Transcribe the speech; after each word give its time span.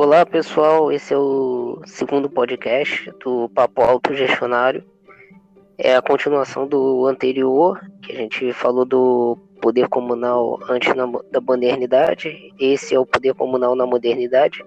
Olá 0.00 0.24
pessoal, 0.24 0.92
esse 0.92 1.12
é 1.12 1.18
o 1.18 1.82
segundo 1.84 2.30
podcast 2.30 3.12
do 3.24 3.48
Papo 3.48 3.82
Autogestionário. 3.82 4.84
É 5.76 5.96
a 5.96 6.00
continuação 6.00 6.68
do 6.68 7.04
anterior, 7.04 7.80
que 8.00 8.12
a 8.12 8.14
gente 8.14 8.52
falou 8.52 8.84
do 8.84 9.36
poder 9.60 9.88
comunal 9.88 10.60
antes 10.68 10.94
da 10.94 11.40
modernidade. 11.40 12.54
Esse 12.60 12.94
é 12.94 12.98
o 13.00 13.04
poder 13.04 13.34
comunal 13.34 13.74
na 13.74 13.86
modernidade. 13.86 14.64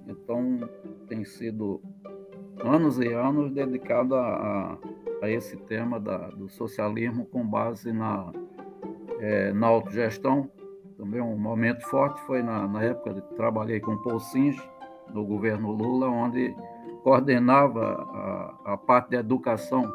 Então, 0.06 0.60
tem 1.08 1.24
sido 1.24 1.80
anos 2.64 2.98
e 2.98 3.12
anos 3.12 3.50
dedicado 3.50 4.14
a, 4.14 4.78
a 5.22 5.30
esse 5.30 5.56
tema 5.56 5.98
da, 5.98 6.28
do 6.28 6.48
socialismo 6.48 7.26
com 7.26 7.46
base 7.46 7.92
na, 7.92 8.32
é, 9.18 9.52
na 9.52 9.66
autogestão. 9.66 10.50
Também 10.96 11.20
um 11.20 11.36
momento 11.36 11.82
forte 11.86 12.20
foi 12.22 12.42
na, 12.42 12.66
na 12.66 12.82
época 12.82 13.14
que 13.14 13.34
trabalhei 13.34 13.80
com 13.80 13.92
o 13.92 14.02
Paul 14.02 14.20
no 15.12 15.24
governo 15.24 15.70
Lula, 15.70 16.08
onde 16.08 16.54
coordenava 17.06 18.04
a, 18.64 18.72
a 18.72 18.76
parte 18.76 19.10
da 19.10 19.18
educação 19.18 19.88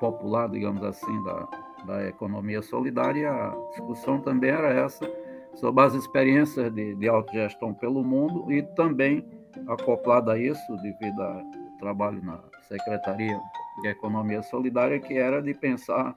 popular, 0.00 0.48
digamos 0.48 0.82
assim, 0.82 1.22
da, 1.22 1.48
da 1.84 2.08
economia 2.08 2.60
solidária. 2.62 3.30
A 3.30 3.54
discussão 3.70 4.18
também 4.20 4.50
era 4.50 4.70
essa, 4.70 5.08
sobre 5.54 5.84
as 5.84 5.94
experiências 5.94 6.74
de, 6.74 6.96
de 6.96 7.08
autogestão 7.08 7.72
pelo 7.72 8.02
mundo 8.02 8.52
e 8.52 8.60
também 8.60 9.24
acoplada 9.68 10.32
a 10.32 10.38
isso, 10.38 10.76
devido 10.82 11.22
ao 11.22 11.42
trabalho 11.78 12.20
na 12.24 12.40
Secretaria 12.66 13.40
de 13.82 13.88
Economia 13.88 14.42
Solidária, 14.42 14.98
que 14.98 15.16
era 15.16 15.40
de 15.40 15.54
pensar 15.54 16.16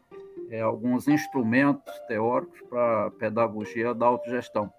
é, 0.49 0.59
alguns 0.59 1.07
instrumentos 1.07 1.93
teóricos 2.07 2.59
para 2.67 3.05
a 3.05 3.11
pedagogia 3.11 3.93
da 3.93 4.07
autogestão, 4.07 4.73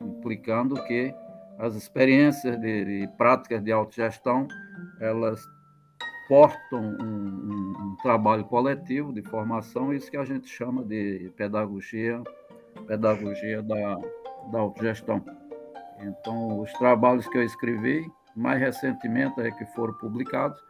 implicando 0.00 0.76
que 0.84 1.12
as 1.58 1.74
experiências 1.74 2.58
de, 2.60 2.84
de 2.84 3.08
práticas 3.16 3.62
de 3.62 3.72
autogestão, 3.72 4.46
elas 5.00 5.44
portam 6.28 6.80
um, 6.80 7.04
um, 7.04 7.72
um, 7.80 7.96
trabalho 8.02 8.44
coletivo 8.44 9.12
de 9.12 9.22
formação, 9.22 9.92
isso 9.92 10.10
que 10.10 10.16
a 10.16 10.24
gente 10.24 10.48
chama 10.48 10.84
de 10.84 11.32
pedagogia, 11.36 12.22
pedagogia 12.86 13.62
da, 13.62 13.98
da 14.52 14.58
autogestão. 14.60 15.24
Então, 16.00 16.60
os 16.60 16.72
trabalhos 16.74 17.26
que 17.26 17.36
eu 17.36 17.42
escrevi, 17.42 18.06
mais 18.36 18.60
recentemente 18.60 19.40
é 19.40 19.50
que 19.50 19.64
foram 19.74 19.94
publicados, 19.94 20.62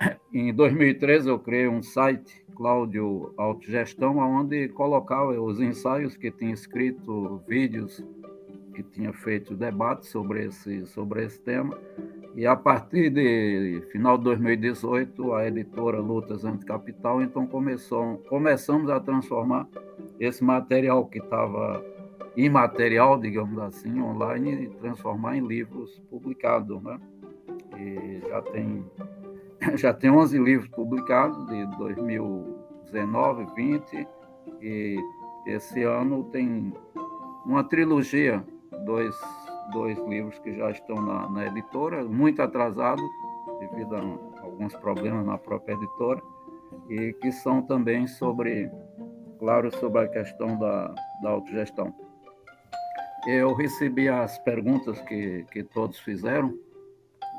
em 0.32 0.52
2013 0.52 1.28
eu 1.28 1.38
criei 1.38 1.68
um 1.68 1.82
site, 1.82 2.44
Cláudio 2.56 3.34
Autogestão, 3.36 4.16
onde 4.16 4.68
colocava 4.70 5.38
os 5.38 5.60
ensaios 5.60 6.16
que 6.16 6.30
tinha 6.30 6.54
escrito, 6.54 7.42
vídeos 7.46 8.02
que 8.76 8.82
tinha 8.82 9.10
feito 9.10 9.54
debate 9.54 10.06
sobre 10.06 10.44
esse, 10.44 10.84
sobre 10.84 11.24
esse 11.24 11.40
tema. 11.40 11.76
E 12.34 12.46
a 12.46 12.54
partir 12.54 13.08
de 13.08 13.82
final 13.90 14.18
de 14.18 14.24
2018, 14.24 15.32
a 15.32 15.46
editora 15.46 15.98
Lutas 15.98 16.44
Anticapital, 16.44 17.22
então 17.22 17.46
começou, 17.46 18.18
começamos 18.28 18.90
a 18.90 19.00
transformar 19.00 19.66
esse 20.20 20.44
material 20.44 21.06
que 21.06 21.18
estava 21.18 21.82
imaterial, 22.36 23.18
digamos 23.18 23.58
assim, 23.58 23.98
online, 23.98 24.64
e 24.64 24.68
transformar 24.68 25.38
em 25.38 25.46
livros 25.46 25.98
publicados, 26.10 26.82
né? 26.82 27.00
E 27.78 28.20
já 28.28 28.42
tem 28.42 28.84
já 29.74 29.94
tem 29.94 30.10
11 30.10 30.38
livros 30.38 30.68
publicados 30.68 31.46
de 31.46 31.64
2019, 31.78 33.46
20 33.56 34.06
e 34.60 34.98
esse 35.46 35.82
ano 35.82 36.24
tem 36.24 36.74
uma 37.46 37.64
trilogia 37.64 38.44
dois, 38.84 39.14
dois 39.72 39.98
livros 40.06 40.38
que 40.40 40.54
já 40.56 40.70
estão 40.70 40.96
na, 40.96 41.28
na 41.28 41.46
editora, 41.46 42.04
muito 42.04 42.40
atrasado, 42.42 43.02
devido 43.60 43.96
a 43.96 44.42
alguns 44.42 44.74
problemas 44.76 45.24
na 45.24 45.38
própria 45.38 45.74
editora, 45.74 46.22
e 46.88 47.12
que 47.14 47.32
são 47.32 47.62
também 47.62 48.06
sobre, 48.06 48.70
claro, 49.38 49.74
sobre 49.76 50.00
a 50.02 50.08
questão 50.08 50.58
da, 50.58 50.94
da 51.22 51.30
autogestão. 51.30 51.94
Eu 53.26 53.54
recebi 53.54 54.08
as 54.08 54.38
perguntas 54.38 55.00
que, 55.00 55.44
que 55.50 55.62
todos 55.64 55.98
fizeram 55.98 56.54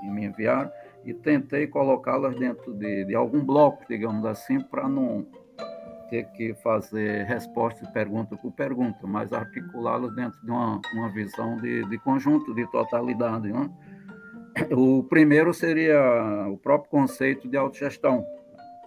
e 0.03 0.09
me 0.09 0.25
enviaram, 0.25 0.71
e 1.05 1.13
tentei 1.13 1.67
colocá-las 1.67 2.35
dentro 2.35 2.73
de, 2.73 3.05
de 3.05 3.15
algum 3.15 3.43
bloco, 3.43 3.85
digamos 3.87 4.25
assim, 4.25 4.59
para 4.59 4.87
não 4.87 5.25
ter 6.09 6.25
que 6.31 6.53
fazer 6.55 7.25
resposta 7.25 7.85
de 7.85 7.91
pergunta 7.91 8.35
por 8.35 8.51
pergunta, 8.51 9.05
mas 9.05 9.33
articulá-las 9.33 10.13
dentro 10.15 10.39
de 10.43 10.51
uma, 10.51 10.81
uma 10.93 11.09
visão 11.09 11.57
de, 11.57 11.83
de 11.85 11.97
conjunto, 11.99 12.53
de 12.53 12.65
totalidade. 12.71 13.51
Né? 13.51 13.69
O 14.71 15.03
primeiro 15.03 15.53
seria 15.53 16.47
o 16.49 16.57
próprio 16.57 16.89
conceito 16.89 17.47
de 17.47 17.57
autogestão, 17.57 18.25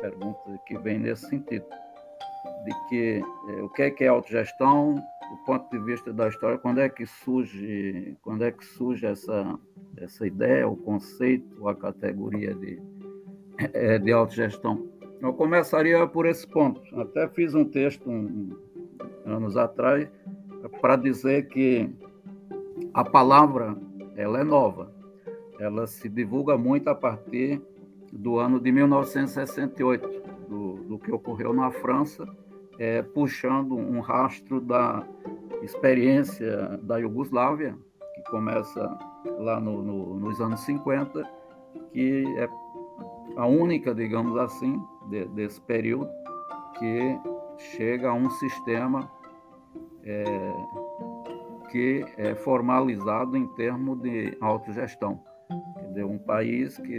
pergunta 0.01 0.41
que 0.67 0.77
vem 0.79 0.99
nesse 0.99 1.29
sentido, 1.29 1.67
de 2.65 2.89
que 2.89 3.23
é, 3.49 3.63
o 3.63 3.69
que 3.69 3.83
é 3.83 3.91
que 3.91 4.05
é 4.05 4.09
autogestão, 4.09 4.95
do 4.95 5.37
ponto 5.47 5.71
de 5.71 5.79
vista 5.85 6.13
da 6.13 6.29
história, 6.29 6.59
quando 6.59 6.81
é 6.81 6.89
que 6.89 7.07
surge, 7.07 8.17
quando 8.23 8.45
é 8.45 8.51
que 8.51 8.65
surge 8.65 9.07
essa, 9.07 9.59
essa 9.97 10.27
ideia, 10.27 10.67
o 10.67 10.77
conceito, 10.77 11.69
a 11.69 11.75
categoria 11.75 12.53
de, 12.55 12.83
é, 13.73 13.99
de 13.99 14.11
autogestão. 14.11 14.90
Eu 15.23 15.35
começaria 15.35 16.07
por 16.07 16.27
esse 16.27 16.47
ponto. 16.47 16.81
Até 16.99 17.29
fiz 17.29 17.55
um 17.55 17.65
texto 17.65 18.09
um, 18.09 18.57
anos 19.27 19.57
atrás 19.57 20.09
para 20.81 20.97
dizer 20.97 21.49
que 21.49 21.91
a 22.95 23.05
palavra 23.05 23.77
ela 24.17 24.41
é 24.41 24.45
nova. 24.45 24.91
Ela 25.59 25.87
se 25.87 26.09
divulga 26.09 26.57
muito 26.57 26.89
a 26.89 26.95
partir 26.95 27.61
do 28.11 28.39
ano 28.39 28.59
de 28.59 28.73
1968, 28.73 30.23
do, 30.49 30.75
do 30.85 30.99
que 30.99 31.13
ocorreu 31.13 31.53
na 31.53 31.71
França, 31.71 32.27
é, 32.79 33.03
puxando 33.03 33.77
um 33.77 34.01
rastro 34.01 34.59
da 34.59 35.07
experiência 35.63 36.79
da 36.83 36.97
Iugoslávia, 36.97 37.77
que 38.15 38.23
começa 38.31 38.99
lá 39.39 39.61
no, 39.61 39.83
no, 39.83 40.19
nos 40.19 40.41
anos 40.41 40.61
50, 40.61 41.31
que 41.93 42.25
é 42.39 42.49
a 43.37 43.47
única, 43.47 43.95
digamos 43.95 44.37
assim, 44.39 44.83
de, 45.11 45.27
desse 45.29 45.61
período 45.61 46.11
que 46.79 47.19
chega 47.77 48.09
a 48.09 48.15
um 48.15 48.31
sistema 48.31 49.11
é, 50.05 50.25
que 51.71 52.05
é 52.17 52.35
formalizado 52.35 53.37
em 53.37 53.47
termos 53.55 54.01
de 54.01 54.37
autogestão. 54.41 55.23
De 55.93 56.05
um 56.05 56.19
país 56.19 56.79
que 56.79 56.99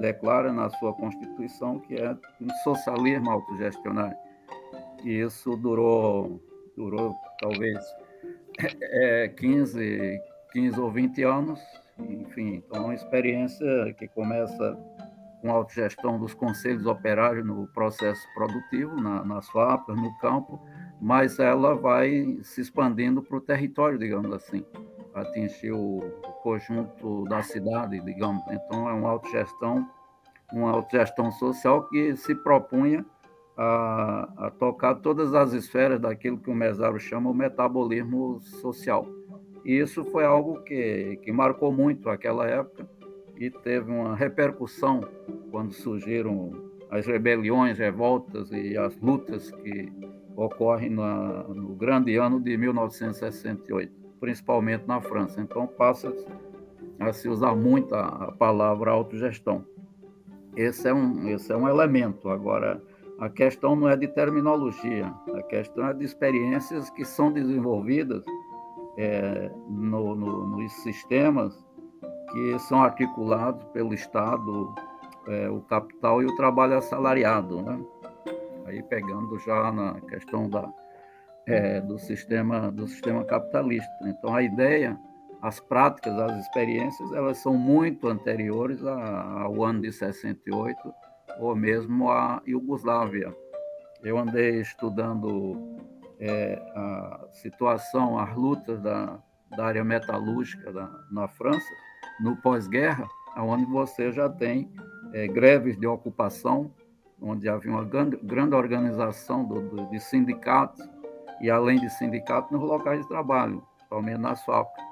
declara 0.00 0.52
na 0.52 0.70
sua 0.70 0.94
Constituição 0.94 1.80
que 1.80 1.96
é 1.96 2.16
um 2.40 2.50
socialismo 2.62 3.30
autogestionário. 3.30 4.16
E 5.04 5.20
isso 5.20 5.56
durou, 5.56 6.40
durou 6.76 7.14
talvez 7.40 7.78
é, 8.80 9.28
15, 9.28 10.20
15 10.52 10.80
ou 10.80 10.90
20 10.90 11.22
anos, 11.22 11.60
enfim, 11.98 12.54
então 12.54 12.82
é 12.82 12.84
uma 12.86 12.94
experiência 12.94 13.94
que 13.98 14.08
começa 14.08 14.78
com 15.40 15.50
autogestão 15.50 16.18
dos 16.18 16.34
conselhos 16.34 16.86
operários 16.86 17.46
no 17.46 17.66
processo 17.68 18.22
produtivo, 18.34 19.00
na, 19.00 19.24
nas 19.24 19.48
fábricas, 19.48 19.96
no 19.96 20.16
campo, 20.18 20.60
mas 21.00 21.38
ela 21.38 21.74
vai 21.74 22.38
se 22.42 22.60
expandindo 22.60 23.22
para 23.22 23.36
o 23.36 23.40
território, 23.40 23.98
digamos 23.98 24.32
assim, 24.32 24.64
atingir 25.14 25.72
o, 25.72 25.98
o 25.98 26.32
conjunto 26.42 27.24
da 27.24 27.42
cidade, 27.42 28.00
digamos. 28.00 28.42
Então, 28.50 28.88
é 28.88 28.92
uma 28.92 29.10
autogestão, 29.10 29.88
uma 30.52 30.70
autogestão 30.70 31.30
social 31.32 31.88
que 31.88 32.16
se 32.16 32.34
propunha 32.34 33.04
a, 33.56 34.28
a, 34.46 34.50
tocar 34.50 34.96
todas 34.96 35.34
as 35.34 35.52
esferas 35.52 36.00
daquilo 36.00 36.38
que 36.38 36.50
o 36.50 36.54
Mesaro 36.54 36.98
chama 36.98 37.30
o 37.30 37.34
metabolismo 37.34 38.40
social. 38.40 39.06
E 39.64 39.78
isso 39.78 40.04
foi 40.06 40.24
algo 40.24 40.62
que, 40.62 41.18
que 41.22 41.30
marcou 41.30 41.72
muito 41.72 42.08
aquela 42.08 42.46
época 42.46 42.88
e 43.38 43.50
teve 43.50 43.90
uma 43.90 44.16
repercussão 44.16 45.00
quando 45.50 45.72
surgiram 45.72 46.52
as 46.90 47.06
rebeliões, 47.06 47.78
revoltas 47.78 48.50
e 48.50 48.76
as 48.76 48.98
lutas 49.00 49.50
que 49.50 49.92
ocorrem 50.34 50.90
na, 50.90 51.44
no 51.44 51.74
grande 51.74 52.16
ano 52.16 52.40
de 52.40 52.56
1968, 52.56 53.92
principalmente 54.18 54.86
na 54.86 55.00
França. 55.00 55.40
Então 55.40 55.66
passa 55.66 56.12
a 56.98 57.12
se 57.12 57.28
usar 57.28 57.54
muito 57.54 57.94
a, 57.94 58.06
a 58.06 58.32
palavra 58.32 58.90
autogestão. 58.90 59.64
Esse 60.56 60.88
é 60.88 60.94
um, 60.94 61.28
esse 61.28 61.52
é 61.52 61.56
um 61.56 61.68
elemento. 61.68 62.28
Agora, 62.28 62.82
a 63.20 63.28
questão 63.28 63.76
não 63.76 63.88
é 63.88 63.96
de 63.96 64.08
terminologia, 64.08 65.12
a 65.34 65.42
questão 65.42 65.86
é 65.86 65.94
de 65.94 66.04
experiências 66.04 66.90
que 66.90 67.04
são 67.04 67.32
desenvolvidas 67.32 68.24
é, 68.96 69.50
no, 69.68 70.16
no, 70.16 70.46
nos 70.46 70.72
sistemas 70.82 71.67
que 72.30 72.58
são 72.60 72.82
articulados 72.82 73.64
pelo 73.72 73.94
Estado, 73.94 74.74
é, 75.26 75.48
o 75.48 75.60
capital 75.60 76.22
e 76.22 76.26
o 76.26 76.36
trabalho 76.36 76.76
assalariado. 76.76 77.62
Né? 77.62 77.80
Aí 78.66 78.82
pegando 78.82 79.38
já 79.38 79.72
na 79.72 80.00
questão 80.02 80.48
da, 80.48 80.70
é, 81.46 81.80
do, 81.80 81.98
sistema, 81.98 82.70
do 82.70 82.86
sistema 82.86 83.24
capitalista. 83.24 83.90
Então, 84.04 84.34
a 84.34 84.42
ideia, 84.42 84.98
as 85.40 85.58
práticas, 85.58 86.18
as 86.18 86.38
experiências, 86.38 87.10
elas 87.12 87.38
são 87.38 87.54
muito 87.54 88.08
anteriores 88.08 88.84
ao 88.84 89.64
ano 89.64 89.80
de 89.80 89.92
68, 89.92 90.76
ou 91.40 91.56
mesmo 91.56 92.10
a 92.10 92.42
Iugoslávia. 92.46 93.34
Eu 94.02 94.18
andei 94.18 94.60
estudando 94.60 95.78
é, 96.20 96.60
a 96.74 97.20
situação, 97.32 98.18
as 98.18 98.34
lutas 98.36 98.80
da, 98.80 99.18
da 99.56 99.64
área 99.64 99.84
metalúrgica 99.84 100.72
da, 100.72 100.90
na 101.10 101.28
França, 101.28 101.68
no 102.20 102.36
pós-guerra, 102.36 103.08
onde 103.36 103.64
você 103.64 104.10
já 104.10 104.28
tem 104.28 104.70
é, 105.12 105.26
greves 105.26 105.78
de 105.78 105.86
ocupação, 105.86 106.72
onde 107.20 107.48
havia 107.48 107.70
uma 107.70 107.84
grande, 107.84 108.16
grande 108.22 108.54
organização 108.54 109.44
do, 109.44 109.60
do, 109.60 109.90
de 109.90 110.00
sindicatos, 110.00 110.88
e 111.40 111.50
além 111.50 111.78
de 111.78 111.88
sindicatos, 111.90 112.50
nos 112.50 112.62
locais 112.62 113.00
de 113.00 113.08
trabalho, 113.08 113.62
principalmente 113.76 114.18
nas 114.18 114.44
fábricas. 114.44 114.84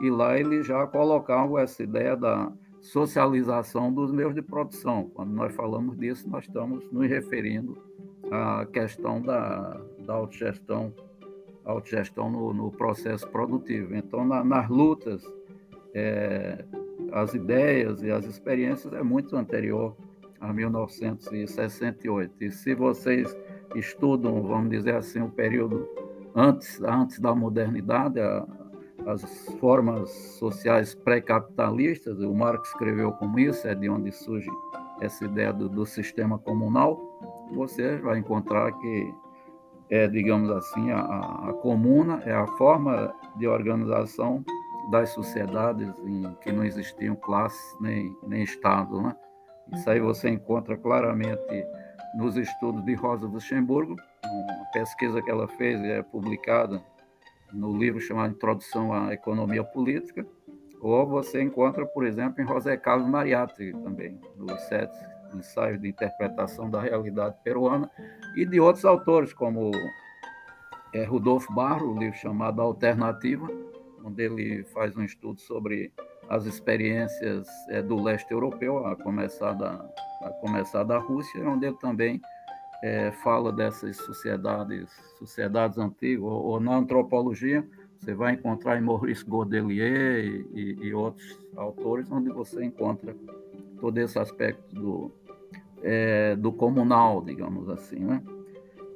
E 0.00 0.10
lá 0.10 0.38
ele 0.38 0.62
já 0.62 0.86
colocava 0.86 1.62
essa 1.62 1.82
ideia 1.82 2.16
da 2.16 2.52
socialização 2.80 3.92
dos 3.92 4.12
meios 4.12 4.34
de 4.34 4.42
produção. 4.42 5.10
Quando 5.14 5.32
nós 5.32 5.54
falamos 5.54 5.96
disso, 5.96 6.28
nós 6.28 6.44
estamos 6.44 6.90
nos 6.92 7.08
referindo 7.08 7.78
à 8.30 8.66
questão 8.66 9.22
da, 9.22 9.80
da 10.00 10.14
autogestão, 10.14 10.92
autogestão 11.64 12.30
no, 12.30 12.52
no 12.52 12.70
processo 12.70 13.26
produtivo. 13.28 13.94
Então, 13.94 14.24
na, 14.26 14.44
nas 14.44 14.68
lutas, 14.68 15.24
é, 15.94 16.64
as 17.12 17.34
ideias 17.34 18.02
e 18.02 18.10
as 18.10 18.24
experiências 18.26 18.92
é 18.92 19.02
muito 19.02 19.36
anterior 19.36 19.96
a 20.40 20.52
1968. 20.52 22.34
E 22.40 22.50
se 22.50 22.74
vocês 22.74 23.36
estudam, 23.74 24.42
vamos 24.42 24.70
dizer 24.70 24.96
assim, 24.96 25.22
o 25.22 25.30
período 25.30 25.88
antes, 26.34 26.82
antes 26.82 27.20
da 27.20 27.34
modernidade, 27.34 28.20
a, 28.20 28.46
as 29.06 29.22
formas 29.60 30.10
sociais 30.38 30.94
pré-capitalistas, 30.94 32.18
o 32.18 32.34
Marx 32.34 32.68
escreveu 32.68 33.12
como 33.12 33.38
isso, 33.38 33.66
é 33.66 33.74
de 33.74 33.88
onde 33.88 34.10
surge 34.12 34.50
essa 35.00 35.24
ideia 35.24 35.52
do, 35.52 35.68
do 35.68 35.86
sistema 35.86 36.38
comunal, 36.38 37.00
você 37.52 37.96
vai 37.98 38.18
encontrar 38.18 38.72
que 38.72 39.14
é, 39.90 40.08
digamos 40.08 40.50
assim, 40.50 40.90
a, 40.90 41.00
a, 41.00 41.52
comuna 41.60 42.22
é 42.24 42.32
a 42.32 42.46
forma 42.46 43.14
de 43.36 43.46
organização 43.46 44.44
das 44.90 45.10
sociedades 45.10 45.88
em 46.04 46.34
que 46.40 46.52
não 46.52 46.64
existiam 46.64 47.16
classes 47.16 47.76
nem, 47.80 48.16
nem 48.26 48.42
Estado. 48.42 49.00
Né? 49.00 49.16
Isso 49.72 49.88
aí 49.88 50.00
você 50.00 50.28
encontra 50.28 50.76
claramente 50.76 51.66
nos 52.16 52.36
estudos 52.36 52.84
de 52.84 52.94
Rosa 52.94 53.26
Luxemburgo, 53.26 53.96
uma 54.24 54.64
pesquisa 54.72 55.20
que 55.20 55.30
ela 55.30 55.48
fez 55.48 55.80
é 55.82 56.02
publicada 56.02 56.82
no 57.52 57.76
livro 57.76 58.00
chamado 58.00 58.34
Introdução 58.34 58.92
à 58.92 59.12
Economia 59.12 59.64
Política, 59.64 60.26
ou 60.80 61.06
você 61.06 61.42
encontra, 61.42 61.86
por 61.86 62.04
exemplo, 62.04 62.42
em 62.42 62.46
José 62.46 62.76
Carlos 62.76 63.08
Mariatti 63.08 63.72
também, 63.72 64.20
nos 64.36 64.60
sete 64.62 64.96
ensaios 65.34 65.80
de 65.80 65.88
interpretação 65.88 66.70
da 66.70 66.80
realidade 66.80 67.36
peruana, 67.42 67.90
e 68.36 68.44
de 68.44 68.60
outros 68.60 68.84
autores, 68.84 69.32
como 69.32 69.70
é, 70.92 71.04
Rudolfo 71.04 71.52
Barro, 71.52 71.92
o 71.92 71.98
livro 71.98 72.16
chamado 72.16 72.60
Alternativa, 72.60 73.48
onde 74.04 74.22
ele 74.22 74.64
faz 74.64 74.96
um 74.96 75.02
estudo 75.02 75.40
sobre 75.40 75.92
as 76.28 76.44
experiências 76.46 77.48
é, 77.68 77.82
do 77.82 78.00
leste 78.00 78.30
europeu, 78.30 78.86
a 78.86 78.94
começar 78.94 79.52
da, 79.54 79.84
a 80.22 80.30
começar 80.40 80.84
da 80.84 80.98
Rússia, 80.98 81.48
onde 81.48 81.66
ele 81.66 81.76
também 81.76 82.20
é, 82.82 83.10
fala 83.22 83.50
dessas 83.50 83.96
sociedades, 83.96 84.90
sociedades 85.18 85.78
antigas, 85.78 86.22
ou, 86.22 86.44
ou, 86.44 86.60
na 86.60 86.76
antropologia, 86.76 87.66
você 87.98 88.14
vai 88.14 88.34
encontrar 88.34 88.78
em 88.78 88.82
Maurice 88.82 89.24
Godelier 89.24 90.24
e, 90.24 90.46
e, 90.52 90.86
e, 90.86 90.94
outros 90.94 91.38
autores, 91.56 92.10
onde 92.10 92.28
você 92.30 92.62
encontra 92.62 93.16
todo 93.80 93.96
esse 93.98 94.18
aspecto 94.18 94.74
do, 94.74 95.10
é, 95.82 96.36
do 96.36 96.52
comunal, 96.52 97.22
digamos 97.22 97.68
assim. 97.70 98.00
Né? 98.00 98.22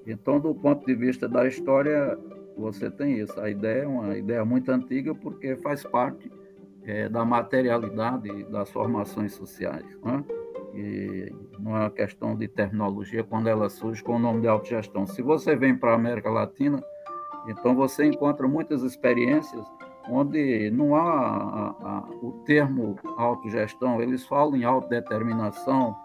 Então, 0.06 0.38
do 0.38 0.54
ponto 0.54 0.84
de 0.84 0.94
vista 0.94 1.26
da 1.26 1.46
história, 1.46 2.18
você 2.58 2.90
tem 2.90 3.18
isso. 3.18 3.38
A 3.40 3.48
ideia 3.48 3.82
é 3.82 3.86
uma 3.86 4.16
ideia 4.16 4.44
muito 4.44 4.70
antiga, 4.70 5.14
porque 5.14 5.56
faz 5.56 5.82
parte 5.82 6.30
é, 6.84 7.08
da 7.08 7.24
materialidade 7.24 8.44
das 8.44 8.70
formações 8.70 9.32
sociais. 9.32 9.86
Né? 10.02 10.24
e 10.74 11.32
não 11.58 11.76
é 11.76 11.80
uma 11.80 11.90
questão 11.90 12.36
de 12.36 12.46
terminologia 12.46 13.24
quando 13.24 13.48
ela 13.48 13.68
surge 13.68 14.02
com 14.02 14.16
o 14.16 14.18
nome 14.18 14.42
de 14.42 14.48
autogestão. 14.48 15.06
Se 15.06 15.22
você 15.22 15.56
vem 15.56 15.74
para 15.74 15.92
a 15.92 15.94
América 15.94 16.30
Latina, 16.30 16.82
então 17.48 17.74
você 17.74 18.04
encontra 18.04 18.46
muitas 18.46 18.82
experiências 18.82 19.66
onde 20.10 20.70
não 20.70 20.94
há 20.94 21.02
a, 21.02 21.98
a, 21.98 22.08
o 22.22 22.32
termo 22.46 22.96
autogestão, 23.16 24.00
eles 24.00 24.24
falam 24.24 24.56
em 24.56 24.64
autodeterminação, 24.64 25.96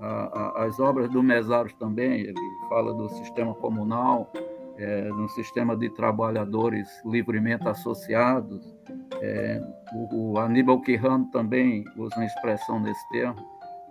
a, 0.00 0.64
as 0.64 0.80
obras 0.80 1.08
do 1.10 1.22
Mesaros 1.22 1.72
também, 1.74 2.20
ele 2.22 2.34
fala 2.68 2.92
do 2.94 3.08
sistema 3.10 3.54
comunal, 3.54 4.32
é, 4.78 5.08
no 5.08 5.28
sistema 5.30 5.76
de 5.76 5.90
trabalhadores 5.90 6.88
livremente 7.04 7.66
associados, 7.68 8.76
é, 9.20 9.60
o, 9.92 10.32
o 10.32 10.38
Aníbal 10.38 10.80
Quirrano 10.80 11.28
também 11.32 11.84
usa 11.96 12.14
uma 12.16 12.24
expressão 12.24 12.78
nesse 12.78 13.08
termo, 13.10 13.44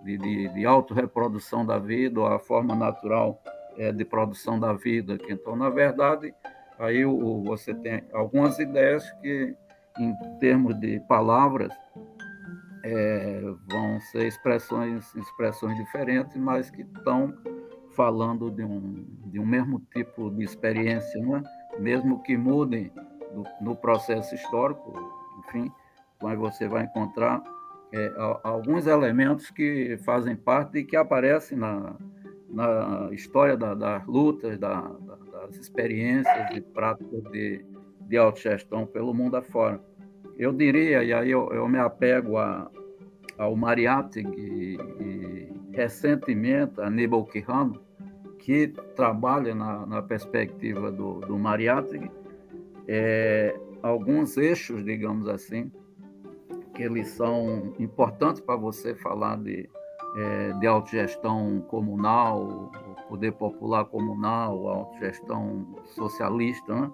de, 0.03 0.17
de, 0.17 0.47
de 0.49 0.65
autorreprodução 0.65 1.65
da 1.65 1.77
vida, 1.77 2.21
ou 2.21 2.27
a 2.27 2.39
forma 2.39 2.73
natural 2.73 3.41
é, 3.77 3.91
de 3.91 4.05
produção 4.05 4.57
da 4.59 4.71
vida. 4.73 5.17
Então, 5.27 5.55
na 5.55 5.69
verdade, 5.69 6.33
aí 6.79 7.05
o, 7.05 7.43
você 7.43 7.73
tem 7.73 8.03
algumas 8.13 8.57
ideias 8.57 9.09
que, 9.21 9.53
em 9.99 10.15
termos 10.39 10.79
de 10.79 11.01
palavras, 11.01 11.73
é, 12.83 13.41
vão 13.69 13.99
ser 13.99 14.27
expressões, 14.27 15.13
expressões 15.15 15.75
diferentes, 15.77 16.37
mas 16.37 16.69
que 16.69 16.83
estão 16.83 17.33
falando 17.97 18.51
de 18.51 18.63
um, 18.63 19.03
de 19.25 19.39
um 19.39 19.45
mesmo 19.45 19.81
tipo 19.91 20.29
de 20.29 20.43
experiência, 20.43 21.19
é? 21.19 21.79
mesmo 21.79 22.21
que 22.21 22.37
mudem 22.37 22.91
no, 23.33 23.43
no 23.59 23.75
processo 23.75 24.35
histórico, 24.35 24.93
enfim, 25.39 25.71
mas 26.21 26.37
você 26.37 26.67
vai 26.67 26.83
encontrar 26.83 27.41
é, 27.91 28.13
alguns 28.43 28.85
elementos 28.85 29.49
que 29.49 29.97
fazem 30.05 30.35
parte 30.35 30.77
e 30.77 30.83
que 30.83 30.95
aparecem 30.95 31.57
na, 31.57 31.95
na 32.47 33.09
história 33.11 33.57
da, 33.57 33.73
das 33.73 34.05
lutas, 34.05 34.59
da, 34.59 34.81
das 35.31 35.55
experiências 35.55 36.55
e 36.55 36.61
práticas 36.61 37.23
de, 37.31 37.65
de 38.01 38.15
autogestão 38.15 38.85
pelo 38.85 39.11
mundo 39.11 39.37
afora. 39.37 39.81
Eu 40.37 40.53
diria, 40.53 41.03
e 41.03 41.11
aí 41.11 41.31
eu, 41.31 41.51
eu 41.51 41.67
me 41.67 41.79
apego 41.79 42.37
a, 42.37 42.69
ao 43.39 43.55
Mariátegui 43.55 44.77
e, 44.99 45.47
recentemente 45.71 46.79
a 46.79 46.87
Aníbal 46.87 47.25
Quirrano, 47.25 47.86
que 48.47 48.69
trabalha 48.95 49.53
na, 49.53 49.85
na 49.85 50.01
perspectiva 50.01 50.89
do, 50.89 51.19
do 51.19 51.37
Mariátegui, 51.37 52.09
é, 52.87 53.53
alguns 53.83 54.37
eixos, 54.37 54.85
digamos 54.85 55.27
assim, 55.27 55.69
que 56.73 56.81
eles 56.81 57.09
são 57.09 57.73
importantes 57.77 58.39
para 58.39 58.55
você 58.55 58.95
falar 58.95 59.35
de, 59.39 59.69
é, 60.15 60.53
de 60.53 60.65
autogestão 60.65 61.59
comunal, 61.67 62.71
poder 63.09 63.33
popular 63.33 63.83
comunal, 63.83 64.65
autogestão 64.69 65.67
socialista. 65.83 66.73
Né? 66.73 66.91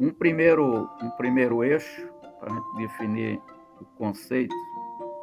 Um, 0.00 0.10
primeiro, 0.10 0.90
um 1.00 1.10
primeiro 1.10 1.62
eixo, 1.62 2.08
para 2.40 2.52
definir 2.76 3.40
o 3.80 3.84
conceito, 3.96 4.52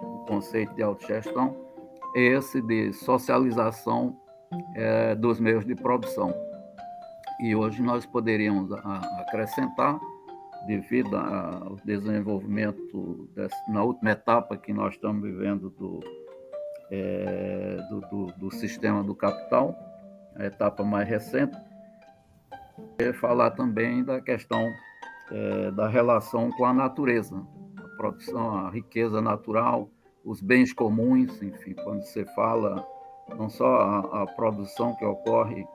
o 0.02 0.24
conceito 0.26 0.74
de 0.74 0.84
autogestão, 0.84 1.54
é 2.16 2.22
esse 2.22 2.62
de 2.62 2.94
socialização 2.94 4.18
é, 4.76 5.16
dos 5.16 5.40
meios 5.40 5.66
de 5.66 5.76
produção. 5.76 6.34
E 7.40 7.56
hoje 7.56 7.82
nós 7.82 8.06
poderíamos 8.06 8.72
acrescentar, 8.72 10.00
devido 10.66 11.16
ao 11.16 11.76
desenvolvimento, 11.84 13.30
na 13.68 13.84
última 13.84 14.12
etapa 14.12 14.58
que 14.58 14.74
nós 14.74 14.96
estamos 14.96 15.22
vivendo 15.22 15.70
do, 15.70 16.00
é, 16.90 17.78
do, 17.90 18.02
do, 18.02 18.26
do, 18.38 18.52
sistema 18.52 19.04
do 19.04 19.14
capital, 19.14 19.76
a 20.36 20.46
etapa 20.46 20.84
mais 20.84 21.08
recente, 21.08 21.56
falar 23.20 23.52
também 23.52 24.04
da 24.04 24.20
questão 24.22 24.68
é, 25.32 25.72
da 25.72 25.88
relação 25.88 26.50
com 26.52 26.66
a 26.66 26.74
natureza, 26.74 27.46
a 27.78 27.98
produção, 27.98 28.66
a 28.66 28.70
riqueza 28.70 29.22
natural, 29.22 29.90
os 30.24 30.42
bens 30.42 30.74
comuns, 30.74 31.42
enfim, 31.42 31.74
quando 31.84 32.02
você 32.02 32.26
fala 32.34 32.86
não 33.30 33.50
só 33.50 33.78
a, 33.78 34.24
a 34.24 34.28
produção 34.28 34.96
que 34.96 35.06
ocorre 35.06 35.66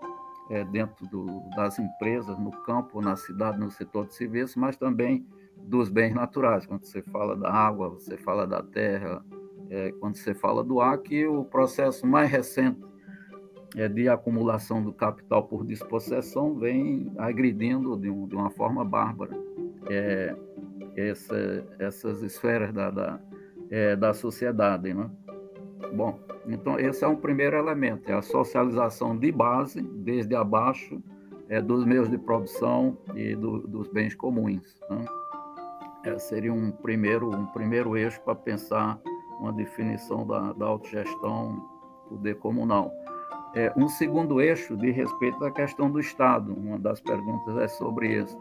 é, 0.50 0.64
dentro 0.64 1.06
do, 1.06 1.26
das 1.56 1.78
empresas, 1.78 2.38
no 2.38 2.50
campo, 2.50 3.00
na 3.00 3.16
cidade, 3.16 3.58
no 3.58 3.70
setor 3.70 4.06
de 4.06 4.14
serviços, 4.14 4.56
mas 4.56 4.76
também 4.76 5.26
dos 5.56 5.88
bens 5.88 6.14
naturais. 6.14 6.66
Quando 6.66 6.84
você 6.84 7.02
fala 7.02 7.36
da 7.36 7.52
água, 7.52 7.88
você 7.90 8.16
fala 8.16 8.46
da 8.46 8.62
terra, 8.62 9.24
é, 9.68 9.92
quando 10.00 10.16
você 10.16 10.34
fala 10.34 10.64
do 10.64 10.80
ar, 10.80 10.98
que 10.98 11.26
o 11.26 11.44
processo 11.44 12.06
mais 12.06 12.30
recente 12.30 12.80
é, 13.76 13.88
de 13.88 14.08
acumulação 14.08 14.82
do 14.82 14.92
capital 14.92 15.44
por 15.44 15.64
dispossessão 15.64 16.54
vem 16.54 17.12
agredindo 17.16 17.96
de, 17.96 18.10
um, 18.10 18.26
de 18.26 18.34
uma 18.34 18.50
forma 18.50 18.84
bárbara 18.84 19.36
é, 19.88 20.34
essa, 20.96 21.64
essas 21.78 22.22
esferas 22.22 22.72
da, 22.72 22.90
da, 22.90 23.20
é, 23.70 23.94
da 23.94 24.12
sociedade. 24.12 24.92
Né? 24.92 25.08
Bom, 25.92 26.18
então 26.46 26.78
esse 26.78 27.04
é 27.04 27.08
um 27.08 27.16
primeiro 27.16 27.56
elemento, 27.56 28.10
é 28.10 28.14
a 28.14 28.22
socialização 28.22 29.16
de 29.16 29.32
base, 29.32 29.80
desde 29.80 30.34
abaixo, 30.34 31.02
é, 31.48 31.60
dos 31.60 31.84
meios 31.84 32.08
de 32.08 32.16
produção 32.16 32.96
e 33.14 33.34
do, 33.34 33.66
dos 33.66 33.88
bens 33.88 34.14
comuns. 34.14 34.80
Né? 34.88 35.04
É, 36.04 36.18
seria 36.18 36.52
um 36.52 36.70
primeiro, 36.70 37.28
um 37.28 37.46
primeiro 37.46 37.96
eixo 37.96 38.20
para 38.22 38.34
pensar 38.34 39.00
uma 39.40 39.52
definição 39.52 40.26
da, 40.26 40.52
da 40.52 40.66
autogestão, 40.66 41.68
poder 42.08 42.36
comunal. 42.36 42.92
É, 43.54 43.72
um 43.76 43.88
segundo 43.88 44.40
eixo 44.40 44.76
de 44.76 44.90
respeito 44.92 45.44
à 45.44 45.50
questão 45.50 45.90
do 45.90 45.98
Estado. 45.98 46.54
Uma 46.54 46.78
das 46.78 47.00
perguntas 47.00 47.56
é 47.56 47.66
sobre 47.66 48.20
isso. 48.20 48.38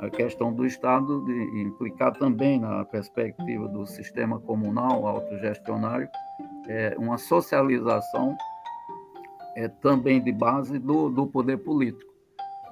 A 0.00 0.10
questão 0.10 0.52
do 0.52 0.66
Estado 0.66 1.24
de 1.24 1.62
implicar 1.62 2.12
também 2.12 2.58
na 2.58 2.84
perspectiva 2.84 3.68
do 3.68 3.86
sistema 3.86 4.40
comunal 4.40 5.06
autogestionário 5.06 6.08
é, 6.68 6.94
uma 6.98 7.16
socialização 7.16 8.36
é, 9.56 9.66
também 9.66 10.22
de 10.22 10.30
base 10.30 10.78
do, 10.78 11.08
do 11.08 11.26
poder 11.26 11.56
político. 11.58 12.12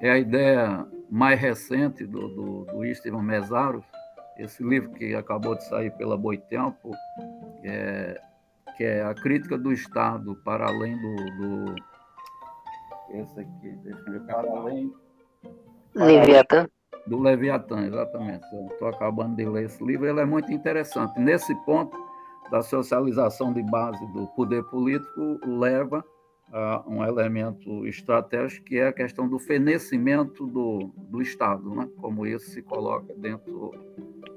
É 0.00 0.10
a 0.10 0.18
ideia 0.18 0.86
mais 1.10 1.40
recente 1.40 2.06
do, 2.06 2.28
do, 2.28 2.64
do 2.66 2.84
Istvan 2.84 3.22
Mesaros, 3.22 3.84
esse 4.36 4.62
livro 4.62 4.90
que 4.90 5.14
acabou 5.14 5.54
de 5.54 5.64
sair 5.64 5.90
pela 5.96 6.16
Boitempo, 6.16 6.92
é, 7.64 8.20
que 8.76 8.84
é 8.84 9.02
a 9.02 9.14
crítica 9.14 9.56
do 9.56 9.72
Estado 9.72 10.36
para 10.44 10.66
além 10.66 10.96
do, 10.98 11.16
do 11.38 11.74
esse 13.10 13.40
aqui, 13.40 13.70
deixa 13.82 13.98
eu 14.00 14.12
ver, 14.12 14.20
para 14.26 14.50
além 14.50 14.92
Leviatã. 15.94 16.68
Do 17.06 17.20
Leviatã, 17.20 17.86
exatamente. 17.86 18.44
Estou 18.70 18.88
acabando 18.88 19.36
de 19.36 19.46
ler 19.46 19.64
esse 19.64 19.82
livro, 19.82 20.06
ele 20.06 20.20
é 20.20 20.26
muito 20.26 20.52
interessante. 20.52 21.18
Nesse 21.18 21.54
ponto 21.64 21.96
da 22.50 22.62
socialização 22.62 23.52
de 23.52 23.62
base 23.62 24.04
do 24.12 24.26
poder 24.28 24.62
político 24.64 25.40
leva 25.46 26.04
a 26.52 26.84
um 26.86 27.04
elemento 27.04 27.86
estratégico 27.86 28.66
que 28.66 28.78
é 28.78 28.88
a 28.88 28.92
questão 28.92 29.28
do 29.28 29.38
fenecimento 29.38 30.46
do, 30.46 30.90
do 30.96 31.20
Estado, 31.20 31.74
né? 31.74 31.88
como 32.00 32.26
isso 32.26 32.50
se 32.50 32.62
coloca 32.62 33.12
dentro, 33.14 33.72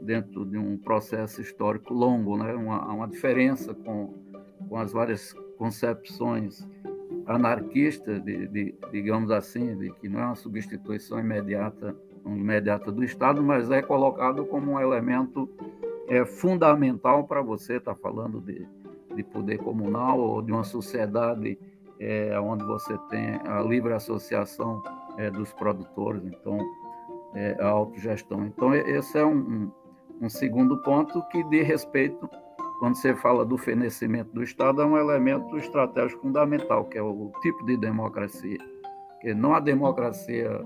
dentro 0.01 0.43
de 0.45 0.57
um 0.57 0.75
processo 0.77 1.39
histórico 1.39 1.93
longo, 1.93 2.35
né? 2.37 2.53
uma, 2.55 2.83
uma 2.91 3.07
diferença 3.07 3.73
com 3.73 4.13
com 4.69 4.77
as 4.77 4.93
várias 4.93 5.33
concepções 5.57 6.65
anarquistas, 7.25 8.23
de, 8.23 8.47
de, 8.47 8.75
digamos 8.91 9.31
assim, 9.31 9.75
de 9.75 9.91
que 9.93 10.07
não 10.07 10.19
é 10.19 10.25
uma 10.25 10.35
substituição 10.35 11.19
imediata, 11.19 11.95
imediata 12.25 12.91
do 12.91 13.03
Estado, 13.03 13.43
mas 13.43 13.69
é 13.71 13.81
colocado 13.81 14.45
como 14.45 14.73
um 14.73 14.79
elemento 14.79 15.49
é, 16.09 16.25
fundamental 16.25 17.25
para 17.25 17.41
você 17.41 17.77
estar 17.77 17.93
tá 17.93 17.99
falando 18.01 18.41
de, 18.41 18.67
de 19.15 19.23
poder 19.23 19.57
comunal 19.59 20.19
ou 20.19 20.41
de 20.41 20.51
uma 20.51 20.63
sociedade 20.63 21.57
é, 21.99 22.39
onde 22.39 22.63
você 22.63 22.97
tem 23.09 23.35
a 23.45 23.61
livre 23.61 23.93
associação 23.93 24.81
é, 25.17 25.29
dos 25.29 25.51
produtores, 25.53 26.23
então 26.25 26.57
é, 27.35 27.57
a 27.59 27.67
autogestão. 27.67 28.45
Então 28.45 28.73
esse 28.73 29.17
é 29.17 29.25
um, 29.25 29.71
um 30.21 30.29
segundo 30.29 30.81
ponto 30.81 31.21
que 31.29 31.43
diz 31.45 31.67
respeito 31.67 32.29
quando 32.79 32.95
você 32.95 33.13
fala 33.13 33.45
do 33.45 33.57
fenecimento 33.57 34.31
do 34.31 34.41
Estado, 34.41 34.81
é 34.81 34.85
um 34.85 34.97
elemento 34.97 35.57
estratégico 35.57 36.21
fundamental, 36.21 36.85
que 36.85 36.97
é 36.97 37.01
o 37.01 37.29
tipo 37.41 37.65
de 37.65 37.75
democracia. 37.75 38.57
Que 39.19 39.33
não 39.33 39.53
a 39.53 39.59
democracia 39.59 40.65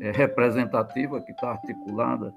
é, 0.00 0.12
representativa, 0.12 1.20
que 1.20 1.32
está 1.32 1.50
articulada 1.50 2.32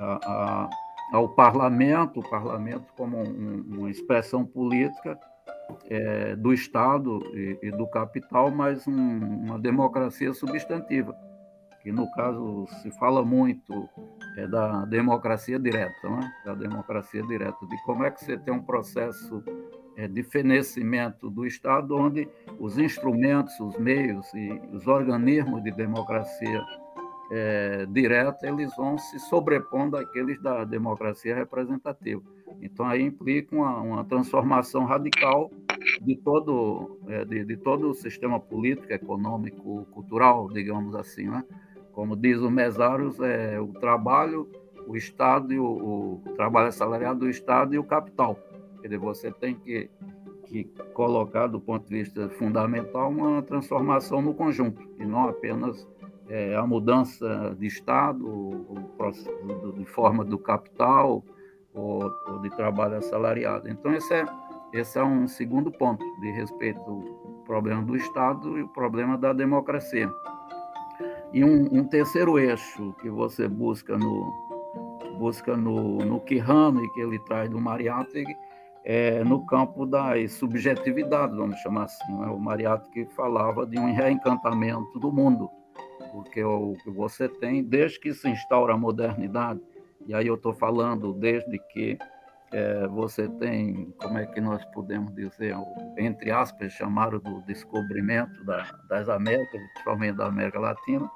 a, 0.00 0.18
a, 0.26 0.70
ao 1.12 1.28
parlamento, 1.28 2.20
o 2.20 2.28
parlamento 2.28 2.92
como 2.96 3.18
um, 3.18 3.64
uma 3.78 3.90
expressão 3.90 4.44
política 4.44 5.18
é, 5.88 6.36
do 6.36 6.52
Estado 6.52 7.20
e, 7.34 7.58
e, 7.62 7.70
do 7.70 7.86
capital, 7.86 8.50
mas 8.50 8.86
um, 8.86 9.18
uma 9.18 9.58
democracia 9.58 10.32
substantiva 10.32 11.16
que 11.86 11.92
no 11.92 12.10
caso 12.10 12.66
se 12.82 12.90
fala 12.90 13.24
muito 13.24 13.88
é 14.36 14.44
da 14.48 14.84
democracia 14.86 15.56
direta, 15.56 16.10
né? 16.10 16.32
da 16.44 16.52
democracia 16.52 17.22
direta, 17.22 17.64
de 17.64 17.80
como 17.84 18.02
é 18.02 18.10
que 18.10 18.24
você 18.24 18.36
tem 18.36 18.52
um 18.52 18.60
processo 18.60 19.40
é, 19.96 20.08
de 20.08 20.20
fenecimento 20.24 21.30
do 21.30 21.46
Estado, 21.46 21.96
onde 21.96 22.28
os 22.58 22.76
instrumentos, 22.76 23.60
os 23.60 23.78
meios 23.78 24.26
e 24.34 24.60
os 24.72 24.88
organismos 24.88 25.62
de 25.62 25.70
democracia 25.70 26.60
é, 27.30 27.86
direta 27.86 28.46
eles 28.46 28.74
vão 28.76 28.96
se 28.98 29.18
sobrepondo 29.18 29.96
àqueles 29.96 30.40
da 30.40 30.64
democracia 30.64 31.34
representativa. 31.34 32.22
Então 32.60 32.86
aí 32.86 33.02
implica 33.02 33.54
uma, 33.54 33.80
uma 33.80 34.04
transformação 34.04 34.84
radical 34.84 35.50
de 36.02 36.16
todo 36.16 36.98
é, 37.08 37.24
de, 37.24 37.44
de, 37.44 37.56
todo 37.56 37.90
o 37.90 37.94
sistema 37.94 38.40
político, 38.40 38.92
econômico, 38.92 39.86
cultural, 39.92 40.48
digamos 40.48 40.94
assim, 40.94 41.28
né? 41.28 41.44
Como 41.92 42.14
diz 42.14 42.38
o 42.40 42.50
Mesários, 42.50 43.18
é 43.20 43.58
o 43.58 43.68
trabalho, 43.68 44.48
o 44.86 44.96
Estado 44.96 45.52
e 45.52 45.58
o, 45.58 46.20
o 46.26 46.32
trabalho 46.36 46.68
assalariado 46.68 47.20
do 47.20 47.30
Estado 47.30 47.74
e 47.74 47.78
o 47.78 47.84
capital. 47.84 48.38
Quer 48.80 48.88
dizer, 48.88 48.98
você 48.98 49.32
tem 49.32 49.54
que, 49.54 49.88
que 50.44 50.64
colocar, 50.92 51.46
do 51.46 51.58
ponto 51.58 51.88
de 51.88 51.94
vista 51.94 52.28
fundamental, 52.28 53.10
uma 53.10 53.42
transformação 53.42 54.20
no 54.20 54.34
conjunto, 54.34 54.86
e 54.98 55.06
não 55.06 55.26
apenas 55.26 55.88
é, 56.28 56.56
a 56.56 56.66
mudança 56.66 57.54
de 57.58 57.66
Estado, 57.66 58.86
de 59.76 59.84
forma 59.84 60.24
do 60.24 60.38
capital 60.38 61.24
ou, 61.72 62.12
ou, 62.26 62.38
de 62.40 62.50
trabalho 62.50 62.96
assalariado. 62.96 63.68
Então, 63.68 63.92
esse 63.94 64.12
é, 64.14 64.24
esse 64.72 64.98
é 64.98 65.04
um 65.04 65.28
segundo 65.28 65.70
ponto 65.70 66.04
de 66.20 66.30
respeito 66.30 66.80
ao 66.80 67.44
problema 67.44 67.82
do 67.82 67.96
Estado 67.96 68.58
e 68.58 68.62
o 68.62 68.68
problema 68.68 69.16
da 69.16 69.32
democracia. 69.32 70.10
E 71.32 71.44
um, 71.44 71.80
um, 71.80 71.84
terceiro 71.84 72.38
eixo 72.38 72.94
que 73.00 73.10
você 73.10 73.46
busca 73.48 73.96
no 73.98 74.46
busca 75.18 75.56
no, 75.56 75.98
no 75.98 76.20
Quirrano 76.20 76.84
e 76.84 76.90
que 76.90 77.00
ele 77.00 77.18
traz 77.20 77.48
do 77.48 77.58
Mariátegui 77.58 78.36
é 78.84 79.24
no 79.24 79.44
campo 79.46 79.84
das 79.84 80.32
subjetividades, 80.34 81.36
vamos 81.36 81.58
chamar 81.58 81.84
assim. 81.84 82.12
Né? 82.12 82.26
O 82.28 82.38
Mariátegui 82.38 83.06
falava 83.16 83.66
de 83.66 83.78
um 83.78 83.92
reencantamento 83.92 84.98
do 85.00 85.10
mundo, 85.10 85.50
porque 86.16 86.42
o 86.42 86.74
que 86.82 86.90
você 86.90 87.28
tem, 87.28 87.62
desde 87.62 88.00
que 88.00 88.14
se 88.14 88.26
instaura 88.26 88.72
a 88.72 88.78
modernidade, 88.78 89.60
e 90.06 90.14
aí 90.14 90.26
eu 90.26 90.36
estou 90.36 90.54
falando 90.54 91.12
desde 91.12 91.58
que 91.58 91.98
é, 92.52 92.86
você 92.86 93.28
tem, 93.28 93.94
como 93.98 94.16
é 94.16 94.24
que 94.24 94.40
nós 94.40 94.64
podemos 94.66 95.14
dizer, 95.14 95.54
entre 95.98 96.30
aspas, 96.30 96.72
chamaram 96.72 97.18
do 97.18 97.42
descobrimento 97.42 98.42
da, 98.44 98.66
das 98.88 99.10
Américas, 99.10 99.60
principalmente 99.74 100.16
da 100.16 100.26
América 100.26 100.58
Latina, 100.58 101.06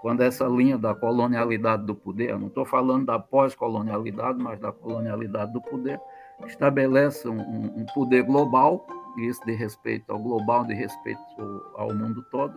quando 0.00 0.20
essa 0.20 0.46
linha 0.46 0.78
da 0.78 0.94
colonialidade 0.94 1.84
do 1.84 1.96
poder, 1.96 2.38
não 2.38 2.46
estou 2.46 2.64
falando 2.64 3.06
da 3.06 3.18
pós-colonialidade, 3.18 4.40
mas 4.40 4.60
da 4.60 4.70
colonialidade 4.70 5.52
do 5.52 5.60
poder, 5.60 6.00
estabelece 6.46 7.26
um, 7.28 7.40
um 7.40 7.86
poder 7.92 8.22
global, 8.22 8.86
isso 9.18 9.44
de 9.44 9.52
respeito 9.52 10.12
ao 10.12 10.18
global, 10.20 10.64
de 10.64 10.74
respeito 10.74 11.72
ao 11.74 11.92
mundo 11.92 12.24
todo, 12.30 12.56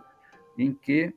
em 0.56 0.72
que 0.72 1.12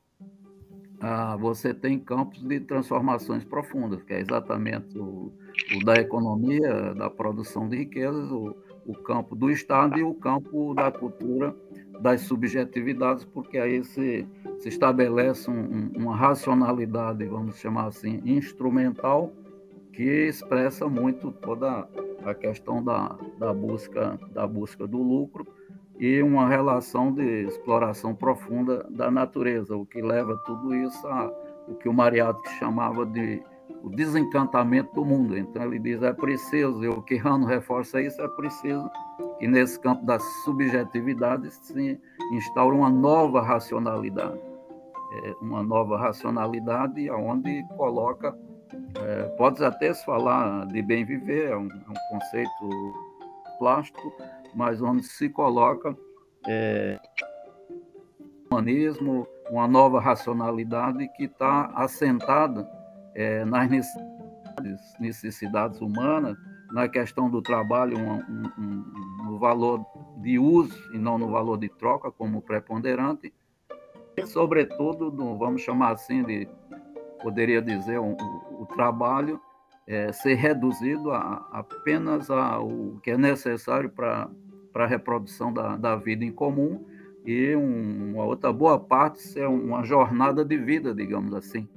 ah, 1.02 1.36
você 1.36 1.74
tem 1.74 1.98
campos 1.98 2.44
de 2.44 2.60
transformações 2.60 3.44
profundas, 3.44 4.04
que 4.04 4.14
é 4.14 4.20
exatamente 4.20 4.98
o, 5.00 5.32
o 5.76 5.84
da 5.84 5.96
economia, 5.96 6.94
da 6.94 7.10
produção 7.10 7.68
de 7.68 7.78
riquezas, 7.78 8.30
o, 8.32 8.56
o, 8.86 8.94
campo 8.94 9.36
do 9.36 9.50
Estado 9.50 9.98
e 9.98 10.04
o 10.04 10.14
campo 10.14 10.76
da 10.76 10.92
cultura, 10.92 11.56
das 12.00 12.22
subjetividades, 12.22 13.26
porque 13.26 13.58
aí 13.58 13.84
se, 13.84 14.28
se 14.60 14.70
estabelece 14.70 15.50
um, 15.50 15.92
uma 15.96 16.16
racionalidade, 16.16 17.26
vamos 17.26 17.58
chamar 17.58 17.88
assim, 17.88 18.22
instrumental, 18.24 19.34
que 19.94 20.28
expressa 20.28 20.88
muito 20.88 21.32
toda 21.32 21.88
a 22.24 22.34
questão 22.36 22.84
da, 22.84 23.18
da, 23.40 23.52
busca, 23.52 24.20
da 24.32 24.46
busca 24.46 24.86
do 24.86 25.02
lucro 25.02 25.48
e 26.02 26.20
uma 26.24 26.50
relação 26.50 27.14
de 27.14 27.44
exploração 27.44 28.16
profunda 28.16 28.84
da 28.90 29.12
natureza, 29.12 29.78
o 29.78 29.86
que 29.86 30.02
leva 30.02 30.36
tudo 30.48 30.74
isso 30.74 31.08
a 31.08 31.32
o 31.68 31.76
que 31.76 31.88
o 31.88 31.94
Mariátegui 31.94 32.50
chamava 32.58 33.06
de 33.06 33.42
o 33.84 33.90
desencantamento 33.90 34.94
do 34.96 35.06
mundo. 35.06 35.38
Então 35.38 35.64
ele 35.64 35.78
diz 35.78 36.02
é 36.02 36.12
preciso, 36.12 36.84
e 36.84 36.88
o 36.88 37.04
que 37.04 37.18
Rano 37.18 37.46
reforça 37.46 38.02
isso, 38.02 38.20
é 38.20 38.28
preciso 38.30 38.90
que 39.38 39.48
nesse 39.48 39.80
campo 39.80 40.04
das 40.04 40.24
subjetividades 40.44 41.54
se 41.62 42.00
instaure 42.34 42.76
uma 42.76 42.90
nova 42.90 43.40
racionalidade, 43.42 44.40
é, 45.14 45.36
uma 45.40 45.62
nova 45.62 45.98
racionalidade 45.98 47.10
onde 47.12 47.64
coloca, 47.78 48.36
é, 48.98 49.24
pode 49.38 49.64
até 49.64 49.94
se 49.94 50.04
falar 50.04 50.66
de 50.66 50.82
bem 50.82 51.06
viver, 51.06 51.52
é 51.52 51.56
um, 51.56 51.68
é 51.68 51.90
um 51.90 52.18
conceito 52.20 52.70
plástico, 53.60 54.12
mas 54.54 54.82
onde 54.82 55.04
se 55.04 55.30
coloca 55.30 55.96
é, 56.48 57.00
humanismo, 58.50 59.28
uma 59.50 59.68
nova 59.68 60.00
racionalidade 60.00 61.08
que 61.16 61.26
está 61.26 61.66
assentada 61.76 62.70
é, 63.16 63.46
nas 63.46 63.70
necessidades, 63.70 64.94
necessidades, 65.00 65.82
humanas, 65.82 66.38
na 66.72 66.88
questão 66.88 67.30
do 67.30 67.42
trabalho, 67.42 67.98
um, 67.98 68.14
um, 68.14 68.52
um, 68.58 69.24
no 69.26 69.40
valor 69.40 69.86
de 70.18 70.38
uso 70.38 70.78
e 70.94 70.98
não 70.98 71.18
no 71.18 71.30
valor 71.30 71.58
de 71.58 71.70
troca 71.70 72.12
como 72.12 72.42
preponderante, 72.42 73.34
e, 74.16 74.26
sobretudo, 74.26 75.12
no, 75.12 75.38
vamos 75.38 75.62
chamar 75.62 75.94
assim 75.94 76.24
de, 76.24 76.48
poderia 77.22 77.62
dizer, 77.62 78.00
o 78.00 78.66
trabalho 78.76 79.40
é, 79.92 80.14
ser 80.14 80.36
reduzido 80.36 81.12
a, 81.12 81.46
apenas 81.52 82.32
ao 82.32 82.96
que 83.04 83.12
é 83.12 83.18
necessário 83.18 83.90
para 83.90 84.30
a 84.74 84.86
reprodução 84.86 85.52
da, 85.52 85.76
da 85.76 85.98
vida 85.98 86.24
em 86.24 86.32
comum 86.32 86.86
e 87.26 87.54
um, 87.58 88.14
uma 88.14 88.24
outra 88.24 88.54
boa 88.54 88.80
parte 88.80 89.20
ser 89.20 89.48
uma 89.48 89.84
jornada 89.84 90.46
de 90.46 90.58
vida, 90.58 90.96
digamos 90.96 91.34
assim, 91.34 91.68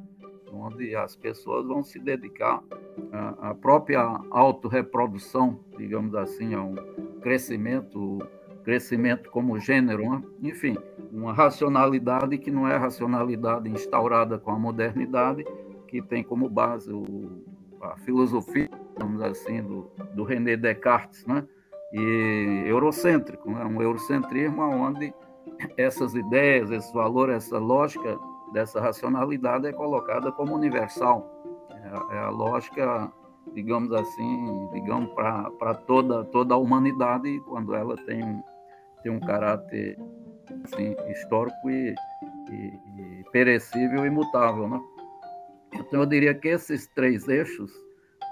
onde 0.53 0.95
as 0.95 1.17
pessoas 1.17 1.67
vão 1.67 1.83
se 1.83 1.99
dedicar 1.99 2.63
à, 3.11 3.51
à 3.51 3.55
própria 3.55 4.01
autorreprodução, 4.31 5.59
digamos 5.77 6.15
assim, 6.15 6.55
a 6.55 6.63
um 6.63 6.77
crescimento, 7.21 8.21
crescimento 8.63 9.29
como 9.29 9.59
gênero, 9.59 10.09
né? 10.09 10.23
enfim, 10.41 10.79
uma 11.13 11.33
racionalidade 11.33 12.39
que 12.39 12.53
não 12.53 12.69
é 12.69 12.77
racionalidade 12.77 13.69
instaurada 13.69 14.39
com 14.39 14.53
a 14.53 14.59
modernidade, 14.59 15.45
que 15.89 16.01
tem 16.01 16.23
como 16.23 16.49
base 16.49 16.93
o 16.93 17.54
a 17.93 17.97
filosofia, 17.99 18.71
digamos 18.93 19.23
assim, 19.23 19.63
do, 19.63 19.91
do 20.15 20.25
René 20.25 20.57
Descartes, 20.57 21.27
né? 21.27 21.47
e 21.95 22.65
eurocêntrico, 22.67 23.49
né? 23.49 23.65
um 23.65 23.81
eurocentrismo 23.81 24.63
onde 24.63 25.15
essas 25.77 26.15
ideias, 26.15 26.71
esse 26.73 26.93
valor, 26.93 27.31
essa 27.31 27.57
lógica 27.57 28.19
dessa 28.53 28.81
racionalidade 28.81 29.69
é 29.69 29.73
colocada 29.73 30.33
como 30.33 30.55
universal. 30.55 31.31
É, 31.71 32.17
é 32.17 32.19
a 32.19 32.31
lógica, 32.31 33.13
digamos 33.53 33.93
assim, 33.93 34.69
digamos 34.73 35.11
para 35.13 35.75
toda 35.87 36.25
toda 36.25 36.55
a 36.55 36.59
humanidade 36.59 37.41
quando 37.49 37.75
ela 37.75 37.97
tem 37.97 38.43
tem 39.05 39.13
um 39.13 39.21
caráter 39.21 39.97
assim, 40.65 40.97
histórico 41.11 41.71
e, 41.71 41.95
e, 42.51 43.21
e 43.21 43.25
perecível 43.31 44.05
e 44.05 44.11
mutável, 44.11 44.67
né? 44.69 44.81
Então, 45.75 46.01
eu 46.01 46.07
diria 46.07 46.35
que 46.35 46.49
esses 46.49 46.87
três 46.89 47.29
eixos 47.29 47.73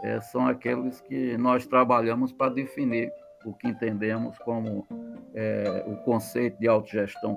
é, 0.02 0.20
são 0.20 0.46
aqueles 0.46 1.00
que 1.00 1.36
nós 1.36 1.66
trabalhamos 1.66 2.32
para 2.32 2.52
definir 2.52 3.10
o 3.44 3.52
que 3.52 3.68
entendemos 3.68 4.38
como 4.40 4.86
é, 5.34 5.84
o 5.86 5.96
conceito 5.98 6.58
de 6.58 6.68
autogestão 6.68 7.36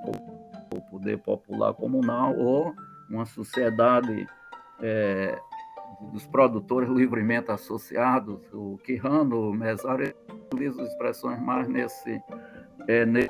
o 0.73 0.81
poder 0.81 1.17
popular 1.19 1.73
comunal 1.73 2.35
ou 2.37 2.73
uma 3.09 3.25
sociedade 3.25 4.27
é, 4.81 5.39
dos 6.11 6.25
produtores 6.25 6.89
livremente 6.89 7.51
associados, 7.51 8.41
o 8.53 8.77
Quirrano, 8.83 9.49
o 9.49 9.53
Mesário, 9.53 10.13
utiliza 10.29 10.81
expressões 10.81 11.39
mais 11.39 11.67
nesse, 11.67 12.21
é, 12.87 13.05
nesse... 13.05 13.29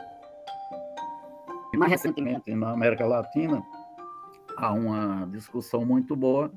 Mais 1.76 1.92
recentemente, 1.92 2.56
na 2.56 2.72
América 2.72 3.06
Latina, 3.06 3.62
há 4.58 4.72
uma 4.72 5.28
discussão 5.28 5.86
muito 5.86 6.16
boa 6.16 6.52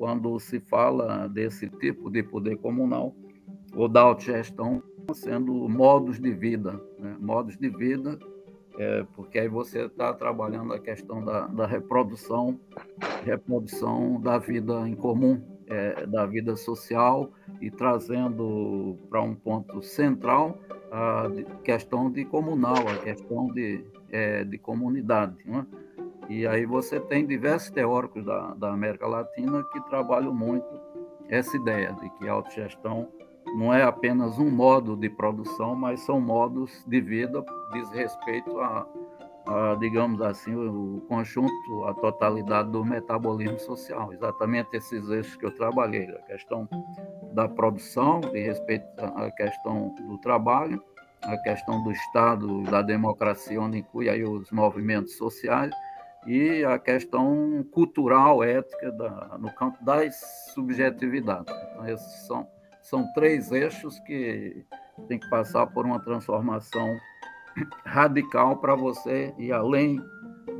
quando 0.00 0.40
se 0.40 0.58
fala 0.60 1.28
desse 1.28 1.68
tipo 1.68 2.10
de 2.10 2.22
poder 2.22 2.56
comunal 2.56 3.14
ou 3.74 3.86
da 3.86 4.00
autogestão 4.00 4.82
sendo 5.12 5.52
modos 5.68 6.18
de 6.18 6.32
vida, 6.32 6.80
né? 6.98 7.18
modos 7.20 7.58
de 7.58 7.68
vida, 7.68 8.18
é, 8.78 9.04
porque 9.14 9.38
aí 9.38 9.46
você 9.46 9.84
está 9.84 10.14
trabalhando 10.14 10.72
a 10.72 10.78
questão 10.78 11.22
da, 11.22 11.46
da, 11.48 11.66
reprodução, 11.66 12.58
reprodução 13.26 14.18
da 14.18 14.38
vida 14.38 14.88
em 14.88 14.94
comum, 14.94 15.42
é, 15.66 16.06
da 16.06 16.24
vida 16.24 16.56
social 16.56 17.30
e 17.60 17.70
trazendo 17.70 18.96
para 19.10 19.20
um 19.20 19.34
ponto 19.34 19.82
central 19.82 20.58
a 20.90 21.26
questão 21.62 22.10
de 22.10 22.24
comunal, 22.24 22.88
a 22.88 22.96
questão 22.96 23.48
de, 23.48 23.84
é, 24.10 24.44
de 24.44 24.56
comunidade. 24.56 25.36
Né? 25.44 25.66
E 26.30 26.46
aí 26.46 26.64
você 26.64 27.00
tem 27.00 27.26
diversos 27.26 27.70
teóricos 27.70 28.24
da, 28.24 28.54
da 28.54 28.72
América 28.72 29.04
Latina 29.04 29.64
que 29.64 29.80
trabalham 29.88 30.32
muito 30.32 30.80
essa 31.28 31.56
ideia 31.56 31.92
de 31.94 32.08
que 32.10 32.28
a 32.28 32.32
autogestão 32.34 33.08
não 33.58 33.74
é 33.74 33.82
apenas 33.82 34.38
um 34.38 34.48
modo 34.48 34.96
de 34.96 35.10
produção, 35.10 35.74
mas 35.74 35.98
são 36.02 36.20
modos 36.20 36.84
de 36.86 37.00
vida, 37.00 37.44
diz 37.72 37.90
respeito 37.90 38.60
a, 38.60 38.86
a, 39.44 39.74
digamos 39.80 40.22
assim, 40.22 40.54
o 40.54 41.02
conjunto, 41.08 41.84
a 41.88 41.94
totalidade 41.94 42.70
do 42.70 42.84
metabolismo 42.84 43.58
social. 43.58 44.12
Exatamente 44.12 44.76
esses 44.76 45.08
eixos 45.10 45.34
que 45.34 45.46
eu 45.46 45.54
trabalhei, 45.56 46.08
a 46.10 46.22
questão 46.22 46.68
da 47.32 47.48
produção, 47.48 48.20
de 48.20 48.38
respeito 48.38 48.86
à 48.98 49.28
questão 49.32 49.92
do 50.06 50.16
trabalho, 50.18 50.80
a 51.22 51.36
questão 51.38 51.82
do 51.82 51.90
Estado, 51.90 52.62
da 52.62 52.82
democracia, 52.82 53.60
onde 53.60 53.78
inclui 53.78 54.08
aí 54.08 54.22
os 54.22 54.52
movimentos 54.52 55.16
sociais, 55.16 55.74
e 56.26 56.64
a 56.64 56.78
questão 56.78 57.64
cultural, 57.70 58.42
ética, 58.42 58.92
da, 58.92 59.38
no 59.38 59.52
campo 59.52 59.82
das 59.84 60.16
subjetividades. 60.54 61.54
Então, 61.70 61.88
esses 61.88 62.26
são, 62.26 62.46
são 62.82 63.12
três 63.14 63.50
eixos 63.50 63.98
que 64.00 64.64
tem 65.08 65.18
que 65.18 65.28
passar 65.30 65.66
por 65.66 65.86
uma 65.86 65.98
transformação 66.00 66.96
radical 67.84 68.58
para 68.58 68.74
você 68.74 69.34
ir 69.38 69.52
além 69.52 70.00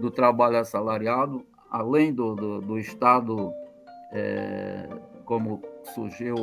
do 0.00 0.10
trabalho 0.10 0.58
assalariado, 0.58 1.46
além 1.70 2.12
do, 2.12 2.34
do, 2.34 2.60
do 2.60 2.78
Estado, 2.78 3.52
é, 4.12 4.88
como 5.24 5.62
surgiu 5.94 6.34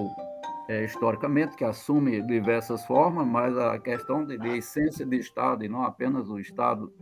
é, 0.70 0.86
historicamente, 0.86 1.56
que 1.56 1.64
assume 1.64 2.22
diversas 2.22 2.86
formas, 2.86 3.26
mas 3.26 3.58
a 3.58 3.80
questão 3.80 4.24
de, 4.24 4.38
de 4.38 4.58
essência 4.58 5.06
de 5.06 5.18
Estado, 5.18 5.66
e 5.66 5.70
não 5.70 5.84
apenas 5.84 6.30
o 6.30 6.40
Estado 6.40 6.94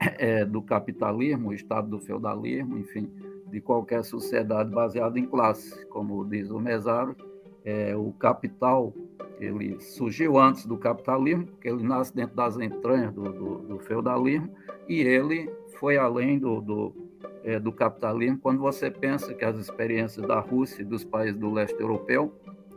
é, 0.00 0.44
do 0.44 0.60
capitalismo, 0.62 1.50
o 1.50 1.54
estado 1.54 1.88
do 1.88 2.00
feudalismo, 2.00 2.78
enfim, 2.78 3.10
de 3.50 3.60
qualquer 3.60 4.04
sociedade 4.04 4.70
baseada 4.70 5.18
em 5.18 5.26
classe. 5.26 5.86
Como 5.86 6.24
diz 6.24 6.50
o 6.50 6.58
Mesaro, 6.58 7.16
é, 7.64 7.96
o 7.96 8.12
capital 8.12 8.92
ele 9.40 9.80
surgiu 9.80 10.38
antes 10.38 10.66
do 10.66 10.76
capitalismo, 10.76 11.46
porque 11.46 11.68
ele 11.68 11.82
nasce 11.82 12.14
dentro 12.14 12.36
das 12.36 12.58
entranhas 12.58 13.12
do, 13.12 13.24
do, 13.24 13.58
do 13.58 13.78
feudalismo, 13.78 14.50
e 14.88 15.00
ele 15.00 15.50
foi 15.78 15.96
além 15.96 16.38
do, 16.38 16.60
do, 16.60 16.94
é, 17.42 17.58
do, 17.58 17.72
capitalismo. 17.72 18.38
Quando 18.38 18.60
você 18.60 18.90
pensa 18.90 19.34
que 19.34 19.44
as 19.44 19.56
experiências 19.56 20.26
da 20.26 20.40
Rússia 20.40 20.82
e 20.82 20.84
dos 20.84 21.04
países 21.04 21.38
do 21.38 21.52
leste 21.52 21.80
europeu 21.80 22.32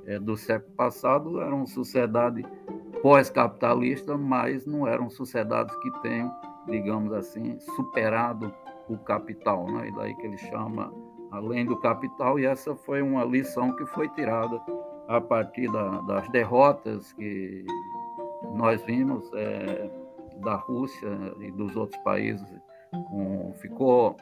é, 0.05 0.17
do 0.17 0.35
século 0.37 0.73
passado 0.75 1.41
eram 1.41 1.65
sociedades 1.65 2.45
pós-capitalistas, 3.01 4.19
mas 4.19 4.65
não 4.65 4.87
eram 4.87 5.09
sociedades 5.09 5.75
que 5.77 5.91
tenham, 6.01 6.33
digamos 6.67 7.13
assim, 7.13 7.59
superado 7.59 8.53
o 8.89 8.97
capital, 8.97 9.65
né? 9.65 9.89
e 9.89 9.91
daí 9.95 10.15
que 10.15 10.25
ele 10.25 10.37
chama 10.37 10.93
além 11.31 11.65
do 11.65 11.77
capital, 11.77 12.39
e 12.39 12.45
essa 12.45 12.75
foi 12.75 13.01
uma 13.01 13.23
lição 13.25 13.75
que 13.75 13.85
foi 13.87 14.07
tirada 14.09 14.61
a 15.07 15.19
partir 15.19 15.71
da, 15.71 16.01
das 16.01 16.27
derrotas 16.29 17.11
que 17.13 17.65
nós 18.55 18.81
vimos 18.83 19.29
é, 19.33 19.89
da 20.37 20.55
Rússia 20.55 21.09
e 21.39 21.51
dos 21.51 21.75
outros 21.75 22.01
países, 22.03 22.47
com, 22.91 23.53
ficou, 23.57 24.15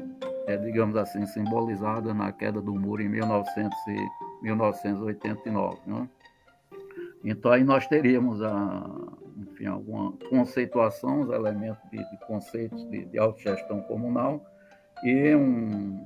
é, 0.47 0.57
digamos 0.57 0.95
assim, 0.95 1.25
simbolizada 1.27 2.13
na 2.13 2.31
queda 2.31 2.61
do 2.61 2.73
muro 2.73 3.01
em 3.01 3.09
1900 3.09 3.77
e, 3.87 4.07
1989. 4.41 5.77
Né? 5.85 6.09
Então 7.25 7.51
aí 7.51 7.63
nós 7.63 7.87
teríamos 7.87 8.41
a, 8.41 8.87
enfim, 9.37 9.65
alguma 9.65 10.13
conceituação, 10.29 11.21
os 11.21 11.29
elementos 11.29 11.81
de, 11.89 11.97
de 11.97 12.17
conceitos 12.27 12.87
de, 12.89 13.05
de 13.05 13.17
autogestão 13.17 13.81
comunal 13.81 14.45
e 15.03 15.35
um, 15.35 15.99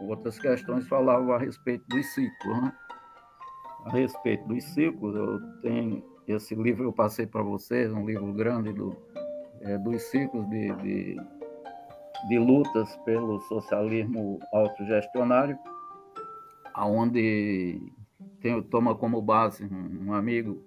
outras 0.00 0.38
questões 0.38 0.86
falavam 0.86 1.32
a 1.32 1.38
respeito 1.38 1.84
dos 1.88 2.06
ciclos. 2.14 2.62
Né? 2.62 2.72
A 3.86 3.90
respeito 3.90 4.46
dos 4.46 4.62
ciclos, 4.64 5.16
eu 5.16 5.40
tenho 5.62 6.14
esse 6.26 6.54
livro 6.54 6.84
eu 6.84 6.92
passei 6.92 7.26
para 7.26 7.42
vocês, 7.42 7.92
um 7.92 8.06
livro 8.06 8.32
grande 8.32 8.72
do, 8.72 8.96
é, 9.60 9.76
dos 9.78 10.02
ciclos 10.04 10.48
de, 10.48 10.72
de, 10.76 11.16
de, 12.28 12.38
lutas 12.38 12.96
pelo 13.04 13.40
socialismo 13.42 14.38
autogestionário, 14.52 15.58
aonde 16.72 17.78
tem, 18.40 18.60
toma 18.62 18.94
como 18.94 19.20
base 19.22 19.64
um, 19.64 20.08
um 20.08 20.14
amigo 20.14 20.62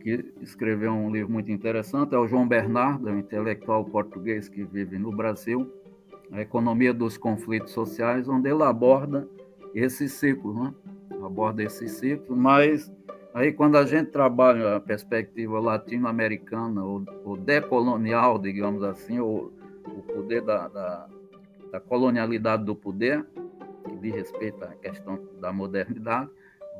que 0.00 0.32
escreveu 0.40 0.92
um 0.92 1.10
livro 1.10 1.32
muito 1.32 1.50
interessante, 1.50 2.14
é 2.14 2.18
o 2.18 2.26
João 2.26 2.46
Bernardo, 2.46 3.08
um 3.08 3.18
intelectual 3.18 3.84
português 3.84 4.48
que 4.48 4.64
vive 4.64 4.98
no 4.98 5.10
Brasil, 5.10 5.70
a 6.30 6.40
economia 6.40 6.94
dos 6.94 7.18
conflitos 7.18 7.72
sociais, 7.72 8.28
onde 8.28 8.48
ele 8.48 8.62
aborda 8.62 9.28
esse 9.74 10.08
ciclo, 10.08 10.54
né? 10.54 10.74
aborda 11.24 11.62
esse 11.62 11.88
ciclo, 11.88 12.36
mas 12.36 12.90
aí 13.34 13.52
quando 13.52 13.76
a 13.76 13.84
gente 13.84 14.10
trabalha 14.10 14.76
a 14.76 14.80
perspectiva 14.80 15.58
latino-americana 15.60 16.82
ou, 16.82 17.04
ou, 17.24 17.36
decolonial, 17.36 18.38
digamos 18.38 18.82
assim, 18.82 19.18
ou 19.18 19.52
o 19.86 20.02
poder 20.02 20.42
da, 20.42 20.68
da, 20.68 21.08
da 21.72 21.80
colonialidade 21.80 22.64
do 22.64 22.74
poder, 22.74 23.26
que 23.88 23.96
diz 23.96 24.14
respeito 24.14 24.64
à 24.64 24.68
questão 24.68 25.20
da 25.40 25.52
modernidade, 25.52 26.30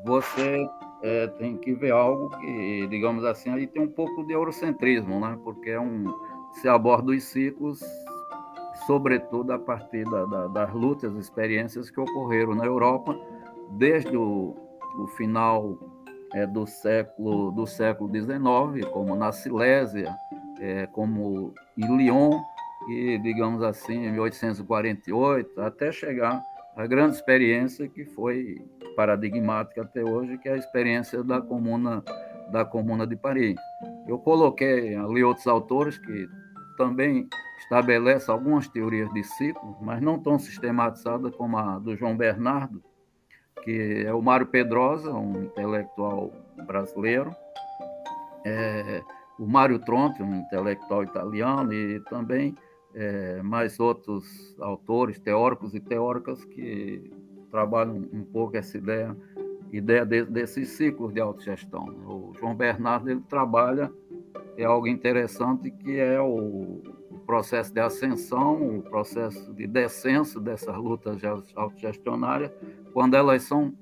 você 0.05 0.67
é, 1.01 1.27
tem 1.27 1.57
que 1.57 1.73
ver 1.73 1.91
algo 1.91 2.29
que, 2.39 2.87
digamos 2.87 3.23
assim, 3.23 3.49
aí 3.51 3.67
tem 3.67 3.81
um 3.81 3.91
pouco 3.91 4.23
de 4.25 4.33
eurocentrismo, 4.33 5.19
né? 5.19 5.37
porque 5.43 5.71
é 5.71 5.79
um, 5.79 6.05
se 6.53 6.67
aborda 6.67 7.11
os 7.11 7.23
ciclos 7.23 7.81
sobretudo 8.85 9.53
a 9.53 9.59
partir 9.59 10.03
da, 10.05 10.25
da, 10.25 10.47
das 10.47 10.73
lutas, 10.73 11.15
experiências 11.15 11.89
que 11.89 11.99
ocorreram 11.99 12.55
na 12.55 12.65
Europa 12.65 13.17
desde 13.71 14.15
o, 14.15 14.55
o 14.97 15.07
final 15.15 15.77
é, 16.33 16.45
do 16.45 16.65
século 16.65 17.51
do 17.51 17.65
século 17.67 18.09
XIX, 18.09 18.85
como 18.91 19.15
na 19.15 19.31
Silésia, 19.31 20.13
é, 20.59 20.87
como 20.87 21.53
em 21.77 21.97
Lyon 21.97 22.41
e 22.89 23.17
digamos 23.19 23.61
assim 23.61 24.05
em 24.05 24.11
1848, 24.11 25.61
até 25.61 25.91
chegar 25.91 26.41
à 26.81 26.87
grande 26.87 27.15
experiência 27.15 27.87
que 27.87 28.05
foi 28.05 28.59
paradigmática 28.95 29.83
até 29.83 30.03
hoje, 30.03 30.37
que 30.39 30.49
é 30.49 30.53
a 30.53 30.57
experiência 30.57 31.23
da 31.23 31.41
comuna 31.41 32.03
da 32.51 32.65
comuna 32.65 33.07
de 33.07 33.15
Paris. 33.15 33.55
Eu 34.05 34.19
coloquei 34.19 34.93
ali 34.93 35.23
outros 35.23 35.47
autores 35.47 35.97
que 35.97 36.27
também 36.77 37.29
estabelece 37.59 38.29
algumas 38.29 38.67
teorias 38.67 39.09
de 39.13 39.23
ciclo, 39.23 39.77
mas 39.81 40.01
não 40.01 40.19
tão 40.19 40.37
sistematizadas 40.37 41.33
como 41.35 41.57
a 41.57 41.79
do 41.79 41.95
João 41.95 42.17
Bernardo, 42.17 42.83
que 43.63 44.03
é 44.05 44.13
o 44.13 44.21
Mário 44.21 44.47
Pedrosa, 44.47 45.13
um 45.13 45.43
intelectual 45.43 46.33
brasileiro, 46.67 47.33
é, 48.43 49.01
o 49.39 49.47
Mário 49.47 49.79
Tronti, 49.79 50.21
um 50.21 50.35
intelectual 50.35 51.03
italiano, 51.03 51.71
e 51.71 52.01
também 52.01 52.53
é, 52.93 53.41
mais 53.41 53.79
outros 53.79 54.55
autores, 54.59 55.19
teóricos 55.19 55.73
e 55.73 55.79
teóricas 55.79 56.43
que 56.45 57.11
trabalham 57.49 58.07
um 58.13 58.23
pouco 58.23 58.57
essa 58.57 58.77
ideia, 58.77 59.15
ideia 59.71 60.05
de, 60.05 60.25
desses 60.25 60.69
ciclos 60.69 61.13
de 61.13 61.19
autogestão. 61.19 61.85
O 62.05 62.33
João 62.39 62.55
Bernardo 62.55 63.09
ele 63.09 63.21
trabalha 63.21 63.91
é 64.57 64.63
algo 64.63 64.87
interessante 64.87 65.71
que 65.71 65.97
é 65.97 66.19
o, 66.19 66.81
processo 67.25 67.73
de 67.73 67.79
ascensão, 67.79 68.79
o 68.79 68.81
processo 68.81 69.53
de 69.53 69.65
descenso 69.65 70.39
dessas 70.39 70.75
lutas 70.75 71.21
autogestionárias, 71.55 72.51
quando 72.93 73.15
elas 73.15 73.43
são 73.43 73.73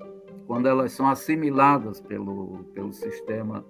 quando 0.45 0.67
elas 0.67 0.91
são 0.93 1.07
assimiladas 1.07 2.01
pelo, 2.01 2.63
pelo 2.73 2.91
sistema 2.91 3.63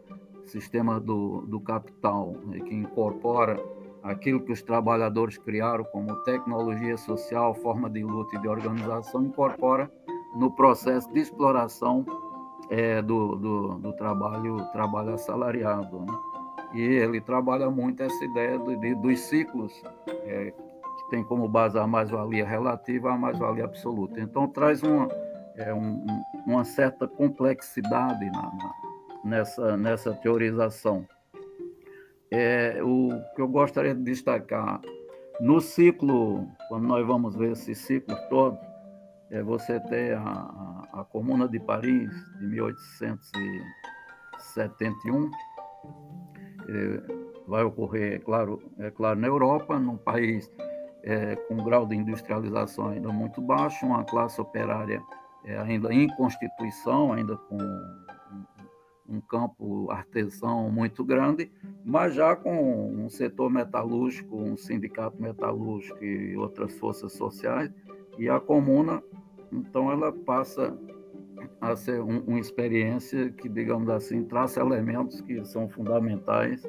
sistema 0.46 1.00
do, 1.00 1.42
do 1.42 1.60
capital, 1.60 2.36
né, 2.46 2.60
que 2.60 2.74
incorpora 2.74 3.62
aquilo 4.04 4.42
que 4.42 4.52
os 4.52 4.62
trabalhadores 4.62 5.38
criaram 5.38 5.84
como 5.86 6.16
tecnologia 6.24 6.98
social, 6.98 7.54
forma 7.56 7.90
de 7.90 8.04
luta 8.04 8.36
e 8.36 8.42
de 8.42 8.48
organização, 8.48 9.24
incorpora 9.24 9.92
no 10.36 10.52
processo 10.52 11.12
de 11.12 11.20
exploração 11.20 12.06
é, 12.70 13.02
do, 13.02 13.36
do, 13.36 13.68
do, 13.80 13.94
trabalho, 13.94 14.58
trabalho 14.72 15.14
assalariado. 15.14 16.00
Né? 16.02 16.18
E 16.74 16.82
ele 16.82 17.20
trabalha 17.20 17.70
muito 17.70 18.04
essa 18.04 18.24
ideia 18.24 18.60
de, 18.60 18.96
dos 18.96 19.20
ciclos, 19.22 19.82
é, 20.08 20.52
que 20.52 21.10
tem 21.10 21.24
como 21.24 21.48
base 21.48 21.78
a 21.80 21.88
mais-valia 21.88 22.46
relativa 22.46 23.12
à 23.12 23.18
mais-valia 23.18 23.66
absoluta. 23.66 24.20
Então, 24.20 24.48
traz 24.48 24.84
uma, 24.84 25.08
é, 25.56 25.74
um, 25.74 26.06
uma 26.46 26.64
certa 26.64 27.08
complexidade 27.08 28.26
na, 28.32 28.42
na, 28.42 28.74
nessa, 29.24 29.78
nessa 29.78 30.14
teorização. 30.14 31.06
É, 32.32 32.80
o 32.84 33.10
que 33.36 33.42
eu 33.42 33.48
gostaria 33.48 33.96
de 33.96 34.04
destacar, 34.04 34.80
no 35.40 35.62
ciclo, 35.62 36.48
quando 36.68 36.88
nós 36.88 37.06
vamos 37.06 37.36
ver 37.36 37.52
esse 37.54 37.74
ciclo 37.74 38.16
todo, 38.30 38.58
é, 39.32 39.42
você 39.42 39.80
tem 39.80 40.12
a, 40.12 40.22
a, 40.22 41.02
a 41.02 41.06
Comuna 41.06 41.48
de 41.48 41.60
Paris, 41.60 42.12
de 42.40 42.48
1871, 42.48 45.32
é, 46.68 47.02
vai 47.48 47.64
ocorrer, 47.64 48.14
é 48.14 48.20
claro, 48.20 48.62
é 48.78 48.92
claro, 48.92 49.20
na 49.20 49.28
Europa, 49.28 49.80
num 49.80 49.98
país 49.98 50.52
é, 51.04 51.36
com 51.36 51.56
um 51.56 51.64
grau 51.64 51.86
de 51.86 51.96
industrialização 51.96 52.90
ainda 52.90 53.12
muito 53.12 53.42
baixo, 53.42 53.86
uma 53.86 54.04
classe 54.04 54.40
operária 54.40 55.02
é, 55.46 55.58
ainda 55.58 55.94
em 55.94 56.08
constituição, 56.16 57.14
ainda 57.14 57.38
com 57.38 57.58
um, 59.10 59.22
campo 59.22 59.90
artesão 59.92 60.70
muito 60.70 61.04
grande, 61.04 61.52
mas 61.84 62.14
já 62.14 62.36
com 62.36 62.92
um 62.92 63.10
setor 63.10 63.50
metalúrgico, 63.50 64.36
um 64.36 64.58
sindicato 64.58 65.22
metalúrgico 65.22 66.04
e 66.04 66.38
outras 66.38 66.78
forças 66.78 67.14
sociais, 67.14 67.72
e 68.18 68.30
a 68.30 68.40
comuna, 68.40 69.02
então, 69.52 69.92
ela 69.92 70.12
passa 70.12 70.78
a 71.60 71.76
ser 71.76 72.02
um, 72.02 72.20
uma 72.20 72.40
experiência 72.40 73.30
que, 73.30 73.50
digamos 73.50 73.90
assim, 73.90 74.24
traça 74.24 74.60
elementos 74.60 75.22
que 75.22 75.44
são 75.46 75.68
fundamentais, 75.68 76.68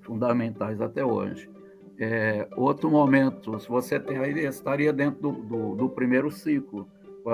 fundamentais 0.00 0.80
até 0.80 1.04
hoje. 1.04 1.50
É, 1.98 2.48
outro 2.56 2.90
momento, 2.90 3.58
se 3.58 3.68
você 3.68 3.98
tem 3.98 4.18
aí, 4.18 4.44
estaria 4.44 4.92
dentro 4.92 5.20
do, 5.20 5.32
do, 5.32 5.74
do 5.74 5.88
primeiro 5.88 6.30
ciclo. 6.30 6.88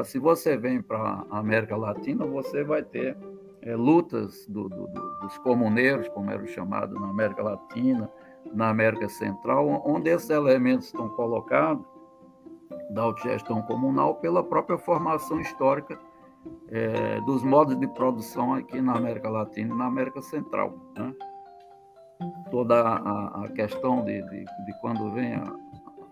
Se 0.04 0.18
você 0.18 0.56
vem 0.56 0.80
para 0.80 1.26
a 1.30 1.38
América 1.38 1.76
Latina, 1.76 2.24
você 2.24 2.64
vai 2.64 2.82
ter 2.82 3.16
é, 3.62 3.76
lutas 3.76 4.46
do, 4.48 4.68
dos 4.68 5.38
comuneiros, 5.38 6.08
como 6.08 6.30
eram 6.30 6.46
chamados 6.46 7.00
na 7.00 7.08
América 7.08 7.42
Latina, 7.42 8.10
na 8.52 8.68
América 8.68 9.08
Central, 9.08 9.82
onde 9.86 10.10
esses 10.10 10.30
elementos 10.30 10.86
estão 10.86 11.08
colocados 11.10 11.84
da 12.90 13.02
autogestão 13.02 13.62
comunal 13.62 14.16
pela 14.16 14.42
própria 14.42 14.76
formação 14.78 15.40
histórica 15.40 15.98
é, 16.68 17.20
dos 17.20 17.42
modos 17.42 17.78
de 17.78 17.86
produção 17.88 18.54
aqui 18.54 18.80
na 18.80 18.96
América 18.96 19.30
Latina 19.30 19.74
e 19.74 19.78
na 19.78 19.86
América 19.86 20.20
Central. 20.22 20.74
Né? 20.96 21.14
Toda 22.50 22.80
a, 22.80 23.44
a 23.44 23.48
questão 23.50 24.04
de, 24.04 24.22
de, 24.22 24.44
de, 24.44 24.80
quando 24.80 25.12
vem 25.12 25.34
a, 25.34 25.54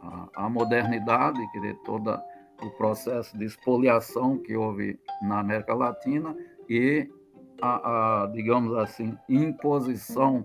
a, 0.03 0.47
a 0.47 0.49
modernidade, 0.49 1.39
quer 1.53 1.61
dizer, 1.61 1.79
todo 1.85 2.19
o 2.63 2.71
processo 2.77 3.37
de 3.37 3.45
expoliação 3.45 4.39
que 4.39 4.57
houve 4.57 4.99
na 5.23 5.41
América 5.41 5.75
Latina 5.75 6.37
e 6.69 7.09
a, 7.61 8.23
a 8.23 8.27
digamos 8.29 8.77
assim, 8.77 9.17
imposição 9.29 10.45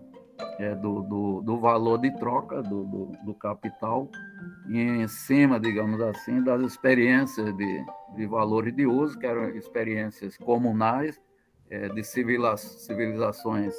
é, 0.59 0.75
do, 0.75 1.01
do, 1.01 1.41
do, 1.41 1.57
valor 1.59 1.97
de 1.97 2.11
troca 2.17 2.61
do, 2.61 2.83
do, 2.83 3.11
do, 3.23 3.33
capital 3.33 4.09
em 4.69 5.07
cima, 5.07 5.59
digamos 5.59 6.01
assim, 6.01 6.43
das 6.43 6.61
experiências 6.61 7.55
de, 7.55 7.85
de 8.15 8.25
valores 8.25 8.75
de 8.75 8.85
uso, 8.85 9.17
que 9.17 9.25
eram 9.25 9.49
experiências 9.49 10.37
comunais, 10.37 11.21
é, 11.69 11.87
de 11.89 12.03
civilizações 12.03 13.73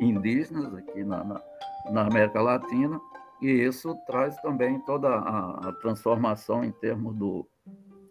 indígenas 0.00 0.74
aqui 0.74 1.04
na, 1.04 1.22
na, 1.24 1.42
na, 1.90 2.06
América 2.06 2.40
Latina, 2.40 3.00
e 3.40 3.48
isso 3.48 3.94
traz 4.06 4.36
também 4.40 4.80
toda 4.80 5.08
a, 5.08 5.68
a 5.68 5.72
transformação 5.74 6.64
em 6.64 6.72
termos 6.72 7.14
do, 7.14 7.46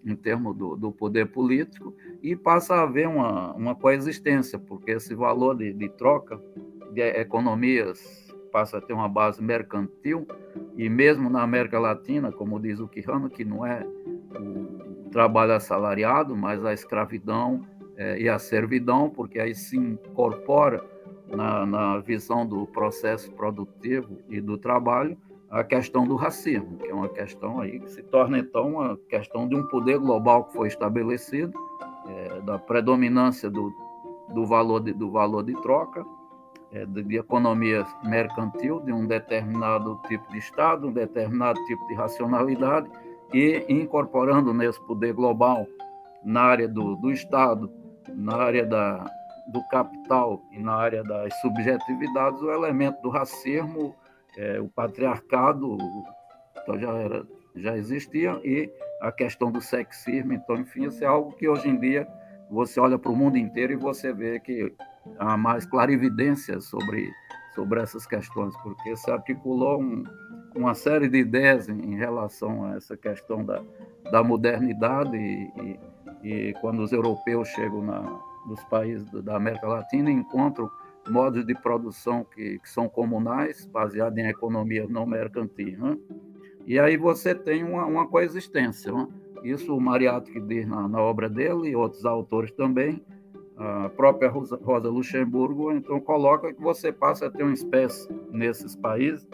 em 0.08 0.15
termos 0.15 0.56
do, 0.56 0.76
do, 0.76 0.91
poder 0.91 1.28
político 1.28 1.93
e 2.24 2.36
passa 2.36 2.76
a 2.76 2.84
haver 2.84 3.08
uma, 3.08 3.54
uma 3.54 3.76
coexistência, 3.76 4.58
porque 4.58 4.91
esse 4.91 5.13
valor 5.13 5.58
de, 5.58 5.74
de 5.74 5.89
troca 5.89 6.41
de 6.93 7.02
economias 7.02 8.34
passa 8.52 8.78
a 8.78 8.82
ter 8.82 8.93
uma 8.93 9.10
base 9.10 9.43
mercantil, 9.43 10.26
e 10.78 10.89
mesmo 10.89 11.30
na 11.30 11.43
América 11.43 11.78
Latina, 11.78 12.32
como 12.32 12.60
diz 12.60 12.80
o 12.80 12.88
Quijano, 12.88 13.30
que 13.30 13.43
não 13.43 13.65
é 13.65 13.86
o 14.39 15.10
trabalho 15.12 15.54
assalariado, 15.54 16.36
mas 16.36 16.63
a 16.63 16.74
escravidão 16.74 17.67
é, 17.98 18.20
e 18.20 18.30
a 18.30 18.39
servidão, 18.39 19.10
porque 19.10 19.39
aí 19.39 19.54
se 19.54 19.78
incorpora 19.78 20.84
na, 21.28 21.65
na 21.65 22.00
visão 22.00 22.48
do 22.48 22.65
processo 22.67 23.32
produtivo 23.34 24.17
e 24.30 24.39
do 24.39 24.58
trabalho 24.58 25.17
a 25.50 25.64
questão 25.64 26.06
do 26.06 26.16
racismo, 26.16 26.78
que 26.78 26.90
é 26.90 26.94
uma 26.94 27.08
questão 27.08 27.60
aí 27.60 27.80
que 27.80 27.90
se 27.90 28.04
torna 28.04 28.38
então 28.38 28.74
uma 28.74 28.98
questão 29.10 29.48
de 29.48 29.56
um 29.56 29.66
poder 29.68 29.98
global 29.98 30.46
que 30.46 30.54
foi 30.54 30.68
estabelecido, 30.68 31.58
é, 32.08 32.42
da 32.42 32.58
predominância 32.58 33.50
do, 33.50 33.74
do, 34.34 34.46
valor 34.46 34.82
de, 34.82 34.94
do 34.94 35.10
valor 35.10 35.44
de 35.44 35.54
troca, 35.62 36.06
é, 36.72 36.86
de, 36.86 37.04
de, 37.04 37.18
economia 37.18 37.86
mercantil 38.04 38.82
de 38.82 38.92
um 38.92 39.06
determinado 39.06 40.00
tipo 40.08 40.30
de 40.32 40.38
Estado, 40.38 40.88
um 40.88 40.94
determinado 40.94 41.64
tipo 41.66 41.86
de 41.88 41.94
racionalidade, 41.94 42.90
e 43.34 43.66
incorporando 43.70 44.54
nesse 44.54 44.80
poder 44.86 45.14
global, 45.14 45.66
na 46.24 46.42
área 46.42 46.68
do, 46.68 46.96
do 46.96 47.12
Estado, 47.12 47.72
na 48.10 48.36
área 48.36 48.66
da, 48.66 49.06
do 49.48 49.62
capital 49.70 50.42
e 50.52 50.60
na 50.60 50.74
área 50.76 51.04
das 51.04 51.34
subjetividades, 51.42 52.42
o 52.42 52.52
elemento 52.52 53.02
do 53.02 53.10
racismo, 53.10 53.96
é, 54.38 54.60
o 54.62 54.69
patriarcado 54.69 55.78
então 56.67 56.80
já, 56.80 56.93
era, 56.93 57.28
já 57.56 57.78
existia, 57.78 58.39
e 58.43 58.69
a 59.02 59.12
questão 59.12 59.50
do 59.52 59.62
sexismo. 59.62 60.34
Então, 60.34 60.58
enfim, 60.58 60.86
isso 60.86 61.04
é 61.04 61.08
algo 61.08 61.32
que 61.34 61.47
hoje 61.47 61.69
em 61.69 61.80
dia 61.80 62.08
você 62.50 62.80
olha 62.80 63.00
para 63.00 63.12
o 63.12 63.15
mundo 63.15 63.38
inteiro 63.38 63.73
e 63.73 63.78
você 63.78 64.13
vê 64.13 64.39
que 64.39 64.73
há 65.17 65.38
mais 65.38 65.65
clarividência 65.65 66.60
sobre, 66.60 67.10
sobre 67.56 67.82
essas 67.82 68.06
questões, 68.06 68.56
porque 68.58 68.95
se 68.97 69.10
articulou 69.10 69.82
um, 69.82 70.04
uma 70.56 70.73
série 70.73 71.08
de 71.08 71.19
ideias 71.19 71.69
em, 71.69 71.95
relação 71.95 72.65
a 72.65 72.76
essa 72.76 72.97
questão 72.97 73.45
da, 73.45 73.62
da 74.12 74.23
modernidade 74.23 75.15
e, 75.15 75.80
e, 76.23 76.50
e 76.50 76.54
quando 76.60 76.82
os 76.82 76.91
europeus 76.91 77.47
chegam 77.50 77.82
na, 77.82 78.02
nos 78.45 78.63
países 78.65 79.10
da 79.23 79.38
América 79.38 79.67
Latina 79.67 80.12
encontram 80.12 80.69
modos 81.08 81.46
de 81.46 81.54
produção 81.56 82.24
que, 82.24 82.60
que 82.60 82.70
são 82.70 82.88
comunais, 82.88 83.65
baseados 83.65 84.17
em 84.17 84.28
economia 84.28 84.86
não 84.89 85.06
mercantil. 85.06 85.78
Né? 85.78 85.98
E 86.65 86.80
aí 86.80 86.98
você 86.98 87.34
tem 87.34 87.63
uma, 87.63 87.86
uma 87.86 88.08
coexistência. 88.08 88.91
Né? 88.91 89.08
Isso 89.43 89.76
o 89.76 89.82
Mariato 89.82 90.32
que 90.32 90.39
diz 90.39 90.67
na, 90.67 90.88
na 90.88 91.02
obra 91.02 91.30
dele 91.30 91.70
e 91.70 91.76
outros 91.76 92.06
autores 92.06 92.52
também, 92.52 93.02
a 93.58 93.89
própria 93.89 94.30
Rosa 94.30 94.89
Luxemburgo, 94.89 95.72
então 95.72 96.00
coloca 96.00 96.54
que 96.54 96.62
você 96.62 96.91
passa 96.91 97.26
a 97.26 97.32
ter 97.32 97.41
uma 97.41 97.54
espécie 97.54 98.08
nesses 98.32 98.76
países, 98.76 99.28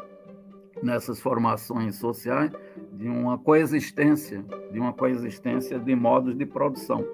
nessas 0.81 1.19
formações 1.19 1.95
sociais, 1.95 2.51
de 2.93 3.09
uma 3.09 3.38
coexistência, 3.38 4.45
de 4.71 4.79
uma 4.79 4.93
coexistência 4.93 5.77
de 5.77 5.93
modos 5.93 6.38
de 6.38 6.45
produção. 6.45 7.05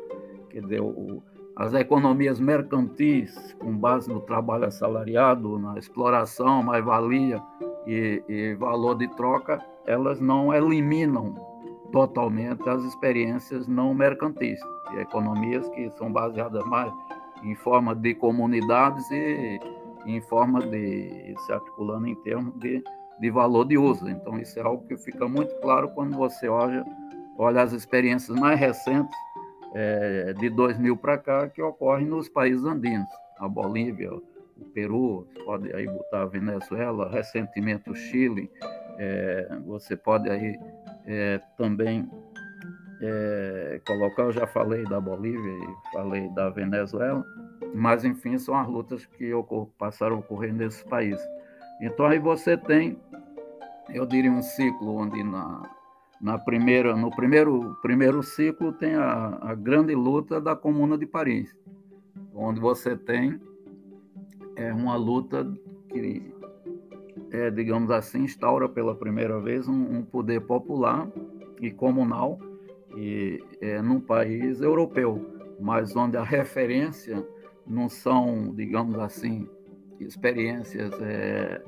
Quer 0.51 0.61
dizer, 0.61 0.81
o, 0.81 1.23
as 1.59 1.73
economias 1.73 2.39
mercantis, 2.39 3.53
com 3.59 3.75
base 3.75 4.07
no 4.07 4.21
trabalho 4.21 4.65
assalariado, 4.65 5.59
na 5.59 5.77
exploração, 5.77 6.63
mais-valia 6.63 7.43
e, 7.85 8.23
e 8.29 8.53
valor 8.55 8.95
de 8.95 9.09
troca, 9.09 9.61
elas 9.85 10.21
não 10.21 10.53
eliminam 10.53 11.35
totalmente 11.91 12.67
as 12.69 12.81
experiências 12.85 13.67
não 13.67 13.93
mercantis, 13.93 14.57
de 14.89 14.99
economias 15.01 15.67
que 15.71 15.91
são 15.91 16.09
baseadas 16.09 16.63
mais 16.63 16.93
em 17.43 17.53
forma 17.55 17.93
de 17.93 18.15
comunidades 18.15 19.11
e 19.11 19.59
em 20.05 20.21
forma 20.21 20.61
de 20.61 21.35
se 21.45 21.51
articulando 21.51 22.07
em 22.07 22.15
termos 22.15 22.53
de, 22.55 22.81
de 23.19 23.29
valor 23.29 23.65
de 23.65 23.77
uso. 23.77 24.09
Então 24.09 24.39
isso 24.39 24.57
é 24.57 24.61
algo 24.61 24.87
que 24.87 24.95
fica 24.95 25.27
muito 25.27 25.53
claro 25.59 25.89
quando 25.89 26.15
você 26.15 26.47
olha, 26.47 26.85
olha 27.37 27.61
as 27.61 27.73
experiências 27.73 28.39
mais 28.39 28.57
recentes 28.57 29.13
é, 29.73 30.33
de 30.33 30.49
2000 30.49 30.97
para 30.97 31.17
cá 31.17 31.47
que 31.47 31.61
ocorrem 31.61 32.05
nos 32.05 32.27
países 32.27 32.65
andinos, 32.65 33.07
a 33.37 33.47
Bolívia, 33.47 34.13
o 34.13 34.65
Peru, 34.73 35.27
pode 35.45 35.73
aí 35.73 35.87
botar 35.87 36.23
a 36.23 36.25
Venezuela, 36.25 37.09
recentemente 37.09 37.89
o 37.89 37.95
Chile, 37.95 38.51
é, 38.97 39.47
você 39.65 39.95
pode 39.95 40.29
aí 40.29 40.59
é, 41.05 41.41
também 41.57 42.09
é, 43.01 43.81
colocar, 43.85 44.23
eu 44.23 44.31
já 44.31 44.45
falei 44.45 44.83
da 44.83 44.99
Bolívia 44.99 45.51
e 45.51 45.93
falei 45.93 46.27
da 46.29 46.49
Venezuela, 46.49 47.25
mas 47.73 48.03
enfim, 48.03 48.37
são 48.37 48.55
as 48.57 48.67
lutas 48.67 49.05
que 49.05 49.31
passaram 49.77 50.17
a 50.17 50.19
ocorrer 50.19 50.53
nesses 50.53 50.83
países. 50.83 51.25
Então 51.81 52.05
aí 52.05 52.19
você 52.19 52.57
tem, 52.57 52.99
eu 53.89 54.05
diria, 54.05 54.31
um 54.31 54.41
ciclo 54.41 54.97
onde 54.97 55.23
na, 55.23 55.61
na 56.21 56.37
primeira, 56.37 56.95
no 56.95 57.09
primeiro, 57.09 57.77
primeiro 57.81 58.21
ciclo 58.21 58.73
tem 58.73 58.95
a, 58.95 59.37
a 59.41 59.55
grande 59.55 59.95
luta 59.95 60.41
da 60.41 60.55
Comuna 60.55 60.97
de 60.97 61.05
Paris, 61.05 61.55
onde 62.33 62.59
você 62.59 62.95
tem 62.97 63.39
é, 64.55 64.73
uma 64.73 64.95
luta 64.95 65.49
que 65.89 66.33
é, 67.31 67.49
digamos 67.49 67.91
assim, 67.91 68.23
instaura 68.23 68.67
pela 68.67 68.95
primeira 68.95 69.39
vez 69.39 69.67
um, 69.67 69.97
um 69.97 70.03
poder 70.03 70.41
popular 70.41 71.07
e 71.61 71.71
comunal 71.71 72.39
e, 72.95 73.41
é, 73.61 73.81
num 73.81 73.99
país 73.99 74.61
europeu, 74.61 75.25
mas 75.59 75.95
onde 75.95 76.17
a 76.17 76.23
referência 76.23 77.25
não 77.65 77.87
são, 77.87 78.53
digamos 78.55 78.97
assim, 78.97 79.47
experiências 79.99 80.91
é, 81.01 81.61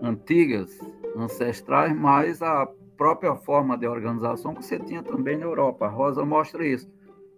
antigas, 0.00 0.78
ancestrais, 1.16 1.94
mas 1.96 2.40
a 2.40 2.68
própria 2.96 3.34
forma 3.36 3.76
de 3.76 3.86
organização 3.86 4.54
que 4.54 4.64
você 4.64 4.78
tinha 4.78 5.02
também 5.02 5.36
na 5.36 5.44
Europa. 5.44 5.86
A 5.86 5.88
Rosa 5.88 6.24
mostra 6.24 6.66
isso. 6.66 6.90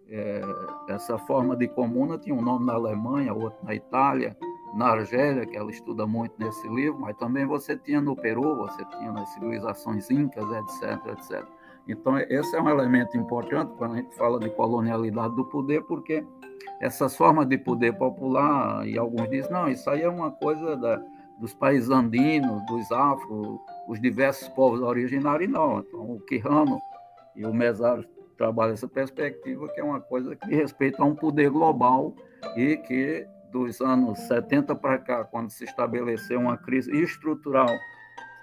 É, 0.08 0.40
essa 0.88 1.18
forma 1.18 1.56
de 1.56 1.66
comuna 1.66 2.16
tinha 2.16 2.34
um 2.34 2.42
nome 2.42 2.64
na 2.64 2.74
Alemanha, 2.74 3.34
outro 3.34 3.58
na 3.64 3.74
Itália, 3.74 4.36
na 4.76 4.88
Argélia, 4.88 5.46
que 5.46 5.56
ela 5.56 5.70
estuda 5.70 6.06
muito 6.06 6.34
nesse 6.38 6.68
livro, 6.68 7.00
mas 7.00 7.16
também 7.16 7.44
você 7.44 7.76
tinha 7.76 8.00
no 8.00 8.14
Peru, 8.14 8.56
você 8.56 8.84
tinha 8.84 9.10
nas 9.10 9.28
civilizações 9.30 10.10
incas, 10.10 10.44
etc, 10.44 11.06
etc. 11.06 11.46
Então, 11.88 12.18
esse 12.18 12.54
é 12.54 12.60
um 12.60 12.68
elemento 12.68 13.16
importante 13.16 13.72
quando 13.76 13.94
a 13.94 13.96
gente 13.96 14.14
fala 14.16 14.38
de 14.38 14.50
colonialidade 14.50 15.34
do 15.34 15.44
poder, 15.44 15.82
porque 15.84 16.24
essas 16.80 17.16
formas 17.16 17.46
de 17.46 17.56
poder 17.56 17.96
popular, 17.96 18.86
e 18.86 18.98
alguns 18.98 19.30
dizem, 19.30 19.52
não, 19.52 19.68
isso 19.68 19.88
aí 19.88 20.02
é 20.02 20.08
uma 20.08 20.30
coisa 20.30 20.76
da, 20.76 21.02
dos 21.38 21.54
países 21.54 21.88
andinos, 21.90 22.64
dos 22.66 22.90
afro, 22.92 23.60
os 23.88 24.00
diversos 24.00 24.48
povos 24.48 24.80
originários, 24.80 25.50
não. 25.50 25.80
Então, 25.80 26.00
o 26.00 26.20
Quijano 26.20 26.80
e 27.34 27.44
o 27.44 27.52
Mesaro 27.52 28.04
trabalham 28.36 28.74
essa 28.74 28.88
perspectiva, 28.88 29.68
que 29.68 29.80
é 29.80 29.84
uma 29.84 30.00
coisa 30.00 30.36
que 30.36 30.54
respeita 30.54 31.02
a 31.02 31.06
um 31.06 31.14
poder 31.14 31.50
global 31.50 32.14
e 32.56 32.76
que 32.76 33.26
dos 33.50 33.80
anos 33.80 34.18
70 34.20 34.74
para 34.74 34.98
cá, 34.98 35.24
quando 35.24 35.50
se 35.50 35.64
estabeleceu 35.64 36.38
uma 36.38 36.56
crise 36.56 36.90
estrutural 36.94 37.68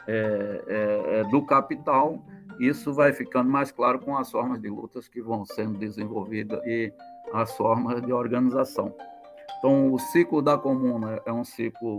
é, 0.08 0.64
é, 0.68 1.20
é, 1.20 1.24
do 1.26 1.46
capital, 1.46 2.24
isso 2.60 2.94
vai 2.94 3.14
ficando 3.14 3.50
mais 3.50 3.72
claro 3.72 4.00
com 4.00 4.18
as 4.18 4.32
formas 4.32 4.60
de 4.60 4.70
lutas 4.70 5.08
que 5.08 5.22
vão 5.22 5.46
sendo 5.46 5.78
desenvolvidas 5.78 6.60
e 6.66 6.92
as 7.34 7.56
formas 7.56 8.02
de 8.02 8.12
organização. 8.12 8.94
Então, 9.58 9.94
o 9.94 10.00
ciclo 10.00 10.42
da 10.42 10.58
comuna 10.58 11.22
é 11.26 11.32
um 11.32 11.44
ciclo, 11.44 11.98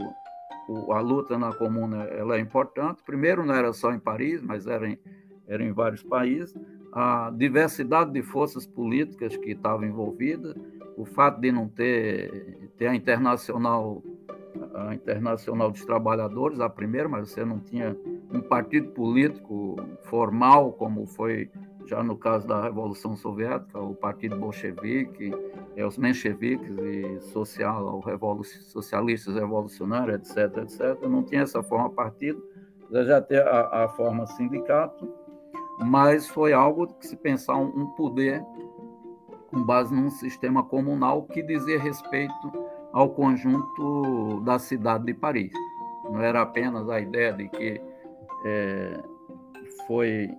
a 0.90 1.00
luta 1.00 1.38
na 1.38 1.52
comuna 1.52 2.04
ela 2.04 2.36
é 2.36 2.40
importante. 2.40 3.02
Primeiro, 3.04 3.44
não 3.44 3.54
era 3.54 3.72
só 3.72 3.92
em 3.92 3.98
Paris, 3.98 4.42
mas 4.42 4.66
era 4.66 4.88
em, 4.88 4.98
era 5.46 5.62
em 5.62 5.72
vários 5.72 6.02
países. 6.02 6.54
A 6.92 7.30
diversidade 7.36 8.12
de 8.12 8.22
forças 8.22 8.66
políticas 8.66 9.36
que 9.36 9.50
estavam 9.50 9.86
envolvidas, 9.86 10.54
o 10.96 11.04
fato 11.04 11.40
de 11.40 11.50
não 11.50 11.68
ter, 11.68 12.70
ter 12.76 12.86
a 12.86 12.94
internacional 12.94 14.02
a 14.74 14.94
internacional 14.94 15.70
dos 15.70 15.84
trabalhadores 15.84 16.60
a 16.60 16.68
primeira 16.68 17.08
mas 17.08 17.30
você 17.30 17.44
não 17.44 17.58
tinha 17.58 17.96
um 18.32 18.40
partido 18.40 18.88
político 18.90 19.76
formal 20.02 20.72
como 20.72 21.06
foi 21.06 21.50
já 21.86 22.02
no 22.02 22.16
caso 22.16 22.46
da 22.46 22.62
revolução 22.62 23.16
soviética 23.16 23.78
o 23.78 23.94
partido 23.94 24.36
bolchevique 24.36 25.32
é, 25.76 25.84
os 25.84 25.98
mencheviques 25.98 26.76
e 26.78 27.20
social 27.20 28.00
revolu 28.00 28.44
socialistas 28.44 29.34
revolucionários 29.34 30.30
etc 30.30 30.58
etc 30.58 31.02
não 31.02 31.22
tinha 31.22 31.42
essa 31.42 31.62
forma 31.62 31.90
partido 31.90 32.42
já 32.90 33.20
ter 33.20 33.46
a, 33.46 33.84
a 33.84 33.88
forma 33.88 34.26
sindicato 34.26 35.08
mas 35.80 36.28
foi 36.28 36.52
algo 36.52 36.86
que 36.86 37.06
se 37.06 37.16
pensar 37.16 37.56
um, 37.56 37.66
um 37.66 37.86
poder 37.90 38.44
com 39.50 39.62
base 39.62 39.94
num 39.94 40.10
sistema 40.10 40.62
comunal 40.62 41.22
que 41.22 41.42
dizia 41.42 41.78
respeito 41.78 42.52
ao 42.92 43.10
conjunto 43.10 44.40
da 44.44 44.58
cidade 44.58 45.04
de 45.04 45.14
Paris. 45.14 45.52
Não 46.04 46.20
era 46.20 46.42
apenas 46.42 46.88
a 46.88 47.00
ideia 47.00 47.32
de 47.32 47.48
que 47.48 47.80
é, 48.44 49.00
foi 49.86 50.30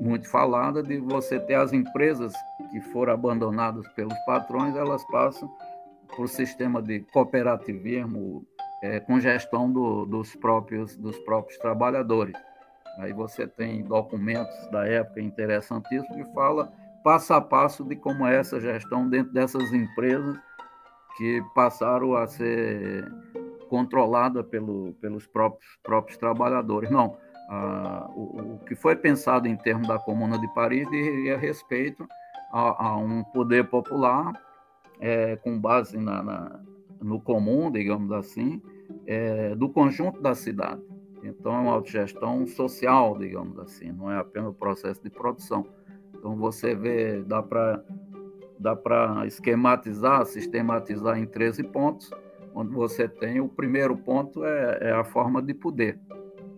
muito 0.00 0.28
falada 0.28 0.82
de 0.82 0.98
você 0.98 1.38
ter 1.40 1.54
as 1.54 1.72
empresas 1.72 2.32
que 2.70 2.80
foram 2.80 3.14
abandonadas 3.14 3.86
pelos 3.88 4.18
patrões, 4.26 4.76
elas 4.76 5.04
passam 5.06 5.50
por 6.16 6.28
sistema 6.28 6.82
de 6.82 7.00
cooperativismo 7.12 8.46
é, 8.82 9.00
com 9.00 9.18
gestão 9.18 9.72
do, 9.72 10.04
dos, 10.04 10.34
próprios, 10.36 10.96
dos 10.96 11.18
próprios 11.20 11.58
trabalhadores. 11.58 12.34
Aí 12.98 13.12
você 13.12 13.46
tem 13.46 13.82
documentos 13.82 14.54
da 14.70 14.86
época 14.86 15.20
interessantíssimos 15.20 16.14
que 16.14 16.34
fala 16.34 16.72
passo 17.02 17.34
a 17.34 17.40
passo 17.40 17.84
de 17.84 17.96
como 17.96 18.26
é 18.26 18.36
essa 18.36 18.60
gestão 18.60 19.08
dentro 19.08 19.32
dessas 19.32 19.72
empresas 19.72 20.38
que 21.16 21.42
passaram 21.54 22.14
a 22.14 22.26
ser 22.26 23.10
controlada 23.68 24.44
pelo, 24.44 24.94
pelos 25.00 25.26
próprios, 25.26 25.78
próprios 25.82 26.18
trabalhadores. 26.18 26.90
Não, 26.90 27.16
ah, 27.48 28.10
o, 28.14 28.54
o, 28.54 28.58
que 28.66 28.74
foi 28.74 28.96
pensado 28.96 29.46
em 29.46 29.56
termos 29.56 29.88
da 29.88 29.98
Comuna 29.98 30.38
de 30.38 30.48
Paris 30.54 30.88
diria 30.90 31.36
respeito 31.36 32.06
a, 32.52 32.86
a 32.86 32.96
um 32.96 33.22
poder 33.22 33.68
popular 33.68 34.32
é, 35.00 35.36
com 35.36 35.58
base 35.58 35.98
na, 35.98 36.22
na, 36.22 36.60
no 37.00 37.20
comum, 37.20 37.70
digamos 37.70 38.10
assim, 38.12 38.62
é, 39.06 39.54
do 39.54 39.68
conjunto 39.68 40.20
da 40.20 40.34
cidade. 40.34 40.82
Então, 41.22 41.54
é 41.54 41.58
uma 41.58 41.72
autogestão 41.72 42.46
social, 42.46 43.16
digamos 43.18 43.58
assim, 43.58 43.90
não 43.92 44.10
é 44.10 44.18
apenas 44.18 44.50
o 44.50 44.54
processo 44.54 45.02
de 45.02 45.10
produção. 45.10 45.66
Então, 46.14 46.36
você 46.36 46.74
vê, 46.74 47.22
dá 47.22 47.42
para 47.42 47.82
dá 48.58 48.74
para 48.74 49.26
esquematizar, 49.26 50.24
sistematizar 50.24 51.18
em 51.18 51.26
13 51.26 51.64
pontos, 51.64 52.10
onde 52.54 52.72
você 52.72 53.08
tem 53.08 53.40
o 53.40 53.48
primeiro 53.48 53.96
ponto 53.96 54.44
é, 54.44 54.78
é 54.80 54.92
a 54.92 55.04
forma 55.04 55.42
de 55.42 55.52
poder. 55.52 55.98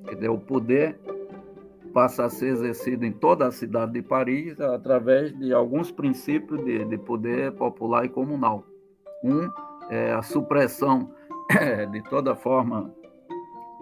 Dizer, 0.08 0.28
o 0.28 0.38
poder 0.38 0.98
passa 1.92 2.26
a 2.26 2.30
ser 2.30 2.48
exercido 2.48 3.04
em 3.06 3.12
toda 3.12 3.46
a 3.46 3.50
cidade 3.50 3.92
de 3.92 4.02
Paris 4.02 4.60
através 4.60 5.36
de 5.38 5.52
alguns 5.52 5.90
princípios 5.90 6.62
de, 6.64 6.84
de 6.84 6.98
poder 6.98 7.52
popular 7.52 8.04
e 8.04 8.08
comunal. 8.08 8.64
Um 9.24 9.48
é 9.88 10.12
a 10.12 10.22
supressão 10.22 11.10
de 11.90 12.02
toda 12.10 12.34
forma 12.34 12.92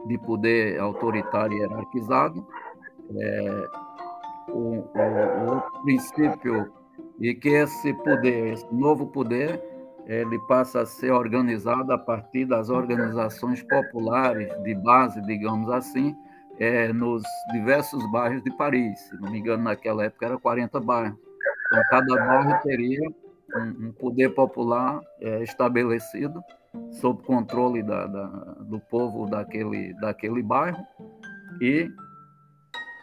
de 0.06 0.18
poder 0.18 0.78
autoritário 0.78 1.56
e 1.56 1.60
hierarquizado. 1.60 2.46
É, 3.16 3.68
o, 4.48 4.78
o, 4.78 5.56
o 5.56 5.82
princípio 5.82 6.72
e 7.20 7.34
que 7.34 7.48
esse 7.48 7.92
poder, 7.94 8.52
esse 8.52 8.74
novo 8.74 9.06
poder, 9.06 9.62
ele 10.06 10.38
passa 10.40 10.82
a 10.82 10.86
ser 10.86 11.10
organizado 11.12 11.92
a 11.92 11.98
partir 11.98 12.44
das 12.44 12.68
organizações 12.68 13.62
populares 13.62 14.52
de 14.62 14.74
base, 14.74 15.20
digamos 15.22 15.70
assim, 15.70 16.14
é, 16.58 16.92
nos 16.92 17.22
diversos 17.52 18.04
bairros 18.12 18.42
de 18.42 18.50
Paris. 18.56 18.98
Se 19.00 19.20
não 19.20 19.30
me 19.30 19.38
engano, 19.38 19.64
naquela 19.64 20.04
época 20.04 20.26
era 20.26 20.38
40 20.38 20.80
bairros. 20.80 21.18
Então, 21.66 21.82
cada 21.88 22.16
bairro 22.16 22.62
teria 22.62 23.10
um, 23.56 23.86
um 23.86 23.92
poder 23.92 24.30
popular 24.30 25.00
é, 25.20 25.42
estabelecido 25.42 26.42
sob 26.90 27.22
controle 27.22 27.82
da, 27.82 28.06
da, 28.06 28.26
do 28.60 28.78
povo 28.78 29.26
daquele, 29.26 29.94
daquele 29.94 30.42
bairro. 30.42 30.84
E 31.60 31.90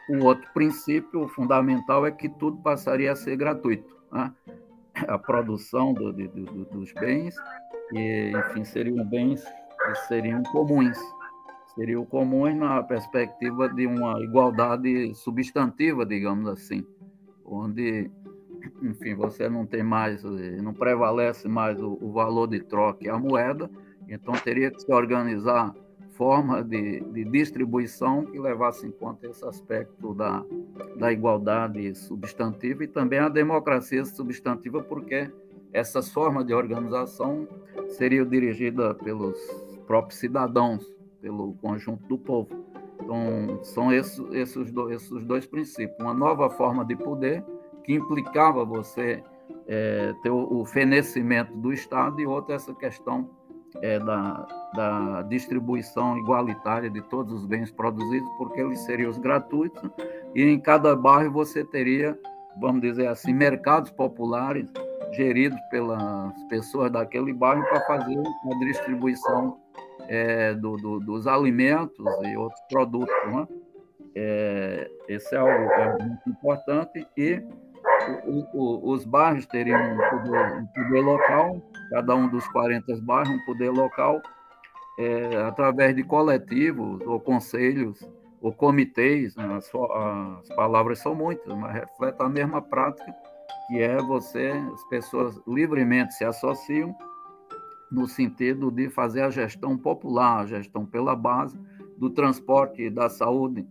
um 0.09 0.23
outro 0.23 0.47
princípio 0.53 1.27
fundamental 1.29 2.05
é 2.05 2.11
que 2.11 2.29
tudo 2.29 2.57
passaria 2.61 3.11
a 3.11 3.15
ser 3.15 3.35
gratuito. 3.37 3.97
Né? 4.11 4.31
A 5.07 5.17
produção 5.17 5.93
do, 5.93 6.11
do, 6.11 6.27
do, 6.27 6.65
dos 6.65 6.93
bens, 6.93 7.35
e, 7.93 8.31
enfim, 8.31 8.63
seriam 8.63 9.05
bens 9.05 9.43
que 9.43 9.95
seriam 10.07 10.43
comuns. 10.43 10.97
Seriam 11.75 12.05
comuns 12.05 12.55
na 12.55 12.83
perspectiva 12.83 13.69
de 13.69 13.87
uma 13.87 14.21
igualdade 14.21 15.13
substantiva, 15.15 16.05
digamos 16.05 16.47
assim, 16.47 16.85
onde 17.45 18.11
enfim, 18.81 19.15
você 19.15 19.49
não 19.49 19.65
tem 19.65 19.83
mais, 19.83 20.23
não 20.61 20.73
prevalece 20.73 21.47
mais 21.47 21.81
o, 21.81 21.97
o 22.01 22.11
valor 22.11 22.47
de 22.47 22.59
troca 22.61 23.13
a 23.13 23.17
moeda, 23.17 23.69
então 24.07 24.33
teria 24.33 24.69
que 24.71 24.81
se 24.81 24.91
organizar 24.91 25.73
forma 26.21 26.63
de, 26.63 26.99
de, 26.99 27.23
distribuição 27.23 28.23
que 28.23 28.37
levasse 28.37 28.85
em 28.85 28.91
conta 28.91 29.25
esse 29.25 29.43
aspecto 29.43 30.13
da, 30.13 30.45
da 30.95 31.11
igualdade 31.11 31.95
substantiva 31.95 32.83
e 32.83 32.87
também 32.87 33.17
a 33.17 33.27
democracia 33.27 34.05
substantiva, 34.05 34.83
porque 34.83 35.31
essas 35.73 36.11
formas 36.11 36.45
de 36.45 36.53
organização 36.53 37.47
seriam 37.87 38.23
dirigidas 38.23 38.95
pelos 38.97 39.35
próprios 39.87 40.19
cidadãos, 40.19 40.85
pelo 41.19 41.53
conjunto 41.53 42.07
do 42.07 42.19
povo. 42.19 42.49
Então, 43.01 43.59
são 43.63 43.91
esses, 43.91 44.23
esses, 44.31 44.71
dois, 44.71 45.01
esses 45.01 45.25
dois 45.25 45.47
princípios. 45.47 45.97
Uma 45.99 46.13
nova 46.13 46.51
forma 46.51 46.85
de 46.85 46.95
poder 46.95 47.43
que 47.83 47.93
implicava 47.93 48.63
você 48.63 49.23
é, 49.67 50.13
ter 50.21 50.29
o, 50.29 50.59
o, 50.61 50.65
fenecimento 50.65 51.51
do 51.57 51.73
Estado 51.73 52.21
e 52.21 52.27
outra 52.27 52.53
essa 52.53 52.75
questão 52.75 53.27
é, 53.81 53.99
da, 53.99 54.47
da 54.73 55.21
distribuição 55.23 56.17
igualitária 56.17 56.89
de 56.89 57.01
todos 57.01 57.33
os 57.33 57.45
bens 57.45 57.71
produzidos, 57.71 58.29
porque 58.37 58.61
eles 58.61 58.79
seriam 58.81 59.09
os 59.09 59.17
gratuitos 59.17 59.89
e 60.35 60.43
em 60.43 60.59
cada 60.59 60.95
bairro 60.95 61.31
você 61.31 61.63
teria, 61.63 62.17
vamos 62.59 62.81
dizer 62.81 63.07
assim, 63.07 63.33
mercados 63.33 63.91
populares 63.91 64.67
geridos 65.13 65.59
pelas 65.69 66.33
pessoas 66.49 66.91
daquele 66.91 67.33
bairro 67.33 67.63
para 67.65 67.81
fazer 67.81 68.17
a 68.19 68.59
distribuição 68.65 69.57
é, 70.07 70.53
do, 70.53 70.77
do, 70.77 70.99
dos 70.99 71.27
alimentos 71.27 72.05
e 72.23 72.37
outros 72.37 72.61
produtos. 72.69 73.13
Né? 73.27 73.47
É, 74.15 74.91
esse 75.07 75.35
é 75.35 75.37
algo 75.37 75.71
é 75.71 76.03
muito 76.03 76.29
importante 76.29 77.07
e 77.17 77.41
o, 78.25 78.47
o, 78.53 78.91
os 78.91 79.05
bairros 79.05 79.45
teriam 79.45 79.79
um 79.79 79.97
poder, 79.97 80.57
um 80.57 80.65
poder, 80.67 81.01
local, 81.01 81.61
cada 81.89 82.15
um 82.15 82.27
dos 82.27 82.47
40 82.49 82.95
bairros, 83.01 83.29
um 83.29 83.45
poder 83.45 83.71
local, 83.71 84.21
é, 84.99 85.37
através 85.43 85.95
de 85.95 86.03
coletivos 86.03 87.01
ou 87.05 87.19
conselhos 87.19 88.07
ou 88.41 88.51
comitês, 88.51 89.35
né? 89.35 89.55
as, 89.55 89.71
as, 89.73 90.55
palavras 90.55 90.99
são 90.99 91.13
muitas, 91.13 91.55
mas 91.55 91.73
refletem 91.73 92.25
a 92.25 92.29
mesma 92.29 92.61
prática, 92.61 93.13
que 93.67 93.79
é 93.79 93.97
você, 93.97 94.51
as 94.73 94.83
pessoas 94.85 95.39
livremente 95.47 96.13
se 96.15 96.25
associam 96.25 96.95
no 97.91 98.07
sentido 98.07 98.71
de 98.71 98.89
fazer 98.89 99.21
a 99.21 99.29
gestão 99.29 99.77
popular, 99.77 100.39
a 100.39 100.45
gestão 100.45 100.85
pela 100.85 101.15
base 101.15 101.59
do 101.97 102.09
transporte, 102.09 102.89
da 102.89 103.09
saúde, 103.09 103.67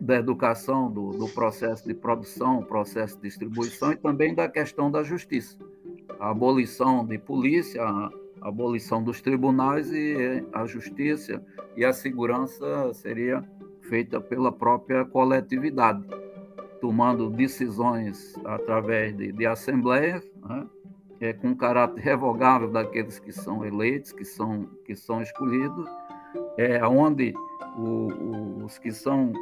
da 0.00 0.16
educação, 0.16 0.90
do, 0.90 1.10
do, 1.10 1.28
processo 1.28 1.86
de 1.86 1.94
produção, 1.94 2.62
processo 2.62 3.16
de 3.16 3.22
distribuição 3.22 3.92
e 3.92 3.96
também 3.96 4.34
da 4.34 4.48
questão 4.48 4.90
da 4.90 5.02
justiça. 5.02 5.58
A 6.20 6.30
abolição 6.30 7.04
de 7.04 7.18
polícia, 7.18 7.82
a 7.82 8.10
abolição 8.40 9.02
dos 9.02 9.20
tribunais 9.20 9.92
e 9.92 10.44
a 10.52 10.64
justiça 10.66 11.44
e 11.76 11.84
a 11.84 11.92
segurança 11.92 12.92
seria 12.94 13.44
feita 13.82 14.20
pela 14.20 14.52
própria 14.52 15.04
coletividade, 15.04 16.02
tomando 16.80 17.30
decisões 17.30 18.38
através 18.44 19.16
de, 19.16 19.32
de 19.32 19.46
assembleias, 19.46 20.24
né, 20.48 20.66
é, 21.20 21.32
com 21.32 21.54
caráter 21.54 22.00
revogável 22.00 22.70
daqueles 22.70 23.18
que 23.18 23.32
são 23.32 23.64
eleitos, 23.64 24.12
que 24.12 24.24
são, 24.24 24.68
que 24.84 24.94
são 24.96 25.22
escolhidos, 25.22 25.88
é, 26.56 26.84
onde 26.84 27.34
o, 27.76 28.64
os 28.64 28.78
que 28.78 28.90
são 28.90 29.32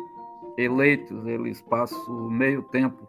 eleitos, 0.61 1.27
eles 1.27 1.61
passam 1.63 2.29
meio 2.31 2.63
tempo 2.65 3.09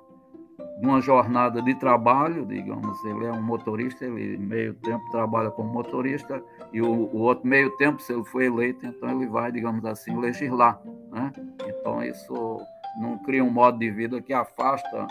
numa 0.81 0.99
jornada 0.99 1.61
de 1.61 1.75
trabalho, 1.75 2.43
digamos, 2.43 3.03
ele 3.05 3.25
é 3.25 3.31
um 3.31 3.41
motorista, 3.41 4.03
ele 4.03 4.35
meio 4.37 4.73
tempo 4.73 5.03
trabalha 5.11 5.51
como 5.51 5.71
motorista, 5.71 6.43
e 6.73 6.81
o, 6.81 6.89
o, 6.89 7.19
outro 7.19 7.47
meio 7.47 7.69
tempo, 7.77 8.01
se 8.01 8.11
ele 8.11 8.23
for 8.25 8.41
eleito, 8.41 8.83
então 8.85 9.09
ele 9.11 9.27
vai, 9.27 9.51
digamos 9.51 9.85
assim, 9.85 10.19
legislar. 10.19 10.81
Né? 11.11 11.31
Então 11.67 12.03
isso 12.03 12.59
não 12.99 13.19
cria 13.19 13.43
um 13.43 13.51
modo 13.51 13.77
de 13.77 13.91
vida 13.91 14.19
que 14.21 14.33
afasta 14.33 15.07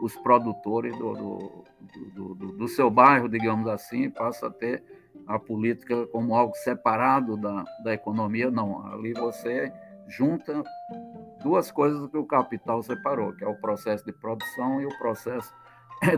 os 0.00 0.16
produtores 0.16 0.96
do, 0.96 1.12
do, 1.12 1.64
do, 2.14 2.34
do, 2.34 2.52
do 2.56 2.68
seu 2.68 2.90
bairro, 2.90 3.28
digamos 3.28 3.68
assim, 3.68 4.08
passa 4.08 4.46
a 4.46 4.50
ter 4.50 4.82
a 5.26 5.38
política 5.38 6.06
como 6.06 6.34
algo 6.34 6.54
separado 6.56 7.36
da, 7.36 7.64
da 7.84 7.92
economia, 7.92 8.50
não. 8.50 8.86
Ali 8.92 9.12
você 9.12 9.70
junta 10.08 10.62
duas 11.42 11.70
coisas 11.70 12.08
que 12.10 12.16
o 12.16 12.24
capital 12.24 12.82
separou, 12.82 13.32
que 13.32 13.44
é 13.44 13.48
o 13.48 13.56
processo 13.56 14.04
de 14.04 14.12
produção 14.12 14.80
e 14.80 14.86
o 14.86 14.98
processo 14.98 15.52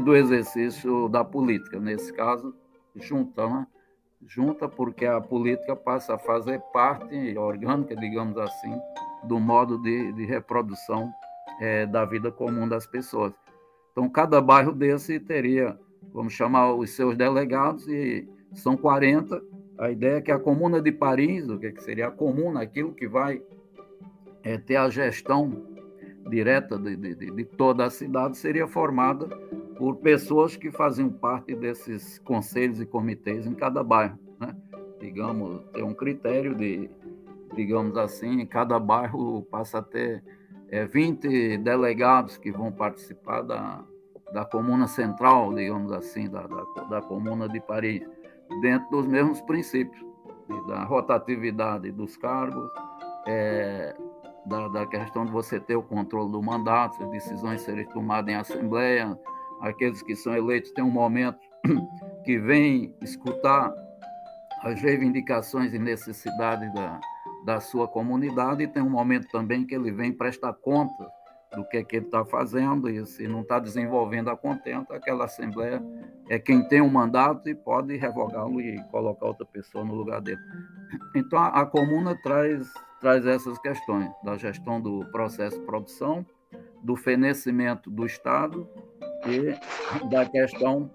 do 0.04 0.14
exercício 0.14 1.08
da 1.08 1.24
política. 1.24 1.78
Nesse 1.78 2.12
caso, 2.12 2.54
junta, 2.96 3.46
né? 3.48 3.66
junta 4.26 4.68
porque 4.68 5.06
a 5.06 5.20
política 5.20 5.74
passa 5.74 6.14
a 6.14 6.18
fazer 6.18 6.60
parte 6.72 7.36
orgânica, 7.36 7.96
digamos 7.96 8.36
assim, 8.38 8.78
do 9.24 9.38
modo 9.38 9.78
de, 9.78 10.12
de 10.12 10.24
reprodução 10.24 11.12
é, 11.60 11.86
da 11.86 12.04
vida 12.04 12.30
comum 12.30 12.68
das 12.68 12.86
pessoas. 12.86 13.32
Então, 13.92 14.08
cada 14.08 14.40
bairro 14.40 14.72
desse 14.72 15.20
teria 15.20 15.78
vamos 16.12 16.32
chamar 16.32 16.72
os 16.72 16.90
seus 16.90 17.16
delegados, 17.16 17.88
e 17.88 18.28
são 18.52 18.76
40. 18.76 19.42
A 19.78 19.90
ideia 19.90 20.18
é 20.18 20.20
que 20.20 20.30
a 20.30 20.38
Comuna 20.38 20.80
de 20.80 20.92
Paris, 20.92 21.48
o 21.48 21.58
que, 21.58 21.66
é 21.66 21.72
que 21.72 21.82
seria 21.82 22.06
a 22.06 22.10
comuna, 22.10 22.62
aquilo 22.62 22.94
que 22.94 23.08
vai 23.08 23.42
é, 24.44 24.58
ter 24.58 24.76
a 24.76 24.90
gestão 24.90 25.64
direta 26.28 26.78
de, 26.78 26.96
de, 26.96 27.14
de, 27.14 27.44
toda 27.44 27.84
a 27.84 27.90
cidade, 27.90 28.36
seria 28.36 28.66
formada 28.66 29.26
por 29.76 29.96
pessoas 29.96 30.56
que 30.56 30.70
faziam 30.70 31.10
parte 31.10 31.54
desses 31.54 32.18
conselhos 32.20 32.80
e 32.80 32.86
comitês 32.86 33.46
em 33.46 33.54
cada 33.54 33.82
bairro. 33.82 34.18
Né? 34.38 34.54
Digamos, 35.00 35.62
ter 35.72 35.82
um 35.82 35.94
critério 35.94 36.54
de, 36.54 36.90
digamos 37.54 37.96
assim, 37.96 38.44
cada 38.46 38.78
bairro 38.78 39.42
passa 39.50 39.78
a 39.78 39.82
ter 39.82 40.22
é, 40.68 40.86
20 40.86 41.58
delegados 41.58 42.36
que 42.36 42.50
vão 42.50 42.70
participar 42.70 43.42
da, 43.42 43.84
da 44.32 44.44
comuna 44.44 44.86
central, 44.86 45.54
digamos 45.54 45.92
assim, 45.92 46.28
da, 46.28 46.46
da, 46.46 46.84
da 46.84 47.02
comuna 47.02 47.48
de 47.48 47.60
Paris, 47.60 48.02
dentro 48.60 48.90
dos 48.90 49.06
mesmos 49.06 49.40
princípios, 49.42 50.04
da 50.68 50.84
rotatividade 50.84 51.90
dos 51.90 52.16
cargos, 52.16 52.70
é, 53.26 53.96
da, 54.46 54.68
da, 54.68 54.86
questão 54.86 55.24
de 55.24 55.32
você 55.32 55.58
ter 55.58 55.76
o 55.76 55.82
controle 55.82 56.30
do 56.30 56.42
mandato, 56.42 57.02
as 57.02 57.10
decisões 57.10 57.62
serem 57.62 57.86
tomadas 57.86 58.32
em 58.32 58.36
assembleia, 58.36 59.18
aqueles 59.60 60.02
que 60.02 60.14
são 60.14 60.34
eleitos 60.34 60.70
têm 60.72 60.84
um 60.84 60.90
momento 60.90 61.38
que 62.24 62.38
vem 62.38 62.94
escutar 63.02 63.72
as 64.62 64.80
reivindicações 64.80 65.74
e 65.74 65.78
necessidades 65.78 66.72
da, 66.72 67.00
da 67.44 67.60
sua 67.60 67.86
comunidade 67.86 68.62
e 68.62 68.68
tem 68.68 68.82
um 68.82 68.90
momento 68.90 69.28
também 69.28 69.66
que 69.66 69.74
ele 69.74 69.92
vem 69.92 70.12
prestar 70.12 70.54
conta 70.54 71.06
do 71.54 71.64
que, 71.64 71.76
é 71.76 71.84
que 71.84 71.96
ele 71.96 72.06
está 72.06 72.24
fazendo 72.24 72.88
e 72.88 73.04
se 73.06 73.28
não 73.28 73.42
está 73.42 73.58
desenvolvendo 73.58 74.28
a 74.28 74.36
contento, 74.36 74.92
aquela 74.92 75.26
assembleia 75.26 75.82
é 76.28 76.38
quem 76.38 76.66
tem 76.68 76.80
o 76.80 76.84
um 76.84 76.90
mandato 76.90 77.48
e 77.48 77.54
pode 77.54 77.96
revogá-lo 77.96 78.60
e 78.60 78.82
colocar 78.90 79.26
outra 79.26 79.46
pessoa 79.46 79.84
no 79.84 79.94
lugar 79.94 80.20
dele. 80.20 80.40
Então 81.14 81.38
a, 81.38 81.48
a 81.48 81.66
comuna 81.66 82.16
traz, 82.22 82.72
traz 83.04 83.26
essas 83.26 83.58
questões 83.58 84.10
da 84.22 84.34
gestão 84.38 84.80
do 84.80 85.04
processo 85.12 85.60
de 85.60 85.66
produção, 85.66 86.24
do 86.82 86.96
fenecimento 86.96 87.90
do 87.90 88.06
Estado 88.06 88.66
e 89.26 90.08
da 90.08 90.24
questão 90.24 90.90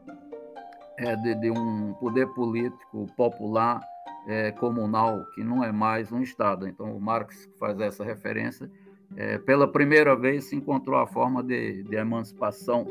é, 0.97 1.15
de, 1.15 1.35
de 1.35 1.51
um 1.51 1.93
poder 1.99 2.25
político 2.29 3.05
popular 3.15 3.79
é, 4.27 4.51
comunal, 4.53 5.23
que 5.35 5.43
não 5.43 5.63
é 5.63 5.71
mais 5.71 6.11
um 6.11 6.19
Estado. 6.23 6.67
Então, 6.67 6.97
o 6.97 6.99
Marx 6.99 7.47
faz 7.59 7.79
essa 7.79 8.03
referência. 8.03 8.71
É, 9.15 9.37
pela 9.37 9.71
primeira 9.71 10.15
vez 10.15 10.45
se 10.45 10.55
encontrou 10.55 10.97
a 10.97 11.05
forma 11.05 11.43
de, 11.43 11.83
de 11.83 11.95
emancipação 11.95 12.87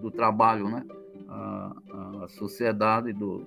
do 0.00 0.08
trabalho, 0.08 0.68
né? 0.68 0.86
a, 1.28 1.72
a 2.22 2.28
sociedade 2.28 3.12
do, 3.12 3.44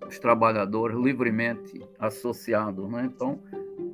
dos 0.00 0.18
trabalhadores 0.18 0.98
livremente 0.98 1.80
associados. 2.00 2.90
Né? 2.90 3.04
Então, 3.04 3.40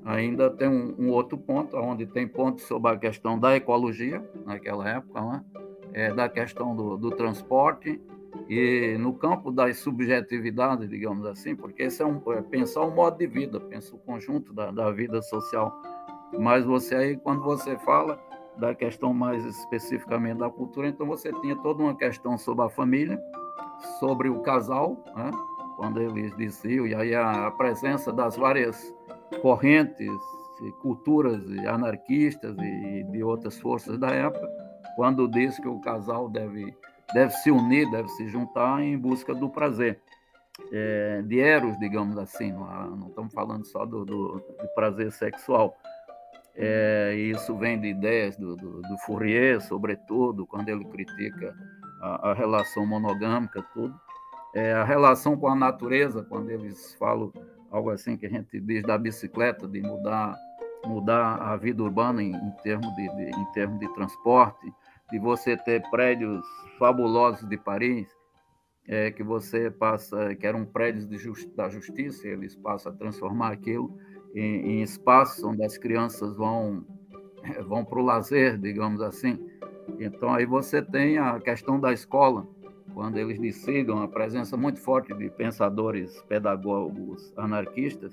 ainda 0.04 0.50
tem 0.50 0.68
um, 0.68 0.94
um, 0.98 1.10
outro 1.10 1.38
ponto, 1.38 1.76
onde 1.76 2.06
tem 2.06 2.26
pontos 2.26 2.64
sobre 2.64 2.90
a 2.90 2.96
questão 2.96 3.38
da 3.38 3.56
ecologia, 3.56 4.22
naquela 4.44 4.88
época, 4.88 5.20
né? 5.20 5.44
é, 5.92 6.12
da 6.12 6.28
questão 6.28 6.74
do, 6.74 6.96
do 6.96 7.10
transporte, 7.10 8.00
e 8.48 8.96
no 8.98 9.12
campo 9.12 9.50
das 9.50 9.78
subjetividades, 9.78 10.88
digamos 10.88 11.26
assim, 11.26 11.54
porque 11.54 11.84
esse 11.84 12.02
é, 12.02 12.06
um, 12.06 12.20
é 12.32 12.42
pensar 12.42 12.82
um 12.82 12.90
modo 12.90 13.18
de 13.18 13.26
vida, 13.26 13.60
pensa 13.60 13.94
o 13.94 13.98
conjunto 13.98 14.52
da, 14.52 14.70
da 14.70 14.90
vida 14.90 15.20
social. 15.22 15.80
Mas 16.38 16.64
você 16.64 16.94
aí, 16.94 17.16
quando 17.16 17.42
você 17.42 17.76
fala 17.78 18.18
da 18.56 18.74
questão 18.74 19.12
mais 19.12 19.44
especificamente 19.44 20.38
da 20.38 20.50
cultura, 20.50 20.88
então 20.88 21.06
você 21.06 21.32
tinha 21.40 21.56
toda 21.56 21.82
uma 21.82 21.94
questão 21.94 22.36
sobre 22.36 22.64
a 22.64 22.68
família, 22.68 23.20
sobre 23.98 24.28
o 24.28 24.40
casal, 24.40 25.02
né? 25.14 25.30
quando 25.76 26.00
eles 26.00 26.34
diziam, 26.36 26.86
e 26.86 26.94
aí 26.94 27.14
a 27.14 27.50
presença 27.50 28.12
das 28.12 28.36
várias 28.36 28.94
correntes, 29.40 30.10
culturas 30.80 31.42
anarquistas 31.66 32.56
e 32.58 33.04
de 33.04 33.22
outras 33.22 33.58
forças 33.58 33.98
da 33.98 34.10
época, 34.10 34.48
quando 34.96 35.28
diz 35.28 35.58
que 35.58 35.68
o 35.68 35.80
casal 35.80 36.28
deve 36.28 36.74
deve 37.12 37.32
se 37.32 37.50
unir, 37.50 37.90
deve 37.90 38.08
se 38.08 38.28
juntar 38.28 38.82
em 38.82 38.98
busca 38.98 39.34
do 39.34 39.48
prazer. 39.48 40.00
É, 40.70 41.22
de 41.22 41.40
eros, 41.40 41.78
digamos 41.78 42.16
assim, 42.18 42.52
não, 42.52 43.08
estamos 43.08 43.32
falando 43.32 43.64
só 43.66 43.84
do, 43.84 44.04
do, 44.04 44.34
do 44.34 44.68
prazer 44.74 45.10
sexual. 45.12 45.76
É, 46.54 47.14
isso 47.14 47.56
vem 47.56 47.80
de 47.80 47.88
ideias 47.88 48.36
do, 48.36 48.54
do, 48.56 48.82
do, 48.82 48.98
Fourier, 48.98 49.60
sobretudo, 49.62 50.46
quando 50.46 50.68
ele 50.68 50.84
critica 50.84 51.54
a, 52.00 52.30
a 52.30 52.34
relação 52.34 52.86
monogâmica, 52.86 53.62
tudo. 53.72 53.98
É, 54.54 54.74
a 54.74 54.84
relação 54.84 55.36
com 55.36 55.48
a 55.48 55.54
natureza, 55.54 56.22
quando 56.28 56.50
eles 56.50 56.94
falam 56.94 57.32
algo 57.72 57.90
assim 57.90 58.16
que 58.16 58.26
a 58.26 58.30
gente 58.30 58.60
diz 58.60 58.82
da 58.82 58.98
bicicleta, 58.98 59.66
de 59.66 59.80
mudar, 59.80 60.36
mudar 60.84 61.36
a 61.36 61.56
vida 61.56 61.82
urbana 61.82 62.22
em, 62.22 62.34
em 62.34 62.50
termos 62.62 62.94
de, 62.94 63.08
de, 63.16 63.30
em 63.30 63.78
de 63.78 63.94
transporte, 63.94 64.72
de 65.10 65.18
você 65.18 65.56
ter 65.56 65.82
prédios 65.90 66.44
fabulosos 66.78 67.48
de 67.48 67.56
Paris, 67.56 68.06
é, 68.86 69.10
que 69.10 69.22
você 69.22 69.70
passa, 69.70 70.34
que 70.34 70.46
eram 70.46 70.64
prédios 70.64 71.06
da 71.56 71.68
justiça, 71.68 72.28
eles 72.28 72.54
passam 72.56 72.92
a 72.92 72.94
transformar 72.94 73.52
aquilo 73.52 73.96
em, 74.34 74.78
em 74.78 74.82
espaços 74.82 75.42
onde 75.42 75.64
as 75.64 75.78
crianças 75.78 76.36
vão 76.36 76.84
vão 77.66 77.84
para 77.84 77.98
o 77.98 78.02
lazer, 78.02 78.58
digamos 78.58 79.00
assim. 79.00 79.38
Então 79.98 80.32
aí 80.32 80.46
você 80.46 80.80
tem 80.80 81.18
a 81.18 81.40
questão 81.40 81.78
da 81.78 81.92
escola, 81.92 82.46
quando 82.94 83.16
eles 83.16 83.38
decidam 83.38 84.02
a 84.02 84.08
presença 84.08 84.56
muito 84.56 84.80
forte 84.80 85.12
de 85.14 85.30
pensadores 85.30 86.22
pedagogos 86.28 87.32
anarquistas, 87.36 88.12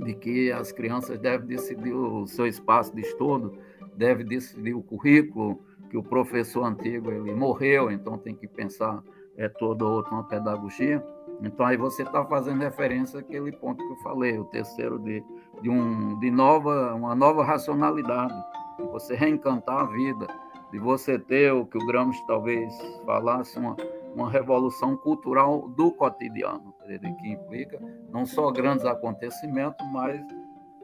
de 0.00 0.14
que 0.14 0.50
as 0.50 0.72
crianças 0.72 1.18
devem 1.18 1.46
decidir 1.46 1.92
o 1.92 2.26
seu 2.26 2.46
espaço 2.46 2.94
de 2.94 3.02
estudo, 3.02 3.56
devem 3.96 4.26
decidir 4.26 4.74
o 4.74 4.82
currículo, 4.82 5.60
que 5.90 5.96
o 5.96 6.02
professor 6.02 6.64
antigo 6.64 7.10
ele 7.10 7.32
morreu, 7.34 7.90
então 7.90 8.18
tem 8.18 8.34
que 8.34 8.48
pensar 8.48 9.02
é 9.36 9.48
toda 9.48 9.84
outra 9.84 10.12
uma 10.12 10.24
pedagogia. 10.24 11.04
Então 11.42 11.66
aí 11.66 11.76
você 11.76 12.02
está 12.02 12.24
fazendo 12.24 12.60
referência 12.60 13.20
àquele 13.20 13.52
ponto 13.52 13.84
que 13.84 13.92
eu 13.92 13.96
falei, 13.96 14.38
o 14.38 14.44
terceiro 14.44 14.98
de, 14.98 15.22
de, 15.60 15.68
um, 15.68 16.18
de 16.20 16.30
nova, 16.30 16.94
uma 16.94 17.14
nova 17.14 17.44
racionalidade, 17.44 18.34
de 18.78 18.84
você 18.84 19.14
reencantar 19.14 19.80
a 19.80 19.84
vida, 19.84 20.26
de 20.74 20.80
você 20.80 21.16
ter 21.16 21.52
o 21.52 21.64
que 21.64 21.78
o 21.78 21.86
Gramsci 21.86 22.20
talvez 22.26 22.74
falasse, 23.06 23.56
uma, 23.56 23.76
uma 24.12 24.28
revolução 24.28 24.96
cultural 24.96 25.68
do 25.68 25.92
cotidiano, 25.92 26.74
que 26.84 27.28
implica 27.28 27.80
não 28.10 28.26
só 28.26 28.50
grandes 28.50 28.84
acontecimentos, 28.84 29.86
mas 29.92 30.20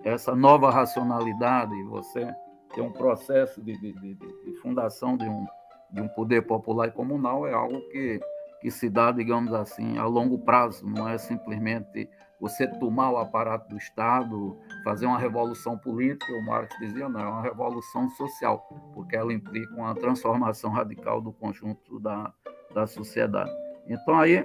essa 0.04 0.32
nova 0.32 0.70
racionalidade, 0.70 1.74
você 1.88 2.32
ter 2.72 2.82
um 2.82 2.92
processo 2.92 3.60
de, 3.60 3.76
de, 3.80 3.92
de, 3.94 4.14
de, 4.14 4.60
fundação 4.62 5.16
de 5.16 5.24
um, 5.28 5.44
de 5.90 6.02
um 6.02 6.06
poder 6.06 6.42
popular 6.42 6.86
e 6.86 6.92
comunal 6.92 7.44
é 7.44 7.52
algo 7.52 7.80
que, 7.88 8.20
que 8.60 8.70
se 8.70 8.88
dá, 8.88 9.10
digamos 9.10 9.52
assim, 9.52 9.98
a 9.98 10.06
longo 10.06 10.38
prazo, 10.38 10.86
não 10.86 11.08
é 11.08 11.18
simplesmente 11.18 12.08
você 12.40 12.66
tomar 12.66 13.10
o 13.10 13.18
aparato 13.18 13.68
do 13.68 13.76
Estado, 13.76 14.56
fazer 14.82 15.06
uma 15.06 15.18
revolução 15.18 15.76
política, 15.76 16.32
o 16.32 16.46
Marx 16.46 16.74
dizia, 16.78 17.08
não, 17.08 17.20
é 17.20 17.28
uma 17.28 17.42
revolução 17.42 18.08
social, 18.10 18.66
porque 18.94 19.14
ela 19.14 19.32
implica 19.32 19.74
uma 19.74 19.94
transformação 19.94 20.70
radical 20.70 21.20
do 21.20 21.32
conjunto 21.32 22.00
da, 22.00 22.32
da 22.74 22.86
sociedade. 22.86 23.50
Então, 23.86 24.18
aí, 24.18 24.42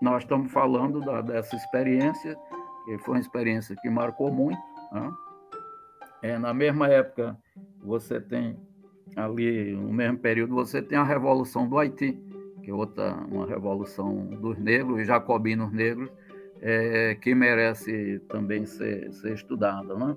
nós 0.00 0.24
estamos 0.24 0.50
falando 0.50 1.00
da, 1.00 1.20
dessa 1.20 1.54
experiência, 1.54 2.36
que 2.84 2.98
foi 2.98 3.14
uma 3.14 3.20
experiência 3.20 3.76
que 3.76 3.88
marcou 3.88 4.32
muito, 4.32 4.60
né? 4.92 5.12
É, 6.22 6.38
na 6.38 6.52
mesma 6.52 6.88
época, 6.88 7.36
você 7.82 8.20
tem 8.20 8.58
ali, 9.14 9.74
no 9.74 9.92
mesmo 9.92 10.18
período, 10.18 10.54
você 10.54 10.82
tem 10.82 10.98
a 10.98 11.04
Revolução 11.04 11.68
do 11.68 11.78
Haiti, 11.78 12.18
que 12.62 12.70
é 12.70 12.74
outra, 12.74 13.14
uma 13.30 13.46
revolução 13.46 14.26
dos 14.26 14.58
negros, 14.58 15.00
os 15.00 15.06
jacobinos 15.06 15.72
negros, 15.72 16.10
é, 16.60 17.14
que 17.14 17.34
merece 17.34 18.20
também 18.28 18.66
ser, 18.66 19.12
ser 19.12 19.34
estudada. 19.34 19.94
Né? 19.94 20.16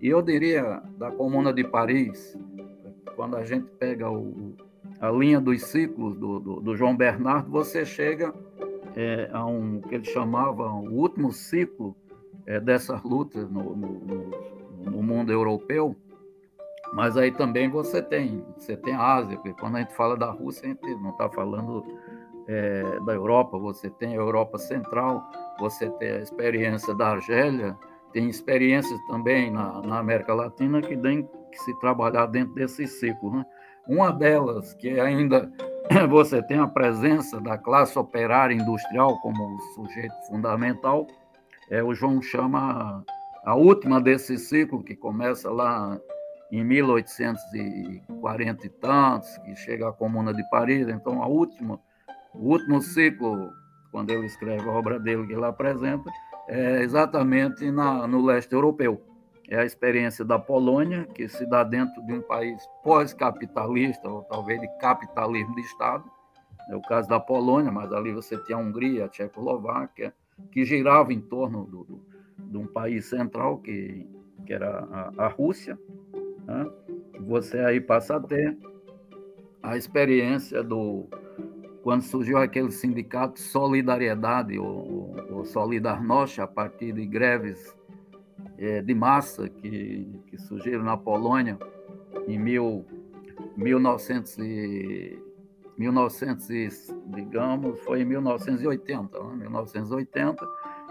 E 0.00 0.08
eu 0.08 0.22
diria, 0.22 0.82
da 0.98 1.10
Comuna 1.10 1.52
de 1.52 1.64
Paris, 1.64 2.38
quando 3.16 3.36
a 3.36 3.44
gente 3.44 3.66
pega 3.78 4.10
o, 4.10 4.54
a 5.00 5.10
linha 5.10 5.40
dos 5.40 5.62
ciclos 5.62 6.16
do, 6.16 6.40
do, 6.40 6.60
do 6.60 6.76
João 6.76 6.96
Bernardo, 6.96 7.50
você 7.50 7.84
chega 7.84 8.34
é, 8.96 9.28
a 9.32 9.44
um 9.44 9.80
que 9.80 9.94
ele 9.94 10.04
chamava 10.04 10.70
o 10.72 10.92
último 10.92 11.32
ciclo 11.32 11.96
é, 12.46 12.60
dessas 12.60 13.02
lutas 13.02 13.50
no, 13.50 13.74
no, 13.74 14.30
no 14.84 15.02
mundo 15.02 15.32
europeu, 15.32 15.96
mas 16.92 17.16
aí 17.16 17.32
também 17.32 17.68
você 17.68 18.00
tem, 18.00 18.44
você 18.56 18.76
tem 18.76 18.94
a 18.94 19.14
Ásia, 19.14 19.36
porque 19.36 19.58
quando 19.58 19.76
a 19.76 19.80
gente 19.80 19.94
fala 19.94 20.16
da 20.16 20.30
Rússia, 20.30 20.66
a 20.66 20.68
gente 20.68 21.02
não 21.02 21.10
está 21.10 21.28
falando 21.28 21.84
é, 22.46 23.00
da 23.00 23.12
Europa, 23.12 23.58
você 23.58 23.90
tem 23.90 24.12
a 24.12 24.20
Europa 24.20 24.58
Central, 24.58 25.22
você 25.58 25.90
tem 25.90 26.12
a 26.12 26.20
experiência 26.20 26.94
da 26.94 27.12
Argélia, 27.12 27.76
tem 28.12 28.28
experiências 28.28 29.00
também 29.06 29.50
na, 29.50 29.82
na 29.82 29.98
América 29.98 30.34
Latina 30.34 30.80
que 30.80 30.96
tem 30.96 31.28
que 31.50 31.58
se 31.58 31.78
trabalhar 31.80 32.26
dentro 32.26 32.54
desse 32.54 32.86
ciclo. 32.86 33.36
Né? 33.36 33.46
Uma 33.88 34.12
delas, 34.12 34.74
que 34.74 35.00
ainda 35.00 35.50
você 36.08 36.42
tem 36.42 36.58
a 36.58 36.66
presença 36.66 37.40
da 37.40 37.58
classe 37.58 37.98
operária 37.98 38.54
industrial 38.54 39.18
como 39.20 39.60
sujeito 39.74 40.14
fundamental. 40.28 41.06
É, 41.70 41.82
o 41.82 41.94
João 41.94 42.22
chama 42.22 43.04
a 43.44 43.54
última 43.54 44.00
desse 44.00 44.38
ciclo, 44.38 44.82
que 44.82 44.96
começa 44.96 45.50
lá 45.50 46.00
em 46.50 46.64
1840 46.64 48.66
e 48.66 48.70
tantos, 48.70 49.36
que 49.38 49.54
chega 49.56 49.88
à 49.88 49.92
Comuna 49.92 50.32
de 50.32 50.42
Paris. 50.50 50.88
Então, 50.88 51.22
a 51.22 51.26
última, 51.26 51.78
o 52.34 52.50
último 52.50 52.82
ciclo, 52.82 53.52
quando 53.92 54.10
ele 54.10 54.26
escreve 54.26 54.68
a 54.68 54.72
obra 54.72 54.98
dele, 54.98 55.26
que 55.26 55.32
ele 55.32 55.44
apresenta, 55.44 56.10
é 56.48 56.82
exatamente 56.82 57.70
na, 57.70 58.06
no 58.06 58.24
leste 58.24 58.52
europeu. 58.52 59.00
É 59.48 59.58
a 59.58 59.64
experiência 59.64 60.24
da 60.24 60.38
Polônia, 60.38 61.06
que 61.14 61.28
se 61.28 61.46
dá 61.46 61.62
dentro 61.62 62.04
de 62.06 62.12
um 62.12 62.22
país 62.22 62.60
pós-capitalista, 62.82 64.08
ou 64.08 64.22
talvez 64.22 64.60
de 64.60 64.68
capitalismo 64.78 65.54
de 65.54 65.60
Estado. 65.60 66.04
É 66.68 66.74
o 66.74 66.82
caso 66.82 67.08
da 67.08 67.20
Polônia, 67.20 67.70
mas 67.70 67.92
ali 67.92 68.12
você 68.12 68.36
tinha 68.38 68.56
a 68.56 68.60
Hungria, 68.60 69.04
a 69.04 69.08
Tchecoslováquia, 69.08 70.14
que 70.50 70.64
girava 70.64 71.12
em 71.12 71.20
torno 71.20 71.64
do, 71.66 71.84
do, 71.84 72.02
de 72.38 72.56
um 72.56 72.66
país 72.66 73.04
central, 73.04 73.58
que, 73.58 74.06
que 74.46 74.52
era 74.52 74.80
a, 74.90 75.26
a 75.26 75.28
Rússia. 75.28 75.78
Né? 76.46 76.70
Você 77.20 77.58
aí 77.60 77.80
passa 77.80 78.16
a 78.16 78.20
ter 78.20 78.56
a 79.62 79.76
experiência 79.76 80.62
do, 80.62 81.06
quando 81.84 82.00
surgiu 82.00 82.38
aquele 82.38 82.70
sindicato 82.70 83.38
Solidariedade, 83.38 84.58
ou, 84.58 85.14
ou 85.30 85.44
Solidarność, 85.44 86.40
a 86.40 86.46
partir 86.46 86.94
de 86.94 87.04
greves 87.04 87.76
é, 88.56 88.80
de 88.80 88.94
massa 88.94 89.50
que, 89.50 90.08
que 90.26 90.38
surgiram 90.38 90.82
na 90.82 90.96
Polônia 90.96 91.58
em 92.26 92.38
mil, 92.38 92.86
1900 93.54 94.38
e, 94.38 95.22
1900 95.76 96.50
e, 96.50 96.68
digamos, 97.08 97.78
foi 97.80 98.00
em 98.00 98.06
1980, 98.06 99.22
né? 99.22 99.34
1980, 99.36 100.48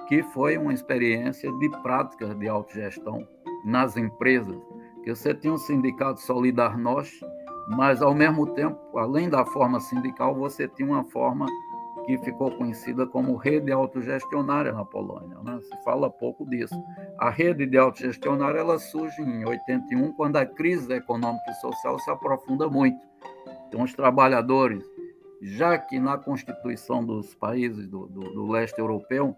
que 0.08 0.22
foi 0.22 0.60
uma 0.60 0.74
experiência 0.74 1.52
de 1.54 1.70
prática 1.82 2.36
de 2.36 2.48
autogestão 2.48 3.28
nas 3.66 3.98
empresas, 3.98 4.62
que 5.04 5.16
você 5.16 5.34
tinha 5.34 5.54
um 5.54 5.58
sindicato 5.58 6.22
Solidarność, 6.22 7.20
mas 7.68 8.02
ao 8.02 8.14
mesmo 8.14 8.48
tempo, 8.48 8.98
além 8.98 9.30
da 9.30 9.46
forma 9.46 9.80
sindical, 9.80 10.36
você 10.36 10.68
tinha 10.68 10.88
uma 10.88 11.04
forma 11.06 11.46
que 12.06 12.18
ficou 12.18 12.52
conhecida 12.52 13.08
como 13.08 13.36
rede 13.36 13.72
autogestionária 13.72 14.74
na 14.74 14.84
Polônia. 14.84 15.38
Né? 15.44 15.60
Se 15.62 15.84
fala 15.84 16.10
pouco 16.10 16.46
disso. 16.46 16.76
A 17.18 17.30
rede 17.30 17.66
de 17.66 17.78
autogestionária 17.78 18.60
ela 18.60 18.78
surge 18.78 19.22
em 19.22 19.46
81, 19.46 20.12
quando 20.14 20.36
a 20.36 20.46
crise 20.46 20.92
econômica 20.94 21.50
e 21.50 21.54
social 21.56 21.98
se 22.00 22.10
aprofunda 22.12 22.68
muito. 22.68 23.00
Então, 23.68 23.84
os 23.84 23.94
trabalhadores, 23.94 24.84
já 25.42 25.78
que 25.78 26.00
na 26.00 26.18
Constituição 26.18 27.04
dos 27.06 27.34
países 27.36 27.88
do, 27.88 28.08
do, 28.08 28.22
do 28.34 28.52
leste 28.52 28.78
europeu 28.80 29.36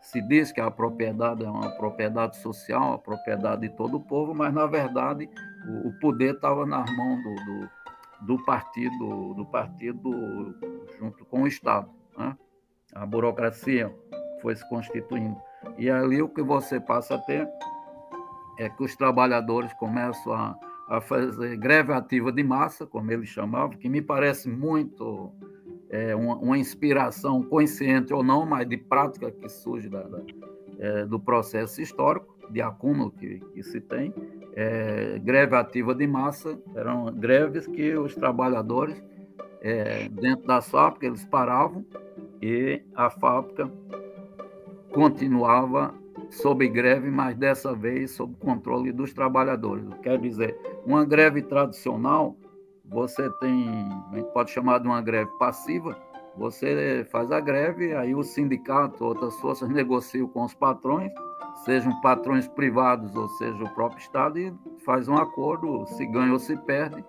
se 0.00 0.20
diz 0.22 0.52
que 0.52 0.60
a 0.60 0.70
propriedade 0.70 1.44
é 1.44 1.50
uma 1.50 1.70
propriedade 1.70 2.36
social, 2.38 2.94
a 2.94 2.98
propriedade 2.98 3.62
de 3.62 3.68
todo 3.70 3.96
o 3.96 4.00
povo, 4.00 4.34
mas 4.34 4.52
na 4.54 4.66
verdade 4.66 5.28
o, 5.66 5.88
o 5.88 5.92
poder 6.00 6.34
estava 6.34 6.66
nas 6.66 6.90
mãos 6.96 7.22
do, 7.22 7.34
do, 7.34 7.68
do, 8.26 8.44
partido, 8.44 9.34
do 9.34 9.46
partido 9.46 10.54
junto 10.98 11.24
com 11.24 11.42
o 11.42 11.46
Estado. 11.46 11.90
Né? 12.16 12.36
A 12.94 13.06
burocracia 13.06 13.94
foi 14.40 14.56
se 14.56 14.68
constituindo. 14.68 15.36
E 15.76 15.90
ali 15.90 16.22
o 16.22 16.28
que 16.28 16.42
você 16.42 16.80
passa 16.80 17.16
a 17.16 17.18
ter 17.18 17.48
é 18.58 18.68
que 18.68 18.82
os 18.82 18.96
trabalhadores 18.96 19.72
começam 19.74 20.32
a, 20.32 20.58
a 20.88 21.00
fazer 21.00 21.56
greve 21.56 21.92
ativa 21.92 22.32
de 22.32 22.42
massa, 22.42 22.86
como 22.86 23.10
eles 23.12 23.28
chamavam, 23.28 23.76
que 23.76 23.88
me 23.88 24.02
parece 24.02 24.48
muito 24.48 25.32
é, 25.90 26.14
uma, 26.14 26.36
uma, 26.36 26.58
inspiração 26.58 27.42
consciente 27.42 28.12
ou 28.12 28.22
não, 28.22 28.44
mas 28.44 28.68
de 28.68 28.76
prática 28.76 29.30
que 29.30 29.48
surge 29.48 29.88
da, 29.88 30.02
da, 30.02 30.22
é, 30.78 31.06
do 31.06 31.20
processo 31.20 31.80
histórico, 31.80 32.36
de 32.50 32.60
acúmulo 32.60 33.10
que, 33.10 33.40
que 33.52 33.62
se 33.62 33.80
tem. 33.80 34.12
É, 34.60 35.20
greve 35.20 35.54
ativa 35.54 35.94
de 35.94 36.04
massa 36.04 36.58
eram 36.74 37.04
greves 37.12 37.64
que 37.68 37.94
os 37.94 38.12
trabalhadores, 38.16 39.00
é, 39.62 40.08
dentro 40.08 40.48
da 40.48 40.60
fábrica, 40.60 41.06
eles 41.06 41.24
paravam 41.24 41.86
e 42.42 42.82
a 42.92 43.08
fábrica 43.08 43.70
continuava 44.92 45.94
sob 46.28 46.66
greve, 46.66 47.08
mas 47.08 47.36
dessa 47.36 47.72
vez 47.72 48.10
sob 48.10 48.34
controle 48.40 48.90
dos 48.90 49.12
trabalhadores. 49.12 49.84
Quer 50.02 50.18
dizer, 50.18 50.58
uma 50.84 51.04
greve 51.04 51.40
tradicional 51.42 52.36
você 52.84 53.30
tem, 53.38 53.68
a 54.10 54.16
gente 54.16 54.32
pode 54.32 54.50
chamar 54.50 54.80
de 54.80 54.88
uma 54.88 55.00
greve 55.00 55.30
passiva, 55.38 55.96
você 56.36 57.06
faz 57.12 57.30
a 57.30 57.38
greve, 57.38 57.94
aí 57.94 58.12
o 58.12 58.24
sindicato, 58.24 59.04
outras 59.04 59.36
forças 59.36 59.68
negociam 59.68 60.26
com 60.26 60.42
os 60.42 60.54
patrões, 60.54 61.12
sejam 61.68 62.00
patrões 62.00 62.48
privados 62.48 63.14
ou 63.14 63.28
seja 63.28 63.62
o 63.62 63.68
próprio 63.74 64.00
Estado, 64.00 64.38
e 64.38 64.54
faz 64.86 65.06
um 65.06 65.18
acordo, 65.18 65.84
se 65.86 66.06
ganha 66.06 66.32
ou 66.32 66.38
se 66.38 66.56
perde, 66.56 67.04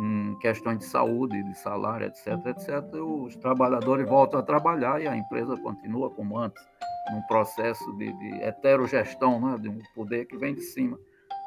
em 0.00 0.36
questões 0.38 0.78
de 0.78 0.84
saúde, 0.84 1.42
de 1.42 1.58
salário, 1.58 2.06
etc., 2.06 2.28
etc., 2.46 2.94
os 3.02 3.34
trabalhadores 3.34 4.08
voltam 4.08 4.38
a 4.38 4.44
trabalhar 4.44 5.02
e 5.02 5.08
a 5.08 5.16
empresa 5.16 5.56
continua 5.56 6.08
como 6.08 6.38
antes, 6.38 6.62
num 7.10 7.20
processo 7.22 7.92
de, 7.96 8.12
de 8.12 8.42
heterogestão, 8.44 9.40
né, 9.40 9.58
de 9.58 9.68
um 9.68 9.80
poder 9.92 10.26
que 10.26 10.36
vem 10.36 10.54
de 10.54 10.62
cima 10.62 10.96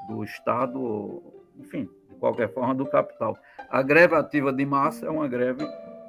do 0.10 0.22
Estado, 0.22 1.24
enfim, 1.58 1.90
qualquer 2.20 2.54
forma, 2.54 2.76
do 2.76 2.86
capital. 2.88 3.38
A 3.70 3.82
greve 3.82 4.16
ativa 4.16 4.52
de 4.52 4.66
massa 4.66 5.06
é 5.06 5.10
uma 5.10 5.30
greve 5.30 5.66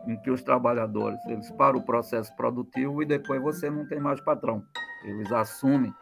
em 0.08 0.16
que 0.16 0.32
os 0.32 0.42
trabalhadores 0.42 1.24
eles 1.26 1.48
param 1.52 1.78
o 1.78 1.86
processo 1.86 2.34
produtivo 2.34 3.04
e 3.04 3.06
depois 3.06 3.40
você 3.40 3.70
não 3.70 3.86
tem 3.86 4.00
mais 4.00 4.20
patrão. 4.20 4.64
Eles 5.04 5.30
assumem 5.32 5.94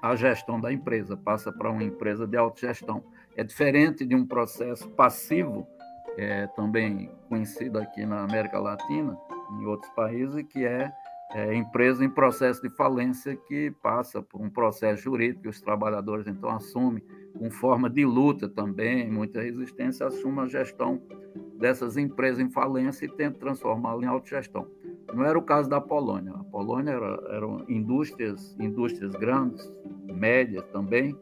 a 0.00 0.14
gestão 0.14 0.60
da 0.60 0.72
empresa, 0.72 1.16
passa 1.16 1.52
para 1.52 1.70
uma 1.70 1.82
empresa 1.82 2.26
de 2.26 2.36
autogestão. 2.36 3.02
É 3.36 3.42
diferente 3.42 4.04
de 4.04 4.14
um 4.14 4.26
processo 4.26 4.88
passivo, 4.90 5.66
é, 6.16 6.46
também 6.48 7.10
conhecido 7.28 7.78
aqui 7.78 8.04
na 8.04 8.22
América 8.22 8.58
Latina, 8.58 9.18
em 9.60 9.66
outros 9.66 9.90
países, 9.92 10.42
que 10.44 10.64
é, 10.64 10.92
é 11.34 11.54
empresa 11.54 12.04
em 12.04 12.10
processo 12.10 12.62
de 12.62 12.70
falência 12.70 13.34
que 13.34 13.70
passa 13.82 14.22
por 14.22 14.40
um 14.40 14.50
processo 14.50 15.02
jurídico, 15.02 15.48
os 15.48 15.60
trabalhadores 15.60 16.26
então 16.26 16.50
assumem 16.50 17.02
com 17.38 17.50
forma 17.50 17.88
de 17.88 18.04
luta 18.04 18.48
também, 18.48 19.10
muita 19.10 19.40
resistência, 19.40 20.06
assuma 20.06 20.42
a 20.42 20.48
gestão 20.48 21.02
dessas 21.58 21.96
empresas 21.96 22.40
em 22.40 22.50
falência 22.50 23.06
e 23.06 23.08
tenta 23.08 23.38
transformá-las 23.38 24.02
em 24.02 24.06
autogestão. 24.06 24.68
Não 25.12 25.24
era 25.24 25.38
o 25.38 25.42
caso 25.42 25.68
da 25.68 25.80
Polônia. 25.80 26.32
A 26.32 26.44
Polônia 26.44 26.92
era, 26.92 27.22
eram 27.30 27.64
indústrias, 27.68 28.56
indústrias 28.58 29.12
grandes, 29.12 29.70
médias 30.06 30.64
também, 30.72 31.16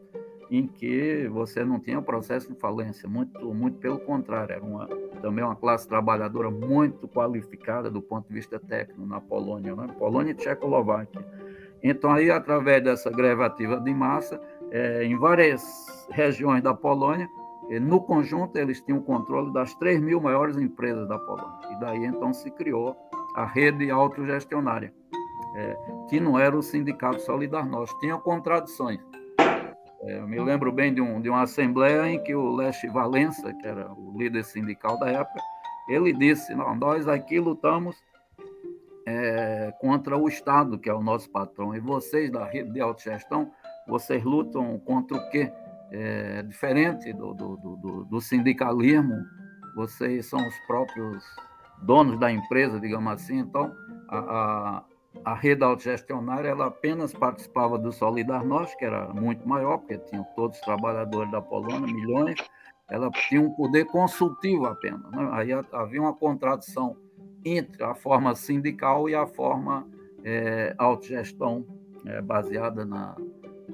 em 0.49 0.67
que 0.67 1.29
você 1.29 1.63
não 1.63 1.79
tinha 1.79 2.01
processo 2.01 2.51
de 2.51 2.59
falência, 2.59 3.07
muito, 3.07 3.53
muito 3.53 3.77
pelo 3.77 3.99
contrário, 3.99 4.53
era 4.53 4.63
uma, 4.63 4.85
também 5.21 5.43
uma 5.43 5.55
classe 5.55 5.87
trabalhadora 5.87 6.51
muito 6.51 7.07
qualificada 7.07 7.89
do 7.89 8.01
ponto 8.01 8.27
de 8.27 8.33
vista 8.33 8.59
técnico 8.59 9.05
na 9.05 9.21
Polônia, 9.21 9.73
né? 9.75 9.87
Polônia 9.97 10.31
e 10.31 10.35
Tchecoslováquia. 10.35 11.25
Então, 11.81 12.11
aí, 12.11 12.29
através 12.29 12.83
dessa 12.83 13.09
greve 13.09 13.43
ativa 13.43 13.79
de 13.79 13.93
massa, 13.93 14.41
é, 14.71 15.03
em 15.03 15.17
várias 15.17 15.61
regiões 16.11 16.61
da 16.61 16.73
Polônia. 16.73 17.29
No 17.81 18.01
conjunto, 18.01 18.57
eles 18.57 18.81
tinham 18.81 18.99
controle 19.01 19.53
das 19.53 19.73
3 19.75 20.01
mil 20.01 20.19
maiores 20.19 20.57
empresas 20.57 21.07
da 21.07 21.17
Polônia. 21.17 21.71
E 21.71 21.79
daí, 21.79 22.05
então, 22.05 22.33
se 22.33 22.51
criou 22.51 22.97
a 23.35 23.45
rede 23.45 23.89
autogestionária, 23.89 24.93
é, 25.55 25.77
que 26.09 26.19
não 26.19 26.37
era 26.37 26.57
o 26.57 26.61
Sindicato 26.61 27.21
Solidarność. 27.21 27.93
Tinha 27.99 28.17
contradições. 28.17 28.99
É, 30.03 30.19
eu 30.19 30.27
me 30.27 30.39
lembro 30.39 30.71
bem 30.71 30.93
de, 30.93 31.01
um, 31.01 31.21
de 31.21 31.29
uma 31.29 31.43
assembleia 31.43 32.09
em 32.09 32.21
que 32.23 32.33
o 32.33 32.55
Leste 32.55 32.87
Valença, 32.87 33.53
que 33.53 33.67
era 33.67 33.91
o 33.91 34.17
líder 34.17 34.43
sindical 34.43 34.97
da 34.99 35.09
época, 35.09 35.39
ele 35.89 36.13
disse: 36.13 36.53
não, 36.55 36.75
nós 36.75 37.07
aqui 37.07 37.39
lutamos 37.39 37.95
é, 39.05 39.73
contra 39.79 40.17
o 40.17 40.27
Estado, 40.27 40.77
que 40.77 40.89
é 40.89 40.93
o 40.93 41.01
nosso 41.01 41.29
patrão, 41.29 41.75
e 41.75 41.79
vocês 41.79 42.31
da 42.31 42.45
rede 42.45 42.71
de 42.71 42.81
autogestão, 42.81 43.51
vocês 43.87 44.23
lutam 44.23 44.79
contra 44.79 45.17
o 45.17 45.29
quê? 45.29 45.51
é, 45.91 46.41
diferente 46.43 47.11
do, 47.13 47.33
do, 47.33 47.57
do, 47.57 48.05
do, 48.05 48.21
sindicalismo, 48.21 49.25
vocês 49.75 50.25
são 50.25 50.39
os 50.47 50.57
próprios 50.61 51.23
donos 51.81 52.19
da 52.19 52.31
empresa, 52.31 52.79
digamos 52.79 53.13
assim, 53.13 53.39
então 53.39 53.75
a, 54.07 54.17
a, 54.17 54.83
a 55.25 55.33
rede 55.33 55.63
autogestionária 55.63 56.49
ela 56.49 56.67
apenas 56.67 57.13
participava 57.13 57.77
do 57.77 57.91
Solidarność, 57.91 58.75
que 58.77 58.85
era 58.85 59.07
muito 59.13 59.47
maior, 59.47 59.77
porque 59.77 59.97
tinham 59.97 60.23
todos 60.35 60.57
os 60.57 60.63
trabalhadores 60.63 61.31
da 61.31 61.41
Polônia, 61.41 61.91
milhões, 61.91 62.35
ela 62.91 63.09
tinha 63.09 63.41
um 63.41 63.49
poder 63.51 63.85
consultivo 63.85 64.65
apenas. 64.65 65.09
Né? 65.11 65.29
Aí 65.31 65.49
havia 65.71 66.01
uma 66.01 66.13
contradição 66.13 66.97
entre 67.43 67.83
a 67.83 67.95
forma 67.95 68.35
sindical 68.35 69.09
e 69.09 69.15
a 69.15 69.25
forma 69.25 69.87
é, 70.23 70.75
autogestão 70.77 71.65
é, 72.05 72.21
baseada 72.21 72.85
na, 72.85 73.15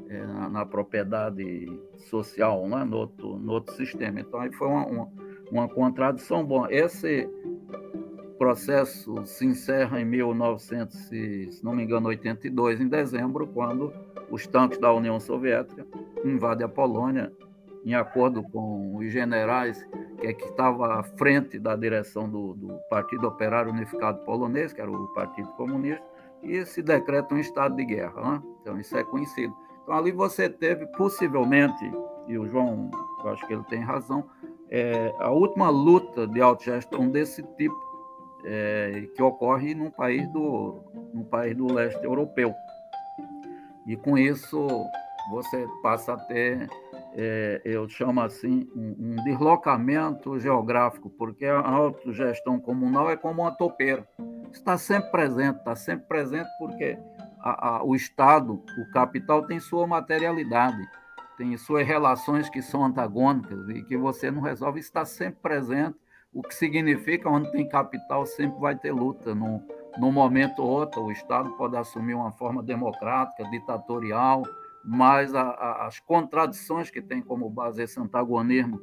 é, 0.08 0.26
na, 0.26 0.50
na, 0.50 0.66
propriedade 0.66 1.68
social, 1.98 2.68
né? 2.68 2.84
no, 2.84 2.98
outro, 2.98 3.38
no 3.38 3.54
outro 3.54 3.76
sistema. 3.76 4.20
Então, 4.20 4.40
aí 4.40 4.52
foi 4.54 4.68
uma, 4.68 4.86
uma, 4.86 5.12
uma 5.52 5.68
contradição. 5.68 6.46
Bom, 6.46 6.68
esse, 6.70 7.28
processo 8.38 9.26
se 9.26 9.46
encerra 9.46 10.00
em 10.00 10.06
1900, 10.06 10.96
se 10.96 11.60
não 11.64 11.74
me 11.74 11.84
engano, 11.84 12.08
82, 12.10 12.80
em 12.80 12.88
dezembro, 12.88 13.48
quando 13.48 13.94
os 14.30 14.46
tanques 14.48 14.80
da 14.80 14.94
União 14.94 15.20
Soviética 15.20 15.86
invadem 16.24 16.66
a 16.66 16.70
Polônia, 16.70 17.32
em 17.86 17.94
acordo 17.94 18.44
com 18.44 18.96
os 18.98 19.12
generais 19.12 19.86
que, 20.20 20.28
é 20.28 20.34
que 20.34 20.46
estava 20.46 21.00
à 21.00 21.04
frente 21.04 21.58
da 21.58 21.76
direção 21.76 22.30
do, 22.30 22.54
do 22.54 22.80
Partido 22.90 23.28
Operário 23.28 23.72
Unificado 23.72 24.20
Polonês, 24.26 24.74
que 24.74 24.82
era 24.82 24.92
o 24.92 25.08
Partido 25.14 25.48
Comunista, 25.50 26.04
e 26.44 26.66
se 26.66 26.82
decreta 26.82 27.34
um 27.34 27.40
estado 27.40 27.76
de 27.76 27.86
guerra. 27.86 28.22
Né? 28.22 28.44
Então, 28.62 28.80
isso 28.80 28.96
é 28.98 29.04
conhecido. 29.04 29.56
Então, 29.84 29.96
ali 29.96 30.12
você 30.12 30.50
teve, 30.50 30.86
possivelmente, 30.98 31.92
e 32.28 32.38
o 32.38 32.46
João, 32.48 32.92
eu 33.24 33.30
acho 33.30 33.48
que 33.48 33.54
ele 33.54 33.64
tem 33.64 33.80
razão, 33.80 34.26
é, 34.70 35.14
a 35.20 35.32
última 35.32 35.70
luta 35.70 36.28
de 36.28 36.42
autogestão 36.42 37.10
desse 37.10 37.42
tipo 37.56 37.87
é, 38.46 39.08
que 39.16 39.22
ocorre 39.22 39.74
num 39.74 39.90
país, 39.92 40.28
do, 40.32 40.84
num 41.14 41.24
país 41.24 41.56
do 41.56 41.72
leste 41.72 42.04
europeu. 42.04 42.54
E 43.86 43.96
com 43.96 44.18
isso 44.18 44.68
você 45.30 45.68
passa 45.82 46.14
a 46.14 46.18
ter, 46.18 46.70
é, 47.14 47.62
eu 47.66 47.88
chamo 47.90 48.22
assim, 48.22 48.70
um, 48.76 48.96
um, 49.00 49.24
deslocamento 49.24 50.40
geográfico, 50.40 51.10
porque 51.10 51.46
a 51.46 51.60
autogestão 51.60 52.60
comunal 52.60 53.10
é 53.10 53.18
como 53.18 53.42
uma 53.42 53.52
topeira. 53.52 54.08
Está 54.52 54.78
sempre 54.78 55.12
presente, 55.12 55.58
está 55.58 55.76
sempre 55.76 56.08
presente 56.08 56.50
porque 56.60 56.98
a, 57.40 57.78
a, 57.78 57.84
o 57.84 57.96
Estado, 57.96 58.54
o 58.54 58.92
capital, 58.92 59.46
tem 59.46 59.60
sua 59.60 59.86
materialidade 59.86 60.82
tem 61.38 61.56
suas 61.56 61.86
relações 61.86 62.50
que 62.50 62.62
são 62.62 62.84
antagônicas 62.84 63.70
e 63.70 63.84
que 63.84 63.96
você 63.96 64.32
não 64.32 64.42
resolve, 64.42 64.80
está 64.80 65.06
sempre 65.06 65.40
presente, 65.40 65.96
o 66.38 66.44
que 66.44 66.54
significa 66.54 67.28
onde 67.28 67.52
tem 67.52 67.68
capital 67.68 68.24
sempre 68.24 68.60
vai 68.60 68.76
ter 68.76 68.92
luta. 68.92 69.34
Num, 69.34 69.60
num 69.98 70.12
momento 70.12 70.62
ou 70.62 70.70
outro, 70.70 71.02
o 71.02 71.12
Estado 71.12 71.50
pode 71.58 71.76
assumir 71.76 72.14
uma 72.14 72.32
forma 72.32 72.62
democrática, 72.62 73.50
ditatorial, 73.50 74.44
mas 74.86 75.34
a, 75.34 75.42
a, 75.42 75.88
as 75.88 76.00
contradições 76.00 76.92
que 76.92 77.02
tem 77.02 77.24
como 77.24 77.50
base 77.50 77.82
esse 77.82 78.00
antagonismo 78.00 78.80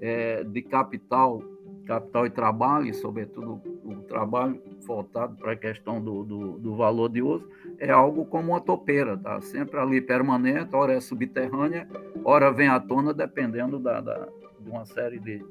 é, 0.00 0.44
de 0.44 0.62
capital, 0.62 1.42
capital 1.84 2.24
e 2.24 2.30
trabalho, 2.30 2.86
e 2.86 2.94
sobretudo 2.94 3.60
o 3.84 3.96
trabalho 4.04 4.62
voltado 4.86 5.36
para 5.36 5.52
a 5.52 5.56
questão 5.56 6.00
do, 6.00 6.24
do, 6.24 6.58
do 6.58 6.74
valor 6.74 7.10
de 7.10 7.20
uso, 7.20 7.46
é 7.78 7.90
algo 7.90 8.24
como 8.24 8.52
uma 8.52 8.62
topeira, 8.62 9.14
tá? 9.14 9.42
Sempre 9.42 9.78
ali 9.78 10.00
permanente, 10.00 10.74
ora 10.74 10.94
é 10.94 11.00
subterrânea, 11.02 11.86
ora 12.24 12.50
vem 12.50 12.68
à 12.68 12.80
tona, 12.80 13.12
dependendo 13.12 13.78
da, 13.78 14.00
da 14.00 14.26
de 14.58 14.70
uma 14.70 14.86
série 14.86 15.18
de, 15.18 15.44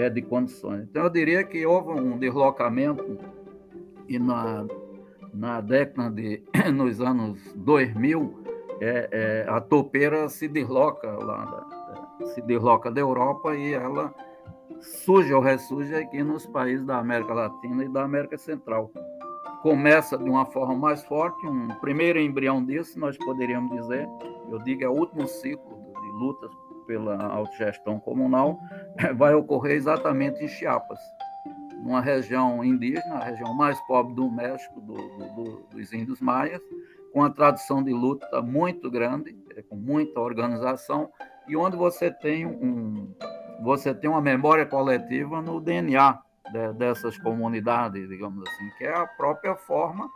é, 0.00 0.10
de 0.10 0.22
condições. 0.22 0.88
Então, 0.90 1.04
eu 1.04 1.10
diria 1.10 1.44
que 1.44 1.64
houve 1.64 2.00
um 2.00 2.18
deslocamento 2.18 3.18
e 4.08 4.18
na, 4.18 4.66
na 5.32 5.60
década 5.60 6.10
de, 6.10 6.42
nos 6.74 7.00
anos 7.00 7.38
2000, 7.56 8.42
é, 8.80 9.08
é, 9.12 9.46
a 9.48 9.60
topeira 9.60 10.28
se 10.28 10.48
desloca 10.48 11.10
lá, 11.10 11.66
se 12.34 12.40
desloca 12.42 12.90
da 12.90 13.00
Europa 13.00 13.54
e 13.54 13.74
ela 13.74 14.14
surge 14.80 15.32
ou 15.32 15.42
ressurge 15.42 15.94
aqui 15.94 16.22
nos 16.22 16.46
países 16.46 16.84
da 16.86 16.98
América 16.98 17.34
Latina 17.34 17.84
e 17.84 17.88
da 17.88 18.02
América 18.02 18.38
Central 18.38 18.90
começa 19.62 20.16
de 20.16 20.28
uma 20.28 20.46
forma 20.46 20.74
mais 20.74 21.04
forte, 21.04 21.46
um 21.46 21.68
primeiro 21.80 22.18
embrião 22.18 22.64
disso, 22.64 22.98
nós 22.98 23.16
poderíamos 23.18 23.70
dizer, 23.70 24.08
eu 24.50 24.58
digo, 24.60 24.84
é 24.84 24.88
o 24.88 24.92
último 24.92 25.26
ciclo 25.28 25.78
de 26.00 26.10
lutas 26.12 26.50
pela 26.90 27.24
autogestão 27.24 28.00
comunal, 28.00 28.58
vai 29.14 29.32
ocorrer 29.32 29.76
exatamente 29.76 30.42
em 30.42 30.48
Chiapas, 30.48 30.98
numa 31.84 32.00
região 32.00 32.64
indígena, 32.64 33.14
a 33.14 33.24
região 33.26 33.54
mais 33.54 33.80
pobre 33.82 34.12
do 34.12 34.28
México, 34.28 34.80
do, 34.80 34.94
do, 34.96 35.66
dos 35.70 35.92
índios 35.92 36.20
maias, 36.20 36.60
com 37.12 37.22
a 37.22 37.30
tradição 37.30 37.80
de 37.80 37.92
luta 37.92 38.42
muito 38.42 38.90
grande, 38.90 39.38
é, 39.54 39.62
com 39.62 39.76
muita 39.76 40.18
organização, 40.18 41.08
e 41.46 41.56
onde 41.56 41.76
você 41.76 42.10
tem 42.10 42.44
um, 42.44 43.14
você 43.62 43.94
tem 43.94 44.10
uma 44.10 44.20
memória 44.20 44.66
coletiva 44.66 45.40
no 45.40 45.60
DNA 45.60 46.18
de, 46.50 46.72
dessas 46.72 47.16
comunidades, 47.18 48.08
digamos 48.08 48.42
assim, 48.48 48.70
que 48.78 48.84
é 48.84 48.96
a 48.96 49.06
própria 49.06 49.54
forma 49.54 50.10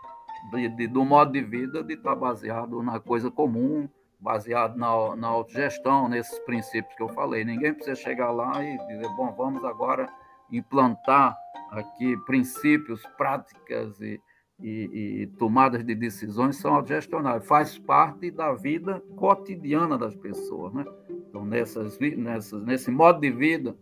de, 0.51 0.69
de, 0.71 0.89
do 0.89 1.05
modo 1.05 1.31
de 1.31 1.41
vida 1.41 1.85
de 1.85 1.95
estar 1.95 2.17
baseado 2.17 2.83
na 2.83 2.99
coisa 2.99 3.31
comum, 3.31 3.89
baseado 4.25 4.77
na, 4.77 5.15
na 5.15 5.29
autogestão, 5.29 6.09
nesses 6.09 6.39
princípios 6.41 6.95
que 6.97 7.03
eu 7.03 7.11
falei. 7.11 7.45
Ninguém 7.45 7.75
precisa 7.75 7.95
chegar 7.95 8.31
lá 8.31 8.65
e 8.65 8.79
dizer, 8.89 9.07
bom, 9.15 9.31
vamos 9.37 9.63
agora 9.63 10.09
implantar 10.51 11.37
aqui 11.71 12.17
princípios, 12.25 13.03
práticas 13.19 14.01
e, 14.01 14.19
e, 14.59 15.21
e 15.23 15.27
tomadas 15.39 15.85
de 15.85 15.95
decisões 15.95 16.57
são 16.57 16.75
autogestionáveis, 16.75 17.47
faz 17.47 17.79
parte 17.79 18.31
da 18.31 18.55
vida 18.55 19.03
cotidiana 19.15 19.99
das 19.99 20.17
pessoas. 20.17 20.73
Né? 20.73 20.87
Então, 21.29 21.45
nessas, 21.45 21.99
nessas, 21.99 22.65
nesse 22.65 22.91
modo 22.91 23.21
de 23.21 23.31
vida, 23.31 23.77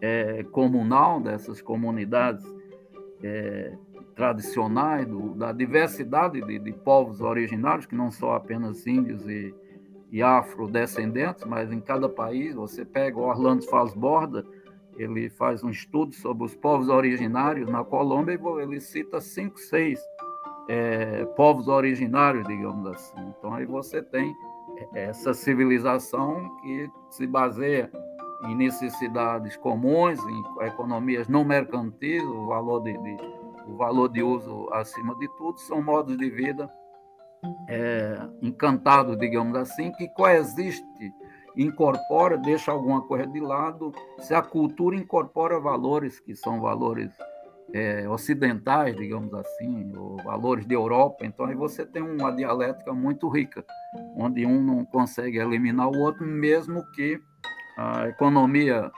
é, 0.00 0.42
comunal 0.44 1.20
dessas 1.20 1.60
comunidades 1.60 2.44
é, 3.22 3.76
tradicionais, 4.14 5.06
do, 5.06 5.34
da 5.34 5.52
diversidade 5.52 6.40
de, 6.40 6.58
de, 6.58 6.72
povos 6.72 7.20
originários, 7.20 7.84
que 7.84 7.94
não 7.94 8.10
são 8.10 8.32
apenas 8.32 8.86
índios 8.86 9.28
e, 9.28 9.54
e 10.14 10.22
afrodescendentes, 10.22 11.42
mas 11.44 11.72
em 11.72 11.80
cada 11.80 12.08
país, 12.08 12.54
você 12.54 12.84
pega 12.84 13.18
o 13.18 13.22
Orlando 13.22 13.64
Falsborda, 13.64 14.46
ele 14.96 15.28
faz 15.28 15.64
um 15.64 15.70
estudo 15.70 16.14
sobre 16.14 16.44
os 16.44 16.54
povos 16.54 16.88
originários 16.88 17.68
na 17.68 17.82
Colômbia 17.82 18.38
e 18.40 18.62
ele 18.62 18.80
cita 18.80 19.20
cinco, 19.20 19.58
seis 19.58 20.00
é, 20.68 21.24
povos 21.36 21.66
originários, 21.66 22.46
digamos 22.46 22.86
assim. 22.86 23.34
Então 23.36 23.54
aí 23.54 23.66
você 23.66 24.00
tem 24.00 24.32
essa 24.94 25.34
civilização 25.34 26.48
que 26.62 26.88
se 27.10 27.26
baseia 27.26 27.90
em 28.44 28.54
necessidades 28.54 29.56
comuns, 29.56 30.20
em 30.20 30.64
economias 30.64 31.26
não 31.26 31.44
mercantis, 31.44 32.22
o 32.22 32.46
valor 32.46 32.84
de, 32.84 32.92
de, 32.92 33.16
o 33.66 33.76
valor 33.76 34.08
de 34.08 34.22
uso 34.22 34.68
acima 34.70 35.12
de 35.16 35.26
tudo, 35.36 35.58
são 35.58 35.82
modos 35.82 36.16
de 36.16 36.30
vida 36.30 36.70
é, 37.68 38.18
encantados, 38.42 39.18
digamos 39.18 39.56
assim, 39.56 39.92
que 39.92 40.08
coexiste, 40.08 41.12
incorpora, 41.56 42.36
deixa 42.36 42.72
alguma 42.72 43.02
coisa 43.02 43.26
de 43.26 43.40
lado, 43.40 43.92
se 44.20 44.34
a 44.34 44.42
cultura 44.42 44.96
incorpora 44.96 45.60
valores 45.60 46.18
que 46.20 46.34
são 46.34 46.60
valores 46.60 47.10
é, 47.72 48.08
ocidentais, 48.08 48.96
digamos 48.96 49.32
assim, 49.34 49.92
ou 49.96 50.16
valores 50.22 50.66
de 50.66 50.74
Europa, 50.74 51.24
então 51.24 51.46
aí 51.46 51.54
você 51.54 51.84
tem 51.84 52.02
uma 52.02 52.30
dialética 52.30 52.92
muito 52.92 53.28
rica, 53.28 53.64
onde 54.16 54.44
um 54.46 54.60
não 54.60 54.84
consegue 54.84 55.38
eliminar 55.38 55.88
o 55.88 55.98
outro, 55.98 56.26
mesmo 56.26 56.84
que 56.92 57.20
a 57.76 58.08
economia 58.08 58.90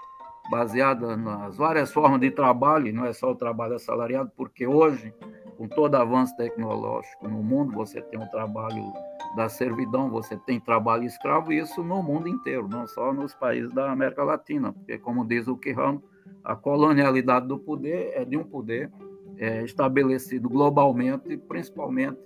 baseada 0.50 1.16
nas 1.16 1.56
várias 1.56 1.92
formas 1.92 2.20
de 2.20 2.30
trabalho, 2.30 2.92
não 2.92 3.04
é 3.04 3.12
só 3.12 3.30
o 3.30 3.34
trabalho 3.34 3.74
assalariado, 3.74 4.30
porque 4.36 4.66
hoje, 4.66 5.12
com 5.56 5.68
todo 5.68 5.94
avanço 5.94 6.36
tecnológico 6.36 7.28
no 7.28 7.42
mundo, 7.42 7.72
você 7.72 8.00
tem 8.00 8.22
o 8.22 8.30
trabalho 8.30 8.92
da 9.34 9.48
servidão, 9.48 10.10
você 10.10 10.36
tem 10.36 10.60
trabalho 10.60 11.04
escravo, 11.04 11.52
e 11.52 11.58
isso 11.58 11.82
no 11.82 12.02
mundo 12.02 12.28
inteiro, 12.28 12.68
não 12.68 12.86
só 12.86 13.12
nos 13.12 13.34
países 13.34 13.72
da 13.72 13.90
América 13.90 14.22
Latina, 14.24 14.72
porque, 14.72 14.98
como 14.98 15.26
diz 15.26 15.48
o 15.48 15.56
Quirrano, 15.56 16.02
a 16.44 16.54
colonialidade 16.54 17.46
do 17.48 17.58
poder 17.58 18.12
é 18.14 18.24
de 18.24 18.36
um 18.36 18.44
poder 18.44 18.90
é, 19.36 19.64
estabelecido 19.64 20.48
globalmente, 20.48 21.36
principalmente 21.36 22.18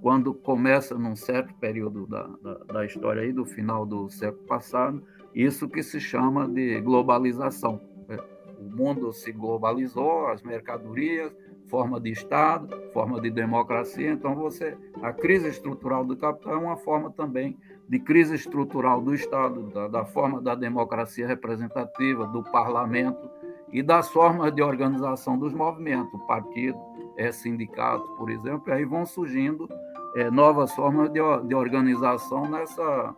quando 0.00 0.32
começa 0.32 0.96
num 0.96 1.16
certo 1.16 1.52
período 1.54 2.06
da, 2.06 2.28
da, 2.42 2.54
da 2.72 2.86
história 2.86 3.22
aí, 3.22 3.32
do 3.32 3.44
final 3.44 3.84
do 3.84 4.08
século 4.08 4.46
passado, 4.46 5.02
isso 5.36 5.68
que 5.68 5.82
se 5.82 6.00
chama 6.00 6.48
de 6.48 6.80
globalização. 6.80 7.78
Né? 8.08 8.18
O 8.58 8.64
mundo 8.74 9.12
se 9.12 9.30
globalizou, 9.30 10.28
as 10.28 10.42
mercadorias, 10.42 11.30
forma 11.66 12.00
de 12.00 12.10
Estado, 12.10 12.68
forma 12.92 13.20
de 13.20 13.30
democracia. 13.30 14.10
Então, 14.10 14.34
você, 14.34 14.78
a 15.02 15.12
crise 15.12 15.48
estrutural 15.48 16.06
do 16.06 16.16
capital 16.16 16.54
é 16.54 16.56
uma 16.56 16.76
forma 16.78 17.10
também 17.10 17.58
de 17.86 17.98
crise 17.98 18.34
estrutural 18.34 19.02
do 19.02 19.14
Estado, 19.14 19.64
da, 19.64 19.88
da 19.88 20.04
forma 20.06 20.40
da 20.40 20.54
democracia 20.54 21.26
representativa, 21.26 22.26
do 22.26 22.42
parlamento 22.42 23.28
e 23.70 23.82
das 23.82 24.08
formas 24.08 24.54
de 24.54 24.62
organização 24.62 25.38
dos 25.38 25.52
movimentos, 25.52 26.18
partido, 26.26 26.78
é, 27.18 27.30
sindicato, 27.30 28.08
por 28.16 28.30
exemplo, 28.30 28.68
e 28.68 28.72
aí 28.72 28.84
vão 28.84 29.04
surgindo 29.04 29.68
é, 30.14 30.30
novas 30.30 30.72
formas 30.72 31.10
de, 31.10 31.20
de 31.46 31.54
organização 31.54 32.48
nessa 32.48 33.14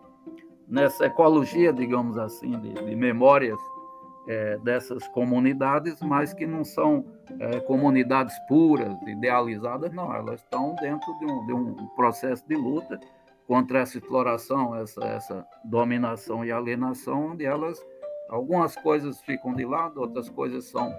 nessa 0.68 1.06
ecologia, 1.06 1.72
digamos 1.72 2.18
assim, 2.18 2.58
de, 2.60 2.74
de 2.74 2.94
memórias 2.94 3.58
é, 4.28 4.58
dessas 4.58 5.08
comunidades, 5.08 6.00
mas 6.02 6.34
que 6.34 6.46
não 6.46 6.62
são 6.62 7.04
é, 7.40 7.60
comunidades 7.60 8.38
puras, 8.46 8.94
idealizadas, 9.06 9.92
não, 9.92 10.14
elas 10.14 10.40
estão 10.40 10.74
dentro 10.80 11.18
de 11.18 11.24
um, 11.24 11.46
de 11.46 11.52
um, 11.54 11.74
processo 11.96 12.46
de 12.46 12.54
luta 12.54 13.00
contra 13.46 13.80
essa 13.80 13.96
exploração, 13.96 14.76
essa, 14.76 15.02
essa 15.04 15.46
dominação 15.64 16.44
e 16.44 16.52
alienação, 16.52 17.30
onde 17.30 17.46
elas, 17.46 17.82
algumas 18.28 18.76
coisas 18.76 19.18
ficam 19.22 19.54
de 19.54 19.64
lado, 19.64 20.00
outras 20.00 20.28
coisas 20.28 20.66
são 20.66 20.92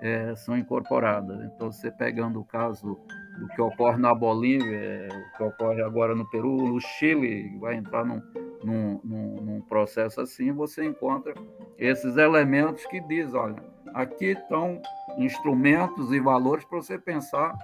é, 0.00 0.34
são 0.34 0.56
incorporadas. 0.56 1.42
Então, 1.44 1.72
você 1.72 1.90
pegando 1.90 2.40
o 2.40 2.44
caso 2.44 2.98
do 3.38 3.48
que 3.48 3.60
ocorre 3.60 3.98
na 3.98 4.14
Bolívia, 4.14 4.76
é, 4.76 5.08
o 5.08 5.36
que 5.36 5.42
ocorre 5.42 5.82
agora 5.82 6.14
no 6.14 6.28
Peru, 6.28 6.56
no 6.56 6.80
Chile, 6.80 7.56
vai 7.58 7.76
entrar 7.76 8.04
num, 8.04 8.22
num, 8.66 9.00
num, 9.04 9.40
num 9.40 9.60
processo 9.60 10.20
assim, 10.20 10.50
você 10.50 10.84
encontra 10.84 11.32
esses 11.78 12.16
elementos 12.16 12.84
que 12.86 13.00
diz, 13.00 13.32
olha, 13.32 13.62
aqui 13.94 14.32
estão 14.32 14.82
instrumentos 15.16 16.12
e 16.12 16.18
valores 16.18 16.64
para 16.64 16.78
você 16.82 16.98
pensar 16.98 17.56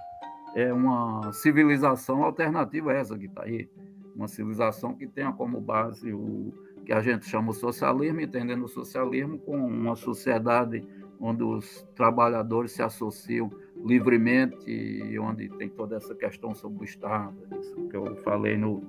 é 0.55 0.71
uma 0.71 1.33
civilização 1.33 2.23
alternativa 2.23 2.93
essa 2.93 3.17
que 3.17 3.25
está 3.25 3.43
aí, 3.43 3.69
uma 4.15 4.29
civilização 4.29 4.93
que 4.93 5.05
tenha 5.05 5.33
como 5.33 5.59
base 5.59 6.13
o 6.13 6.53
que 6.85 6.93
a 6.93 7.01
gente 7.01 7.25
chama 7.25 7.51
o 7.51 7.53
socialismo, 7.53 8.21
entendendo 8.21 8.63
o 8.63 8.67
socialismo 8.67 9.39
como 9.39 9.65
uma 9.65 9.95
sociedade 9.95 10.85
onde 11.19 11.43
os 11.43 11.85
trabalhadores 11.95 12.73
se 12.73 12.81
associam 12.81 13.49
livremente 13.83 14.69
e 14.69 15.17
onde 15.17 15.49
tem 15.49 15.69
toda 15.69 15.95
essa 15.95 16.13
questão 16.13 16.53
sobre 16.53 16.81
o 16.81 16.83
Estado, 16.83 17.35
isso 17.59 17.87
que 17.89 17.95
eu 17.95 18.15
falei 18.17 18.57
no, 18.57 18.83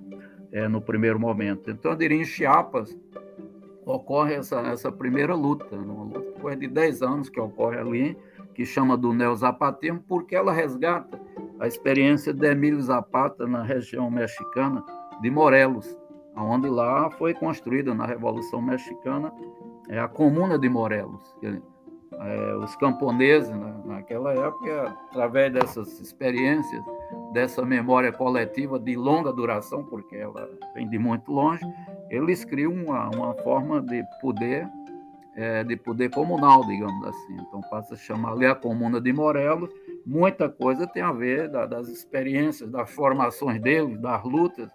é, 0.55 0.69
no 0.69 0.81
primeiro 0.81 1.19
momento. 1.19 1.69
Então, 1.69 1.95
em 2.01 2.25
Chiapas, 2.25 2.97
ocorre 3.85 4.35
essa, 4.35 4.61
essa 4.61 4.91
primeira 4.91 5.35
luta, 5.35 5.77
uma 5.77 6.05
luta 6.05 6.57
de 6.57 6.69
10 6.69 7.03
anos 7.03 7.29
que 7.29 7.41
ocorre 7.41 7.79
ali, 7.79 8.17
que 8.55 8.65
chama 8.65 8.97
do 8.97 9.13
neozapatismo, 9.13 10.03
porque 10.09 10.37
ela 10.37 10.53
resgata 10.53 11.21
a 11.59 11.67
experiência 11.67 12.33
de 12.33 12.47
Emílio 12.47 12.81
Zapata 12.81 13.47
na 13.47 13.63
região 13.65 14.09
mexicana 14.09 14.85
de 15.21 15.29
Morelos, 15.29 15.99
onde 16.37 16.69
lá 16.69 17.11
foi 17.11 17.35
construída 17.35 17.93
na 17.93 18.07
Revolução 18.07 18.63
Mexicana 18.63 19.33
é 19.89 19.99
a 19.99 20.09
Comuna 20.09 20.59
de 20.59 20.69
Morelos. 20.69 21.37
É, 22.13 22.57
os 22.57 22.75
camponeses, 22.77 23.51
né, 23.51 23.75
naquela 23.85 24.33
época, 24.33 24.97
através 25.11 25.53
dessas 25.53 26.01
experiências, 26.01 26.83
dessa 27.33 27.65
memória 27.65 28.13
coletiva 28.13 28.79
de 28.79 28.97
longa 28.97 29.33
duração, 29.33 29.85
porque 29.85 30.17
ela 30.17 30.49
vem 30.75 30.89
de 30.89 30.99
muito 30.99 31.33
longe, 31.33 31.65
eles 32.09 32.45
criam 32.45 32.73
uma, 32.73 33.09
uma 33.11 33.35
forma 33.35 33.81
de 33.81 34.05
poder, 34.21 34.69
é, 35.37 35.65
de 35.65 35.77
poder 35.77 36.11
comunal, 36.11 36.65
digamos 36.67 37.05
assim. 37.07 37.37
Então 37.41 37.61
passa 37.63 37.95
a 37.95 37.97
chamar 37.97 38.33
ali 38.33 38.47
a 38.47 38.55
Comuna 38.55 39.01
de 39.01 39.13
Morelos. 39.13 39.71
Muita 40.07 40.49
coisa 40.49 40.87
tem 40.87 41.03
a 41.03 41.13
ver 41.13 41.49
da, 41.49 41.67
das 41.67 41.89
experiências, 41.89 42.71
das 42.71 42.91
formações 42.91 43.61
deles, 43.61 43.99
das 43.99 44.23
lutas, 44.23 44.71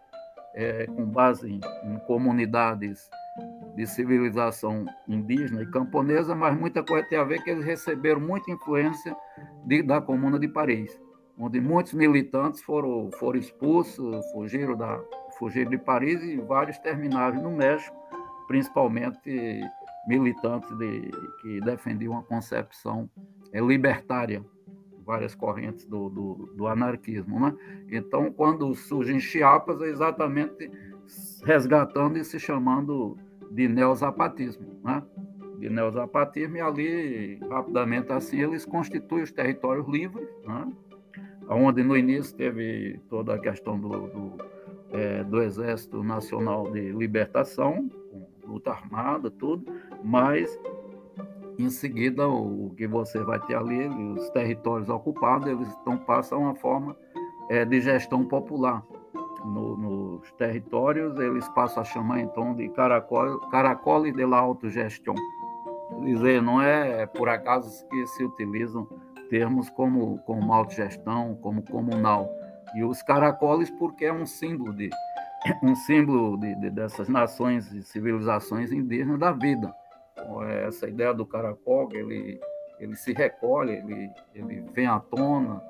é, 0.54 0.86
com 0.88 1.06
base 1.06 1.50
em, 1.50 1.62
em 1.86 2.00
comunidades 2.00 3.10
de 3.80 3.88
civilização 3.88 4.86
indígena 5.08 5.62
e 5.62 5.66
camponesa, 5.66 6.36
mas 6.36 6.54
muita 6.60 6.84
coisa 6.84 7.08
tem 7.08 7.18
a 7.18 7.24
ver 7.24 7.42
que 7.42 7.50
eles 7.50 7.64
receberam 7.64 8.20
muita 8.20 8.52
influência 8.52 9.16
de, 9.66 9.82
da 9.82 10.02
Comuna 10.02 10.38
de 10.38 10.50
Paris, 10.50 11.02
onde 11.38 11.62
muitos 11.62 11.94
militantes 11.94 12.62
foram, 12.62 13.10
foram 13.18 13.40
expulsos, 13.40 14.30
fugiram, 14.34 14.76
da, 14.76 15.00
fugiram 15.38 15.72
de 15.72 15.78
Paris 15.78 16.22
e 16.22 16.36
vários 16.36 16.78
terminaram 16.80 17.42
no 17.42 17.52
México, 17.56 17.96
principalmente 18.50 19.62
militantes 20.06 20.70
de, 20.78 21.10
que 21.42 21.62
defendiam 21.62 22.12
uma 22.12 22.24
concepção 22.24 23.10
é, 23.54 23.62
libertária, 23.62 24.44
várias 25.06 25.34
correntes 25.34 25.86
do, 25.86 26.10
do, 26.10 26.54
do 26.58 26.68
anarquismo. 26.68 27.40
Né? 27.40 27.56
Então, 27.90 28.30
quando 28.30 28.76
surge 28.76 29.14
em 29.14 29.22
Chiapas, 29.22 29.82
é 29.82 29.86
exatamente 29.86 30.70
resgatando 31.46 32.18
e 32.18 32.26
se 32.26 32.38
chamando 32.38 33.18
de 33.52 33.68
neozapatismo, 33.68 34.80
né? 34.84 35.04
de 35.60 35.70
neozapatismo, 35.70 36.58
e 36.58 36.62
ali, 36.62 37.40
rapidamente 37.50 38.12
assim, 38.12 38.42
eles 38.42 38.66
constituem 38.66 39.24
os 39.24 39.32
territórios 39.32 39.88
livres, 39.88 40.28
né? 40.46 40.72
onde 41.50 41.84
no 41.84 41.98
início 41.98 42.36
teve 42.36 43.00
toda 43.10 43.36
a 43.36 43.40
questão 43.40 43.80
do, 43.80 43.90
do, 43.90 44.34
é, 44.92 45.24
do 45.24 45.42
Exército 45.42 46.04
Nacional 46.04 46.72
de 46.72 46.92
Libertação, 46.92 47.90
luta 48.48 48.72
armada, 48.72 49.30
tudo, 49.30 49.66
mas 50.04 50.58
em 51.58 51.70
seguida 51.70 52.28
o 52.28 52.72
que 52.78 52.88
você 52.88 53.20
vai 53.20 53.40
ter 53.46 53.56
ali, 53.56 53.88
os 53.88 54.30
territórios 54.30 54.90
ocupados, 54.90 55.48
eles 55.48 55.68
então 55.82 55.98
passam 55.98 56.48
a 56.50 56.56
forma 56.56 56.96
é, 57.50 57.66
de 57.66 57.82
gestão 57.82 58.24
popular, 58.26 58.84
no, 59.46 59.78
nos 59.78 60.32
territórios, 60.34 61.18
eles 61.20 61.48
passam 61.50 61.82
a 61.82 61.86
chamar 61.86 62.22
então 62.22 62.54
de 62.54 62.70
caracol, 62.70 63.40
caracole 63.50 64.12
de 64.12 64.26
la 64.26 64.38
autogestão. 64.38 65.16
Dizer, 66.04 66.42
não 66.42 66.62
é 66.62 67.06
por 67.06 67.30
acaso 67.30 67.86
que 67.88 68.08
se 68.08 68.24
utilizam 68.24 68.88
termos 69.30 69.70
como, 69.70 70.20
como 70.20 70.54
autogestão, 70.54 71.36
como 71.42 71.62
comunal. 71.62 72.30
E 72.76 72.84
os 72.84 73.02
caracoles 73.02 73.70
porque 73.72 74.06
é 74.06 74.14
um 74.14 74.26
símbolo 74.26 74.74
de 74.74 74.90
um 75.64 75.76
símbolo 75.76 76.38
de, 76.38 76.56
de, 76.56 76.70
dessas 76.70 77.10
nações 77.10 77.72
e 77.74 77.82
civilizações 77.82 78.72
indígenas 78.72 79.20
da 79.20 79.32
vida. 79.32 79.74
Então, 80.14 80.44
é 80.44 80.68
essa 80.68 80.88
ideia 80.88 81.14
do 81.14 81.26
caracol, 81.26 81.90
ele, 81.92 82.40
ele 82.80 82.96
se 82.96 83.14
recolhe, 83.14 83.74
ele, 83.74 84.12
ele 84.36 84.62
vem 84.74 84.86
à 84.86 85.00
tona, 85.00 85.62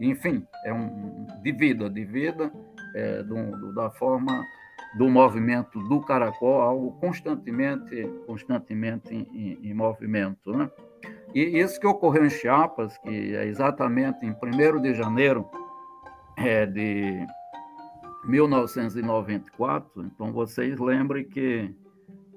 enfim, 0.00 0.46
é 0.64 0.72
um 0.72 1.26
de 1.42 1.52
vida, 1.52 1.90
de 1.90 2.04
vida 2.04 2.52
é, 2.96 3.22
do, 3.22 3.72
da 3.74 3.90
forma 3.90 4.42
do 4.96 5.08
movimento 5.10 5.78
do 5.86 6.00
caracol, 6.00 6.62
algo 6.62 6.92
constantemente, 6.92 8.10
constantemente 8.26 9.14
em, 9.14 9.28
em, 9.32 9.70
em 9.70 9.74
movimento. 9.74 10.56
Né? 10.56 10.70
E 11.34 11.60
isso 11.60 11.78
que 11.78 11.86
ocorreu 11.86 12.24
em 12.24 12.30
Chiapas, 12.30 12.96
que 12.98 13.36
é 13.36 13.44
exatamente 13.46 14.24
em 14.24 14.30
1 14.30 14.80
de 14.80 14.94
janeiro 14.94 15.46
é, 16.38 16.64
de 16.64 17.26
1994, 18.24 20.04
então 20.04 20.32
vocês 20.32 20.78
lembrem 20.78 21.24
que 21.24 21.74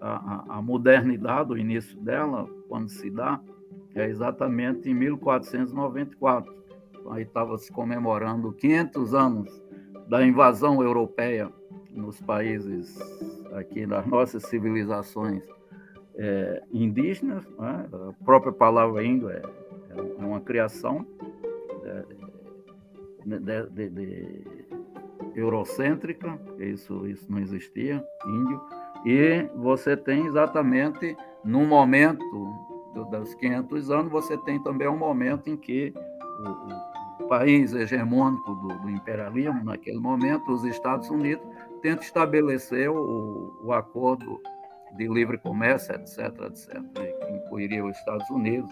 a, 0.01 0.57
a, 0.57 0.62
modernidade, 0.62 1.53
o 1.53 1.57
início 1.57 1.97
dela, 2.01 2.47
quando 2.68 2.89
se 2.89 3.10
dá, 3.10 3.39
é 3.95 4.07
exatamente 4.07 4.89
em 4.89 4.93
1494. 4.93 6.60
Aí 7.12 7.24
estava 7.24 7.57
se 7.57 7.72
comemorando 7.72 8.51
500 8.51 9.14
anos 9.14 9.68
da 10.10 10.26
invasão 10.26 10.82
europeia 10.82 11.51
nos 11.91 12.20
países 12.20 12.97
aqui 13.53 13.86
das 13.86 14.05
nossas 14.07 14.43
civilizações 14.43 15.43
é, 16.16 16.64
indígenas, 16.74 17.45
né? 17.57 17.88
a 17.93 18.26
própria 18.26 18.51
palavra 18.51 19.03
índio 19.03 19.30
é, 19.30 19.41
é 19.91 20.26
uma 20.26 20.41
criação 20.41 21.05
é, 21.84 22.03
de, 23.26 23.70
de, 23.70 23.89
de, 23.89 24.45
eurocêntrica, 25.36 26.39
isso, 26.57 27.07
isso 27.07 27.32
não 27.32 27.39
existia, 27.39 28.03
índio, 28.26 28.62
e 29.05 29.47
você 29.55 29.95
tem 29.95 30.26
exatamente 30.26 31.16
no 31.45 31.66
momento 31.66 32.26
dos 33.12 33.36
500 33.36 33.91
anos, 33.91 34.12
você 34.12 34.36
tem 34.39 34.62
também 34.62 34.88
um 34.88 34.97
momento 34.97 35.49
em 35.49 35.55
que 35.55 35.93
o, 35.95 36.89
país 37.30 37.73
hegemônico 37.73 38.55
do, 38.55 38.67
do, 38.80 38.89
imperialismo 38.89 39.63
naquele 39.63 39.99
momento, 39.99 40.51
os 40.51 40.65
Estados 40.65 41.09
Unidos, 41.09 41.45
tenta 41.82 42.03
estabelecer 42.03 42.89
o, 42.89 43.61
o 43.63 43.71
acordo 43.71 44.41
de 44.97 45.07
livre 45.07 45.38
comércio, 45.38 45.93
etc., 45.95 46.19
etc., 46.47 46.82
que 46.93 47.34
incluiria 47.34 47.86
os 47.86 47.95
Estados 47.97 48.30
Unidos, 48.30 48.69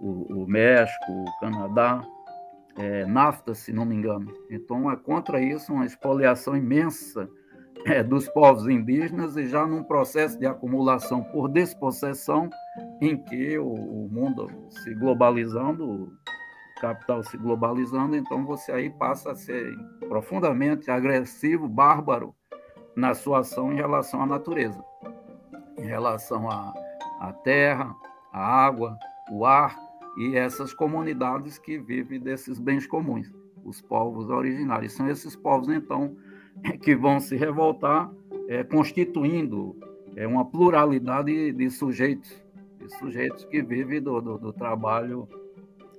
o, 0.00 0.42
o 0.42 0.46
México, 0.46 1.10
o 1.10 1.40
Canadá, 1.40 2.02
é, 2.76 3.06
NAFTA, 3.06 3.54
se 3.54 3.72
não 3.72 3.84
me 3.84 3.94
engano. 3.94 4.32
Então, 4.50 4.90
é 4.90 4.96
contra 4.96 5.40
isso 5.40 5.72
uma 5.72 5.86
expoliação 5.86 6.56
imensa 6.56 7.28
é, 7.86 8.02
dos 8.02 8.28
povos 8.28 8.68
indígenas 8.68 9.36
e 9.36 9.46
já 9.46 9.66
num 9.66 9.82
processo 9.82 10.38
de 10.38 10.46
acumulação 10.46 11.22
por 11.24 11.48
despossessão 11.48 12.50
em 13.00 13.16
que 13.16 13.58
o, 13.58 13.66
o 13.66 14.08
mundo 14.10 14.50
se 14.70 14.94
globalizando, 14.94 16.12
capital 16.80 17.22
se 17.22 17.36
globalizando, 17.36 18.16
então 18.16 18.44
você 18.44 18.72
aí 18.72 18.90
passa 18.90 19.32
a 19.32 19.34
ser 19.34 19.76
profundamente 20.08 20.90
agressivo, 20.90 21.68
bárbaro 21.68 22.34
na 22.96 23.14
sua 23.14 23.40
ação 23.40 23.72
em 23.72 23.76
relação 23.76 24.22
à 24.22 24.26
natureza, 24.26 24.82
em 25.78 25.84
relação 25.84 26.50
à, 26.50 26.72
à 27.20 27.32
terra, 27.32 27.94
à 28.32 28.66
água, 28.66 28.98
o 29.30 29.44
ar 29.44 29.78
e 30.16 30.36
essas 30.36 30.72
comunidades 30.72 31.58
que 31.58 31.78
vivem 31.78 32.18
desses 32.18 32.58
bens 32.58 32.86
comuns, 32.86 33.30
os 33.64 33.80
povos 33.80 34.28
originários. 34.28 34.94
São 34.94 35.08
esses 35.08 35.36
povos, 35.36 35.68
então, 35.68 36.16
que 36.82 36.96
vão 36.96 37.20
se 37.20 37.36
revoltar, 37.36 38.10
é, 38.48 38.64
constituindo 38.64 39.76
é, 40.16 40.26
uma 40.26 40.44
pluralidade 40.44 41.52
de 41.52 41.70
sujeitos, 41.70 42.42
de 42.78 42.88
sujeitos 42.96 43.44
que 43.44 43.62
vivem 43.62 44.02
do, 44.02 44.20
do, 44.20 44.38
do 44.38 44.52
trabalho 44.52 45.28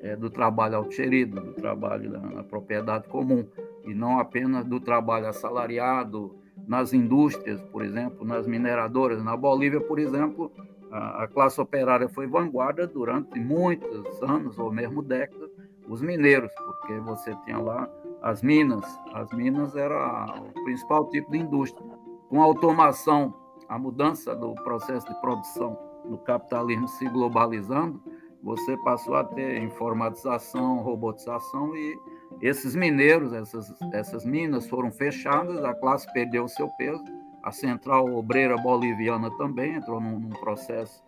é, 0.02 0.16
do 0.16 0.30
trabalho 0.30 0.78
alxerido, 0.78 1.40
do 1.40 1.54
trabalho 1.54 2.10
na, 2.10 2.20
na, 2.20 2.44
propriedade 2.44 3.08
comum, 3.08 3.46
e 3.86 3.94
não 3.94 4.20
apenas 4.20 4.66
do 4.66 4.80
trabalho 4.80 5.28
assalariado 5.28 6.36
nas 6.68 6.94
indústrias, 6.94 7.62
por 7.62 7.84
exemplo, 7.84 8.26
nas 8.26 8.48
mineradoras. 8.48 9.24
Na 9.24 9.38
Bolívia, 9.38 9.80
por 9.80 10.00
exemplo, 10.00 10.52
a, 10.92 11.24
a 11.24 11.28
classe 11.28 11.60
operária 11.62 12.10
foi 12.10 12.28
vanguarda 12.28 12.88
durante 12.88 13.40
muitos 13.40 14.22
anos 14.24 14.58
ou 14.58 14.72
mesmo 14.72 15.02
décadas, 15.02 15.50
os 15.88 16.02
mineiros, 16.02 16.52
porque 16.66 17.00
você 17.00 17.36
tinha 17.46 17.58
lá 17.58 17.90
as 18.22 18.42
minas. 18.42 18.86
As 19.14 19.32
minas 19.32 19.76
era 19.76 20.26
o 20.40 20.64
principal 20.64 21.10
tipo 21.10 21.32
de 21.32 21.40
indústria. 21.40 21.86
Com 22.30 22.42
a 22.42 22.46
automação, 22.46 23.34
a 23.68 23.78
mudança 23.78 24.36
do 24.36 24.54
processo 24.64 25.08
de 25.08 25.20
produção 25.22 25.78
no 26.06 26.18
capitalismo 26.18 26.88
se 26.88 27.08
globalizando, 27.10 28.02
você 28.44 28.76
passou 28.78 29.16
a 29.16 29.24
ter 29.24 29.62
informatização, 29.62 30.82
robotização 30.82 31.76
e 31.76 32.00
esses 32.42 32.76
mineiros, 32.76 33.34
essas, 33.34 33.74
essas 33.94 34.26
minas 34.26 34.68
foram 34.68 34.92
fechadas, 34.92 35.64
a 35.64 35.74
classe 35.74 36.12
perdeu 36.14 36.48
seu 36.48 36.68
peso, 36.70 37.04
a 37.44 37.52
central 37.52 38.06
obreira 38.14 38.56
boliviana 38.58 39.30
também 39.38 39.76
entrou 39.76 40.00
num, 40.00 40.20
num 40.20 40.30
processo 40.30 41.04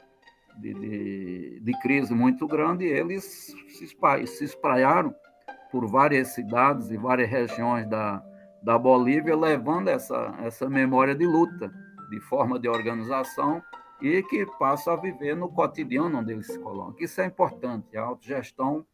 de, 0.57 0.73
de, 0.73 1.59
de, 1.61 1.79
crise 1.81 2.13
muito 2.13 2.45
grande 2.47 2.85
e 2.85 2.89
eles 2.89 3.23
se, 3.69 3.85
espalharam, 3.85 4.27
se 4.27 4.43
espraiaram 4.43 5.15
por 5.71 5.87
várias 5.87 6.29
cidades 6.29 6.91
e 6.91 6.97
várias 6.97 7.29
regiões 7.29 7.87
da, 7.87 8.23
da 8.61 8.77
Bolívia, 8.77 9.35
levando 9.35 9.87
essa, 9.87 10.35
essa 10.43 10.69
memória 10.69 11.15
de 11.15 11.25
luta, 11.25 11.71
de 12.11 12.19
forma 12.19 12.59
de 12.59 12.69
organização 12.69 13.61
e 14.03 14.21
que 14.21 14.45
passam 14.59 14.93
a 14.93 14.97
viver 14.97 15.33
no 15.33 15.47
cotidiano 15.47 16.19
onde 16.19 16.33
eles 16.33 16.47
se 16.47 16.59
colocam. 16.59 16.95
Isso 16.99 17.21
é 17.21 17.25
importante. 17.25 17.95
A 17.95 18.03
autogestão 18.03 18.85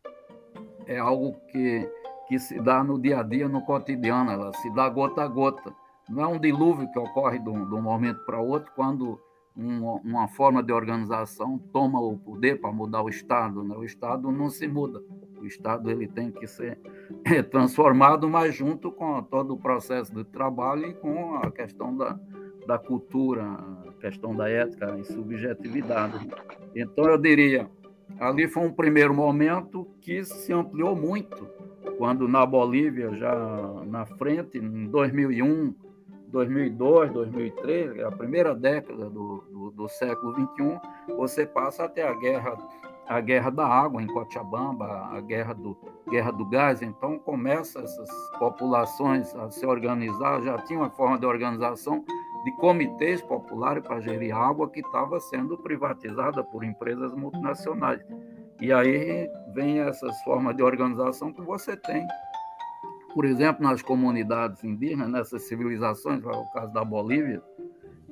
é 0.86 1.00
algo 1.00 1.36
que, 1.52 1.90
que 2.28 2.38
se 2.38 2.62
dá 2.62 2.84
no 2.84 3.00
dia 3.00 3.20
a 3.20 3.24
dia, 3.24 3.50
no 3.50 3.66
cotidiano, 3.66 4.32
ela 4.32 4.54
se 4.54 4.70
dá 4.76 4.88
gota 4.88 5.24
a 5.24 5.28
gota. 5.28 5.74
Não 6.08 6.24
é 6.24 6.28
um 6.28 6.40
dilúvio 6.40 6.92
que 6.92 7.00
ocorre 7.00 7.40
de 7.40 7.50
um, 7.50 7.68
de 7.68 7.74
um 7.74 7.82
momento 7.82 8.24
para 8.24 8.40
outro, 8.40 8.72
quando 8.76 9.20
uma, 9.56 9.94
uma, 9.96 10.28
forma 10.28 10.62
de 10.62 10.72
organização 10.72 11.58
toma 11.74 12.00
o 12.00 12.16
poder 12.16 12.62
para 12.62 12.72
mudar 12.72 13.02
o 13.02 13.10
Estado. 13.10 13.64
Né? 13.64 13.76
O 13.76 13.84
Estado 13.84 14.32
não 14.32 14.50
se 14.50 14.68
muda. 14.68 15.04
O 15.40 15.46
Estado 15.46 15.90
ele 15.90 16.08
tem 16.08 16.32
que 16.32 16.46
ser 16.46 16.80
transformado, 17.50 18.30
mas 18.30 18.54
junto 18.54 18.92
com 18.92 19.24
todo 19.24 19.56
o 19.56 19.60
processo 19.60 20.14
de 20.14 20.24
trabalho 20.24 20.86
e 20.86 20.94
com 20.94 21.36
a 21.36 21.50
questão 21.52 21.96
da, 21.96 22.20
da 22.68 22.78
cultura, 22.78 23.58
questão 24.00 24.36
da 24.36 24.50
ética 24.50 24.98
e 25.00 25.04
subjetividade. 25.04 26.28
Então, 26.76 27.06
eu 27.06 27.18
diria, 27.18 27.70
ali 28.20 28.48
foi 28.48 28.64
um 28.64 28.72
primeiro 28.72 29.14
momento 29.14 29.88
que 30.02 30.24
se 30.24 30.54
ampliou 30.54 30.96
muito, 30.96 31.48
quando 31.98 32.28
na 32.28 32.46
Bolívia, 32.46 33.14
já 33.14 33.34
na 33.86 34.06
frente, 34.06 34.58
em 34.58 34.88
2001, 34.88 35.74
2002, 36.28 37.12
2003, 37.12 38.00
a 38.04 38.12
primeira 38.12 38.56
década 38.56 39.10
do, 39.10 39.44
do, 39.52 39.72
do 39.72 39.88
século 39.90 40.34
XXI, 40.34 40.80
você 41.16 41.46
passa 41.46 41.86
até 41.86 42.08
a 42.08 42.14
guerra 42.14 42.58
a 43.10 43.20
guerra 43.20 43.50
da 43.50 43.66
água 43.66 44.04
em 44.04 44.06
Cochabamba, 44.06 45.10
a 45.12 45.20
guerra 45.20 45.56
do, 45.56 45.76
guerra 46.08 46.30
do 46.32 46.46
gás. 46.46 46.84
Então, 46.84 47.18
começa 47.18 47.80
essas 47.80 48.08
populações 48.38 49.36
a 49.36 49.50
se 49.50 49.66
organizar, 49.66 50.44
já 50.44 50.60
tinha 50.60 50.78
uma 50.78 50.92
forma 50.92 51.18
de 51.18 51.26
organização 51.26 52.06
de 52.44 52.52
comitês 52.54 53.22
populares 53.22 53.86
para 53.86 54.00
gerir 54.00 54.36
água 54.36 54.70
que 54.70 54.80
estava 54.80 55.20
sendo 55.20 55.58
privatizada 55.58 56.44
por 56.44 56.64
empresas 56.64 57.14
multinacionais. 57.14 58.02
E 58.62 58.72
aí 58.72 59.30
vem 59.54 59.80
essas 59.80 60.22
formas 60.24 60.56
de 60.56 60.64
organização 60.64 61.32
que 61.34 61.42
você 61.42 61.76
tem 61.78 62.06
por 63.14 63.26
exemplo, 63.26 63.64
nas 63.64 63.82
comunidades 63.82 64.64
indígenas, 64.64 65.10
nessas 65.10 65.44
civilizações, 65.44 66.24
é 66.24 66.28
o 66.28 66.46
caso 66.52 66.72
da 66.72 66.84
Bolívia, 66.84 67.42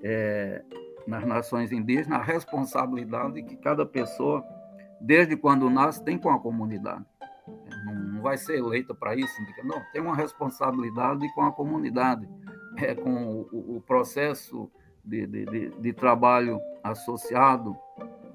é, 0.03 0.63
nas 1.05 1.25
nações 1.25 1.71
indígenas, 1.71 2.19
a 2.19 2.23
responsabilidade 2.23 3.43
que 3.43 3.55
cada 3.57 3.85
pessoa, 3.85 4.43
desde 4.99 5.37
quando 5.37 5.69
nasce, 5.69 6.03
tem 6.03 6.17
com 6.17 6.29
a 6.29 6.39
comunidade. 6.39 7.05
Não, 7.85 7.95
não 7.95 8.21
vai 8.21 8.37
ser 8.37 8.57
eleita 8.57 8.93
para 8.93 9.15
isso, 9.15 9.33
não, 9.63 9.81
tem 9.93 10.01
uma 10.01 10.15
responsabilidade 10.15 11.31
com 11.33 11.43
a 11.43 11.51
comunidade, 11.51 12.27
é, 12.81 12.95
com 12.95 13.47
o, 13.51 13.77
o 13.77 13.83
processo 13.85 14.69
de, 15.03 15.25
de, 15.25 15.69
de, 15.69 15.93
trabalho 15.93 16.59
associado, 16.83 17.75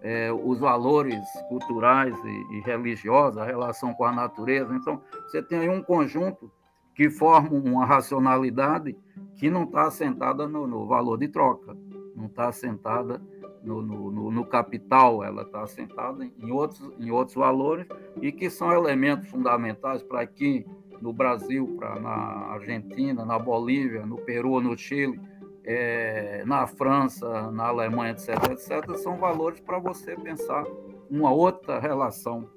é, 0.01 0.33
os 0.33 0.59
valores 0.59 1.23
culturais 1.49 2.15
e, 2.25 2.57
e 2.57 2.61
religiosos, 2.61 3.39
a 3.39 3.45
relação 3.45 3.93
com 3.95 4.05
a 4.05 4.13
natureza. 4.13 4.75
Então, 4.75 5.01
você 5.27 5.43
tem 5.43 5.61
aí 5.61 5.69
um 5.69 5.83
conjunto 5.83 6.51
que 6.95 7.11
forma 7.11 7.51
uma 7.51 7.85
racionalidade 7.85 8.97
que 9.37 9.51
não 9.51 9.65
está 9.65 9.87
assentada 9.87 10.47
no, 10.47 10.67
no, 10.67 10.87
valor 10.87 11.19
de 11.19 11.29
troca, 11.29 11.77
não 12.15 12.27
está 12.27 12.49
assentada 12.49 13.21
no, 13.63 13.81
no, 13.81 14.31
no, 14.31 14.45
capital, 14.45 15.23
ela 15.23 15.43
está 15.43 15.63
assentada 15.63 16.25
em 16.25 16.51
outros, 16.51 16.91
em 16.99 17.11
outros 17.11 17.37
valores 17.37 17.87
e 18.21 18.33
que 18.33 18.51
são 18.51 18.73
elementos 18.73 19.29
fundamentais 19.29 20.03
para 20.03 20.21
aqui 20.21 20.67
no 21.03 21.13
Brasil, 21.13 21.77
para 21.79 21.99
na 22.01 22.11
Argentina, 22.53 23.25
na 23.25 23.39
Bolívia, 23.39 24.07
no 24.07 24.17
Peru, 24.17 24.61
no 24.61 24.77
Chile, 24.79 25.21
é, 25.65 26.43
na 26.47 26.67
França, 26.67 27.51
na 27.51 27.67
Alemanha, 27.67 28.13
etc., 28.13 28.29
etc., 28.53 28.97
são 28.97 29.17
valores 29.17 29.61
para 29.61 29.79
você 29.79 30.17
pensar 30.17 30.65
uma 31.11 31.33
outra 31.33 31.79
relação 31.79 32.49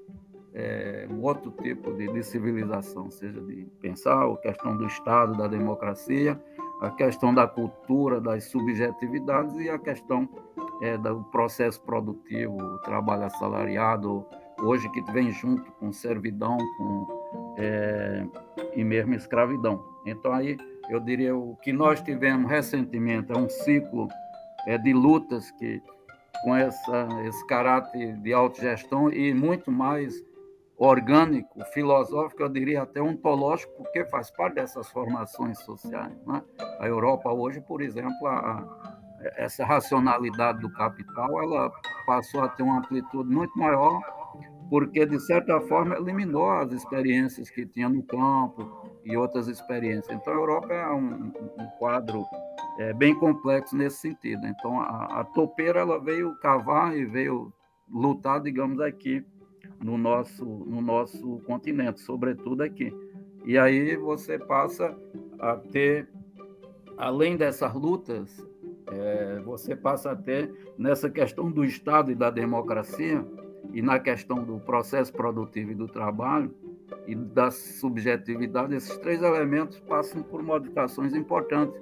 é, 0.55 1.05
um 1.11 1.21
outro 1.21 1.51
tipo 1.61 1.91
de, 1.93 2.07
de, 2.07 2.23
civilização, 2.23 3.11
seja 3.11 3.41
de 3.41 3.67
pensar 3.81 4.25
a 4.25 4.37
questão 4.37 4.77
do 4.77 4.85
Estado, 4.85 5.37
da 5.37 5.47
democracia, 5.47 6.41
a 6.81 6.89
questão 6.91 7.33
da 7.33 7.45
cultura, 7.45 8.21
das 8.21 8.45
subjetividades 8.45 9.53
e 9.57 9.69
a 9.69 9.77
questão 9.77 10.29
é, 10.81 10.97
do 10.97 11.23
processo 11.25 11.81
produtivo, 11.81 12.55
o 12.55 12.77
trabalho 12.79 13.25
assalariado, 13.25 14.25
hoje 14.61 14.89
que 14.91 15.01
vem 15.11 15.29
junto 15.29 15.69
com 15.73 15.91
servidão 15.91 16.57
com, 16.77 17.14
é, 17.57 18.25
e 18.75 18.83
mesmo 18.83 19.13
escravidão. 19.13 19.83
Então, 20.05 20.33
aí 20.33 20.57
eu 20.89 20.99
diria 20.99 21.35
o 21.35 21.55
que 21.57 21.73
nós 21.73 22.01
tivemos 22.01 22.49
recentemente 22.49 23.31
é 23.31 23.37
um 23.37 23.49
ciclo 23.49 24.07
é, 24.67 24.77
de 24.77 24.93
lutas 24.93 25.51
que 25.51 25.81
com 26.43 26.55
essa, 26.55 27.07
esse 27.25 27.47
caráter 27.47 28.15
de 28.17 28.33
autogestão 28.33 29.11
e 29.11 29.33
muito 29.33 29.71
mais 29.71 30.13
orgânico, 30.77 31.63
filosófico, 31.73 32.43
eu 32.43 32.49
diria 32.49 32.83
até 32.83 33.01
ontológico, 33.01 33.71
porque 33.77 34.05
faz 34.05 34.29
parte 34.29 34.55
dessas 34.55 34.89
formações 34.89 35.57
sociais. 35.59 36.13
Né? 36.27 36.43
A 36.79 36.87
Europa 36.87 37.31
hoje, 37.31 37.61
por 37.61 37.81
exemplo, 37.81 38.27
a, 38.27 38.63
essa 39.37 39.65
racionalidade 39.65 40.59
do 40.59 40.69
capital, 40.69 41.41
ela 41.41 41.71
passou 42.05 42.41
a 42.41 42.49
ter 42.49 42.63
uma 42.63 42.79
amplitude 42.79 43.33
muito 43.33 43.57
maior, 43.57 44.01
porque, 44.69 45.05
de 45.05 45.19
certa 45.19 45.59
forma, 45.61 45.95
eliminou 45.95 46.49
as 46.49 46.71
experiências 46.71 47.49
que 47.49 47.65
tinha 47.65 47.87
no 47.87 48.01
campo 48.03 48.89
e 49.03 49.15
outras 49.15 49.47
experiências. 49.47 50.15
Então, 50.15 50.33
a 50.33 50.37
Europa 50.37 50.73
é 50.73 50.89
um, 50.91 51.31
um 51.59 51.67
quadro 51.77 52.25
é, 52.79 52.93
bem 52.93 53.13
complexo 53.15 53.75
nesse 53.75 53.97
sentido. 53.97 54.45
Então, 54.47 54.79
a, 54.79 55.21
a 55.21 55.23
topeira 55.23 55.81
ela 55.81 55.99
veio 55.99 56.35
cavar 56.39 56.97
e 56.97 57.05
veio 57.05 57.53
lutar, 57.89 58.41
digamos, 58.41 58.79
aqui 58.81 59.23
no 59.79 59.97
nosso, 59.97 60.43
no 60.43 60.81
nosso 60.81 61.39
continente, 61.45 62.01
sobretudo 62.01 62.63
aqui. 62.63 62.93
E 63.45 63.57
aí 63.57 63.95
você 63.95 64.39
passa 64.39 64.97
a 65.39 65.55
ter, 65.55 66.09
além 66.97 67.37
dessas 67.37 67.73
lutas, 67.75 68.43
é, 68.87 69.39
você 69.45 69.75
passa 69.75 70.11
a 70.11 70.15
ter, 70.15 70.51
nessa 70.77 71.09
questão 71.09 71.51
do 71.51 71.63
Estado 71.63 72.11
e 72.11 72.15
da 72.15 72.31
democracia, 72.31 73.23
e 73.73 73.81
na 73.81 73.99
questão 73.99 74.43
do 74.43 74.59
processo 74.59 75.11
produtivo 75.11 75.71
e 75.71 75.75
do 75.75 75.87
trabalho, 75.87 76.53
e 77.07 77.15
da 77.15 77.51
subjetividade, 77.51 78.75
esses 78.75 78.97
três 78.97 79.21
elementos 79.21 79.79
passam 79.81 80.21
por 80.23 80.41
modificações 80.43 81.13
importantes 81.13 81.79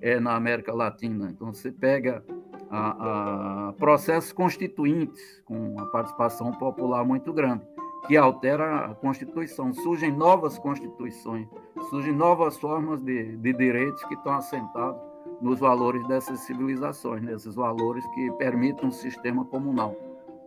é, 0.00 0.18
na 0.18 0.34
América 0.34 0.74
Latina. 0.74 1.30
Então, 1.30 1.52
você 1.52 1.70
pega 1.70 2.24
a, 2.70 3.68
a 3.68 3.72
processos 3.74 4.32
constituintes, 4.32 5.40
com 5.44 5.78
a 5.78 5.86
participação 5.86 6.52
popular 6.52 7.04
muito 7.04 7.32
grande, 7.32 7.66
que 8.06 8.16
altera 8.16 8.86
a 8.86 8.94
Constituição. 8.94 9.72
Surgem 9.72 10.12
novas 10.12 10.58
constituições, 10.58 11.46
surgem 11.90 12.12
novas 12.12 12.56
formas 12.56 13.02
de, 13.02 13.36
de 13.36 13.52
direitos 13.52 14.02
que 14.04 14.14
estão 14.14 14.34
assentados 14.34 15.00
nos 15.40 15.58
valores 15.58 16.06
dessas 16.06 16.40
civilizações, 16.40 17.22
nesses 17.22 17.54
valores 17.54 18.06
que 18.14 18.30
permitem 18.32 18.88
um 18.88 18.92
sistema 18.92 19.44
comunal. 19.44 19.96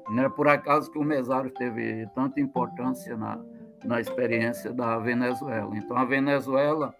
Não 0.09 0.23
é 0.23 0.29
por 0.29 0.47
acaso 0.47 0.91
que 0.91 0.97
o 0.97 1.03
mesário 1.03 1.49
teve 1.51 2.07
tanta 2.13 2.39
importância 2.39 3.15
na, 3.15 3.39
na 3.83 4.01
experiência 4.01 4.73
da 4.73 4.97
Venezuela. 4.99 5.75
Então, 5.75 5.97
a 5.97 6.05
Venezuela, 6.05 6.93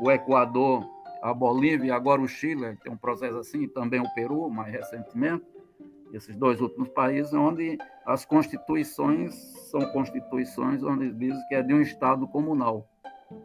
o 0.00 0.10
Equador, 0.10 0.86
a 1.22 1.32
Bolívia 1.32 1.94
agora 1.94 2.20
o 2.20 2.28
Chile, 2.28 2.76
tem 2.82 2.92
um 2.92 2.96
processo 2.96 3.38
assim, 3.38 3.68
também 3.68 4.00
o 4.00 4.14
Peru, 4.14 4.50
mais 4.50 4.72
recentemente, 4.72 5.44
esses 6.12 6.36
dois 6.36 6.60
últimos 6.60 6.88
países, 6.90 7.32
onde 7.32 7.78
as 8.04 8.24
constituições 8.24 9.34
são 9.70 9.80
constituições 9.92 10.82
onde 10.82 11.10
dizem 11.12 11.42
que 11.48 11.54
é 11.54 11.62
de 11.62 11.72
um 11.72 11.80
Estado 11.80 12.28
comunal. 12.28 12.86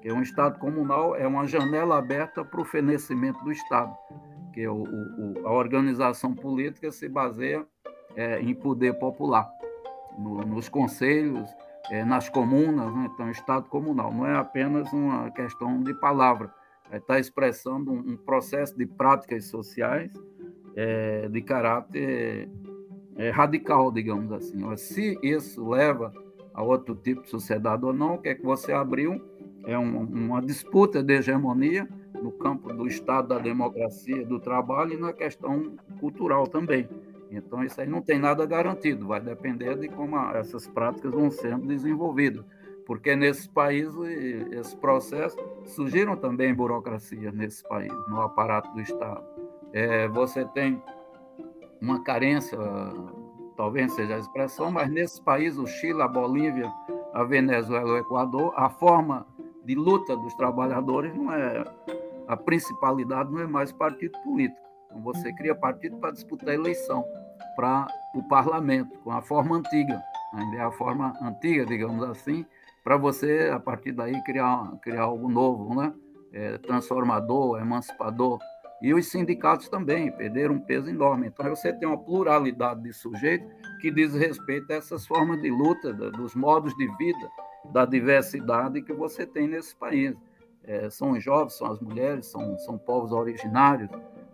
Que 0.02 0.12
um 0.12 0.22
Estado 0.22 0.60
comunal 0.60 1.16
é 1.16 1.26
uma 1.26 1.48
janela 1.48 1.98
aberta 1.98 2.44
para 2.44 2.60
o 2.60 2.66
fenecimento 2.66 3.42
do 3.44 3.52
Estado, 3.52 3.96
que 4.54 4.68
o, 4.68 4.84
o, 4.84 5.48
a 5.48 5.54
organização 5.54 6.36
política 6.36 6.92
se 6.92 7.08
baseia 7.08 7.66
é, 8.18 8.42
em 8.42 8.54
poder 8.56 8.98
popular, 8.98 9.48
no, 10.18 10.42
nos 10.42 10.68
conselhos, 10.68 11.48
é, 11.92 12.04
nas 12.04 12.28
comunas, 12.28 12.94
né? 12.94 13.10
então, 13.14 13.30
Estado 13.30 13.70
comunal. 13.70 14.12
Não 14.12 14.26
é 14.26 14.36
apenas 14.36 14.92
uma 14.92 15.30
questão 15.32 15.82
de 15.82 15.94
palavra, 15.94 16.52
está 16.92 17.20
expressando 17.20 17.92
um, 17.92 18.00
um, 18.00 18.18
processo 18.18 18.76
de 18.76 18.86
práticas 18.86 19.46
sociais 19.46 20.12
é, 20.76 21.30
de 21.30 21.42
caráter 21.42 22.50
é, 23.16 23.30
radical, 23.30 23.92
digamos 23.92 24.32
assim. 24.32 24.76
Se 24.76 25.18
isso 25.22 25.70
leva 25.70 26.12
a 26.54 26.64
outro 26.64 26.96
tipo 26.96 27.22
de 27.22 27.30
sociedade 27.30 27.86
ou 27.86 27.94
não, 27.94 28.16
o 28.16 28.18
que 28.18 28.30
é 28.30 28.36
que 28.36 28.44
você 28.44 28.74
abriu 28.74 29.22
é 29.64 29.78
um, 29.78 30.00
uma 30.00 30.42
disputa 30.42 31.04
de 31.04 31.14
hegemonia 31.14 31.88
no 32.22 32.32
campo 32.32 32.74
do 32.74 32.88
Estado, 32.88 33.28
da 33.28 33.38
democracia, 33.38 34.26
do 34.26 34.40
trabalho 34.40 34.94
e 34.94 34.98
na 34.98 35.14
questão 35.14 35.78
cultural 36.00 36.48
também. 36.48 36.88
Então, 37.30 37.64
isso 37.64 37.80
aí 37.82 37.88
não 37.88 38.02
tem 38.02 38.20
nada 38.20 38.46
garantido, 38.46 39.08
vai 39.08 39.20
depender 39.20 39.76
de 39.78 39.90
como 39.90 40.18
essas 40.32 40.68
práticas 40.68 41.12
vão 41.12 41.30
sendo 41.30 41.68
desenvolvidas. 41.68 42.46
Porque 42.86 43.16
nesses 43.16 43.48
países, 43.48 43.94
esse 44.52 44.76
processo, 44.78 45.38
surgiram 45.66 46.16
também 46.16 46.54
burocracias 46.54 47.34
nesse 47.34 47.68
país, 47.68 47.92
no 48.08 48.22
aparato 48.22 48.72
do 48.74 48.80
Estado. 48.80 49.24
É, 49.74 50.08
você 50.08 50.46
tem 50.46 50.82
uma 51.82 52.02
carência, 52.02 52.58
talvez 53.58 53.92
seja 53.92 54.16
a 54.16 54.20
expressão, 54.20 54.72
mas 54.72 54.90
nesses 54.90 55.20
países, 55.20 55.60
o 55.60 55.68
Chile, 55.68 56.02
a 56.02 56.08
Bolívia, 56.08 56.72
a 57.14 57.24
Venezuela, 57.26 57.92
o 57.94 57.98
Equador, 57.98 58.54
a 58.56 58.70
forma 58.70 59.28
de 59.66 59.76
luta 59.76 60.16
dos 60.16 60.34
trabalhadores 60.36 61.14
não 61.14 61.34
é 61.34 61.66
a 62.28 62.36
principalidade 62.36 63.32
não 63.32 63.40
é 63.40 63.48
mais 63.48 63.72
partido 63.72 64.18
político. 64.22 64.67
Então 64.98 65.02
você 65.02 65.32
cria 65.32 65.54
partido 65.54 65.98
para 65.98 66.12
disputar 66.12 66.50
a 66.50 66.54
eleição 66.56 67.06
para 67.56 67.88
o 68.16 68.24
parlamento 68.24 68.98
com 69.00 69.12
a 69.12 69.22
forma 69.22 69.58
antiga, 69.58 70.04
ainda 70.34 70.58
é 70.58 70.62
a 70.62 70.72
forma 70.72 71.14
antiga, 71.22 71.66
digamos 71.66 72.04
assim, 72.04 72.46
para 72.84 72.98
você 72.98 73.52
a 73.54 73.60
partir 73.60 73.92
daí 73.92 74.22
criar 74.24 74.72
criar 74.82 75.04
algo 75.04 75.30
novo, 75.30 75.80
né? 75.80 75.94
É, 76.34 76.58
transformador, 76.58 77.60
emancipador. 77.60 78.40
E 78.82 78.94
os 78.94 79.08
sindicatos 79.08 79.70
também 79.70 80.12
perderam 80.12 80.56
um 80.56 80.60
peso 80.60 80.90
enorme. 80.90 81.28
Então 81.28 81.48
você 81.50 81.74
tem 81.74 81.88
uma 81.88 81.98
pluralidade 81.98 82.82
de 82.84 82.94
sujeitos 82.94 83.48
que 83.82 83.90
diz 83.90 84.14
respeito 84.14 84.72
a 84.72 84.76
essas 84.76 85.08
formas 85.08 85.42
de 85.42 85.50
luta, 85.50 85.94
dos 85.94 86.36
modos 86.36 86.76
de 86.76 86.88
vida 86.96 87.30
da 87.72 87.86
diversidade 87.86 88.82
que 88.82 88.94
você 88.94 89.26
tem 89.26 89.48
nesse 89.48 89.76
país. 89.76 90.16
É, 90.64 90.90
são 90.90 91.12
os 91.12 91.24
jovens, 91.24 91.54
são 91.54 91.72
as 91.72 91.80
mulheres, 91.80 92.28
são, 92.28 92.58
são 92.60 92.78
povos 92.78 93.12
originários. 93.12 93.90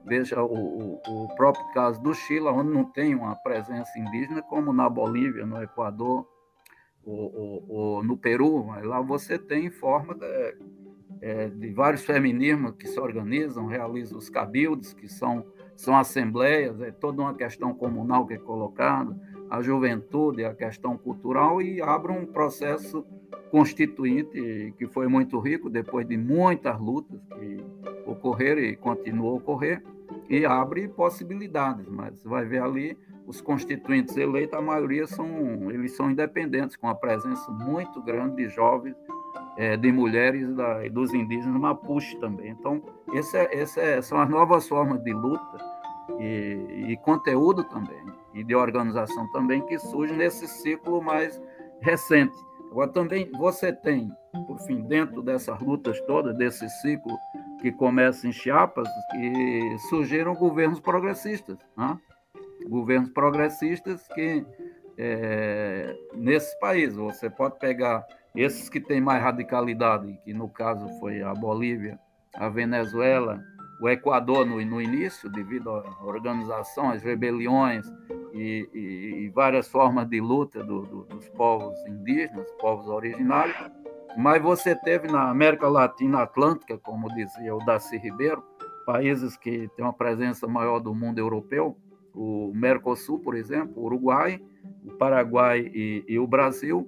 Veja 0.06 0.42
o, 0.42 0.54
o, 0.54 1.24
o, 1.24 1.36
próprio 1.36 1.66
caso 1.74 2.02
do 2.02 2.14
Chile, 2.14 2.48
onde 2.48 2.70
não 2.70 2.84
tem 2.84 3.16
uma 3.16 3.36
presença 3.36 3.98
indígena, 3.98 4.42
como 4.42 4.74
na 4.74 4.90
Bolívia, 4.90 5.46
no 5.46 5.62
Equador, 5.64 6.28
ou, 7.06 7.66
ou 7.70 8.04
no 8.04 8.18
Peru. 8.18 8.66
Lá 8.84 9.02
você 9.02 9.38
tem 9.40 9.70
forma 9.70 10.14
de, 10.14 10.58
é, 11.22 11.50
de 11.50 11.72
vários 11.72 12.04
feminismos 12.04 12.74
que 12.74 12.88
se 12.88 13.00
organizam, 13.00 13.66
realizam 13.66 14.18
os 14.18 14.30
cabildos, 14.30 14.94
que 14.94 15.08
são, 15.08 15.46
são 15.76 15.96
assembleias, 15.98 16.82
é 16.82 16.92
toda 16.92 17.22
uma 17.22 17.34
questão 17.34 17.74
comunal 17.74 18.28
que 18.28 18.34
é 18.34 18.38
colocada, 18.38 19.18
a 19.54 19.62
juventude, 19.62 20.44
a 20.44 20.52
questão 20.56 20.98
cultural, 20.98 21.62
e 21.62 21.80
abre 21.80 22.12
um 22.12 22.26
processo 22.26 23.06
constituinte 23.52 24.74
que 24.80 24.88
foi 24.88 25.08
muito 25.08 25.40
rico 25.40 25.70
depois 25.70 26.08
de 26.08 26.18
muitas 26.18 26.80
lutas 26.80 27.22
que 27.38 27.64
ocorreram 28.04 28.62
e 28.62 28.76
continuam 28.76 29.34
a 29.34 29.38
ocorrer 29.38 29.84
e 30.28 30.44
abre 30.44 30.88
possibilidades, 30.88 31.88
mas 31.88 32.24
vai 32.24 32.46
ver 32.46 32.64
ali 32.64 32.98
os 33.28 33.42
constituintes 33.42 34.18
eleitos, 34.18 34.58
a 34.58 34.62
maioria 34.62 35.06
são 35.06 35.70
eles 35.70 35.96
são 35.96 36.10
independentes 36.10 36.76
com 36.76 36.88
a 36.88 36.96
presença 36.96 37.52
muito 37.52 38.02
grande 38.02 38.38
de 38.38 38.50
jovens, 38.50 38.96
é, 39.56 39.78
de 39.78 39.92
mulheres 39.92 40.52
da, 40.56 40.88
dos 40.90 41.14
indígenas 41.14 41.62
Mapuche 41.62 42.18
também. 42.18 42.50
Então, 42.50 42.82
esse, 43.14 43.38
é, 43.38 43.56
esse 43.56 43.80
é, 43.80 44.02
são 44.02 44.20
as 44.20 44.28
novas 44.28 44.68
formas 44.68 45.00
de 45.04 45.14
luta 45.14 45.58
e, 46.20 46.88
e 46.88 46.98
conteúdo 46.98 47.64
também 47.66 48.04
e 48.34 48.44
de 48.44 48.56
organização 48.56 49.32
também 49.32 49.66
que 49.66 49.78
surge 49.78 50.14
nesse 50.14 50.48
ciclo 50.48 51.02
mais 51.02 51.42
recente 51.82 52.36
Agora, 52.74 52.90
também 52.90 53.30
você 53.38 53.72
tem, 53.72 54.12
por 54.48 54.58
fim, 54.62 54.82
dentro 54.82 55.22
dessas 55.22 55.60
lutas 55.62 56.02
todas, 56.08 56.36
desse 56.36 56.68
ciclo 56.82 57.16
que 57.62 57.72
começa 57.72 58.28
em 58.28 58.32
Chiapas, 58.32 58.90
que 59.12 59.78
surgiram 59.90 60.34
governos 60.34 60.80
progressistas. 60.80 61.60
Né? 61.78 61.96
Governos 62.68 63.12
progressistas 63.12 64.08
que, 64.08 64.44
é, 64.98 65.96
nesse 66.16 66.60
país, 66.60 66.96
você 66.96 67.30
pode 67.30 67.60
pegar 67.60 68.04
esses 68.36 68.68
que 68.70 68.82
têm 68.82 69.00
mais 69.00 69.22
radicalidade, 69.22 70.20
que 70.26 70.34
no 70.34 70.50
caso 70.50 70.88
foi 71.00 71.22
a 71.22 71.32
Bolívia, 71.36 72.00
a 72.34 72.50
Venezuela, 72.50 73.40
o 73.80 73.88
Equador 73.88 74.48
no, 74.48 74.60
no 74.66 74.82
início, 74.82 75.30
devido 75.30 75.70
à 75.70 76.04
organização, 76.04 76.90
às 76.90 77.04
rebeliões 77.04 77.86
e, 78.34 78.70
e, 78.74 78.80
e 79.26 79.30
várias 79.30 79.68
formas 79.68 80.08
de 80.10 80.20
luta 80.20 80.64
do, 80.64 80.82
do, 80.82 81.04
dos 81.04 81.30
povos 81.30 81.78
indígenas, 81.88 82.50
povos 82.60 82.88
originários. 82.88 83.56
Mas 84.18 84.42
você 84.42 84.76
teve 84.76 85.08
na 85.08 85.30
América 85.30 85.68
Latina 85.68 86.22
Atlântica, 86.22 86.78
como 86.78 87.14
dizia 87.14 87.56
o 87.56 87.64
Darcy 87.66 87.98
Ribeiro, 87.98 88.44
países 88.86 89.38
que 89.38 89.70
têm 89.76 89.86
uma 89.86 89.94
presença 89.94 90.48
maior 90.48 90.80
do 90.80 90.94
mundo 90.94 91.20
europeu, 91.20 91.78
o 92.14 92.52
Mercosul, 92.54 93.20
por 93.20 93.36
exemplo, 93.36 93.82
o 93.82 93.86
Uruguai, 93.86 94.40
o 94.86 94.92
Paraguai 94.92 95.72
e, 95.74 96.04
e 96.08 96.20
o 96.20 96.28
Brasil, 96.28 96.88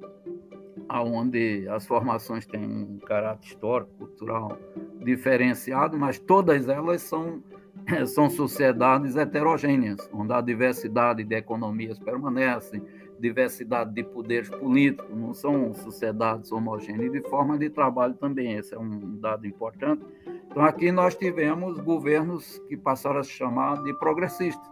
onde 0.90 1.68
as 1.70 1.86
formações 1.86 2.46
têm 2.46 2.64
um 2.64 3.00
caráter 3.00 3.48
histórico, 3.48 3.92
cultural 3.98 4.58
diferenciado, 5.04 5.98
mas 5.98 6.20
todas 6.20 6.70
elas 6.70 7.02
são, 7.02 7.44
são 8.08 8.30
sociedades 8.30 9.16
heterogêneas, 9.16 10.10
onde 10.14 10.34
a 10.34 10.42
diversidade 10.42 11.24
de 11.24 11.36
economias 11.36 12.00
permanece, 12.00 12.82
diversidade 13.20 13.94
de 13.94 14.04
poderes 14.04 14.50
políticos, 14.50 15.16
não 15.16 15.34
são 15.34 15.74
sociedades 15.74 16.52
homogêneas, 16.52 17.14
e 17.14 17.22
de 17.22 17.30
forma 17.30 17.58
de 17.58 17.70
trabalho 17.70 18.14
também, 18.16 18.54
esse 18.54 18.74
é 18.74 18.80
um 18.80 19.18
dado 19.18 19.46
importante. 19.48 20.04
Então, 20.50 20.64
aqui 20.64 20.92
nós 20.92 21.16
tivemos 21.16 21.80
governos 21.80 22.60
que 22.68 22.76
passaram 22.76 23.20
a 23.20 23.24
se 23.24 23.32
chamar 23.32 23.84
de 23.84 23.94
progressistas. 23.94 24.70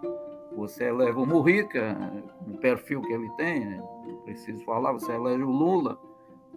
Você 0.56 0.86
eleva 0.86 1.20
o 1.20 1.26
Murrica, 1.26 1.98
o 2.48 2.58
perfil 2.58 3.02
que 3.02 3.12
ele 3.12 3.30
tem, 3.38 3.82
preciso 4.24 4.64
falar, 4.64 4.92
você 4.92 5.12
elege 5.12 5.44
o 5.44 5.50
Lula, 5.50 5.98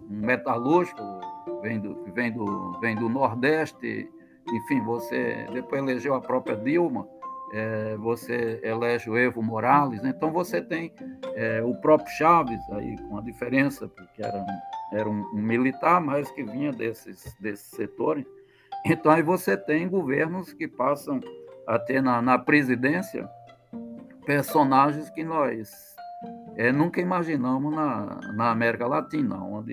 um 0.09 0.25
metalúrgico, 0.25 1.01
vem 1.61 1.79
do, 1.79 1.95
vem 2.13 2.31
do, 2.31 2.79
vem 2.79 2.95
do 2.95 3.09
Nordeste, 3.09 4.09
enfim, 4.53 4.81
você 4.81 5.47
depois 5.51 5.81
elegeu 5.81 6.13
a 6.13 6.21
própria 6.21 6.55
Dilma, 6.55 7.07
é, 7.51 7.95
você 7.97 8.59
elege 8.63 9.09
o 9.09 9.17
Evo 9.17 9.41
Morales, 9.41 10.03
então 10.03 10.31
você 10.31 10.61
tem 10.61 10.93
é, 11.35 11.61
o 11.63 11.73
próprio 11.75 12.09
Chaves, 12.15 12.59
aí 12.71 12.97
com 13.03 13.17
a 13.17 13.21
diferença, 13.21 13.87
porque 13.87 14.21
era, 14.21 14.45
era 14.91 15.09
um, 15.09 15.21
um, 15.33 15.41
militar, 15.41 16.01
mas 16.01 16.29
que 16.31 16.43
vinha 16.43 16.71
desses, 16.71 17.35
desses 17.39 17.67
setores. 17.67 18.25
Então 18.85 19.11
aí 19.11 19.21
você 19.21 19.55
tem 19.57 19.87
governos 19.87 20.53
que 20.53 20.67
passam 20.67 21.19
a 21.65 21.79
ter 21.79 22.01
na, 22.01 22.21
na 22.21 22.37
presidência 22.37 23.29
personagens 24.25 25.09
que 25.09 25.23
nós 25.23 25.95
é, 26.57 26.71
nunca 26.71 26.99
imaginamos 26.99 27.73
na, 27.73 28.33
na 28.33 28.51
América 28.51 28.87
Latina, 28.87 29.37
onde 29.37 29.71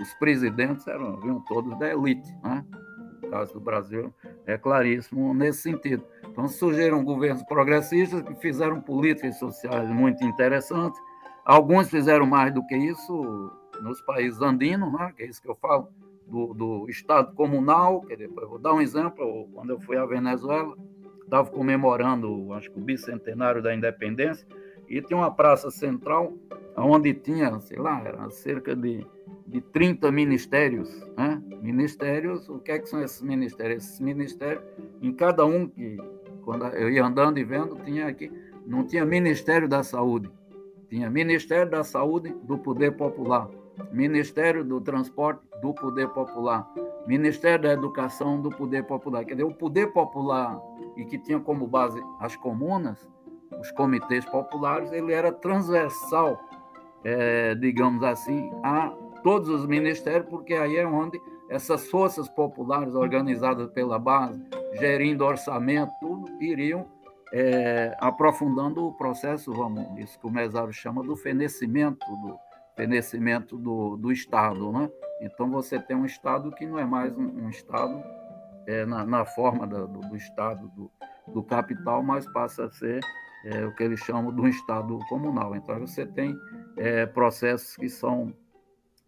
os 0.00 0.14
presidentes 0.14 0.86
eram 0.88 1.20
vinham 1.20 1.40
todos 1.40 1.78
da 1.78 1.88
elite. 1.88 2.34
Né? 2.42 2.64
Caso 3.32 3.54
do 3.54 3.60
Brasil, 3.60 4.12
é 4.44 4.58
claríssimo 4.58 5.32
nesse 5.32 5.62
sentido. 5.62 6.04
Então, 6.28 6.46
surgiram 6.46 7.02
governos 7.02 7.42
progressistas 7.44 8.20
que 8.20 8.34
fizeram 8.34 8.78
políticas 8.78 9.38
sociais 9.38 9.88
muito 9.88 10.22
interessantes. 10.22 11.00
Alguns 11.42 11.88
fizeram 11.88 12.26
mais 12.26 12.52
do 12.52 12.62
que 12.66 12.76
isso 12.76 13.50
nos 13.80 14.02
países 14.02 14.42
andinos, 14.42 14.92
né? 14.92 15.14
que 15.16 15.22
é 15.22 15.26
isso 15.26 15.40
que 15.40 15.48
eu 15.48 15.54
falo, 15.54 15.88
do, 16.26 16.52
do 16.52 16.90
Estado 16.90 17.34
comunal. 17.34 18.02
Que 18.02 18.14
depois, 18.16 18.46
vou 18.46 18.58
dar 18.58 18.74
um 18.74 18.82
exemplo: 18.82 19.48
quando 19.54 19.70
eu 19.70 19.80
fui 19.80 19.96
à 19.96 20.04
Venezuela, 20.04 20.76
estava 21.24 21.48
comemorando, 21.48 22.52
acho 22.52 22.70
que 22.70 22.78
o 22.78 22.82
bicentenário 22.82 23.62
da 23.62 23.74
independência 23.74 24.46
e 24.86 25.00
tinha 25.00 25.16
uma 25.16 25.34
praça 25.34 25.70
central 25.70 26.34
onde 26.76 27.14
tinha, 27.14 27.58
sei 27.60 27.78
lá, 27.78 27.98
era 28.04 28.28
cerca 28.28 28.76
de, 28.76 29.06
de 29.46 29.60
30 29.60 30.10
ministérios. 30.10 30.88
Né? 31.16 31.42
Ministérios, 31.60 32.48
o 32.48 32.58
que, 32.58 32.72
é 32.72 32.78
que 32.78 32.88
são 32.88 33.02
esses 33.02 33.22
ministérios? 33.22 33.84
Esses 33.84 34.00
ministérios, 34.00 34.62
em 35.00 35.12
cada 35.12 35.44
um 35.44 35.68
que, 35.68 35.96
quando 36.44 36.66
eu 36.66 36.90
ia 36.90 37.04
andando 37.04 37.38
e 37.38 37.44
vendo, 37.44 37.76
tinha 37.84 38.06
aqui, 38.06 38.30
não 38.66 38.86
tinha 38.86 39.04
Ministério 39.04 39.68
da 39.68 39.82
Saúde, 39.82 40.30
tinha 40.88 41.10
Ministério 41.10 41.70
da 41.70 41.82
Saúde 41.82 42.34
do 42.44 42.58
Poder 42.58 42.96
Popular, 42.96 43.48
Ministério 43.92 44.64
do 44.64 44.80
Transporte 44.80 45.42
do 45.60 45.72
Poder 45.74 46.08
Popular, 46.08 46.68
Ministério 47.06 47.62
da 47.62 47.72
Educação 47.72 48.40
do 48.40 48.50
Poder 48.50 48.84
Popular. 48.84 49.24
Quer 49.24 49.34
dizer, 49.34 49.44
o 49.44 49.54
Poder 49.54 49.92
Popular, 49.92 50.60
e 50.96 51.04
que 51.04 51.18
tinha 51.18 51.40
como 51.40 51.66
base 51.66 52.00
as 52.20 52.36
comunas, 52.36 53.08
os 53.60 53.70
comitês 53.72 54.24
populares, 54.24 54.92
ele 54.92 55.12
era 55.12 55.32
transversal, 55.32 56.40
é, 57.04 57.54
digamos 57.54 58.02
assim, 58.02 58.50
a 58.62 58.92
todos 59.22 59.48
os 59.48 59.66
ministérios, 59.66 60.28
porque 60.28 60.54
aí 60.54 60.76
é 60.76 60.86
onde 60.86 61.20
essas 61.48 61.88
forças 61.88 62.28
populares 62.28 62.94
organizadas 62.94 63.70
pela 63.70 63.98
base, 63.98 64.42
gerindo 64.78 65.24
orçamento, 65.24 65.92
tudo, 66.00 66.30
iriam 66.42 66.86
é, 67.32 67.96
aprofundando 67.98 68.86
o 68.86 68.92
processo, 68.92 69.52
vamos, 69.52 69.86
isso 69.98 70.18
que 70.18 70.26
o 70.26 70.30
Mesário 70.30 70.72
chama 70.72 71.02
do 71.02 71.16
fenecimento 71.16 72.04
do, 72.16 72.38
fenecimento 72.76 73.56
do, 73.56 73.96
do 73.96 74.12
Estado. 74.12 74.70
Né? 74.72 74.90
Então, 75.20 75.50
você 75.50 75.78
tem 75.78 75.96
um 75.96 76.06
Estado 76.06 76.50
que 76.52 76.66
não 76.66 76.78
é 76.78 76.84
mais 76.84 77.16
um, 77.16 77.44
um 77.44 77.48
Estado 77.48 78.02
é, 78.66 78.84
na, 78.84 79.04
na, 79.04 79.24
forma 79.24 79.66
do, 79.66 79.86
do 79.86 80.16
Estado 80.16 80.68
do, 80.68 80.90
do, 81.28 81.42
capital, 81.42 82.02
mas 82.02 82.30
passa 82.32 82.64
a 82.64 82.70
ser 82.70 83.00
é, 83.44 83.64
o 83.64 83.74
que 83.74 83.82
eles 83.82 84.00
chamam 84.00 84.34
de 84.34 84.40
um 84.40 84.48
Estado 84.48 84.98
comunal. 85.08 85.54
Então, 85.54 85.78
você 85.80 86.06
tem 86.06 86.36
é, 86.76 87.06
processos 87.06 87.76
que 87.76 87.88
são 87.88 88.32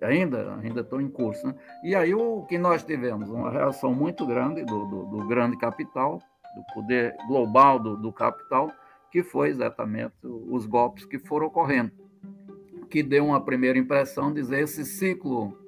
ainda 0.04 0.56
ainda 0.62 0.80
estão 0.80 1.00
em 1.00 1.08
curso. 1.08 1.46
Né? 1.46 1.54
E 1.82 1.94
aí 1.94 2.14
o 2.14 2.42
que 2.42 2.58
nós 2.58 2.82
tivemos? 2.82 3.28
Uma 3.28 3.50
reação 3.50 3.94
muito 3.94 4.26
grande 4.26 4.64
do, 4.64 4.84
do, 4.86 5.04
do 5.06 5.26
grande 5.26 5.56
capital, 5.56 6.20
do 6.54 6.74
poder 6.74 7.16
global 7.26 7.78
do, 7.78 7.96
do 7.96 8.12
capital, 8.12 8.70
que 9.10 9.22
foi 9.22 9.48
exatamente 9.48 10.14
os 10.22 10.66
golpes 10.66 11.04
que 11.04 11.18
foram 11.18 11.46
ocorrendo 11.46 11.92
que 12.94 13.02
deu 13.02 13.26
uma 13.26 13.40
primeira 13.40 13.76
impressão, 13.76 14.32
dizer 14.32 14.60
esse 14.62 14.84
ciclo 14.84 15.58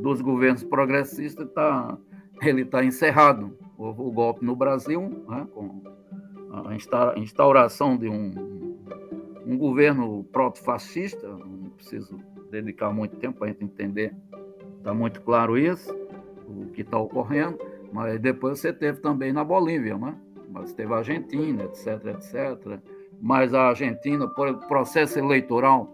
dos 0.00 0.20
governos 0.20 0.64
progressistas 0.64 1.48
tá, 1.52 1.96
ele 2.42 2.62
está 2.62 2.84
encerrado. 2.84 3.56
Houve 3.78 4.00
o 4.02 4.10
golpe 4.10 4.44
no 4.44 4.56
Brasil, 4.56 5.24
né, 5.28 5.46
com 5.54 5.80
a 6.52 7.16
instauração 7.20 7.96
de 7.96 8.08
um, 8.08 8.32
um 9.46 9.56
governo 9.56 10.24
proto-fascista, 10.24 11.28
não 11.28 11.70
preciso 11.70 12.18
dedicar 12.52 12.92
muito 12.92 13.16
tempo 13.16 13.38
para 13.38 13.48
a 13.48 13.50
gente 13.50 13.64
entender, 13.64 14.14
está 14.76 14.92
muito 14.92 15.22
claro 15.22 15.56
isso, 15.56 15.90
o 16.46 16.66
que 16.66 16.82
está 16.82 16.98
ocorrendo, 16.98 17.58
mas 17.90 18.20
depois 18.20 18.60
você 18.60 18.72
teve 18.72 19.00
também 19.00 19.32
na 19.32 19.42
Bolívia, 19.42 19.96
né? 19.96 20.14
mas 20.50 20.74
teve 20.74 20.92
a 20.92 20.98
Argentina, 20.98 21.64
etc, 21.64 22.06
etc. 22.08 22.78
Mas 23.20 23.54
a 23.54 23.68
Argentina, 23.68 24.28
por 24.28 24.54
processo 24.66 25.18
eleitoral, 25.18 25.88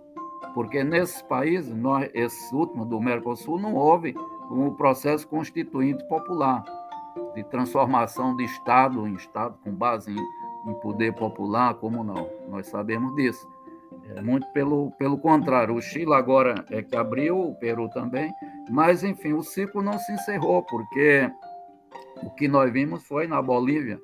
porque 0.52 0.82
nesses 0.82 1.22
países, 1.22 1.72
nós, 1.74 2.10
esse 2.12 2.54
último 2.54 2.84
do 2.84 3.00
Mercosul, 3.00 3.60
não 3.60 3.74
houve 3.74 4.16
um 4.50 4.74
processo 4.74 5.28
constituinte 5.28 6.02
popular 6.08 6.64
de 7.34 7.44
transformação 7.44 8.34
de 8.34 8.44
Estado 8.44 9.06
em 9.06 9.14
Estado 9.14 9.56
com 9.62 9.70
base 9.70 10.10
em, 10.10 10.70
em 10.70 10.74
poder 10.80 11.14
popular, 11.14 11.74
como 11.74 12.02
não. 12.02 12.28
Nós 12.48 12.66
sabemos 12.66 13.14
disso. 13.14 13.46
É, 14.14 14.22
muito 14.22 14.46
pelo, 14.52 14.90
pelo 14.92 15.18
contrário, 15.18 15.74
o 15.74 15.82
Chile 15.82 16.14
agora 16.14 16.64
é 16.70 16.82
que 16.82 16.96
abriu, 16.96 17.38
o 17.38 17.54
Peru 17.54 17.88
também, 17.90 18.32
mas 18.70 19.04
enfim, 19.04 19.32
o 19.32 19.42
ciclo 19.42 19.82
não 19.82 19.98
se 19.98 20.12
encerrou, 20.12 20.62
porque 20.62 21.30
o 22.22 22.30
que 22.30 22.48
nós 22.48 22.72
vimos 22.72 23.06
foi 23.06 23.26
na 23.26 23.42
Bolívia 23.42 24.00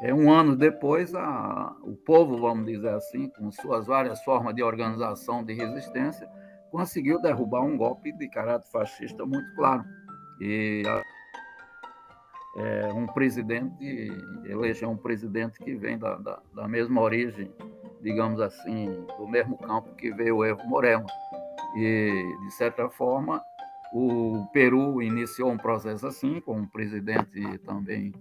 é, 0.00 0.14
um 0.14 0.32
ano 0.32 0.56
depois, 0.56 1.14
a, 1.14 1.76
o 1.82 1.94
povo, 1.94 2.38
vamos 2.38 2.64
dizer 2.64 2.88
assim, 2.94 3.28
com 3.28 3.52
suas 3.52 3.86
várias 3.86 4.24
formas 4.24 4.54
de 4.54 4.62
organização 4.62 5.44
de 5.44 5.52
resistência, 5.52 6.26
conseguiu 6.70 7.20
derrubar 7.20 7.60
um 7.60 7.76
golpe 7.76 8.10
de 8.12 8.26
caráter 8.28 8.66
fascista 8.70 9.26
muito 9.26 9.54
claro. 9.54 9.84
E 10.40 10.82
é, 12.56 12.90
um 12.94 13.06
presidente, 13.06 14.10
elegeu 14.46 14.88
um 14.88 14.96
presidente 14.96 15.58
que 15.58 15.74
vem 15.74 15.98
da, 15.98 16.16
da, 16.16 16.40
da, 16.54 16.66
mesma 16.66 17.02
origem, 17.02 17.52
digamos 18.02 18.40
assim, 18.40 19.04
do 19.18 19.26
mesmo 19.28 19.56
campo 19.58 19.94
que 19.94 20.12
veio 20.12 20.38
o 20.38 20.44
Evo 20.44 20.66
Moreno. 20.66 21.06
E, 21.76 22.36
de 22.44 22.50
certa 22.52 22.88
forma, 22.88 23.42
o 23.92 24.46
Peru 24.52 25.02
iniciou 25.02 25.50
um 25.50 25.56
processo 25.56 26.06
assim, 26.06 26.40
com 26.40 26.56
um 26.56 26.66
presidente 26.66 27.58
também 27.58 28.12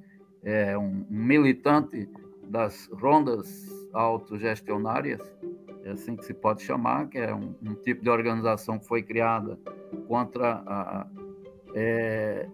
é, 0.44 0.78
um, 0.78 1.06
militante 1.10 2.10
das 2.44 2.90
rondas 2.94 3.70
autogestionárias, 3.94 5.22
é 5.84 5.92
assim 5.92 6.16
que 6.16 6.26
se 6.26 6.34
pode 6.34 6.62
chamar, 6.64 7.08
que 7.08 7.18
é 7.18 7.34
um, 7.34 7.56
um 7.62 7.76
tipo 7.76 8.04
de 8.04 8.10
organização 8.10 8.80
que 8.80 8.88
foi 8.88 9.04
criada 9.04 9.58
contra 10.08 10.64
a, 10.66 11.08
é, 11.76 12.48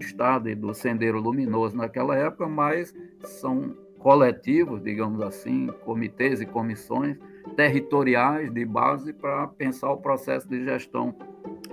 Estado 0.00 0.48
e 0.48 0.54
do 0.54 0.74
Sendeiro 0.74 1.20
Luminoso 1.20 1.76
naquela 1.76 2.16
época, 2.16 2.48
mas 2.48 2.94
são 3.24 3.76
coletivos, 4.02 4.82
digamos 4.82 5.22
assim, 5.22 5.68
comitês 5.84 6.40
e 6.40 6.46
comissões 6.46 7.16
territoriais 7.56 8.52
de 8.52 8.64
base 8.64 9.12
para 9.12 9.46
pensar 9.46 9.92
o 9.92 9.96
processo 9.96 10.48
de 10.48 10.64
gestão, 10.64 11.14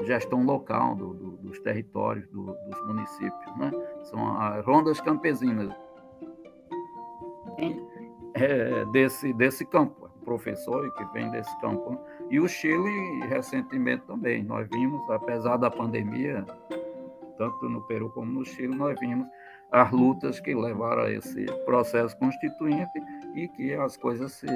gestão 0.06 0.44
local 0.44 0.96
do, 0.96 1.14
do, 1.14 1.32
dos 1.38 1.60
territórios, 1.60 2.28
do, 2.30 2.46
dos 2.46 2.88
municípios. 2.88 3.58
Né? 3.58 3.72
São 4.04 4.40
as 4.40 4.64
rondas 4.64 5.02
campesinas 5.02 5.74
é, 8.36 8.86
desse, 8.86 9.34
desse 9.34 9.66
campo, 9.66 10.10
professor 10.24 10.92
que 10.94 11.06
vem 11.06 11.32
desse 11.32 11.60
campo. 11.60 11.92
Né? 11.92 11.98
E 12.30 12.40
o 12.40 12.48
Chile, 12.48 13.22
recentemente 13.28 14.04
também, 14.06 14.44
nós 14.44 14.68
vimos, 14.72 15.02
apesar 15.10 15.58
da 15.58 15.72
pandemia, 15.72 16.46
tanto 17.40 17.68
no 17.68 17.82
Peru 17.88 18.10
como 18.12 18.32
no 18.32 18.46
Chile, 18.46 18.76
nós 18.76 19.00
vimos 19.00 19.28
as 19.72 19.92
lutas 19.92 20.40
que 20.40 20.54
levaram 20.54 21.04
a 21.04 21.12
esse 21.12 21.46
processo 21.66 22.18
constituinte 22.18 23.00
e 23.36 23.48
que 23.50 23.74
as 23.74 23.96
coisas 23.96 24.34
se, 24.34 24.48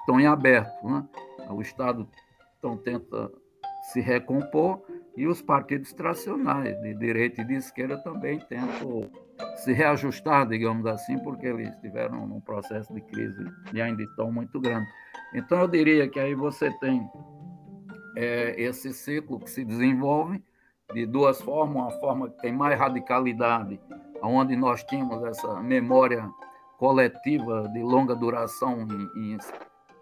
estão 0.00 0.20
em 0.20 0.26
aberto. 0.26 0.86
Né? 0.86 1.04
O 1.48 1.60
Estado 1.60 2.06
então, 2.58 2.76
tenta 2.76 3.30
se 3.92 4.00
recompor 4.00 4.82
e 5.16 5.26
os 5.26 5.40
partidos 5.40 5.92
tradicionais, 5.92 6.78
de 6.82 6.94
direita 6.94 7.40
e 7.40 7.44
de 7.44 7.54
esquerda, 7.54 7.96
também 7.98 8.38
tentam 8.40 9.08
se 9.56 9.72
reajustar, 9.72 10.46
digamos 10.48 10.84
assim, 10.86 11.18
porque 11.20 11.46
eles 11.46 11.68
estiveram 11.74 12.26
num 12.26 12.40
processo 12.40 12.92
de 12.92 13.00
crise 13.00 13.44
e 13.72 13.80
ainda 13.80 14.02
estão 14.02 14.30
muito 14.30 14.60
grande. 14.60 14.86
Então, 15.32 15.60
eu 15.60 15.68
diria 15.68 16.08
que 16.08 16.18
aí 16.18 16.34
você 16.34 16.70
tem 16.78 17.08
é, 18.16 18.60
esse 18.60 18.92
ciclo 18.92 19.38
que 19.38 19.48
se 19.48 19.64
desenvolve 19.64 20.42
de 20.92 21.06
duas 21.06 21.40
formas, 21.40 21.76
uma 21.76 22.00
forma 22.00 22.30
que 22.30 22.40
tem 22.42 22.52
mais 22.52 22.78
radicalidade, 22.78 23.80
onde 24.22 24.56
nós 24.56 24.82
tínhamos 24.84 25.22
essa 25.24 25.60
memória 25.62 26.28
coletiva 26.78 27.68
de 27.72 27.82
longa 27.82 28.14
duração 28.14 28.86
e, 29.16 29.34
e 29.34 29.38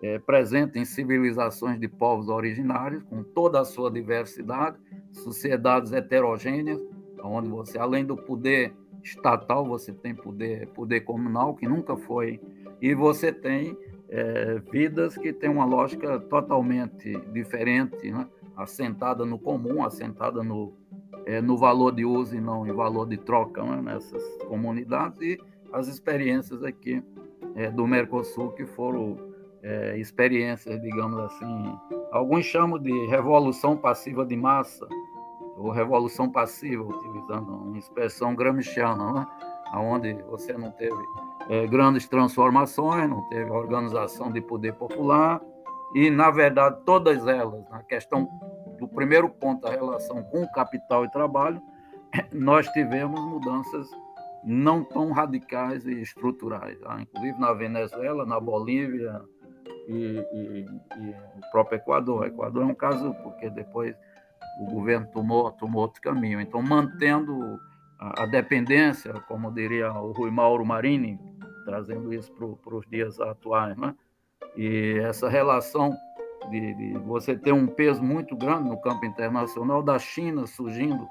é, 0.02 0.18
presente 0.18 0.78
em 0.78 0.84
civilizações 0.84 1.78
de 1.78 1.88
povos 1.88 2.28
originários, 2.28 3.02
com 3.04 3.22
toda 3.22 3.60
a 3.60 3.64
sua 3.64 3.90
diversidade, 3.90 4.76
sociedades 5.12 5.92
heterogêneas, 5.92 6.80
onde 7.22 7.48
você, 7.48 7.78
além 7.78 8.04
do 8.04 8.16
poder 8.16 8.74
estatal, 9.02 9.64
você 9.66 9.92
tem 9.92 10.14
poder, 10.14 10.68
poder 10.68 11.00
comunal, 11.00 11.54
que 11.54 11.66
nunca 11.66 11.96
foi, 11.96 12.40
e 12.80 12.94
você 12.94 13.32
tem 13.32 13.76
é, 14.08 14.58
vidas 14.70 15.16
que 15.16 15.32
têm 15.32 15.48
uma 15.48 15.64
lógica 15.64 16.18
totalmente 16.20 17.16
diferente, 17.32 18.10
né? 18.10 18.26
Assentada 18.56 19.24
no 19.24 19.38
comum, 19.38 19.84
assentada 19.84 20.42
no, 20.42 20.72
é, 21.26 21.40
no 21.40 21.56
valor 21.56 21.92
de 21.92 22.04
uso 22.04 22.36
e 22.36 22.40
não 22.40 22.66
em 22.66 22.72
valor 22.72 23.06
de 23.06 23.16
troca 23.16 23.62
né? 23.62 23.80
nessas 23.82 24.22
comunidades, 24.48 25.20
e 25.20 25.38
as 25.72 25.88
experiências 25.88 26.62
aqui 26.62 27.02
é, 27.54 27.70
do 27.70 27.86
Mercosul 27.86 28.52
que 28.52 28.64
foram 28.64 29.16
é, 29.62 29.98
experiências, 29.98 30.80
digamos 30.80 31.18
assim. 31.18 31.78
Alguns 32.12 32.44
chamam 32.44 32.78
de 32.78 33.06
revolução 33.06 33.76
passiva 33.76 34.24
de 34.24 34.36
massa, 34.36 34.86
ou 35.56 35.70
revolução 35.70 36.30
passiva, 36.30 36.82
utilizando 36.82 37.50
uma 37.50 37.78
expressão 37.78 38.34
gramsciana, 38.34 39.12
né? 39.12 39.26
onde 39.76 40.14
você 40.24 40.52
não 40.52 40.70
teve 40.70 40.96
é, 41.48 41.66
grandes 41.66 42.06
transformações, 42.08 43.08
não 43.08 43.22
teve 43.28 43.50
organização 43.50 44.30
de 44.30 44.40
poder 44.40 44.74
popular, 44.74 45.40
e, 45.94 46.10
na 46.10 46.30
verdade, 46.30 46.78
todas 46.84 47.26
elas, 47.26 47.68
na 47.70 47.82
questão 47.82 48.28
do 48.78 48.88
primeiro 48.88 49.28
ponto, 49.28 49.66
a 49.66 49.70
relação 49.70 50.22
com 50.24 50.46
capital 50.48 51.04
e 51.04 51.10
trabalho, 51.10 51.62
nós 52.32 52.68
tivemos 52.68 53.20
mudanças 53.20 53.88
não 54.42 54.84
tão 54.84 55.12
radicais 55.12 55.86
e 55.86 56.02
estruturais. 56.02 56.78
Tá? 56.80 57.00
Inclusive 57.00 57.38
na 57.38 57.52
Venezuela, 57.52 58.26
na 58.26 58.38
Bolívia, 58.38 59.22
e, 59.88 60.24
e, 60.32 60.66
e, 60.98 61.10
o 61.38 61.50
próprio 61.50 61.76
Equador. 61.76 62.22
O 62.22 62.24
Equador 62.24 62.62
é 62.62 62.66
um 62.66 62.74
caso 62.74 63.14
porque 63.22 63.48
depois 63.50 63.94
o 64.60 64.66
governo 64.66 65.06
tomou, 65.12 65.50
tomou 65.52 65.82
outro 65.82 66.00
caminho. 66.00 66.40
Então, 66.40 66.62
mantendo 66.62 67.58
a, 67.98 68.22
a 68.22 68.26
dependência, 68.26 69.12
como 69.28 69.52
diria 69.52 69.92
o 69.92 70.12
Rui 70.12 70.30
Mauro 70.30 70.64
Marini, 70.64 71.18
trazendo 71.64 72.12
isso 72.12 72.32
para 72.32 72.74
os 72.74 72.86
dias 72.88 73.20
atuais, 73.20 73.76
né? 73.76 73.94
E 74.56 74.98
essa 74.98 75.28
relação 75.28 75.96
de, 76.50 76.74
de, 76.74 76.98
você 76.98 77.36
ter 77.36 77.52
um 77.52 77.66
peso 77.66 78.02
muito 78.02 78.36
grande 78.36 78.68
no 78.68 78.80
campo 78.80 79.04
internacional 79.04 79.82
da 79.82 79.98
China 79.98 80.46
surgindo 80.46 81.08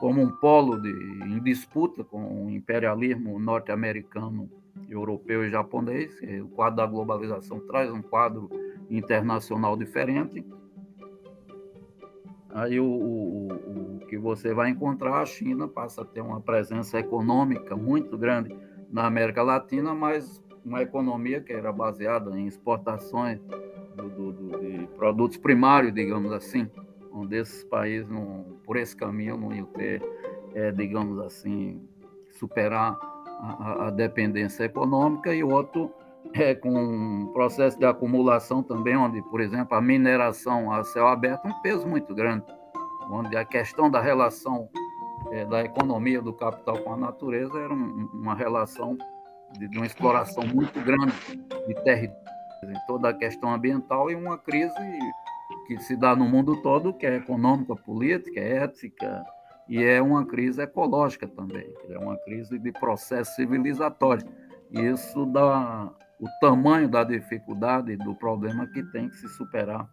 como 0.00 0.20
um 0.20 0.30
polo 0.30 0.80
de, 0.80 0.90
em 0.90 1.40
disputa 1.40 2.02
com 2.04 2.44
o 2.44 2.50
imperialismo 2.50 3.38
norte-americano 3.38 4.50
europeu 4.88 5.44
e 5.44 5.50
japonês. 5.50 6.12
O 6.42 6.48
quadro 6.48 6.76
da 6.76 6.86
globalização 6.86 7.60
traz 7.60 7.90
um 7.90 8.02
quadro 8.02 8.50
internacional 8.90 9.76
diferente. 9.76 10.44
Aí 12.50 12.78
o, 12.78 12.84
o, 12.84 13.48
o, 13.96 13.98
que 14.06 14.16
você 14.16 14.54
vai 14.54 14.70
encontrar, 14.70 15.20
a 15.20 15.26
China 15.26 15.66
passa 15.66 16.02
a 16.02 16.04
ter 16.04 16.20
uma 16.20 16.40
presença 16.40 16.98
econômica 16.98 17.74
muito 17.76 18.16
grande 18.16 18.56
na 18.90 19.06
América 19.06 19.42
Latina, 19.42 19.92
mas 19.92 20.43
uma 20.64 20.82
economia 20.82 21.40
que 21.40 21.52
era 21.52 21.72
baseada 21.72 22.30
em 22.38 22.46
exportações 22.46 23.40
do, 23.94 24.08
do, 24.08 24.32
do, 24.32 24.60
de 24.60 24.86
produtos 24.96 25.36
primários, 25.36 25.92
digamos 25.92 26.32
assim, 26.32 26.68
onde 27.12 27.36
esses 27.36 27.62
países, 27.64 28.08
não, 28.08 28.44
por 28.64 28.76
esse 28.76 28.96
caminho, 28.96 29.36
não 29.36 29.52
iam 29.52 29.66
ter, 29.66 30.02
é, 30.54 30.72
digamos 30.72 31.18
assim, 31.20 31.80
superar 32.30 32.98
a, 33.40 33.86
a, 33.86 33.90
dependência 33.90 34.64
econômica, 34.64 35.34
e 35.34 35.44
outro 35.44 35.92
é, 36.32 36.54
com 36.54 36.70
um 36.70 37.26
processo 37.32 37.78
de 37.78 37.84
acumulação 37.84 38.62
também, 38.62 38.96
onde, 38.96 39.22
por 39.22 39.40
exemplo, 39.40 39.76
a 39.76 39.80
mineração 39.80 40.72
a 40.72 40.82
céu 40.82 41.06
aberto 41.06 41.46
é 41.46 41.48
um 41.48 41.60
peso 41.60 41.86
muito 41.86 42.14
grande, 42.14 42.44
onde 43.10 43.36
a 43.36 43.44
questão 43.44 43.90
da 43.90 44.00
relação 44.00 44.68
é, 45.30 45.44
da 45.44 45.62
economia 45.62 46.20
do 46.20 46.32
capital 46.32 46.78
com 46.78 46.94
a 46.94 46.96
natureza 46.96 47.58
era 47.58 47.72
um, 47.72 48.08
uma 48.12 48.34
relação 48.34 48.96
de, 49.58 49.76
uma 49.76 49.86
exploração 49.86 50.44
muito 50.46 50.80
grande 50.80 51.12
de 51.66 51.74
territórios, 51.82 52.24
em 52.64 52.86
toda 52.86 53.10
a 53.10 53.14
questão 53.14 53.52
ambiental 53.52 54.10
e 54.10 54.14
uma 54.14 54.38
crise 54.38 54.74
que 55.66 55.78
se 55.78 55.96
dá 55.96 56.14
no 56.16 56.28
mundo 56.28 56.60
todo, 56.62 56.92
que 56.92 57.06
é 57.06 57.16
econômica, 57.16 57.74
política, 57.76 58.40
ética, 58.40 59.24
e 59.68 59.82
é 59.82 60.00
uma 60.00 60.24
crise 60.26 60.62
ecológica 60.62 61.26
também, 61.26 61.66
é 61.88 61.98
uma 61.98 62.16
crise 62.18 62.58
de 62.58 62.72
processo 62.72 63.34
civilizatório. 63.34 64.26
E 64.70 64.80
isso 64.80 65.24
dá 65.26 65.90
o 66.20 66.28
tamanho 66.40 66.88
da 66.88 67.04
dificuldade 67.04 67.96
do 67.96 68.14
problema 68.14 68.66
que 68.66 68.82
tem 68.82 69.08
que 69.08 69.16
se 69.16 69.28
superar 69.28 69.88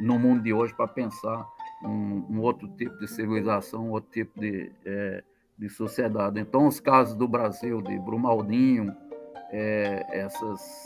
no 0.00 0.18
mundo 0.18 0.42
de 0.42 0.52
hoje 0.52 0.74
para 0.74 0.88
pensar 0.88 1.46
um, 1.82 2.26
um, 2.30 2.40
outro 2.40 2.68
tipo 2.76 2.98
de 2.98 3.06
civilização, 3.06 3.90
outro 3.90 4.10
tipo 4.10 4.40
de, 4.40 4.72
é, 4.84 5.22
de 5.58 5.68
sociedade. 5.68 6.40
Então, 6.40 6.66
os 6.66 6.80
casos 6.80 7.14
do 7.14 7.28
Brasil, 7.28 7.80
de 7.80 7.98
Brumaldinho, 7.98 8.94
é, 9.56 10.04
essas, 10.10 10.84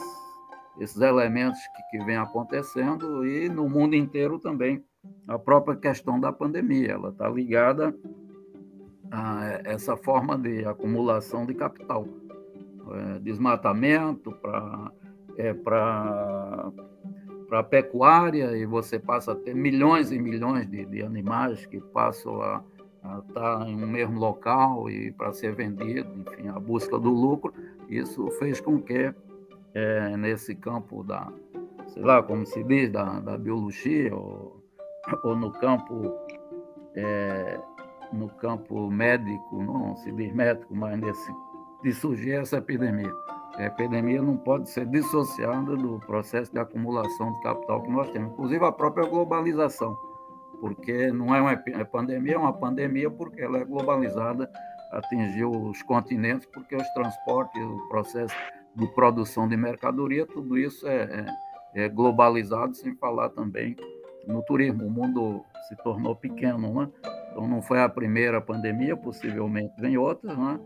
esses 0.78 1.00
elementos 1.00 1.58
que, 1.74 1.98
que 1.98 2.04
vêm 2.04 2.18
acontecendo 2.18 3.26
e 3.26 3.48
no 3.48 3.66
mundo 3.66 3.96
inteiro 3.96 4.38
também 4.38 4.84
a 5.26 5.38
própria 5.38 5.74
questão 5.74 6.20
da 6.20 6.30
pandemia, 6.30 6.92
ela 6.92 7.08
está 7.08 7.28
ligada 7.28 7.94
a 9.10 9.60
essa 9.64 9.96
forma 9.96 10.36
de 10.36 10.66
acumulação 10.66 11.46
de 11.46 11.54
capital 11.54 12.06
é, 12.90 13.18
desmatamento, 13.20 14.32
para 14.32 14.92
é, 15.38 15.54
para 15.54 16.72
pecuária, 17.70 18.56
e 18.56 18.66
você 18.66 18.98
passa 18.98 19.32
a 19.32 19.34
ter 19.34 19.54
milhões 19.54 20.12
e 20.12 20.18
milhões 20.18 20.68
de, 20.68 20.84
de 20.84 21.02
animais 21.02 21.64
que 21.64 21.80
passam 21.80 22.42
a, 22.42 22.62
a 23.02 23.22
estar 23.26 23.68
em 23.68 23.82
um 23.82 23.86
mesmo 23.86 24.18
local 24.18 24.90
e 24.90 25.12
para 25.12 25.32
ser 25.32 25.54
vendido, 25.54 26.10
enfim, 26.18 26.48
a 26.48 26.58
busca 26.58 26.98
do 26.98 27.10
lucro. 27.10 27.54
Isso 27.88 28.30
fez 28.32 28.60
com 28.60 28.80
que, 28.80 29.14
é, 29.74 30.16
nesse 30.16 30.54
campo 30.54 31.02
da, 31.02 31.32
sei 31.88 32.02
lá, 32.02 32.22
como 32.22 32.44
se 32.46 32.62
diz, 32.64 32.90
da, 32.90 33.20
da 33.20 33.38
biologia, 33.38 34.14
ou, 34.14 34.62
ou 35.24 35.36
no 35.36 35.52
campo 35.52 36.14
é, 36.94 37.60
no 38.12 38.28
campo 38.28 38.90
médico, 38.90 39.62
não 39.62 39.96
se 39.96 40.10
diz 40.12 40.32
médico, 40.32 40.74
mas 40.74 40.98
nesse 40.98 41.32
de 41.82 41.92
surgir 41.92 42.32
essa 42.32 42.56
epidemia. 42.56 43.12
A 43.54 43.66
epidemia 43.66 44.20
não 44.20 44.36
pode 44.36 44.68
ser 44.68 44.86
dissociada 44.86 45.76
do 45.76 45.98
processo 46.00 46.52
de 46.52 46.58
acumulação 46.58 47.32
de 47.34 47.40
capital 47.42 47.82
que 47.82 47.90
nós 47.90 48.10
temos, 48.10 48.32
inclusive 48.32 48.64
a 48.64 48.72
própria 48.72 49.08
globalização, 49.08 49.96
porque 50.60 51.12
não 51.12 51.34
é 51.34 51.40
uma 51.40 51.56
pandemia, 51.84 52.34
é 52.34 52.38
uma 52.38 52.52
pandemia 52.52 53.10
porque 53.10 53.42
ela 53.42 53.58
é 53.58 53.64
globalizada, 53.64 54.50
atingiu 54.92 55.50
os 55.50 55.82
continentes, 55.82 56.46
porque 56.46 56.76
os 56.76 56.88
transportes, 56.90 57.62
o 57.62 57.88
processo 57.88 58.34
de 58.74 58.86
produção 58.88 59.48
de 59.48 59.56
mercadoria, 59.56 60.26
tudo 60.26 60.56
isso 60.56 60.86
é, 60.86 61.26
é, 61.74 61.84
é 61.84 61.88
globalizado, 61.88 62.74
sem 62.74 62.94
falar 62.96 63.30
também 63.30 63.76
no 64.26 64.42
turismo. 64.42 64.86
O 64.86 64.90
mundo 64.90 65.44
se 65.68 65.76
tornou 65.76 66.14
pequeno, 66.14 66.80
né? 66.80 66.88
então 67.30 67.46
não 67.46 67.60
foi 67.60 67.80
a 67.80 67.88
primeira 67.88 68.40
pandemia, 68.40 68.96
possivelmente 68.96 69.72
vem 69.80 69.96
outras, 69.98 70.36
né? 70.36 70.60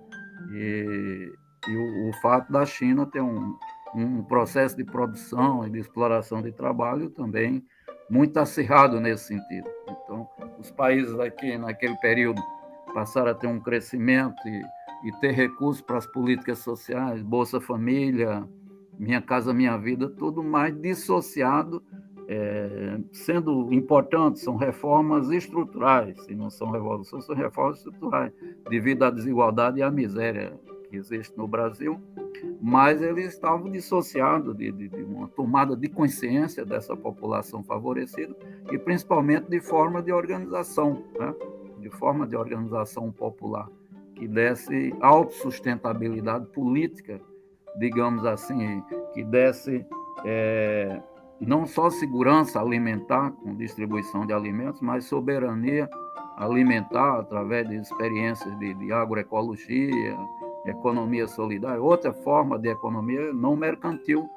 E, 0.53 1.33
e 1.69 1.77
o, 1.77 2.09
o, 2.09 2.13
fato 2.21 2.53
da 2.53 2.67
China 2.67 3.07
ter 3.07 3.21
um, 3.21 3.57
um 3.95 4.23
processo 4.25 4.77
de 4.77 4.85
produção 4.85 5.67
e 5.67 5.71
de 5.71 5.79
exploração 5.79 6.43
de 6.43 6.51
trabalho 6.51 7.11
também 7.11 7.65
muito 8.11 8.37
acirrado 8.39 9.01
nesse 9.01 9.29
sentido. 9.29 9.71
Então, 9.89 10.29
os 10.59 10.71
países 10.71 11.19
aqui 11.21 11.57
naquele 11.57 11.97
período 11.99 12.43
passaram 12.93 13.31
a 13.31 13.35
ter 13.35 13.47
um 13.47 13.61
crescimento 13.61 14.37
e, 14.47 14.63
e 15.09 15.13
ter 15.21 15.33
recursos 15.33 15.83
para 15.83 15.99
as 15.99 16.07
políticas 16.07 16.59
sociais, 16.59 17.23
Bolsa 17.23 17.61
Família, 17.61 18.47
Minha 18.99 19.21
Casa 19.21 19.53
Minha 19.53 19.77
Vida, 19.77 20.09
tudo 20.09 20.43
mais 20.43 20.79
dissociado, 20.81 21.83
é, 22.29 22.99
sendo 23.13 23.73
importante, 23.73 24.39
são 24.39 24.57
reformas 24.57 25.31
estruturais, 25.31 26.19
se 26.25 26.35
não 26.35 26.49
são 26.51 26.71
revoluções, 26.71 27.25
são 27.25 27.35
reformas 27.35 27.79
estruturais, 27.79 28.33
devido 28.71 29.03
à 29.03 29.11
desigualdade 29.11 29.81
e 29.81 29.83
à 29.83 29.91
miséria 29.91 30.59
que 30.89 30.97
existe 30.97 31.37
no 31.37 31.49
Brasil, 31.49 32.01
mas 32.61 33.03
eles 33.03 33.35
estavam 33.35 33.71
dissociados 33.71 34.57
de, 34.57 34.71
de, 34.71 34.89
de, 34.89 35.03
uma 35.03 35.29
tomada 35.29 35.77
de 35.77 35.89
consciência 35.89 36.65
dessa 36.65 36.97
população 36.97 37.63
favorecida 37.63 38.37
e 38.71 38.79
principalmente 38.79 39.49
de 39.49 39.61
forma 39.61 40.03
de 40.03 40.13
organização, 40.13 41.03
né? 41.19 41.35
De 41.83 41.91
forma 41.91 42.27
de 42.27 42.37
organização 42.37 43.11
popular 43.13 43.69
que 44.15 44.29
desse 44.29 44.95
autossustentabilidade 45.01 46.47
política, 46.47 47.21
digamos 47.79 48.25
assim, 48.25 48.83
que 49.13 49.25
desse 49.25 49.85
é, 50.25 51.03
não 51.41 51.67
só 51.67 51.91
segurança 51.91 52.61
alimentar 52.61 53.33
com 53.33 53.57
distribuição 53.57 54.25
de 54.25 54.33
alimentos, 54.33 54.81
mas 54.81 55.07
soberania 55.07 55.89
alimentar 56.37 57.21
através 57.21 57.69
de 57.69 57.77
experiências 57.77 58.57
de, 58.59 58.75
de 58.75 58.93
agroecologia, 58.93 60.17
economia 60.67 61.27
solidária, 61.27 61.83
outra 61.83 62.13
forma 62.13 62.59
de 62.59 62.69
economia 62.69 63.33
não 63.33 63.57
mercantil 63.57 64.29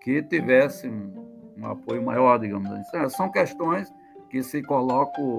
que 0.00 0.22
tivesse 0.22 0.88
um, 0.88 1.54
um 1.58 1.66
apoio 1.66 2.02
maior, 2.02 2.38
digamos 2.38 2.70
assim. 2.70 3.08
São 3.10 3.30
questões 3.30 3.92
que 4.30 4.42
se 4.42 4.62
colocam 4.62 5.36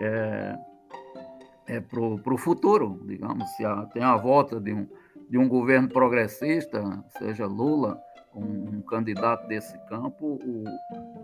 é, 0.00 0.58
é, 1.66 1.80
para 1.80 2.00
o 2.00 2.38
futuro, 2.38 3.00
digamos, 3.04 3.48
se 3.50 3.64
a, 3.64 3.86
tem 3.86 4.02
a 4.02 4.16
volta 4.16 4.60
de 4.60 4.72
um, 4.72 4.86
de 5.28 5.38
um 5.38 5.48
governo 5.48 5.88
progressista, 5.88 7.04
seja 7.18 7.46
Lula, 7.46 8.00
um, 8.34 8.76
um 8.76 8.82
candidato 8.82 9.46
desse 9.48 9.76
campo, 9.86 10.38
o, 10.44 10.64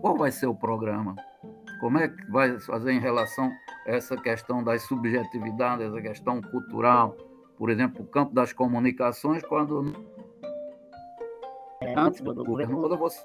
qual 0.01 0.17
vai 0.17 0.31
ser 0.31 0.47
o 0.47 0.55
programa? 0.55 1.15
Como 1.79 1.97
é 1.97 2.07
que 2.07 2.31
vai 2.31 2.59
fazer 2.59 2.91
em 2.91 2.99
relação 2.99 3.51
a 3.85 3.91
essa 3.91 4.17
questão 4.17 4.63
das 4.63 4.83
subjetividades, 4.83 5.87
essa 5.87 6.01
questão 6.01 6.41
cultural? 6.41 7.15
Por 7.57 7.69
exemplo, 7.69 8.03
o 8.03 8.07
campo 8.07 8.33
das 8.33 8.51
comunicações, 8.51 9.43
quando 9.43 9.93
antes 11.95 12.21
do 12.21 12.43
governo 12.43 12.79
Lula, 12.79 12.97
você 12.97 13.19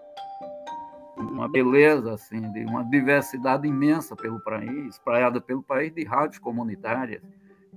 uma 1.23 1.49
beleza 1.49 2.13
assim, 2.13 2.41
de 2.53 2.65
uma 2.65 2.85
diversidade 2.85 3.67
imensa 3.67 4.15
pelo 4.17 4.41
país, 4.41 4.95
espalhada 4.95 5.41
pelo 5.41 5.63
país 5.63 5.93
de 5.93 6.05
rádios 6.05 6.39
comunitárias, 6.39 7.23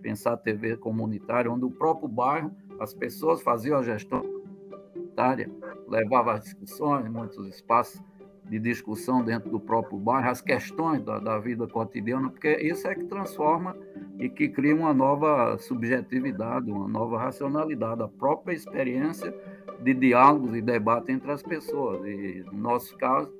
pensar 0.01 0.37
TV 0.37 0.77
comunitária, 0.77 1.51
onde 1.51 1.65
o 1.65 1.71
próprio 1.71 2.07
bairro 2.07 2.51
as 2.79 2.93
pessoas 2.93 3.41
faziam 3.41 3.77
a 3.77 3.83
gestão 3.83 4.21
comunitária, 4.21 5.49
levava 5.87 6.33
as 6.33 6.43
discussões, 6.43 7.07
muitos 7.09 7.47
espaços 7.47 8.01
de 8.45 8.59
discussão 8.59 9.23
dentro 9.23 9.49
do 9.49 9.59
próprio 9.59 9.97
bairro, 9.97 10.29
as 10.29 10.41
questões 10.41 11.01
da, 11.03 11.19
da, 11.19 11.39
vida 11.39 11.67
cotidiana, 11.67 12.29
porque 12.29 12.51
isso 12.57 12.87
é 12.87 12.95
que 12.95 13.05
transforma 13.05 13.77
e 14.19 14.27
que 14.27 14.49
cria 14.49 14.75
uma 14.75 14.93
nova 14.93 15.57
subjetividade, 15.57 16.69
uma 16.69 16.87
nova 16.87 17.17
racionalidade, 17.17 18.01
a 18.01 18.07
própria 18.07 18.53
experiência 18.53 19.33
de 19.81 19.93
diálogos 19.93 20.55
e 20.55 20.61
debate 20.61 21.11
entre 21.11 21.31
as 21.31 21.41
pessoas. 21.41 22.05
E, 22.05 22.43
no 22.51 22.59
nosso 22.59 22.95
caso, 22.97 23.31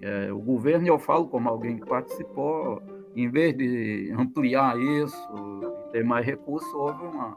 é, 0.00 0.32
o 0.32 0.38
governo, 0.38 0.86
eu 0.86 0.98
falo 0.98 1.26
como 1.28 1.48
alguém 1.48 1.78
que 1.78 1.86
participou, 1.86 2.82
em 3.16 3.28
vez 3.28 3.56
de 3.56 4.12
ampliar 4.16 4.78
isso, 4.78 5.18
ter 5.92 6.04
mais 6.04 6.24
recursos, 6.24 6.72
houve 6.72 7.04
uma, 7.04 7.34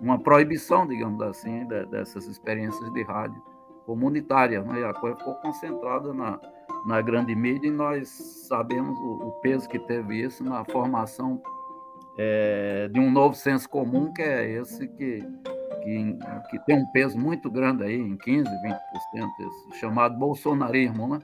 uma 0.00 0.18
proibição, 0.18 0.86
digamos 0.86 1.20
assim, 1.22 1.66
de, 1.66 1.86
dessas 1.86 2.26
experiências 2.26 2.92
de 2.92 3.02
rádio 3.02 3.40
comunitária. 3.84 4.62
Né? 4.62 4.84
A 4.84 4.94
coisa 4.94 5.16
ficou 5.16 5.34
concentrada 5.34 6.12
na, 6.12 6.40
na 6.86 7.00
grande 7.00 7.34
mídia 7.34 7.68
e 7.68 7.72
nós 7.72 8.08
sabemos 8.08 8.98
o, 9.00 9.28
o 9.28 9.32
peso 9.40 9.68
que 9.68 9.78
teve 9.78 10.22
isso 10.22 10.44
na 10.44 10.64
formação 10.64 11.42
é, 12.16 12.88
de 12.88 13.00
um 13.00 13.10
novo 13.10 13.34
senso 13.34 13.68
comum, 13.68 14.12
que 14.12 14.22
é 14.22 14.50
esse 14.50 14.86
que, 14.88 15.22
que, 15.86 16.18
que 16.50 16.58
tem 16.66 16.78
um 16.78 16.86
peso 16.86 17.16
muito 17.16 17.48
grande 17.48 17.84
aí, 17.84 17.94
em 17.94 18.16
15%, 18.16 18.44
20%, 18.44 19.28
esse 19.70 19.78
chamado 19.78 20.18
bolsonarismo, 20.18 21.08
né? 21.08 21.20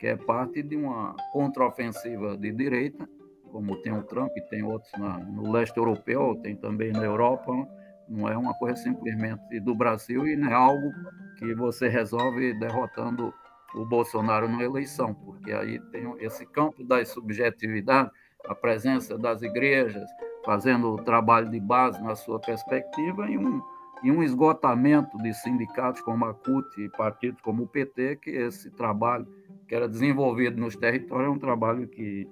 que 0.00 0.08
é 0.08 0.16
parte 0.16 0.62
de 0.62 0.76
uma 0.76 1.14
contraofensiva 1.32 2.36
de 2.36 2.50
direita, 2.50 3.08
como 3.52 3.80
tem 3.82 3.92
o 3.92 4.02
Trump 4.02 4.30
e 4.36 4.40
tem 4.42 4.62
outros 4.62 4.90
na, 4.98 5.18
no 5.18 5.52
leste 5.52 5.76
europeu, 5.76 6.38
tem 6.42 6.56
também 6.56 6.90
na 6.90 7.04
Europa, 7.04 7.54
né? 7.54 7.66
não 8.08 8.28
é 8.28 8.36
uma 8.36 8.54
coisa 8.54 8.76
simplesmente 8.76 9.60
do 9.60 9.74
Brasil 9.74 10.26
e 10.26 10.34
não 10.34 10.48
é 10.48 10.54
algo 10.54 10.90
que 11.38 11.54
você 11.54 11.88
resolve 11.88 12.52
derrotando 12.54 13.32
o 13.72 13.84
Bolsonaro 13.84 14.48
na 14.48 14.64
eleição, 14.64 15.14
porque 15.14 15.52
aí 15.52 15.78
tem 15.92 16.12
esse 16.18 16.44
campo 16.44 16.82
das 16.82 17.10
subjetividades, 17.10 18.12
a 18.44 18.54
presença 18.54 19.16
das 19.16 19.42
igrejas, 19.42 20.10
fazendo 20.44 20.94
o 20.94 21.02
trabalho 21.04 21.48
de 21.48 21.60
base 21.60 22.02
na 22.02 22.16
sua 22.16 22.40
perspectiva 22.40 23.30
e 23.30 23.38
um, 23.38 23.62
e 24.02 24.10
um 24.10 24.22
esgotamento 24.22 25.16
de 25.18 25.32
sindicatos 25.34 26.00
como 26.00 26.24
a 26.24 26.34
CUT 26.34 26.66
e 26.78 26.88
partidos 26.88 27.40
como 27.42 27.64
o 27.64 27.66
PT, 27.66 28.16
que 28.16 28.30
esse 28.30 28.70
trabalho 28.70 29.26
que 29.68 29.74
era 29.74 29.88
desenvolvido 29.88 30.60
nos 30.60 30.74
territórios 30.76 31.28
é 31.28 31.30
um 31.30 31.38
trabalho 31.38 31.86
que 31.86 32.28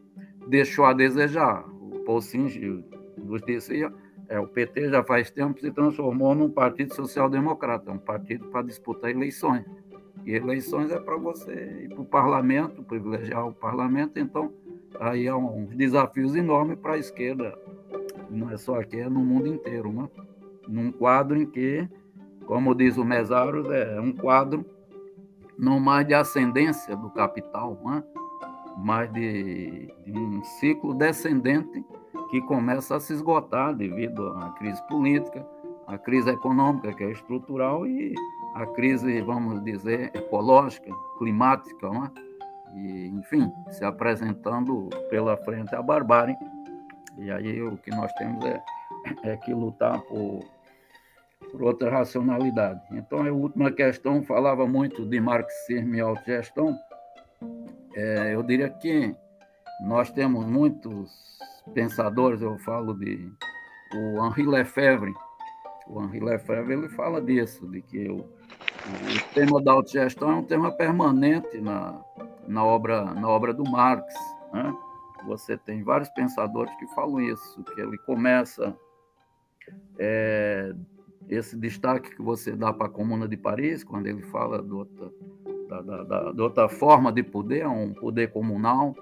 deixou 0.49 0.85
a 0.85 0.93
desejar. 0.93 1.65
O 1.69 2.01
Paul 2.05 2.21
Singe 2.21 2.85
nos 3.17 3.43
disse, 3.43 3.83
é, 4.29 4.41
o 4.41 4.47
PT 4.47 4.91
já 4.91 5.05
faz 5.05 5.31
tempo 5.31 5.61
se 5.61 5.71
transformou 5.71 6.35
num 6.35 6.51
partido 6.51 6.95
social-democrata, 6.95 7.93
um 7.93 7.99
partido 7.99 8.47
para 8.49 8.63
disputar 8.63 9.11
eleições. 9.11 9.65
E 10.25 10.33
eleições 10.33 10.91
é 10.91 10.99
para 10.99 11.17
você 11.17 11.85
ir 11.85 11.89
para 11.91 12.01
o 12.01 12.05
parlamento, 12.05 12.83
privilegiar 12.83 13.47
o 13.47 13.53
parlamento, 13.53 14.19
então 14.19 14.53
aí 14.99 15.29
há 15.29 15.37
uns 15.37 15.75
desafios 15.77 16.35
enormes 16.35 16.79
para 16.79 16.95
a 16.95 16.99
esquerda 16.99 17.57
não 18.31 18.51
é 18.51 18.57
só 18.57 18.81
aqui, 18.81 18.99
é 18.99 19.09
no 19.09 19.21
mundo 19.21 19.47
inteiro, 19.49 19.93
né? 19.93 20.09
Num 20.69 20.93
quadro 20.93 21.41
em 21.41 21.47
que, 21.47 21.89
como 22.47 22.75
diz 22.75 22.97
o 22.97 23.05
Mesaros, 23.05 23.69
é 23.71 24.01
um 24.01 24.13
quadro 24.13 24.65
não 25.59 25.81
mais 25.81 26.07
de 26.07 26.15
ascendência 26.15 26.97
do 26.97 27.11
capital, 27.11 27.81
né? 27.85 28.03
mas 28.77 29.13
de, 29.13 29.93
de 30.05 30.19
um 30.19 30.43
ciclo 30.45 30.95
descendente 30.95 31.85
que 32.31 32.41
começa 32.43 32.97
a 32.97 33.01
se 33.01 33.13
esgotar 33.13 33.75
devido 33.75 34.29
à 34.37 34.51
crise 34.51 34.81
política, 34.87 35.45
à 35.87 35.99
crise 35.99 36.31
econômica, 36.31 36.93
que 36.93 37.03
é 37.03 37.11
estrutural, 37.11 37.87
e 37.87 38.15
a 38.55 38.67
crise, 38.67 39.21
vamos 39.23 39.65
dizer, 39.65 40.11
ecológica, 40.15 40.93
climática, 41.19 41.91
né? 41.91 42.11
e, 42.75 43.09
enfim, 43.09 43.51
se 43.71 43.85
apresentando 43.85 44.89
pela 45.11 45.37
frente 45.39 45.75
a 45.75 45.83
barbárie 45.83 46.37
e 47.19 47.33
aí 47.33 47.61
o 47.63 47.77
que 47.77 47.91
nós 47.91 48.13
temos 48.13 48.45
é, 48.45 48.63
é 49.25 49.37
que 49.37 49.53
lutar 49.53 50.01
por, 50.03 50.41
por 51.51 51.63
outra 51.63 51.91
racionalidade. 51.91 52.81
Então, 52.93 53.27
a 53.27 53.33
última 53.33 53.71
questão 53.71 54.23
falava 54.23 54.67
muito 54.67 55.05
de 55.05 55.21
marxismo 55.21 55.95
e 55.95 56.01
autogestão. 56.01 56.77
É, 57.95 58.35
eu 58.35 58.43
diria 58.43 58.69
que 58.69 59.15
nós 59.83 60.11
temos 60.11 60.45
muitos 60.45 61.11
pensadores, 61.75 62.41
eu 62.41 62.59
falo 62.59 62.95
de 62.95 63.31
o 63.95 64.27
Henri 64.27 64.47
Lefebvre. 64.47 65.15
O 65.87 66.03
Henri 66.03 66.21
Lefebvre 66.21 66.75
ele 66.75 66.89
fala 66.91 67.21
disso, 67.21 67.67
de 67.69 67.81
que 67.81 68.09
o, 68.09 68.19
o 68.19 69.35
tema 69.35 69.63
da 69.63 69.73
autogestão 69.73 70.31
é 70.31 70.35
um 70.35 70.45
tema 70.45 70.71
permanente 70.71 71.61
na, 71.61 72.01
na, 72.47 72.65
obra, 72.65 73.05
na 73.15 73.29
obra 73.29 73.55
do 73.55 73.65
Marx. 73.65 74.15
Né? 74.53 74.75
você 75.25 75.57
tem 75.57 75.83
vários 75.83 76.09
pensadores 76.11 76.75
que 76.77 76.87
falam 76.89 77.21
isso, 77.21 77.63
que 77.63 77.81
ele 77.81 77.99
começa 77.99 78.77
é, 79.99 80.73
esse 81.29 81.57
destaque 81.57 82.15
que 82.15 82.23
você 82.23 82.53
dá 82.53 82.73
para 82.73 82.87
a 82.87 82.91
Comuna 82.91 83.29
de 83.29 83.37
Paris, 83.37 83.85
quando 83.85 84.07
ele 84.07 84.23
fala 84.23 84.63
de 84.63 84.73
outra, 84.73 85.13
da, 85.69 85.81
da, 85.83 86.33
da, 86.33 86.43
outra 86.43 86.69
forma 86.69 87.13
de 87.13 87.23
poder, 87.23 87.67
um 87.67 87.93
poder 87.93 88.31
comunal, 88.31 88.95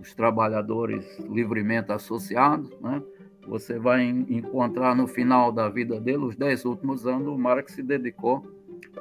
os 0.00 0.14
trabalhadores 0.14 1.18
livremente 1.20 1.92
associados, 1.92 2.70
né? 2.80 3.02
você 3.46 3.78
vai 3.78 4.04
encontrar 4.04 4.94
no 4.96 5.06
final 5.06 5.52
da 5.52 5.68
vida 5.68 6.00
dele, 6.00 6.24
os 6.24 6.36
dez 6.36 6.64
últimos 6.64 7.06
anos, 7.06 7.28
o 7.28 7.38
Marx 7.38 7.72
se 7.72 7.82
dedicou 7.82 8.44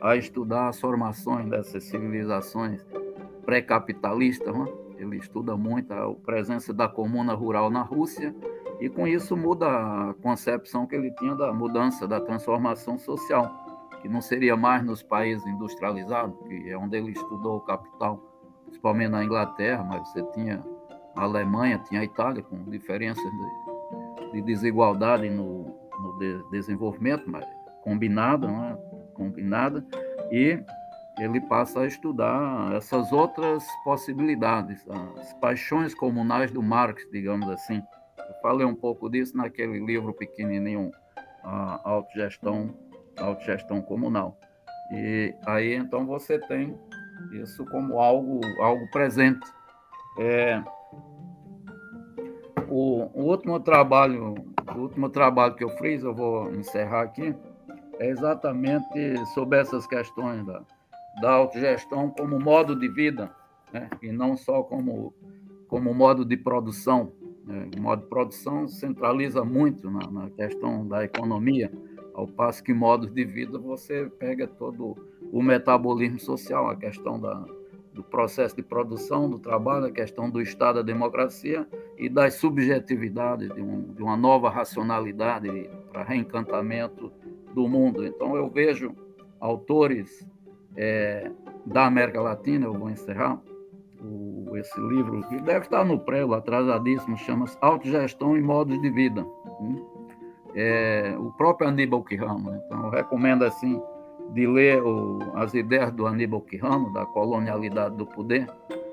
a 0.02 0.16
estudar 0.16 0.68
as 0.68 0.80
formações 0.80 1.50
dessas 1.50 1.84
civilizações 1.86 2.86
pré-capitalistas, 3.46 4.54
né? 4.54 4.66
ele 4.98 5.18
estuda 5.18 5.56
muito 5.56 5.92
a 5.94 6.14
presença 6.14 6.74
da 6.74 6.88
comuna 6.88 7.34
rural 7.34 7.70
na 7.70 7.82
Rússia 7.82 8.36
e 8.80 8.90
com 8.90 9.08
isso 9.08 9.36
muda 9.38 9.68
a 9.68 10.14
concepção 10.22 10.86
que 10.86 10.96
ele 10.96 11.12
tinha 11.12 11.36
da 11.36 11.54
mudança, 11.54 12.08
da 12.08 12.20
transformação 12.20 12.98
social, 12.98 13.52
que 14.02 14.10
não 14.10 14.22
seria 14.22 14.56
mais 14.56 14.84
nos 14.84 15.02
países 15.02 15.46
industrializados, 15.48 16.38
que 16.48 16.70
é 16.70 16.78
onde 16.78 16.98
ele 16.98 17.12
estudou 17.12 17.58
o 17.58 17.62
capital, 17.62 18.22
principalmente 18.66 19.10
na 19.10 19.24
Inglaterra, 19.24 19.84
mas 19.84 20.08
você 20.10 20.24
tinha 20.34 20.64
a 21.16 21.24
Alemanha, 21.24 21.80
tinha 21.80 22.02
a 22.02 22.04
Itália, 22.04 22.44
com 22.44 22.64
diferenças 22.66 23.24
de, 23.24 24.32
de 24.34 24.42
desigualdade 24.42 25.30
no, 25.30 25.64
no 26.00 26.20
de, 26.20 26.44
desenvolvimento, 26.52 27.24
mas 27.28 27.46
combinada, 27.82 28.48
é? 28.48 28.78
combinada, 29.14 29.86
e 30.32 30.60
ele 31.18 31.40
passa 31.40 31.82
a 31.82 31.88
estudar 31.88 32.74
essas 32.76 33.12
outras 33.14 33.66
possibilidades, 33.84 34.86
as 35.18 35.34
paixões 35.36 35.94
comunais 35.94 36.52
do 36.52 36.62
Marx, 36.62 37.08
digamos 37.12 37.50
assim. 37.50 37.82
Eu 38.18 38.36
falei 38.42 38.66
um 38.66 38.76
pouco 38.76 39.10
disso 39.10 39.36
naquele 39.38 39.80
livro 39.80 40.14
pequenininho, 40.14 40.92
a 41.44 41.80
autogestão, 41.84 42.74
autogestão 43.18 43.82
comunal. 43.82 44.38
E 44.92 45.34
aí 45.46 45.74
então 45.74 46.06
você 46.06 46.40
tem 46.40 46.78
isso 47.34 47.66
como 47.66 48.00
algo, 48.00 48.40
algo 48.60 48.90
presente. 48.92 49.48
É, 50.20 50.64
o, 52.68 53.10
o, 53.14 53.24
último 53.24 53.60
trabalho, 53.60 54.36
o 54.76 54.80
último 54.80 55.10
trabalho 55.10 55.56
que 55.56 55.64
eu 55.64 55.70
fiz, 55.78 56.04
eu 56.04 56.14
vou 56.14 56.52
encerrar 56.54 57.02
aqui, 57.02 57.36
é 58.00 58.10
exatamente 58.10 59.18
sobre 59.34 59.60
essas 59.60 59.86
questões 59.88 60.46
da 60.46 60.62
da 61.22 61.32
autogestão 61.32 62.10
como 62.10 62.40
modo 62.40 62.76
de 62.76 62.88
vida, 62.88 63.32
né? 63.72 63.90
e 64.02 64.12
não 64.12 64.36
só 64.36 64.64
como, 64.64 65.14
como 65.68 65.94
modo 65.94 66.26
de 66.26 66.36
produção. 66.36 67.12
Né? 67.46 67.70
O 67.78 67.82
modo 67.82 68.02
de 68.02 68.08
produção 68.08 68.68
centraliza 68.68 69.44
muito 69.44 69.90
na, 69.90 70.10
na 70.12 70.30
questão 70.30 70.88
da 70.88 71.04
economia, 71.04 71.72
ao 72.14 72.28
passo 72.28 72.64
que 72.64 72.74
modos 72.74 73.12
de 73.12 73.26
vida 73.26 73.60
você 73.60 74.10
pega 74.18 74.48
todo 74.48 74.96
o 75.32 75.42
metabolismo 75.42 76.20
social, 76.20 76.70
a 76.70 76.76
questão 76.76 77.20
da, 77.20 77.46
do 77.94 78.04
processo 78.04 78.56
de 78.56 78.64
produção, 78.64 79.30
do 79.30 79.38
trabalho, 79.38 79.86
a 79.86 79.92
questão 79.92 80.30
do 80.30 80.42
Estado 80.42 80.76
da 80.76 80.82
democracia 80.82 81.68
e 81.98 82.10
das 82.10 82.36
subjetividades, 82.36 83.54
de, 83.54 83.62
um, 83.62 83.94
de 83.94 84.02
uma 84.02 84.18
nova 84.18 84.50
racionalidade 84.50 85.70
para 85.92 86.04
reencantamento 86.04 87.12
do 87.54 87.68
mundo. 87.68 88.06
Então, 88.06 88.36
eu 88.36 88.50
vejo 88.50 88.94
autores 89.40 90.28
é, 90.76 91.32
da 91.66 91.86
América 91.86 92.22
Latina, 92.22 92.66
eu 92.66 92.74
vou 92.74 92.90
encerrar, 92.90 93.42
o, 94.02 94.56
esse 94.58 94.80
livro, 94.80 95.22
que 95.28 95.40
deve 95.42 95.66
estar 95.66 95.84
no 95.84 96.00
prelo, 96.00 96.34
atrasadíssimo, 96.34 97.18
chama-se 97.18 97.58
Autogestão 97.62 98.38
e 98.38 98.42
Modos 98.42 98.80
de 98.82 98.90
Vida. 98.90 99.26
Né? 99.62 99.82
É, 100.56 101.16
o 101.18 101.32
próprio 101.34 101.68
Aníbal 101.68 102.04
Quirrano. 102.04 102.52
Né? 102.52 102.62
Então, 102.66 102.86
eu 102.86 102.90
recomendo, 102.90 103.44
assim, 103.44 103.82
de 104.34 104.48
ler 104.48 104.82
o, 104.82 105.20
as 105.36 105.54
ideias 105.54 105.92
do 105.92 106.08
Aníbal 106.08 106.42
Quirrano, 106.42 106.92
da 106.94 107.06
colonialidade 107.06 107.96
do 107.96 108.06
poder. 108.06 108.48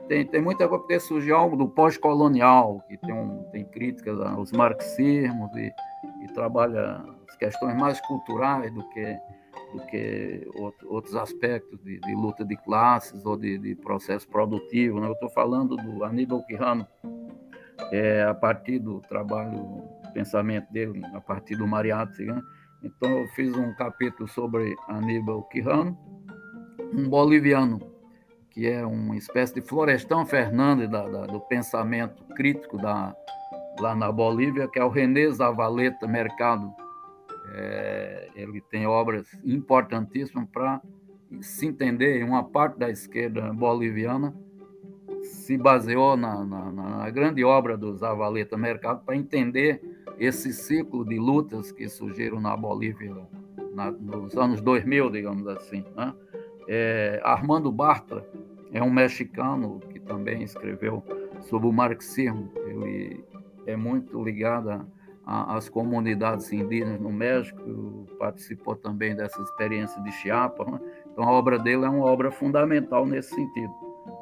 Tem, 0.09 0.27
tem 0.27 0.43
muita 0.43 0.69
coisa, 0.69 0.83
porque 0.83 1.01
surgiu 1.01 1.37
algo 1.37 1.57
do 1.57 1.69
pós-colonial, 1.69 2.83
que 2.89 2.97
tem, 2.97 3.15
um, 3.15 3.45
tem 3.53 3.65
críticas 3.65 4.21
aos 4.21 4.53
marxismos 4.53 5.55
e, 5.57 5.73
e 6.23 6.29
trabalha 6.35 7.03
as 7.29 7.37
questões 7.37 7.77
mais 7.77 8.01
culturais 8.03 8.73
do 8.73 8.83
que 8.91 9.17
do 9.73 9.85
que 9.87 10.47
outros 10.85 11.17
aspectos 11.17 11.79
de, 11.83 11.99
de 11.99 12.15
luta 12.15 12.45
de 12.45 12.57
classes 12.57 13.25
ou 13.25 13.37
de, 13.37 13.59
de 13.59 13.75
processo 13.75 14.29
produtivo. 14.29 15.01
Né? 15.01 15.09
Eu 15.09 15.13
estou 15.13 15.31
falando 15.31 15.77
do 15.77 16.05
Aníbal 16.05 16.43
Quirrano, 16.45 16.87
é, 17.91 18.23
a 18.23 18.35
partir 18.35 18.79
do 18.79 19.01
trabalho, 19.01 19.83
pensamento 20.13 20.71
dele, 20.71 21.03
a 21.15 21.21
partir 21.21 21.57
do 21.57 21.67
Mariátegui. 21.67 22.31
Né? 22.31 22.43
Então, 22.83 23.19
eu 23.19 23.29
fiz 23.29 23.57
um 23.57 23.73
capítulo 23.75 24.29
sobre 24.29 24.75
Aníbal 24.89 25.43
Quirrano, 25.45 25.97
um 26.93 27.09
boliviano, 27.09 27.81
que 28.51 28.69
é 28.69 28.85
uma 28.85 29.17
espécie 29.17 29.55
de 29.55 29.63
Florestão 29.63 30.27
Fernandes 30.27 30.91
da, 30.91 31.09
da, 31.09 31.27
do 31.27 31.41
pensamento 31.41 32.23
crítico 32.35 32.77
da, 32.77 33.17
lá 33.81 33.95
na 33.95 34.13
Bolívia, 34.13 34.69
que 34.69 34.79
é 34.79 34.85
o 34.85 34.91
René 34.91 35.31
Zavaleta 35.31 36.07
Mercado, 36.07 36.75
é, 37.55 38.31
ele 38.35 38.61
tem 38.61 38.87
obras 38.87 39.29
importantíssimas 39.45 40.49
para 40.51 40.81
se 41.41 41.67
entender. 41.67 42.25
Uma 42.25 42.45
parte 42.45 42.79
da 42.79 42.91
esquerda 42.91 43.53
boliviana 43.53 44.35
se 45.23 45.57
baseou 45.57 46.17
na, 46.17 46.45
na, 46.45 46.73
na 46.73 47.11
grande 47.11 47.45
obra 47.45 47.77
do 47.77 47.95
Zavaleta 47.95 48.57
Mercado 48.57 49.05
para 49.05 49.17
entender 49.17 49.81
esse 50.19 50.53
ciclo 50.53 51.05
de 51.05 51.19
lutas 51.19 51.73
que 51.73 51.89
surgiram 51.89 52.41
na 52.41 52.57
Bolívia 52.57 53.15
na, 53.75 53.91
nos 53.91 54.37
anos 54.37 54.61
2000, 54.61 55.11
digamos 55.11 55.47
assim. 55.47 55.85
Né? 55.97 56.15
É, 56.69 57.21
Armando 57.25 57.71
Bartra 57.71 58.27
é 58.73 58.83
um 58.83 58.91
mexicano 58.91 59.81
que 59.91 60.01
também 60.01 60.43
escreveu 60.43 61.03
sobre 61.41 61.69
o 61.69 61.73
marxismo. 61.73 62.51
Ele 62.67 63.25
é 63.67 63.77
muito 63.77 64.23
ligado 64.23 64.87
às 65.25 65.69
comunidades 65.69 66.53
indígenas 66.53 67.01
no 67.01 67.13
México, 67.13 68.07
participou 68.19 68.75
também 68.75 69.15
dessa 69.15 69.41
experiência 69.43 70.01
de 70.03 70.11
Chiapas. 70.13 70.67
Né? 70.67 70.81
Então, 71.13 71.25
a 71.25 71.31
obra 71.31 71.59
dele 71.59 71.85
é 71.85 71.89
uma 71.89 72.05
obra 72.05 72.31
fundamental 72.31 73.07
nesse 73.07 73.35
sentido, 73.35 73.73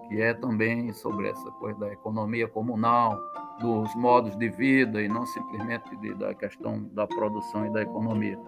que 0.09 0.21
é 0.21 0.35
também 0.35 0.93
sobre 0.93 1.29
essa 1.29 1.51
coisa 1.53 1.79
da 1.79 1.93
economia 1.93 2.47
comunal, 2.47 3.19
dos 3.61 3.95
modos 3.95 4.37
de 4.37 4.49
vida 4.49 5.03
e 5.03 5.09
não 5.09 5.27
simplesmente 5.27 5.95
de, 5.97 6.15
da 6.15 6.35
questão 6.35 6.83
da 6.93 7.07
produção 7.07 7.67
e 7.67 7.71
da 7.71 7.83
economia. 7.83 8.39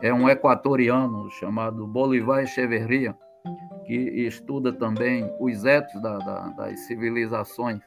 É 0.00 0.12
um 0.12 0.28
equatoriano 0.28 1.30
chamado 1.30 1.86
Bolivar 1.86 2.42
Echeverria, 2.42 3.16
que 3.84 3.94
estuda 3.94 4.72
também 4.72 5.28
os 5.40 5.64
etos 5.64 6.00
da, 6.00 6.18
da, 6.18 6.48
das 6.50 6.80
civilizações 6.80 7.80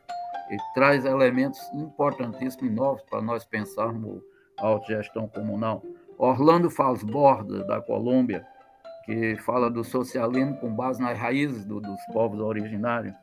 e 0.53 0.73
traz 0.73 1.05
elementos 1.05 1.59
importantíssimos 1.73 2.71
e 2.71 2.75
novos 2.75 3.01
para 3.09 3.21
nós 3.21 3.43
pensarmos 3.45 4.21
a 4.59 4.67
autogestão 4.67 5.27
comunal. 5.27 5.83
Orlando 6.17 6.69
Falsborda, 6.69 7.63
da 7.63 7.81
Colômbia, 7.81 8.45
que 9.05 9.35
fala 9.37 9.69
do 9.69 9.83
socialismo 9.83 10.55
com 10.57 10.73
base 10.73 11.01
nas 11.01 11.17
raízes 11.17 11.65
do, 11.65 11.81
dos 11.81 11.99
povos 12.13 12.39
originários. 12.39 13.13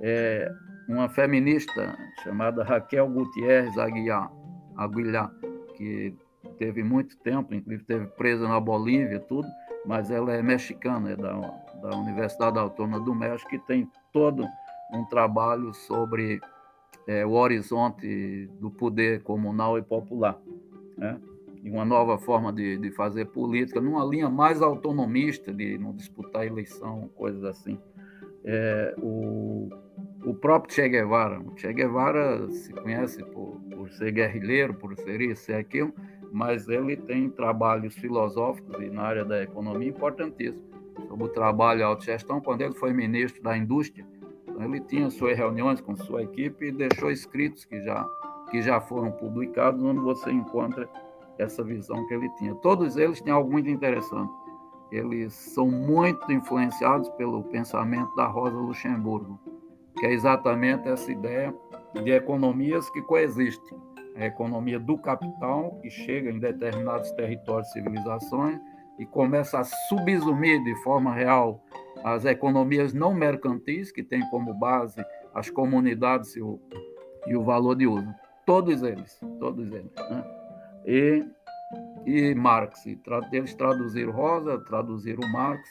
É 0.00 0.50
uma 0.88 1.08
feminista 1.08 1.96
chamada 2.22 2.64
Raquel 2.64 3.08
Gutierrez 3.08 3.76
Aguiar, 3.76 4.30
Aguilar, 4.76 5.30
que 5.76 6.16
teve 6.58 6.82
muito 6.82 7.16
tempo, 7.18 7.54
inclusive 7.54 7.84
teve 7.84 8.06
presa 8.06 8.48
na 8.48 8.58
Bolívia, 8.58 9.20
tudo, 9.20 9.48
mas 9.84 10.10
ela 10.10 10.32
é 10.32 10.42
mexicana, 10.42 11.10
é 11.10 11.16
da, 11.16 11.32
da 11.82 11.96
Universidade 11.96 12.58
Autônoma 12.58 13.04
do 13.04 13.14
México, 13.14 13.54
e 13.54 13.58
tem 13.58 13.90
todo 14.12 14.46
um 14.92 15.04
trabalho 15.06 15.74
sobre 15.74 16.40
é, 17.06 17.24
o 17.26 17.32
horizonte 17.32 18.48
do 18.60 18.70
poder 18.70 19.22
comunal 19.22 19.78
e 19.78 19.82
popular. 19.82 20.40
Né? 20.96 21.20
E 21.62 21.70
uma 21.70 21.84
nova 21.84 22.18
forma 22.18 22.52
de, 22.52 22.76
de 22.76 22.90
fazer 22.90 23.26
política, 23.26 23.80
numa 23.80 24.04
linha 24.04 24.28
mais 24.28 24.60
autonomista, 24.60 25.52
de 25.52 25.78
não 25.78 25.94
disputar 25.94 26.46
eleição, 26.46 27.08
coisas 27.14 27.44
assim. 27.44 27.78
É, 28.44 28.94
o, 28.98 29.68
o 30.24 30.34
próprio 30.34 30.74
Che 30.74 30.88
Guevara. 30.88 31.40
O 31.40 31.56
che 31.56 31.72
Guevara 31.72 32.50
se 32.50 32.72
conhece 32.72 33.24
por, 33.24 33.60
por 33.76 33.90
ser 33.90 34.12
guerrilheiro, 34.12 34.74
por 34.74 34.96
ser 34.96 35.20
isso, 35.20 35.44
ser 35.44 35.54
aquilo, 35.54 35.92
mas 36.32 36.68
ele 36.68 36.96
tem 36.96 37.30
trabalhos 37.30 37.94
filosóficos 37.94 38.82
e 38.82 38.90
na 38.90 39.02
área 39.02 39.24
da 39.24 39.42
economia 39.42 39.88
importantíssimos 39.88 40.72
sobre 41.08 41.24
o 41.24 41.28
trabalho 41.28 41.80
e 41.80 41.82
autogestão. 41.82 42.40
Quando 42.40 42.62
ele 42.62 42.74
foi 42.74 42.92
ministro 42.92 43.42
da 43.42 43.56
Indústria, 43.56 44.04
ele 44.60 44.80
tinha 44.80 45.10
suas 45.10 45.36
reuniões 45.36 45.80
com 45.80 45.96
sua 45.96 46.22
equipe 46.22 46.66
e 46.66 46.72
deixou 46.72 47.10
escritos 47.10 47.64
que 47.64 47.80
já, 47.82 48.04
que 48.50 48.62
já 48.62 48.80
foram 48.80 49.10
publicados, 49.12 49.82
onde 49.82 50.00
você 50.00 50.30
encontra 50.30 50.88
essa 51.38 51.62
visão 51.62 52.06
que 52.06 52.14
ele 52.14 52.28
tinha. 52.36 52.54
Todos 52.56 52.96
eles 52.96 53.20
têm 53.20 53.32
algo 53.32 53.50
muito 53.50 53.68
interessante. 53.68 54.32
Eles 54.90 55.32
são 55.32 55.66
muito 55.70 56.30
influenciados 56.30 57.08
pelo 57.10 57.42
pensamento 57.44 58.14
da 58.14 58.26
Rosa 58.26 58.56
Luxemburgo, 58.56 59.40
que 59.98 60.06
é 60.06 60.12
exatamente 60.12 60.88
essa 60.88 61.10
ideia 61.10 61.54
de 62.04 62.10
economias 62.10 62.88
que 62.90 63.00
coexistem 63.02 63.78
a 64.16 64.26
economia 64.26 64.78
do 64.78 64.98
capital, 64.98 65.78
que 65.80 65.88
chega 65.88 66.30
em 66.30 66.38
determinados 66.38 67.10
territórios 67.12 67.68
e 67.68 67.72
civilizações 67.72 68.60
e 68.98 69.06
começa 69.06 69.60
a 69.60 69.64
subsumir 69.64 70.62
de 70.62 70.74
forma 70.82 71.14
real 71.14 71.64
as 72.04 72.24
economias 72.24 72.92
não 72.92 73.14
mercantis, 73.14 73.92
que 73.92 74.02
têm 74.02 74.28
como 74.30 74.52
base 74.54 75.04
as 75.34 75.48
comunidades 75.48 76.36
e 76.36 76.42
o, 76.42 76.60
e 77.26 77.36
o 77.36 77.42
valor 77.42 77.74
de 77.74 77.86
uso. 77.86 78.12
Todos 78.44 78.82
eles, 78.82 79.20
todos 79.38 79.72
eles. 79.72 79.92
Né? 80.10 80.24
E, 80.84 81.24
e 82.04 82.34
Marx, 82.34 82.84
eles 83.32 83.54
traduziram 83.54 84.12
Rosa, 84.12 84.58
traduziram 84.58 85.26
Marx. 85.28 85.62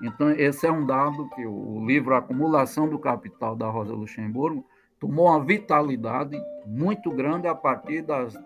Então, 0.00 0.30
esse 0.30 0.66
é 0.66 0.70
um 0.70 0.86
dado 0.86 1.28
que 1.30 1.44
o 1.46 1.84
livro 1.84 2.14
Acumulação 2.14 2.88
do 2.88 2.98
Capital, 2.98 3.56
da 3.56 3.68
Rosa 3.68 3.92
Luxemburgo, 3.92 4.64
tomou 5.00 5.26
uma 5.26 5.42
vitalidade 5.44 6.40
muito 6.66 7.10
grande 7.10 7.48
a 7.48 7.54
partir 7.54 8.02
das 8.02 8.38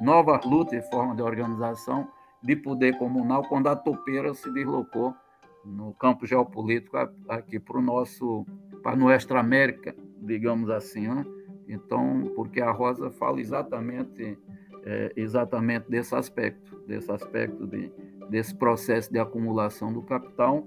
novas 0.00 0.44
lutas 0.44 0.84
e 0.84 0.90
formas 0.90 1.16
de 1.16 1.22
organização 1.22 2.08
de 2.42 2.54
poder 2.54 2.96
comunal, 2.98 3.42
quando 3.48 3.68
a 3.68 3.76
topeira 3.76 4.34
se 4.34 4.50
deslocou 4.52 5.14
no 5.68 5.92
campo 5.94 6.26
geopolítico 6.26 6.96
aqui 7.28 7.58
para 7.58 7.78
o 7.78 7.82
nosso, 7.82 8.46
para 8.82 8.92
a 8.92 8.96
Nuestra 8.96 9.40
América, 9.40 9.94
digamos 10.20 10.70
assim, 10.70 11.08
né? 11.08 11.24
Então, 11.68 12.32
porque 12.34 12.60
a 12.60 12.70
Rosa 12.70 13.10
fala 13.10 13.40
exatamente, 13.40 14.38
é, 14.84 15.12
exatamente 15.14 15.90
desse 15.90 16.14
aspecto, 16.14 16.76
desse 16.86 17.12
aspecto 17.12 17.66
de, 17.66 17.92
desse 18.30 18.54
processo 18.54 19.12
de 19.12 19.18
acumulação 19.18 19.92
do 19.92 20.02
capital, 20.02 20.66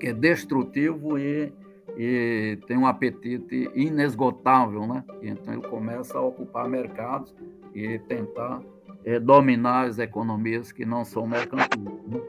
que 0.00 0.08
é 0.08 0.12
destrutivo 0.12 1.18
e 1.18 1.52
e 1.98 2.56
tem 2.68 2.78
um 2.78 2.86
apetite 2.86 3.68
inesgotável, 3.74 4.86
né? 4.86 5.02
Então 5.20 5.52
ele 5.52 5.66
começa 5.66 6.16
a 6.16 6.20
ocupar 6.22 6.68
mercados 6.68 7.34
e 7.74 7.98
tentar 7.98 8.62
é, 9.04 9.18
dominar 9.18 9.86
as 9.86 9.98
economias 9.98 10.70
que 10.70 10.84
não 10.84 11.04
são 11.04 11.26
mercantis. 11.26 11.82
Né? 12.06 12.20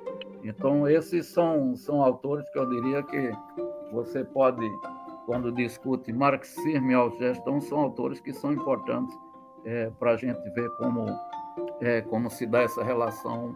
Então 0.43 0.87
esses 0.87 1.27
são 1.27 1.75
são 1.75 2.01
autores 2.01 2.49
que 2.49 2.59
eu 2.59 2.69
diria 2.69 3.03
que 3.03 3.31
você 3.91 4.23
pode, 4.23 4.65
quando 5.25 5.51
discute 5.51 6.13
marxismo 6.13 6.91
e 6.91 6.93
autogestão, 6.93 7.59
são 7.59 7.79
autores 7.79 8.19
que 8.19 8.33
são 8.33 8.53
importantes 8.53 9.15
é, 9.65 9.89
para 9.99 10.11
a 10.11 10.17
gente 10.17 10.41
ver 10.51 10.69
como 10.77 11.05
é, 11.81 12.01
como 12.01 12.29
se 12.29 12.45
dá 12.45 12.61
essa 12.61 12.83
relação 12.83 13.53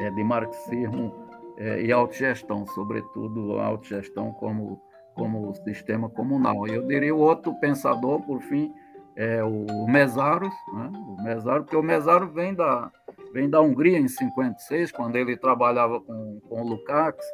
é, 0.00 0.10
de 0.10 0.24
marxismo 0.24 1.12
é, 1.56 1.82
e 1.82 1.92
autogestão, 1.92 2.66
sobretudo 2.66 3.58
a 3.58 3.66
autogestão 3.66 4.32
como 4.32 4.80
como 5.14 5.54
sistema 5.54 6.08
comunal. 6.08 6.66
Eu 6.66 6.86
diria 6.86 7.14
o 7.14 7.20
outro 7.20 7.54
pensador, 7.60 8.20
por 8.22 8.40
fim, 8.42 8.72
é 9.16 9.42
o 9.44 9.86
Mesaros, 9.86 10.52
né? 10.72 10.90
o 10.92 11.22
Mesaros, 11.22 11.64
porque 11.64 11.76
o 11.76 11.82
Mesaros 11.82 12.32
vem 12.32 12.52
da, 12.52 12.90
vem 13.32 13.48
da 13.48 13.60
Hungria 13.60 13.98
em 13.98 14.08
56, 14.08 14.92
quando 14.92 15.16
ele 15.16 15.36
trabalhava 15.36 16.00
com, 16.00 16.40
com 16.48 16.62
o 16.62 16.68
Lukács, 16.68 17.26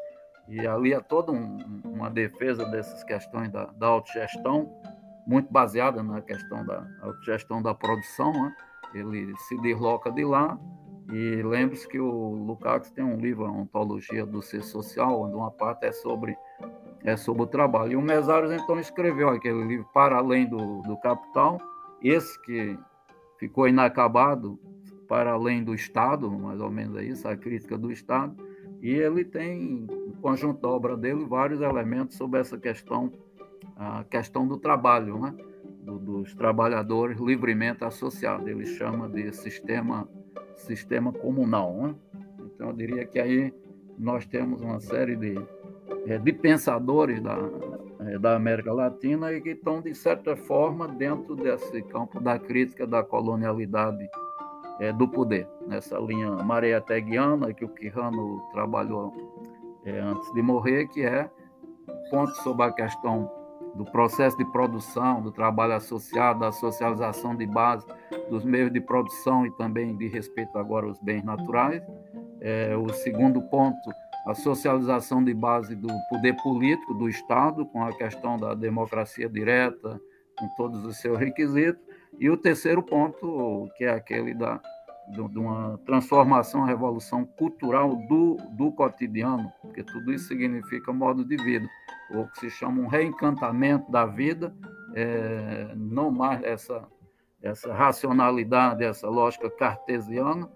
e 0.49 0.67
ali 0.67 0.93
é 0.93 1.01
toda 1.01 1.31
um, 1.31 1.59
uma 1.85 2.11
defesa 2.11 2.65
dessas 2.67 3.05
questões 3.05 3.51
da, 3.51 3.67
da 3.67 3.87
autogestão, 3.87 4.71
muito 5.27 5.53
baseada 5.53 6.03
na 6.03 6.21
questão 6.21 6.65
da 6.65 6.87
autogestão 7.03 7.63
da 7.63 7.75
produção. 7.75 8.33
Né? 8.33 8.57
Ele 8.95 9.35
se 9.39 9.57
desloca 9.61 10.11
de 10.11 10.25
lá, 10.25 10.59
e 11.13 11.43
lembre-se 11.43 11.89
que 11.89 11.99
o 11.99 12.31
Lukács 12.47 12.91
tem 12.91 13.05
um 13.05 13.17
livro, 13.17 13.45
a 13.45 13.51
Ontologia 13.51 14.25
do 14.25 14.41
Ser 14.43 14.63
Social, 14.63 15.23
onde 15.23 15.35
uma 15.35 15.51
parte 15.51 15.85
é 15.85 15.93
sobre 15.93 16.37
é 17.05 17.17
sobre 17.17 17.43
o 17.43 17.47
trabalho. 17.47 17.93
E 17.93 17.97
o 17.97 18.03
Mesaros 18.03 18.53
então 18.53 18.79
escreveu 18.79 19.29
aquele 19.31 19.65
livro 19.65 19.89
Para 19.93 20.17
Além 20.17 20.47
do, 20.47 20.83
do 20.83 20.97
Capital, 20.99 21.61
esse 22.03 22.41
que 22.43 22.79
ficou 23.39 23.67
inacabado, 23.67 24.59
Para 25.11 25.33
Além 25.33 25.65
do 25.65 25.75
Estado, 25.75 26.31
mais 26.31 26.61
ou 26.61 26.71
menos 26.71 26.97
é 26.97 27.03
isso, 27.03 27.27
a 27.27 27.37
crítica 27.37 27.77
do 27.77 27.91
Estado, 27.91 28.33
e 28.81 28.91
ele 28.93 29.25
tem, 29.25 29.85
no 29.89 30.15
conjunto 30.23 30.63
da 30.63 30.69
obra 30.69 30.97
dele, 30.97 31.25
vários 31.25 31.61
elementos 31.61 32.17
sobre 32.17 32.39
essa 32.39 32.57
questão, 32.57 33.13
a 33.75 34.05
questão 34.05 34.47
do 34.47 34.57
trabalho, 34.57 35.19
né? 35.19 35.35
Do, 35.83 35.99
dos 35.99 36.33
trabalhadores 36.35 37.19
livremente 37.19 37.83
associados. 37.83 38.47
Ele 38.47 38.65
chama 38.65 39.09
de 39.09 39.33
sistema, 39.33 40.09
sistema 40.55 41.13
comunal. 41.13 41.75
Né? 41.75 41.95
Então, 42.55 42.69
eu 42.69 42.73
diria 42.73 43.05
que 43.05 43.19
aí 43.19 43.53
nós 43.99 44.25
temos 44.27 44.61
uma 44.61 44.79
série 44.79 45.17
de 45.17 45.35
é, 46.07 46.19
de 46.19 46.33
pensadores 46.33 47.21
da, 47.21 47.37
é, 48.01 48.19
da 48.19 48.37
América 48.37 48.73
Latina 48.73 49.33
e 49.33 49.41
que 49.41 49.51
estão, 49.51 49.81
de 49.81 49.93
certa 49.93 50.37
forma, 50.37 50.87
dentro 50.87 51.35
desse 51.35 51.83
campo 51.83 52.21
da 52.21 52.39
crítica 52.39 52.87
da 52.87 53.03
colonialidade 53.03 54.09
é, 54.81 54.93
do 54.93 55.07
poder, 55.07 55.47
nessa 55.67 55.99
linha 55.99 56.31
Maria 56.43 56.81
Teguiana, 56.81 57.53
que 57.53 57.65
o 57.65 57.69
Quijano 57.69 58.41
trabalhou 58.53 59.13
é, 59.85 60.01
antes 60.01 60.33
de 60.33 60.43
morrer, 60.43 60.89
que 60.89 61.03
é 61.03 61.31
ponto 62.11 62.33
sobre 62.43 62.65
a 62.65 62.73
questão 62.73 63.31
do 63.75 63.85
processo 63.85 64.37
de 64.37 64.45
produção, 64.47 65.23
do 65.23 65.31
trabalho 65.31 65.75
associado, 65.75 66.41
da 66.41 66.51
socialização 66.51 67.37
de 67.37 67.47
base 67.47 67.87
dos 68.29 68.45
meios 68.45 68.73
de 68.73 68.81
produção 68.81 69.47
e 69.47 69.51
também 69.53 69.97
de 69.97 70.09
respeito 70.09 70.59
agora 70.59 70.87
aos 70.87 70.99
bens 70.99 71.23
naturais. 71.23 71.83
É, 72.41 72.75
o 72.77 72.89
segundo 72.93 73.41
ponto 73.43 73.91
a 74.27 74.35
socialização 74.35 75.23
de 75.25 75.33
base 75.33 75.75
do 75.75 75.89
poder 76.09 76.35
político 76.43 76.95
do 76.95 77.09
Estado, 77.09 77.65
com 77.67 77.83
a 77.83 77.93
questão 77.93 78.37
da 78.37 78.55
democracia 78.55 79.29
direta, 79.29 80.01
com 80.39 80.49
todos 80.57 80.85
os 80.85 80.99
seus 80.99 81.19
requisitos, 81.19 81.83
e 82.21 82.29
o 82.29 82.37
terceiro 82.37 82.83
ponto, 82.83 83.67
que 83.79 83.85
é 83.85 83.91
aquele 83.91 84.35
da, 84.35 84.61
de 85.09 85.39
uma 85.39 85.81
transformação, 85.87 86.65
revolução 86.65 87.25
cultural 87.25 87.97
do, 87.97 88.37
do 88.51 88.71
cotidiano, 88.73 89.51
porque 89.63 89.83
tudo 89.83 90.13
isso 90.13 90.29
significa 90.29 90.93
modo 90.93 91.25
de 91.25 91.37
vida, 91.39 91.67
ou 92.15 92.27
que 92.27 92.41
se 92.41 92.51
chama 92.51 92.83
um 92.83 92.89
reencantamento 92.89 93.91
da 93.91 94.05
vida, 94.05 94.55
é, 94.95 95.73
não 95.75 96.11
mais 96.11 96.43
essa, 96.43 96.87
essa 97.43 97.73
racionalidade, 97.73 98.85
essa 98.85 99.09
lógica 99.09 99.49
cartesiana, 99.49 100.47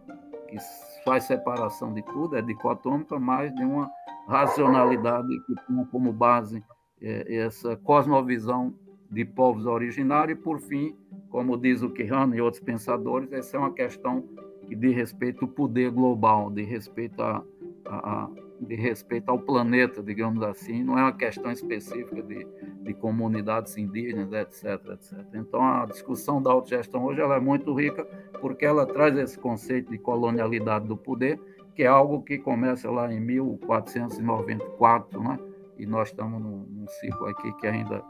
que 0.46 0.58
faz 1.02 1.24
separação 1.24 1.94
de 1.94 2.02
tudo, 2.02 2.36
é 2.36 2.42
dicotômica, 2.42 3.18
mas 3.18 3.54
de 3.54 3.64
uma 3.64 3.90
racionalidade 4.28 5.28
que 5.46 5.54
tem 5.66 5.84
como 5.86 6.12
base 6.12 6.62
é, 7.00 7.36
essa 7.36 7.74
cosmovisão 7.76 8.74
de 9.14 9.24
povos 9.24 9.66
originários, 9.66 10.38
e, 10.38 10.42
por 10.42 10.60
fim, 10.60 10.96
como 11.30 11.56
diz 11.56 11.82
o 11.82 11.90
Quijano 11.90 12.34
e 12.34 12.40
outros 12.40 12.62
pensadores, 12.62 13.32
essa 13.32 13.56
é 13.56 13.60
uma 13.60 13.72
questão 13.72 14.24
que 14.66 14.74
diz 14.74 14.94
respeito 14.94 15.44
ao 15.44 15.50
poder 15.50 15.90
global, 15.90 16.50
de 16.50 16.62
respeito 16.62 17.22
a, 17.22 17.42
a, 17.86 18.24
a 18.24 18.30
de 18.60 18.74
respeito 18.74 19.28
ao 19.28 19.38
planeta, 19.38 20.02
digamos 20.02 20.42
assim, 20.42 20.82
não 20.82 20.98
é 20.98 21.02
uma 21.02 21.12
questão 21.12 21.50
específica 21.50 22.22
de, 22.22 22.46
de 22.82 22.94
comunidades 22.94 23.76
indígenas, 23.76 24.32
etc, 24.32 24.80
etc. 24.92 25.18
Então, 25.34 25.62
a 25.62 25.84
discussão 25.86 26.40
da 26.40 26.50
autogestão 26.50 27.04
hoje 27.04 27.20
ela 27.20 27.36
é 27.36 27.40
muito 27.40 27.74
rica 27.74 28.04
porque 28.40 28.64
ela 28.64 28.86
traz 28.86 29.16
esse 29.18 29.38
conceito 29.38 29.90
de 29.90 29.98
colonialidade 29.98 30.86
do 30.86 30.96
poder, 30.96 31.38
que 31.74 31.82
é 31.82 31.86
algo 31.86 32.22
que 32.22 32.38
começa 32.38 32.90
lá 32.90 33.12
em 33.12 33.20
1494, 33.20 35.22
né? 35.22 35.38
e 35.76 35.84
nós 35.86 36.08
estamos 36.08 36.40
num, 36.40 36.64
num 36.70 36.88
ciclo 36.88 37.26
aqui 37.26 37.52
que 37.54 37.66
ainda 37.66 38.02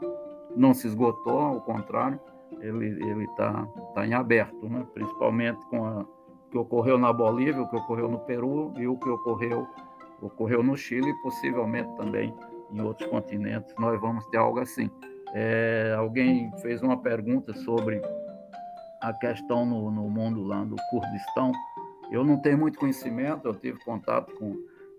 não 0.55 0.73
se 0.73 0.87
esgotou, 0.87 1.39
ao 1.39 1.61
contrário, 1.61 2.19
ele 2.59 3.23
está 3.25 3.67
tá 3.93 4.05
em 4.05 4.13
aberto, 4.13 4.67
né? 4.69 4.85
principalmente 4.93 5.63
com 5.67 5.85
a, 5.85 6.01
o 6.01 6.49
que 6.49 6.57
ocorreu 6.57 6.97
na 6.97 7.11
Bolívia, 7.11 7.61
o 7.61 7.69
que 7.69 7.75
ocorreu 7.75 8.07
no 8.07 8.19
Peru 8.19 8.73
e 8.77 8.87
o 8.87 8.97
que 8.97 9.09
ocorreu, 9.09 9.67
ocorreu 10.21 10.63
no 10.63 10.77
Chile 10.77 11.09
e 11.09 11.21
possivelmente 11.21 11.89
também 11.97 12.33
em 12.71 12.81
outros 12.81 13.09
continentes. 13.09 13.73
Nós 13.77 13.99
vamos 13.99 14.25
ter 14.27 14.37
algo 14.37 14.59
assim. 14.59 14.89
É, 15.33 15.93
alguém 15.97 16.51
fez 16.61 16.81
uma 16.81 16.97
pergunta 16.97 17.53
sobre 17.53 18.01
a 19.01 19.13
questão 19.13 19.65
no, 19.65 19.91
no 19.91 20.09
mundo 20.09 20.43
lá 20.43 20.63
do 20.63 20.75
Kurdistão. 20.89 21.51
Eu 22.11 22.23
não 22.23 22.39
tenho 22.39 22.57
muito 22.57 22.79
conhecimento, 22.79 23.47
eu 23.47 23.55
tive 23.55 23.77
contato 23.83 24.33
com, 24.35 24.55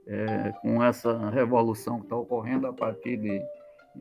é, 0.06 0.52
com 0.60 0.82
essa 0.82 1.30
revolução 1.30 1.98
que 1.98 2.04
está 2.04 2.16
ocorrendo 2.16 2.66
a 2.66 2.72
partir 2.72 3.16
de 3.16 3.42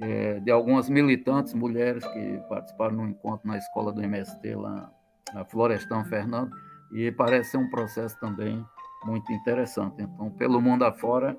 é, 0.01 0.39
de 0.39 0.51
algumas 0.51 0.89
militantes 0.89 1.53
mulheres 1.53 2.05
que 2.05 2.41
participaram 2.49 2.95
no 2.95 3.07
encontro 3.07 3.47
na 3.47 3.57
escola 3.57 3.91
do 3.91 4.01
MST 4.01 4.55
lá 4.55 4.91
na 5.34 5.45
Florestão 5.45 6.03
Fernando 6.05 6.51
e 6.91 7.11
parece 7.11 7.51
ser 7.51 7.57
um 7.57 7.69
processo 7.69 8.19
também 8.19 8.63
muito 9.05 9.31
interessante. 9.31 10.01
Então, 10.01 10.30
pelo 10.31 10.61
mundo 10.61 10.84
afora, 10.84 11.38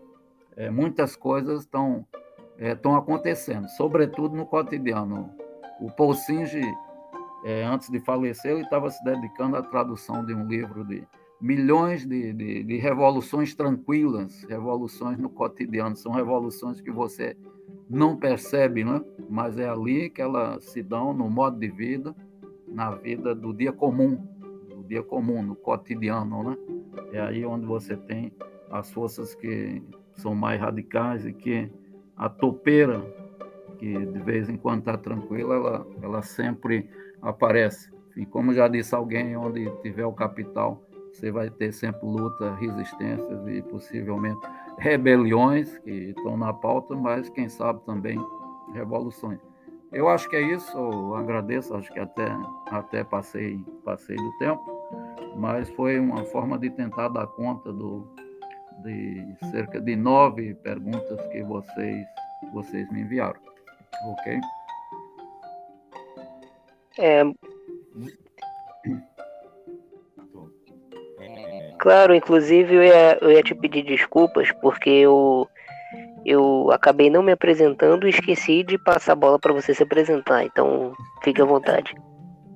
é, 0.57 0.70
muitas 0.70 1.16
coisas 1.16 1.61
estão 1.61 2.07
estão 2.59 2.95
é, 2.95 2.99
acontecendo, 2.99 3.69
sobretudo 3.69 4.35
no 4.35 4.47
cotidiano. 4.47 5.31
O 5.78 5.91
Paul 5.91 6.15
Singe, 6.15 6.62
é, 7.45 7.65
antes 7.65 7.91
de 7.91 8.01
falecer, 8.01 8.53
ele 8.53 8.62
estava 8.62 8.91
se 8.91 9.03
dedicando 9.05 9.57
à 9.57 9.62
tradução 9.62 10.24
de 10.24 10.35
um 10.35 10.47
livro 10.47 10.85
de 10.85 11.07
milhões 11.39 12.07
de, 12.07 12.33
de, 12.33 12.65
de 12.65 12.77
revoluções 12.78 13.55
tranquilas, 13.55 14.43
revoluções 14.49 15.19
no 15.19 15.28
cotidiano. 15.28 15.95
São 15.97 16.12
revoluções 16.12 16.81
que 16.81 16.91
você 16.91 17.37
não 17.89 18.17
percebe, 18.17 18.85
né? 18.85 19.01
mas 19.29 19.59
é 19.59 19.69
ali 19.69 20.11
que 20.11 20.21
elas 20.21 20.65
se 20.65 20.83
dão 20.83 21.13
no 21.13 21.31
modo 21.31 21.59
de 21.59 21.69
vida, 21.69 22.15
na 22.67 22.91
vida 22.91 23.35
do 23.35 23.53
dia 23.53 23.73
comum, 23.73 24.17
do 24.69 24.83
dia 24.85 25.03
comum, 25.03 25.43
no 25.43 25.55
cotidiano. 25.55 26.43
Né? 26.43 26.57
É 27.13 27.21
aí 27.21 27.45
onde 27.45 27.65
você 27.65 27.97
tem 27.97 28.33
as 28.71 28.91
forças 28.93 29.35
que 29.35 29.83
são 30.15 30.35
mais 30.35 30.61
radicais 30.61 31.25
e 31.25 31.33
que 31.33 31.71
a 32.17 32.29
topeira, 32.29 33.01
que 33.79 34.07
de 34.07 34.19
vez 34.21 34.49
em 34.49 34.57
quando 34.57 34.81
está 34.81 34.97
tranquila, 34.97 35.55
ela, 35.55 35.87
ela 36.03 36.23
sempre 36.23 36.89
aparece. 37.23 37.91
E 38.17 38.25
como 38.25 38.55
já 38.55 38.67
disse 38.67 38.95
alguém, 38.95 39.37
onde 39.37 39.71
tiver 39.83 40.07
o 40.07 40.13
capital, 40.13 40.83
você 41.13 41.31
vai 41.31 41.51
ter 41.51 41.73
sempre 41.73 42.07
luta, 42.07 42.55
resistências 42.55 43.47
e 43.47 43.63
possivelmente 43.63 44.41
rebeliões 44.78 45.78
que 45.78 45.90
estão 45.90 46.36
na 46.36 46.53
pauta, 46.53 46.94
mas 46.94 47.28
quem 47.31 47.48
sabe 47.48 47.81
também 47.85 48.19
revoluções. 48.73 49.40
Eu 49.93 50.09
acho 50.09 50.28
que 50.28 50.36
é 50.36 50.43
isso, 50.43 50.77
eu 50.77 51.15
agradeço, 51.15 51.74
acho 51.74 51.93
que 51.93 52.01
até, 52.01 52.28
até 52.70 53.05
passei, 53.05 53.65
passei 53.85 54.16
do 54.16 54.39
tempo, 54.39 54.62
mas 55.36 55.70
foi 55.70 55.98
uma 55.98 56.24
forma 56.24 56.59
de 56.59 56.70
tentar 56.70 57.09
dar 57.09 57.27
conta 57.28 57.73
do, 57.73 58.07
de 58.82 59.24
cerca 59.51 59.81
de 59.81 59.97
nove 59.97 60.55
perguntas 60.55 61.24
que 61.28 61.43
vocês, 61.43 62.07
vocês 62.53 62.90
me 62.90 63.03
enviaram. 63.03 63.40
Ok? 64.05 64.40
É, 66.98 67.23
Claro, 71.87 72.17
inclusive 72.17 72.75
eu 72.75 72.83
ia, 72.83 73.19
eu 73.21 73.31
ia 73.31 73.43
te 73.45 73.55
pedir 73.55 73.85
desculpas 73.85 74.51
porque 74.61 74.91
eu, 74.91 75.49
eu 76.25 76.69
acabei 76.73 77.09
não 77.09 77.23
me 77.23 77.31
apresentando 77.31 78.09
e 78.09 78.11
esqueci 78.11 78.65
de 78.65 78.77
passar 78.77 79.13
a 79.13 79.15
bola 79.15 79.39
para 79.39 79.53
você 79.53 79.73
se 79.73 79.85
apresentar. 79.85 80.43
Então, 80.43 80.93
fique 81.23 81.41
à 81.41 81.45
vontade. 81.45 81.95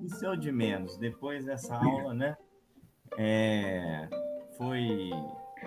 Isso 0.03 0.27
é 0.27 0.31
o 0.31 0.37
de 0.37 0.51
menos. 0.51 0.97
Depois 0.99 1.45
dessa 1.45 1.77
aula, 1.77 2.13
né? 2.13 2.37
É, 3.17 4.09
foi 4.59 5.11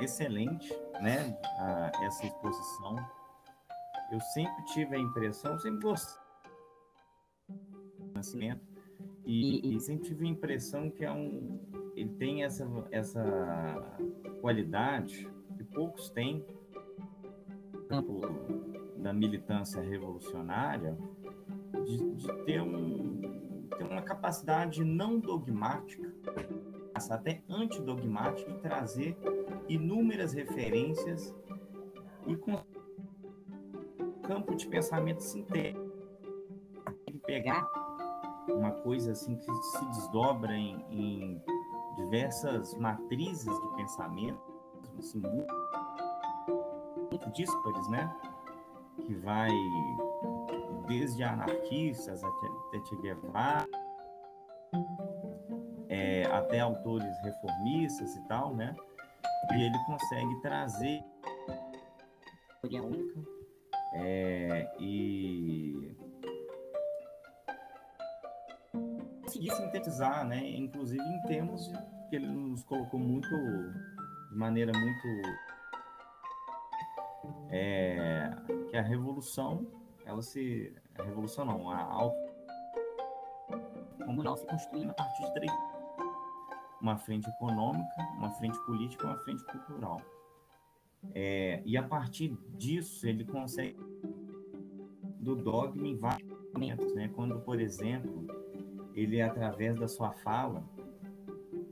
excelente, 0.01 0.77
né? 0.99 1.33
A, 1.57 1.89
essa 2.03 2.25
exposição. 2.25 2.97
Eu 4.11 4.19
sempre 4.33 4.61
tive 4.73 4.93
a 4.93 4.99
impressão, 4.99 5.57
sempre 5.57 5.79
gostei 5.79 6.21
do 7.47 8.11
nascimento 8.13 8.61
e, 9.25 9.73
e 9.73 9.79
sempre 9.79 10.09
tive 10.09 10.25
a 10.25 10.29
impressão 10.29 10.89
que 10.89 11.05
é 11.05 11.11
um, 11.13 11.61
ele 11.95 12.09
tem 12.15 12.43
essa, 12.43 12.67
essa 12.91 13.97
qualidade 14.41 15.29
que 15.55 15.63
poucos 15.63 16.09
têm 16.09 16.45
campo 17.87 18.21
da 18.97 19.13
militância 19.13 19.81
revolucionária 19.81 20.97
de, 21.85 22.15
de 22.15 22.33
ter, 22.45 22.61
um, 22.61 23.67
ter 23.77 23.83
uma 23.83 24.01
capacidade 24.01 24.83
não 24.83 25.19
dogmática, 25.19 26.11
até 27.09 27.43
antidogmática, 27.49 28.51
de 28.51 28.59
trazer 28.59 29.17
inúmeras 29.67 30.33
referências 30.33 31.35
e 32.25 32.35
com 32.35 32.63
campo 34.23 34.55
de 34.55 34.67
pensamento 34.67 35.21
sintético. 35.21 35.91
Pegar 37.25 37.67
uma 38.49 38.71
coisa 38.71 39.11
assim 39.11 39.35
que 39.35 39.53
se 39.53 39.85
desdobra 39.85 40.53
em, 40.53 40.85
em 40.89 41.41
diversas 41.95 42.73
matrizes 42.75 43.45
de 43.45 43.75
pensamento, 43.75 44.41
assim, 44.97 45.19
muito, 45.19 45.53
muito 47.09 47.31
díspares, 47.31 47.87
né? 47.89 48.15
Que 49.05 49.13
vai 49.15 49.49
desde 50.87 51.23
anarquistas 51.23 52.23
até 52.23 52.79
Che 52.85 52.95
Guevara, 52.97 53.67
é, 55.89 56.23
até 56.25 56.59
autores 56.59 57.15
reformistas 57.23 58.15
e 58.15 58.21
tal, 58.27 58.55
né? 58.55 58.75
E 59.53 59.61
ele 59.63 59.77
consegue 59.85 60.41
trazer 60.41 61.03
é, 63.93 64.75
e 64.79 65.95
conseguir 69.33 69.51
sintetizar, 69.55 70.25
né? 70.25 70.47
Inclusive 70.55 71.01
em 71.01 71.21
termos 71.23 71.71
que 72.09 72.15
ele 72.15 72.27
nos 72.27 72.63
colocou 72.63 72.99
muito 72.99 73.27
de 74.29 74.35
maneira 74.35 74.71
muito 74.77 75.07
é, 77.49 78.31
que 78.69 78.77
a 78.77 78.81
revolução, 78.81 79.65
ela 80.05 80.21
se 80.21 80.73
a 80.99 81.03
revolução 81.03 81.45
não, 81.45 81.69
a 81.69 81.81
auto 81.81 82.15
comunal 84.05 84.37
se 84.37 84.45
construiu 84.45 84.89
a 84.91 84.93
partir 84.93 85.23
de 85.23 85.33
três 85.33 85.51
uma 86.79 86.97
frente 86.97 87.27
econômica, 87.29 87.95
uma 88.17 88.29
frente 88.31 88.59
política, 88.65 89.07
uma 89.07 89.17
frente 89.19 89.43
cultural. 89.45 90.01
É, 91.15 91.61
e 91.65 91.77
a 91.77 91.83
partir 91.83 92.37
disso 92.57 93.07
ele 93.07 93.25
consegue 93.25 93.79
do 95.19 95.35
dogma 95.35 95.87
em 95.87 95.97
vários 95.97 96.29
momentos, 96.53 96.93
né? 96.93 97.09
Quando, 97.15 97.39
por 97.39 97.59
exemplo, 97.59 98.42
ele, 98.95 99.21
através 99.21 99.79
da 99.79 99.87
sua 99.87 100.11
fala, 100.11 100.63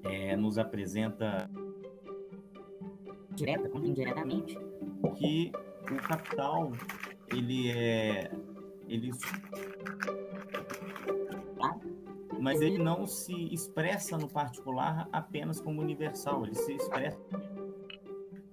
é, 0.03 0.35
nos 0.35 0.57
apresenta 0.57 1.49
direta 3.35 3.69
como 3.69 3.85
indiretamente 3.85 4.57
que 5.15 5.51
o 5.91 5.95
capital 6.07 6.71
ele 7.31 7.71
é 7.71 8.31
ele 8.87 9.11
mas 12.39 12.59
ele 12.59 12.79
não 12.79 13.05
se 13.05 13.53
expressa 13.53 14.17
no 14.17 14.27
particular 14.27 15.07
apenas 15.11 15.61
como 15.61 15.79
universal, 15.79 16.43
ele 16.43 16.55
se 16.55 16.73
expressa 16.73 17.19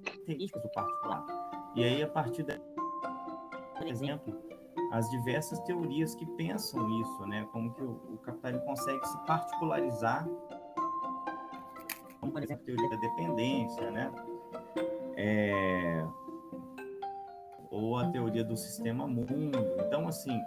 características 0.04 0.62
do 0.62 0.68
particular. 0.68 1.26
E 1.74 1.84
aí, 1.84 2.02
a 2.02 2.08
partir 2.08 2.42
da 2.42 2.58
por 3.78 3.86
exemplo, 3.86 4.36
as 4.90 5.08
diversas 5.10 5.60
teorias 5.60 6.14
que 6.14 6.24
pensam 6.24 6.88
isso, 7.00 7.26
né? 7.26 7.46
Como 7.52 7.72
que 7.74 7.82
o, 7.82 8.00
o 8.14 8.18
capitalismo 8.18 8.64
consegue 8.64 9.06
se 9.06 9.18
particularizar, 9.26 10.26
como 12.20 12.32
por 12.32 12.42
exemplo 12.42 12.62
a 12.62 12.66
teoria 12.66 12.90
da 12.90 12.96
dependência, 12.96 13.90
né? 13.90 14.12
É... 15.16 16.06
Ou 17.70 17.98
a 17.98 18.08
teoria 18.10 18.44
do 18.44 18.56
sistema 18.56 19.06
mundo. 19.06 19.58
Então, 19.86 20.08
assim, 20.08 20.40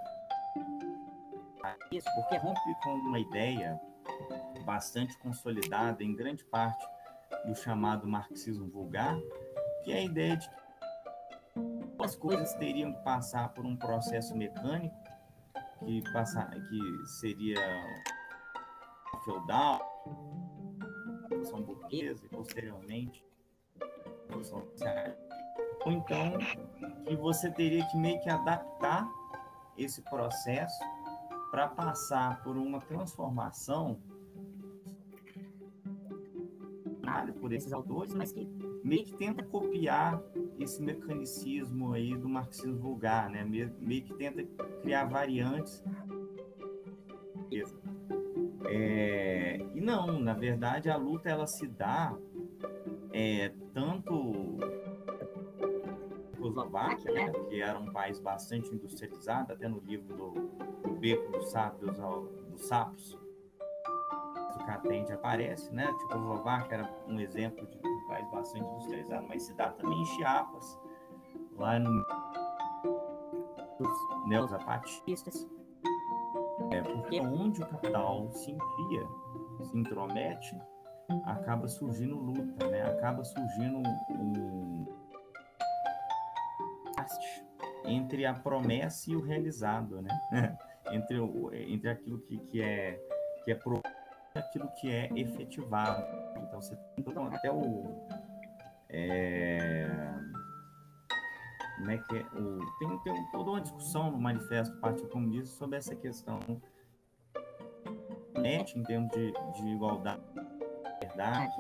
isso 1.91 2.07
porque 2.15 2.38
rompe 2.38 2.59
com 2.84 2.93
uma 2.93 3.19
ideia 3.19 3.80
bastante 4.65 5.18
consolidada 5.19 6.03
em 6.03 6.15
grande 6.15 6.43
parte 6.45 6.84
do 7.45 7.55
chamado 7.55 8.07
marxismo 8.07 8.68
vulgar, 8.69 9.18
que 9.84 9.91
é 9.91 9.97
a 9.97 10.03
ideia 10.03 10.38
de 10.38 10.49
que 10.49 10.60
as 12.03 12.15
coisas 12.15 12.53
teriam 12.55 12.93
que 12.93 13.03
passar 13.03 13.53
por 13.53 13.65
um 13.65 13.75
processo 13.75 14.35
mecânico 14.35 14.95
que 15.79 16.01
passar 16.13 16.49
que 16.49 17.05
seria 17.05 17.59
feudal, 19.25 19.81
revolução 21.23 21.61
burguesa 21.61 22.25
e 22.25 22.29
posteriormente 22.29 23.25
revolução 24.27 24.67
ou 25.83 25.91
então 25.91 26.37
que 27.05 27.15
você 27.15 27.49
teria 27.51 27.85
que 27.87 27.97
meio 27.97 28.21
que 28.21 28.29
adaptar 28.29 29.09
esse 29.77 30.01
processo 30.03 30.79
para 31.49 31.67
passar 31.67 32.41
por 32.43 32.55
uma 32.55 32.79
transformação 32.81 33.99
por 37.41 37.51
esses 37.51 37.73
autores, 37.73 38.13
mas 38.13 38.31
que 38.31 38.47
meio 38.83 39.03
que 39.03 39.13
tenta 39.17 39.43
copiar 39.43 40.21
esse 40.63 40.81
mecanicismo 40.81 41.93
aí 41.93 42.15
do 42.15 42.27
marxismo 42.27 42.77
vulgar, 42.77 43.29
né? 43.29 43.43
Meio, 43.43 44.03
que 44.03 44.13
tenta 44.13 44.43
criar 44.81 45.05
variantes. 45.05 45.83
É, 48.65 49.57
e 49.73 49.81
não, 49.81 50.19
na 50.19 50.33
verdade, 50.33 50.89
a 50.89 50.95
luta 50.95 51.29
ela 51.29 51.45
se 51.45 51.67
dá 51.67 52.15
é, 53.11 53.51
tanto 53.73 54.59
Eslováquia, 56.47 57.11
né, 57.11 57.31
que 57.49 57.61
era 57.61 57.79
um 57.79 57.91
país 57.91 58.19
bastante 58.19 58.73
industrializado, 58.73 59.53
até 59.53 59.67
no 59.67 59.79
livro 59.79 60.15
do, 60.15 60.31
do 60.81 60.93
Beco 60.95 61.31
dos 61.31 61.51
Sábios, 61.51 61.97
dos 62.49 62.61
Sapos, 62.61 63.17
o 64.55 64.65
Catende 64.65 65.11
aparece, 65.11 65.73
né? 65.73 65.88
Tipo, 65.99 66.13
a 66.13 66.17
Eslováquia 66.17 66.75
era 66.75 66.95
um 67.07 67.19
exemplo 67.19 67.65
de 67.65 67.77
país 68.41 68.53
bastante 68.53 68.65
industrializado, 68.65 69.27
mas 69.27 69.43
se 69.43 69.53
dá 69.53 69.69
também 69.72 70.01
em 70.01 70.05
Chiapas, 70.05 70.80
lá 71.57 71.80
no 71.80 72.05
os 73.80 74.27
neozapatistas. 74.27 75.47
É, 76.72 76.81
porque 76.81 77.19
onde 77.19 77.61
o 77.63 77.68
capital 77.68 78.31
se 78.31 78.51
enfia, 78.51 79.07
se 79.63 79.77
intromete, 79.77 80.61
acaba 81.26 81.68
surgindo 81.68 82.15
luta, 82.15 82.68
né? 82.68 82.84
Acaba 82.84 83.23
surgindo 83.23 83.81
um 84.11 84.85
entre 87.84 88.26
a 88.27 88.34
promessa 88.34 89.11
e 89.11 89.15
o 89.15 89.22
realizado, 89.22 90.01
né? 90.01 90.11
entre, 90.91 91.19
o, 91.19 91.51
entre 91.53 91.89
aquilo 91.89 92.19
que, 92.19 92.38
que 92.38 92.61
é 92.61 92.99
que 93.43 93.51
é 93.51 93.55
pro 93.55 93.81
aquilo 94.39 94.69
que 94.80 94.89
é 94.89 95.09
efetivado. 95.15 96.05
Então, 96.38 96.61
você 96.61 96.76
tem 96.95 97.05
até 97.34 97.51
o. 97.51 97.84
É, 98.93 99.89
como 101.77 101.91
é 101.91 101.97
que 101.97 102.18
é? 102.18 102.22
O, 102.38 102.59
tem, 102.77 102.99
tem 102.99 103.31
toda 103.31 103.51
uma 103.51 103.61
discussão 103.61 104.11
no 104.11 104.19
Manifesto 104.19 104.76
do 104.76 104.81
Partido 104.81 105.09
Comunista 105.09 105.55
sobre 105.55 105.77
essa 105.77 105.95
questão 105.95 106.39
net 108.39 108.77
em 108.77 108.84
termos 108.84 109.09
de, 109.11 109.31
de 109.31 109.68
igualdade, 109.69 110.22
verdade, 111.01 111.55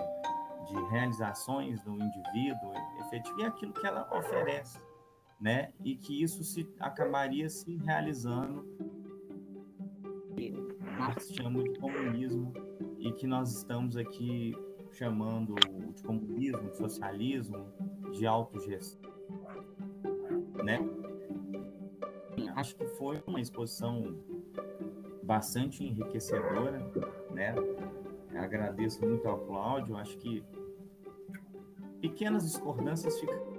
de 0.67 0.89
realizações 0.89 1.81
do 1.81 1.95
indivíduo 1.95 2.73
efetivo 2.99 3.39
e 3.39 3.45
aquilo 3.45 3.73
que 3.73 3.85
ela 3.85 4.07
oferece, 4.15 4.79
né? 5.39 5.71
E 5.83 5.95
que 5.95 6.21
isso 6.21 6.43
se 6.43 6.67
acabaria 6.79 7.49
se 7.49 7.77
realizando 7.77 8.65
Marx 11.01 11.33
chama 11.33 11.63
de 11.63 11.79
comunismo 11.79 12.53
e 12.99 13.11
que 13.11 13.25
nós 13.25 13.55
estamos 13.55 13.97
aqui 13.97 14.55
chamando 14.91 15.55
de 15.91 16.03
comunismo, 16.03 16.69
de 16.69 16.77
socialismo, 16.77 17.65
de 18.11 18.25
autogestão, 18.25 19.11
né? 20.63 20.79
Acho 22.55 22.75
que 22.75 22.85
foi 22.85 23.23
uma 23.25 23.39
exposição 23.39 24.15
bastante 25.23 25.83
enriquecedora, 25.83 26.79
né? 27.31 27.55
Agradeço 28.35 29.05
muito 29.05 29.27
ao 29.27 29.39
Cláudio, 29.39 29.95
acho 29.97 30.17
que 30.17 30.43
pequenas 32.01 32.43
discordâncias 32.43 33.19
ficam 33.19 33.51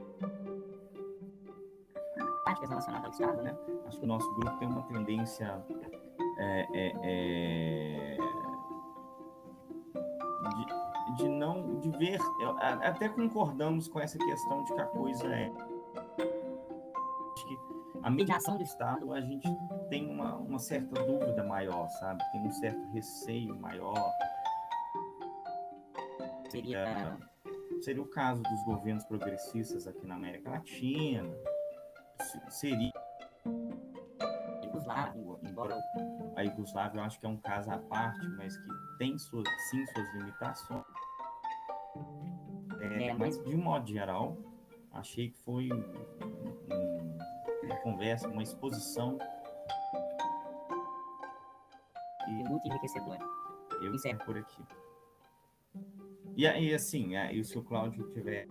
relacionadas 2.68 3.04
ao 3.04 3.10
Estado, 3.10 3.42
né? 3.42 3.56
Acho 3.86 3.98
que 3.98 4.04
o 4.04 4.08
nosso 4.08 4.34
grupo 4.34 4.58
tem 4.58 4.68
uma 4.68 4.82
tendência 4.82 5.62
é, 6.38 6.66
é, 6.74 6.92
é, 7.02 8.11
de, 11.16 11.28
não 11.28 11.78
de 11.80 11.90
ver 11.90 12.18
até 12.82 13.08
concordamos 13.08 13.88
com 13.88 14.00
essa 14.00 14.18
questão 14.18 14.64
de 14.64 14.74
que 14.74 14.80
a 14.80 14.86
coisa 14.86 15.26
é 15.26 15.50
que 17.36 17.58
a 18.02 18.10
mediação 18.10 18.56
do 18.56 18.62
Estado 18.62 19.12
a 19.12 19.20
gente 19.20 19.48
tem 19.88 20.08
uma, 20.08 20.36
uma 20.36 20.58
certa 20.58 21.02
dúvida 21.04 21.42
maior 21.44 21.88
sabe? 21.90 22.22
Tem 22.32 22.40
um 22.40 22.52
certo 22.52 22.90
receio 22.92 23.54
maior. 23.58 24.12
Seria 26.50 27.16
seria 27.82 28.02
o 28.02 28.06
caso 28.06 28.42
dos 28.42 28.64
governos 28.64 29.04
progressistas 29.04 29.86
aqui 29.86 30.06
na 30.06 30.14
América 30.14 30.50
Latina? 30.50 31.34
Seria? 32.48 32.92
Embora 35.42 35.78
a 36.36 36.42
Iugoslávia 36.42 36.98
eu 36.98 37.04
acho 37.04 37.18
que 37.18 37.26
é 37.26 37.28
um 37.28 37.36
caso 37.36 37.70
à 37.70 37.78
parte, 37.78 38.26
mas 38.36 38.56
que 38.56 38.68
tem 38.98 39.18
suas, 39.18 39.46
sim 39.70 39.84
suas 39.86 40.14
limitações. 40.14 40.84
É, 43.00 43.14
mas, 43.14 43.42
de 43.42 43.54
um 43.54 43.62
modo 43.62 43.88
geral, 43.88 44.36
achei 44.92 45.30
que 45.30 45.38
foi 45.38 45.70
um, 45.72 47.64
uma 47.64 47.76
conversa, 47.76 48.28
uma 48.28 48.42
exposição. 48.42 49.18
E, 52.28 52.30
muito 52.48 52.66
enriquecedora. 52.66 53.20
Eu 53.80 53.94
encerro 53.94 54.20
por 54.24 54.36
aqui. 54.36 54.62
E 56.36 56.46
aí, 56.46 56.72
assim, 56.74 57.16
aí, 57.16 57.42
se 57.44 57.58
o 57.58 57.62
Cláudio 57.62 58.08
tiver 58.10 58.46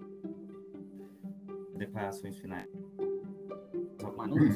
declarações 1.77 2.38
finais 2.38 2.69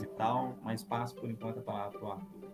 e 0.01 0.07
tal, 0.17 0.55
mas 0.63 0.83
passo 0.83 1.15
por 1.15 1.29
enquanto 1.29 1.59
a 1.59 1.61
palavra 1.61 1.99
para 1.99 2.07
o 2.07 2.11
Arthur. 2.11 2.45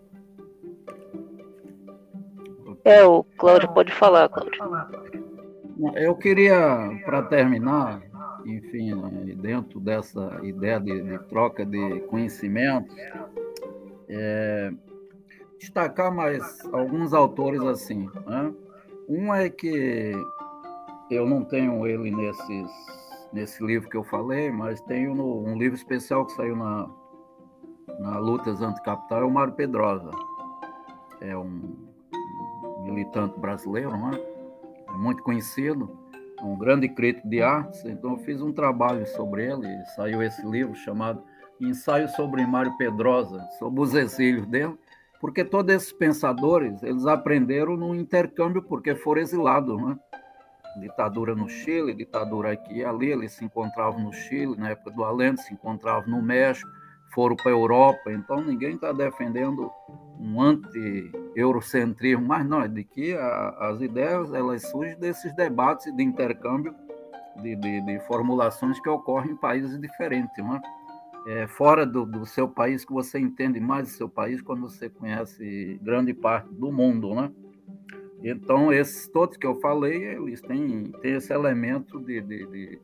É, 2.83 3.03
o 3.03 3.23
Cláudio 3.23 3.71
pode 3.73 3.91
falar, 3.91 4.29
Cláudio. 4.29 5.00
Eu 5.95 6.15
queria, 6.15 7.01
para 7.05 7.23
terminar, 7.23 8.01
enfim, 8.45 8.93
dentro 9.35 9.79
dessa 9.79 10.39
ideia 10.43 10.79
de, 10.79 11.01
de 11.01 11.17
troca 11.25 11.65
de 11.65 12.01
conhecimentos, 12.01 12.95
é, 14.07 14.71
destacar 15.59 16.13
mais 16.13 16.43
alguns 16.71 17.13
autores 17.13 17.61
assim. 17.63 18.09
Né? 18.27 18.53
Um 19.09 19.33
é 19.33 19.49
que 19.49 20.13
eu 21.09 21.27
não 21.27 21.43
tenho 21.43 21.87
ele 21.87 22.11
nesses, 22.11 22.71
nesse 23.33 23.63
livro 23.63 23.89
que 23.89 23.97
eu 23.97 24.03
falei, 24.03 24.51
mas 24.51 24.81
tenho 24.81 25.15
no, 25.15 25.43
um 25.43 25.57
livro 25.57 25.75
especial 25.75 26.25
que 26.25 26.33
saiu 26.33 26.55
na, 26.55 26.89
na 27.99 28.19
Lutas 28.19 28.61
Anticapital, 28.61 29.21
é 29.21 29.25
o 29.25 29.31
Mário 29.31 29.53
Pedrosa. 29.53 30.11
É 31.21 31.35
um 31.35 31.75
militante 32.83 33.39
brasileiro, 33.39 33.91
né? 33.91 34.30
É 35.01 35.03
muito 35.03 35.23
conhecido, 35.23 35.97
um 36.43 36.55
grande 36.55 36.87
crítico 36.87 37.27
de 37.27 37.41
artes, 37.41 37.83
então 37.85 38.11
eu 38.11 38.17
fiz 38.19 38.39
um 38.39 38.53
trabalho 38.53 39.05
sobre 39.07 39.51
ele, 39.51 39.67
e 39.67 39.85
saiu 39.95 40.21
esse 40.21 40.45
livro 40.45 40.75
chamado 40.75 41.23
Ensaio 41.59 42.07
sobre 42.09 42.45
Mário 42.45 42.77
Pedrosa, 42.77 43.43
sobre 43.57 43.81
os 43.81 43.95
exílios 43.95 44.45
dele, 44.45 44.77
porque 45.19 45.43
todos 45.43 45.73
esses 45.73 45.91
pensadores, 45.91 46.81
eles 46.83 47.05
aprenderam 47.07 47.75
no 47.75 47.95
intercâmbio 47.95 48.61
porque 48.61 48.95
foram 48.95 49.21
exilados, 49.21 49.81
né? 49.81 49.97
Ditadura 50.79 51.35
no 51.35 51.49
Chile, 51.49 51.93
ditadura 51.93 52.53
aqui 52.53 52.75
e 52.75 52.85
ali, 52.85 53.11
eles 53.11 53.33
se 53.33 53.43
encontravam 53.43 53.99
no 53.99 54.13
Chile, 54.13 54.55
na 54.55 54.69
época 54.69 54.91
do 54.91 55.03
Allende, 55.03 55.41
se 55.41 55.53
encontravam 55.53 56.09
no 56.09 56.21
México, 56.21 56.69
foram 57.13 57.35
para 57.35 57.51
a 57.51 57.55
Europa, 57.55 58.11
então 58.11 58.41
ninguém 58.41 58.75
está 58.75 58.91
defendendo 58.91 59.69
um 60.21 60.41
anti-eurocentrismo, 60.41 62.25
mas 62.25 62.45
não, 62.47 62.61
é 62.61 62.67
de 62.67 62.83
que 62.83 63.15
a, 63.15 63.49
as 63.69 63.81
ideias 63.81 64.31
elas 64.33 64.69
surgem 64.69 64.97
desses 64.99 65.33
debates 65.35 65.93
de 65.95 66.03
intercâmbio 66.03 66.75
de, 67.41 67.55
de, 67.55 67.81
de 67.81 67.99
formulações 68.01 68.79
que 68.79 68.89
ocorrem 68.89 69.31
em 69.31 69.35
países 69.35 69.79
diferentes. 69.79 70.37
Não 70.37 70.55
é? 70.55 70.61
É, 71.27 71.47
fora 71.47 71.85
do, 71.85 72.05
do, 72.05 72.25
seu 72.25 72.47
país, 72.47 72.83
que 72.83 72.91
você 72.91 73.19
entende 73.19 73.59
mais 73.59 73.87
do 73.87 73.93
seu 73.93 74.09
país 74.09 74.41
quando 74.41 74.61
você 74.61 74.89
conhece 74.89 75.79
grande 75.81 76.13
parte 76.13 76.51
do 76.53 76.71
mundo. 76.71 77.13
Né? 77.13 77.31
Então, 78.23 78.73
esses 78.73 79.07
todos 79.07 79.37
que 79.37 79.45
eu 79.45 79.55
falei, 79.59 80.03
eles 80.03 80.41
têm, 80.41 80.91
têm 81.01 81.13
esse 81.13 81.31
elemento 81.31 81.99
de, 81.99 82.21
de, 82.21 82.45
de, 82.47 82.79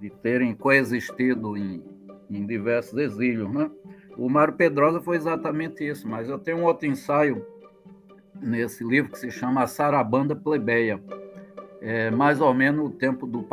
de 0.00 0.10
terem 0.22 0.54
coexistido 0.54 1.56
em, 1.56 1.82
em 2.30 2.46
diversos 2.46 2.98
exílios. 2.98 3.50
Né? 3.50 3.70
O 4.18 4.28
Mário 4.28 4.54
Pedrosa 4.54 5.00
foi 5.00 5.16
exatamente 5.16 5.88
isso, 5.88 6.08
mas 6.08 6.28
eu 6.28 6.40
tenho 6.40 6.58
um 6.58 6.64
outro 6.64 6.88
ensaio 6.88 7.46
nesse 8.34 8.82
livro 8.82 9.12
que 9.12 9.18
se 9.18 9.30
chama 9.30 9.64
Sarabanda 9.68 10.34
Plebeia. 10.34 11.00
É 11.80 12.10
mais 12.10 12.40
ou 12.40 12.52
menos 12.52 12.86
o 12.86 12.90
tempo 12.90 13.24
do 13.24 13.44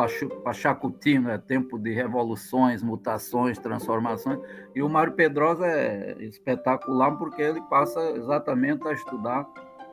Pachacuti, 0.43 1.19
né? 1.19 1.37
tempo 1.37 1.77
de 1.77 1.93
revoluções, 1.93 2.81
mutações, 2.81 3.59
transformações. 3.59 4.39
E 4.73 4.81
o 4.81 4.89
Mário 4.89 5.13
Pedrosa 5.13 5.67
é 5.67 6.15
espetacular 6.21 7.11
porque 7.11 7.43
ele 7.43 7.61
passa 7.69 8.01
exatamente 8.17 8.87
a 8.87 8.93
estudar 8.93 9.47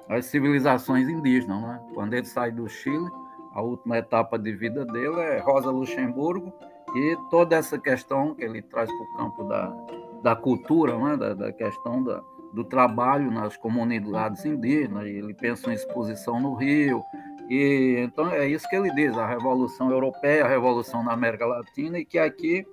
as 0.08 0.24
civilizações 0.24 1.06
indígenas. 1.06 1.60
Né? 1.60 1.80
Quando 1.92 2.14
ele 2.14 2.24
sai 2.24 2.50
do 2.50 2.66
Chile, 2.66 3.10
a 3.52 3.60
última 3.60 3.98
etapa 3.98 4.38
de 4.38 4.52
vida 4.52 4.86
dele 4.86 5.20
é 5.20 5.38
Rosa 5.40 5.70
Luxemburgo 5.70 6.50
e 6.96 7.16
toda 7.30 7.56
essa 7.56 7.78
questão 7.78 8.34
que 8.34 8.42
ele 8.42 8.62
traz 8.62 8.90
para 8.90 9.02
o 9.02 9.16
campo 9.18 9.44
da, 9.44 9.76
da 10.22 10.36
cultura, 10.36 10.96
né? 10.98 11.16
da, 11.16 11.34
da 11.34 11.52
questão 11.52 12.02
da, 12.02 12.22
do 12.52 12.64
trabalho 12.64 13.30
nas 13.30 13.56
comunidades 13.56 14.44
indígenas, 14.44 15.06
ele 15.06 15.34
pensa 15.34 15.70
em 15.70 15.74
exposição 15.74 16.40
no 16.40 16.54
Rio, 16.54 17.02
e 17.48 17.96
então 17.98 18.30
é 18.30 18.46
isso 18.46 18.68
que 18.68 18.76
ele 18.76 18.90
diz, 18.94 19.16
a 19.16 19.26
Revolução 19.26 19.90
Europeia, 19.90 20.44
a 20.44 20.48
Revolução 20.48 21.02
na 21.02 21.12
América 21.12 21.46
Latina, 21.46 21.98
e 21.98 22.04
que 22.04 22.18
aqui 22.18 22.66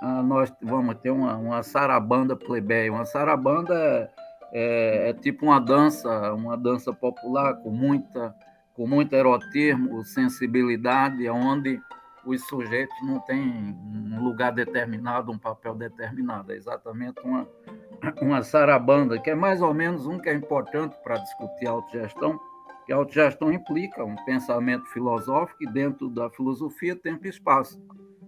ah, 0.00 0.22
nós 0.22 0.52
vamos 0.62 0.94
ter 0.96 1.10
uma, 1.10 1.36
uma 1.36 1.62
sarabanda 1.62 2.34
plebeia. 2.34 2.92
Uma 2.92 3.04
sarabanda 3.04 3.74
é, 3.74 4.10
é, 4.52 5.10
é, 5.10 5.12
tipo 5.12 5.46
uma 5.46 5.60
dança, 5.60 6.32
uma 6.32 6.56
dança 6.56 6.92
popular 6.92 7.54
com 7.56 7.70
muita, 7.70 8.34
com 8.74 8.86
muito 8.86 9.14
erotismo, 9.14 10.02
sensibilidade, 10.04 11.28
onde 11.28 11.80
os 12.24 12.46
sujeitos 12.46 12.96
não 13.02 13.20
têm 13.20 13.76
um 14.12 14.22
lugar 14.22 14.52
determinado, 14.52 15.32
um 15.32 15.38
papel 15.38 15.74
determinado. 15.74 16.52
É 16.52 16.56
exatamente 16.56 17.20
uma, 17.22 17.48
uma 18.20 18.42
sarabanda, 18.42 19.18
que 19.18 19.30
é 19.30 19.34
mais 19.34 19.62
ou 19.62 19.72
menos 19.72 20.06
um 20.06 20.18
que 20.18 20.28
é 20.28 20.34
importante 20.34 20.96
para 21.02 21.16
discutir 21.18 21.66
a 21.66 21.70
autogestão, 21.70 22.40
que 22.86 22.92
a 22.92 22.96
autogestão 22.96 23.52
implica 23.52 24.04
um 24.04 24.16
pensamento 24.24 24.86
filosófico 24.86 25.62
e 25.62 25.66
dentro 25.66 26.08
da 26.08 26.30
filosofia 26.30 26.96
tempo 26.96 27.26
e 27.26 27.30
espaço. 27.30 27.80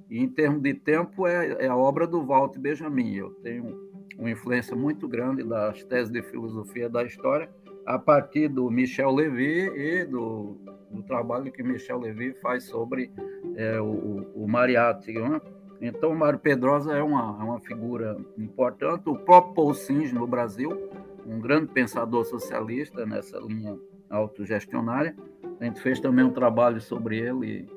E 0.08 0.18
em 0.18 0.28
termos 0.28 0.62
de 0.62 0.74
tempo 0.74 1.26
é, 1.26 1.64
é 1.64 1.68
a 1.68 1.76
obra 1.76 2.06
do 2.06 2.24
Walter 2.24 2.60
Benjamin. 2.60 3.14
Eu 3.14 3.30
tenho 3.42 3.90
uma 4.18 4.30
influência 4.30 4.76
muito 4.76 5.08
grande 5.08 5.42
das 5.42 5.82
teses 5.84 6.12
de 6.12 6.22
filosofia 6.22 6.88
da 6.88 7.02
história 7.02 7.48
a 7.86 7.98
partir 7.98 8.48
do 8.48 8.70
Michel 8.70 9.12
Levy 9.12 9.70
e 9.74 10.04
do, 10.04 10.56
do 10.92 11.02
trabalho 11.02 11.50
que 11.50 11.62
Michel 11.62 11.98
Levy 11.98 12.34
faz 12.34 12.64
sobre 12.64 13.10
é, 13.56 13.80
o, 13.80 14.26
o 14.34 14.48
Mariátegui. 14.48 15.20
Né? 15.20 15.40
Então, 15.80 16.14
Mário 16.14 16.38
Pedrosa 16.38 16.92
é 16.92 17.02
uma, 17.02 17.36
é 17.40 17.44
uma 17.44 17.60
figura 17.60 18.16
importante. 18.38 19.08
O 19.08 19.16
próprio 19.16 19.54
Paul 19.54 19.74
Singer, 19.74 20.14
no 20.14 20.26
Brasil, 20.26 20.90
um 21.26 21.40
grande 21.40 21.66
pensador 21.72 22.24
socialista 22.24 23.04
nessa 23.06 23.38
linha 23.38 23.76
autogestionária. 24.08 25.16
A 25.60 25.64
gente 25.64 25.80
fez 25.80 25.98
também 25.98 26.24
um 26.24 26.30
trabalho 26.30 26.80
sobre 26.80 27.18
ele, 27.18 27.68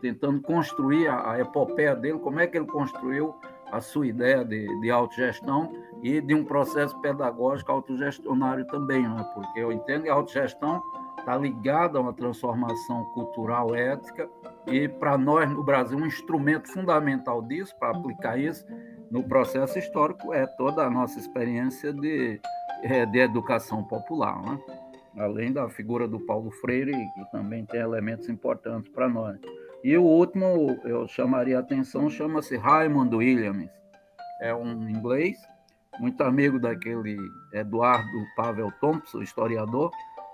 tentando 0.00 0.40
construir 0.40 1.08
a, 1.08 1.32
a 1.32 1.40
epopeia 1.40 1.96
dele, 1.96 2.18
como 2.18 2.38
é 2.38 2.46
que 2.46 2.56
ele 2.56 2.66
construiu 2.66 3.34
a 3.70 3.80
sua 3.80 4.06
ideia 4.06 4.44
de, 4.44 4.66
de 4.80 4.90
autogestão 4.90 5.72
e 6.02 6.20
de 6.20 6.34
um 6.34 6.44
processo 6.44 6.98
pedagógico 7.00 7.70
autogestionário 7.70 8.66
também, 8.66 9.02
né? 9.02 9.30
porque 9.34 9.60
eu 9.60 9.72
entendo 9.72 10.04
que 10.04 10.08
a 10.08 10.14
autogestão 10.14 10.82
está 11.18 11.36
ligada 11.36 11.98
a 11.98 12.02
uma 12.02 12.12
transformação 12.12 13.04
cultural, 13.14 13.74
ética, 13.74 14.28
e 14.66 14.88
para 14.88 15.18
nós 15.18 15.50
no 15.50 15.62
Brasil 15.62 15.98
um 15.98 16.06
instrumento 16.06 16.72
fundamental 16.72 17.42
disso, 17.42 17.74
para 17.78 17.96
aplicar 17.96 18.38
isso 18.38 18.66
no 19.10 19.22
processo 19.22 19.78
histórico, 19.78 20.32
é 20.32 20.46
toda 20.46 20.82
a 20.82 20.90
nossa 20.90 21.18
experiência 21.18 21.92
de, 21.92 22.40
é, 22.82 23.06
de 23.06 23.18
educação 23.18 23.82
popular. 23.84 24.40
Né? 24.42 24.58
além 25.18 25.52
da 25.52 25.68
figura 25.68 26.06
do 26.06 26.20
Paulo 26.20 26.50
Freire, 26.50 26.92
que 26.92 27.30
também 27.30 27.64
tem 27.64 27.80
elementos 27.80 28.28
importantes 28.28 28.90
para 28.92 29.08
nós. 29.08 29.38
E 29.82 29.96
o 29.96 30.02
último, 30.02 30.78
eu 30.84 31.06
chamaria 31.06 31.56
a 31.56 31.60
atenção, 31.60 32.08
chama-se 32.08 32.56
Raymond 32.56 33.14
Williams. 33.14 33.70
É 34.40 34.54
um 34.54 34.88
inglês, 34.88 35.36
muito 35.98 36.22
amigo 36.22 36.58
daquele 36.58 37.16
Eduardo 37.52 38.24
Pavel 38.36 38.72
Thompson, 38.80 39.22
historiador, 39.22 39.90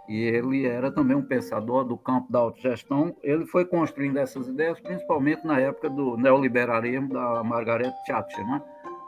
e 0.09 0.23
ele 0.23 0.67
era 0.67 0.91
também 0.91 1.17
um 1.17 1.23
pensador 1.23 1.85
do 1.85 1.97
campo 1.97 2.31
da 2.31 2.39
autogestão. 2.39 3.17
Ele 3.23 3.47
foi 3.47 3.65
construindo 3.65 4.19
essas 4.19 4.49
ideias, 4.49 4.79
principalmente 4.81 5.47
na 5.47 5.59
época 5.59 5.89
do 5.89 6.17
neoliberalismo 6.17 7.09
da 7.09 7.43
Margaret 7.43 7.93
Thatcher, 8.07 8.47
né? 8.47 8.63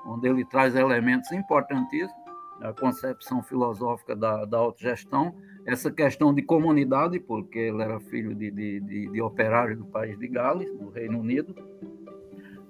onde 0.06 0.28
ele 0.28 0.44
traz 0.44 0.74
elementos 0.74 1.30
importantíssimos, 1.32 2.14
a 2.60 2.72
concepção 2.72 3.42
filosófica 3.42 4.16
da, 4.16 4.46
da 4.46 4.56
autogestão, 4.56 5.34
essa 5.66 5.90
questão 5.90 6.32
de 6.32 6.42
comunidade, 6.42 7.20
porque 7.20 7.58
ele 7.58 7.82
era 7.82 8.00
filho 8.00 8.34
de, 8.34 8.50
de, 8.50 8.80
de, 8.80 9.10
de 9.10 9.76
do 9.76 9.84
país 9.86 10.18
de 10.18 10.28
Gales, 10.28 10.72
no 10.80 10.88
Reino 10.88 11.18
Unido, 11.18 11.54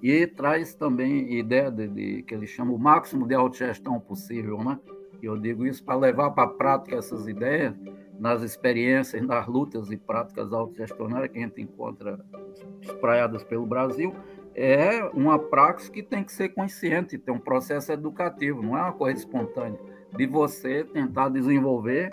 e 0.01 0.27
traz 0.27 0.73
também 0.73 1.39
ideia 1.39 1.71
de, 1.71 1.87
de, 1.87 2.23
que 2.23 2.33
ele 2.33 2.47
chama 2.47 2.73
o 2.73 2.77
máximo 2.77 3.25
de 3.25 3.33
autogestão 3.33 3.99
possível, 3.99 4.57
né? 4.63 4.77
Eu 5.21 5.37
digo 5.37 5.65
isso 5.65 5.83
para 5.83 5.95
levar 5.95 6.31
para 6.31 6.43
a 6.43 6.47
prática 6.47 6.97
essas 6.97 7.27
ideias 7.27 7.73
nas 8.19 8.41
experiências, 8.41 9.21
nas 9.25 9.47
lutas 9.47 9.91
e 9.91 9.97
práticas 9.97 10.51
autogestionárias 10.51 11.31
que 11.31 11.37
a 11.37 11.41
gente 11.41 11.61
encontra 11.61 12.19
espraiadas 12.81 13.43
pelo 13.43 13.65
Brasil, 13.65 14.13
é 14.55 15.03
uma 15.13 15.37
prática 15.37 15.91
que 15.91 16.01
tem 16.01 16.23
que 16.23 16.31
ser 16.31 16.49
consciente, 16.49 17.17
tem 17.17 17.33
um 17.33 17.39
processo 17.39 17.91
educativo, 17.91 18.63
não 18.63 18.77
é 18.77 18.81
uma 18.81 18.93
coisa 18.93 19.19
espontânea, 19.19 19.79
de 20.15 20.25
você 20.25 20.83
tentar 20.83 21.29
desenvolver 21.29 22.09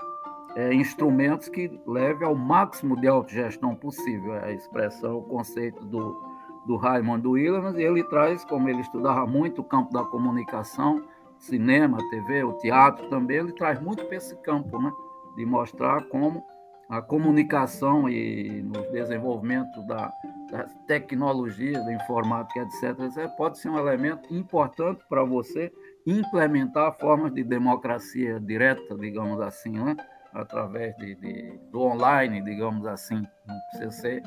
é, 0.55 0.73
instrumentos 0.75 1.49
que 1.49 1.81
levem 1.87 2.27
ao 2.27 2.35
máximo 2.35 3.01
de 3.01 3.09
autogestão 3.09 3.75
possível. 3.75 4.35
É 4.35 4.47
a 4.47 4.53
expressão, 4.53 5.19
o 5.19 5.23
conceito 5.23 5.85
do, 5.87 6.23
do 6.67 6.77
Raymond 6.77 7.27
Williams, 7.27 7.77
e 7.77 7.83
ele 7.83 8.05
traz, 8.05 8.45
como 8.45 8.69
ele 8.69 8.81
estudava 8.81 9.27
muito 9.27 9.63
o 9.63 9.65
campo 9.65 9.93
da 9.93 10.05
comunicação, 10.05 11.03
cinema, 11.39 11.99
TV, 12.11 12.45
o 12.45 12.53
teatro 12.55 13.09
também, 13.09 13.39
ele 13.39 13.53
traz 13.53 13.81
muito 13.81 14.05
para 14.05 14.17
esse 14.17 14.37
campo, 14.43 14.81
né? 14.81 14.93
De 15.37 15.45
mostrar 15.45 16.05
como 16.09 16.45
a 16.89 17.01
comunicação 17.01 18.09
e 18.09 18.63
no 18.63 18.83
desenvolvimento 18.93 19.81
da, 19.87 20.13
da 20.51 20.65
tecnologia, 20.87 21.83
da 21.83 21.93
informática, 21.93 22.61
etc., 22.61 23.01
etc., 23.01 23.31
pode 23.37 23.59
ser 23.59 23.71
um 23.71 23.79
elemento 23.79 24.33
importante 24.35 25.03
para 25.09 25.25
você 25.25 25.73
implementar 26.07 26.93
formas 26.99 27.33
de 27.33 27.43
democracia 27.43 28.39
direta, 28.39 28.95
digamos 28.97 29.41
assim, 29.41 29.79
né? 29.79 29.97
através 30.35 30.95
de, 30.97 31.15
de, 31.15 31.59
do 31.71 31.81
online, 31.81 32.43
digamos 32.43 32.87
assim, 32.87 33.27
não 33.47 33.59
precisa 33.71 33.91
ser 33.91 34.23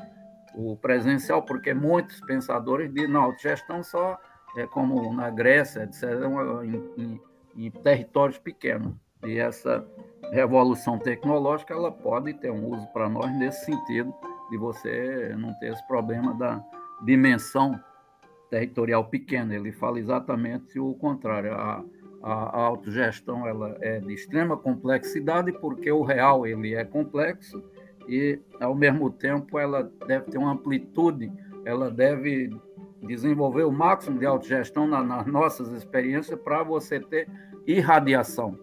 o 0.54 0.76
presencial, 0.76 1.42
porque 1.42 1.74
muitos 1.74 2.20
pensadores 2.22 2.92
dizem, 2.92 3.10
não, 3.10 3.24
autogestão 3.24 3.82
só 3.84 4.18
é 4.56 4.66
como 4.66 5.14
na 5.14 5.30
Grécia, 5.30 5.82
etc., 5.82 6.02
em, 6.64 7.02
em, 7.02 7.20
em 7.66 7.70
territórios 7.70 8.38
pequenos. 8.38 8.94
E 9.26 9.38
essa 9.38 9.86
revolução 10.30 10.98
tecnológica 10.98 11.74
ela 11.74 11.90
pode 11.90 12.34
ter 12.34 12.50
um 12.50 12.66
uso 12.66 12.86
para 12.88 13.08
nós 13.08 13.30
nesse 13.36 13.64
sentido 13.64 14.14
de 14.50 14.56
você 14.56 15.34
não 15.36 15.52
ter 15.54 15.72
esse 15.72 15.86
problema 15.86 16.34
da 16.34 16.62
dimensão 17.04 17.78
territorial 18.50 19.04
pequena. 19.04 19.54
Ele 19.54 19.72
fala 19.72 19.98
exatamente 19.98 20.78
o 20.78 20.94
contrário. 20.94 21.52
A, 21.52 21.84
a, 22.22 22.32
a 22.32 22.62
autogestão 22.62 23.46
ela 23.46 23.76
é 23.80 24.00
de 24.00 24.12
extrema 24.12 24.56
complexidade 24.56 25.52
porque 25.52 25.90
o 25.90 26.02
real 26.02 26.46
ele 26.46 26.74
é 26.74 26.84
complexo 26.84 27.62
e 28.08 28.40
ao 28.60 28.74
mesmo 28.74 29.10
tempo 29.10 29.58
ela 29.58 29.90
deve 30.06 30.30
ter 30.30 30.38
uma 30.38 30.52
amplitude, 30.52 31.30
ela 31.64 31.90
deve 31.90 32.50
desenvolver 33.06 33.64
o 33.64 33.70
máximo 33.70 34.18
de 34.18 34.26
autogestão 34.26 34.86
na, 34.86 35.02
nas 35.02 35.26
nossas 35.26 35.70
experiências 35.72 36.38
para 36.40 36.62
você 36.62 36.98
ter 36.98 37.28
irradiação, 37.66 38.58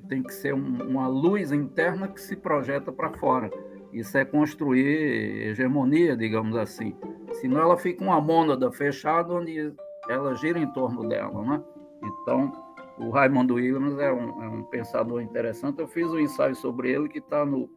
tem 0.00 0.22
que 0.22 0.32
ser 0.32 0.54
um, 0.54 0.88
uma 0.88 1.06
luz 1.06 1.52
interna 1.52 2.08
que 2.08 2.20
se 2.20 2.36
projeta 2.36 2.92
para 2.92 3.10
fora. 3.10 3.50
Isso 3.92 4.18
é 4.18 4.24
construir 4.24 5.48
hegemonia, 5.48 6.16
digamos 6.16 6.56
assim. 6.56 6.96
Senão 7.34 7.60
ela 7.60 7.76
fica 7.76 8.02
uma 8.02 8.20
mônada 8.20 8.70
fechada 8.72 9.32
onde 9.32 9.72
ela 10.08 10.34
gira 10.34 10.58
em 10.58 10.66
torno 10.72 11.08
dela, 11.08 11.42
né? 11.42 11.62
Então, 12.02 12.52
o 12.98 13.10
Raymond 13.10 13.52
Williams 13.52 13.98
é 13.98 14.12
um, 14.12 14.42
é 14.42 14.48
um, 14.48 14.62
pensador 14.64 15.20
interessante. 15.20 15.80
Eu 15.80 15.88
fiz 15.88 16.06
um 16.10 16.18
ensaio 16.18 16.54
sobre 16.54 16.90
ele 16.90 17.08
que 17.08 17.18
está 17.18 17.44
no. 17.44 17.68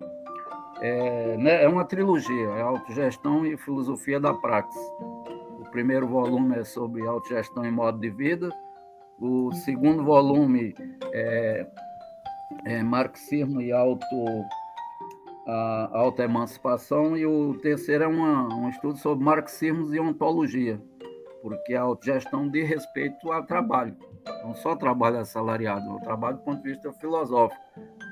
É, 0.79 1.37
né, 1.37 1.63
é, 1.63 1.67
uma 1.67 1.85
trilogia, 1.85 2.49
é 2.49 2.61
Autogestão 2.61 3.45
e 3.45 3.57
Filosofia 3.57 4.19
da 4.19 4.33
Praxis. 4.33 4.81
O 5.59 5.69
primeiro 5.71 6.07
volume 6.07 6.55
é 6.55 6.63
sobre 6.63 7.01
autogestão 7.01 7.65
e 7.65 7.71
modo 7.71 7.99
de 7.99 8.09
vida. 8.09 8.49
O 9.19 9.51
segundo 9.53 10.03
volume 10.03 10.75
é, 11.11 11.65
é 12.65 12.81
Marxismo 12.83 13.61
e 13.61 13.71
auto, 13.71 14.05
autoemancipação. 15.91 17.17
E 17.17 17.25
o 17.25 17.55
terceiro 17.55 18.03
é 18.03 18.07
uma, 18.07 18.53
um 18.53 18.69
estudo 18.69 18.97
sobre 18.97 19.23
marxismo 19.23 19.93
e 19.93 19.99
ontologia, 19.99 20.81
porque 21.41 21.73
a 21.73 21.81
autogestão 21.81 22.49
diz 22.49 22.67
respeito 22.67 23.31
ao 23.31 23.45
trabalho 23.45 23.95
não 24.43 24.53
só 24.55 24.75
trabalho 24.75 25.19
assalariado, 25.19 25.85
eu 25.89 25.99
trabalho 25.99 26.37
do 26.37 26.43
ponto 26.43 26.61
de 26.63 26.71
vista 26.71 26.91
filosófico. 26.93 27.61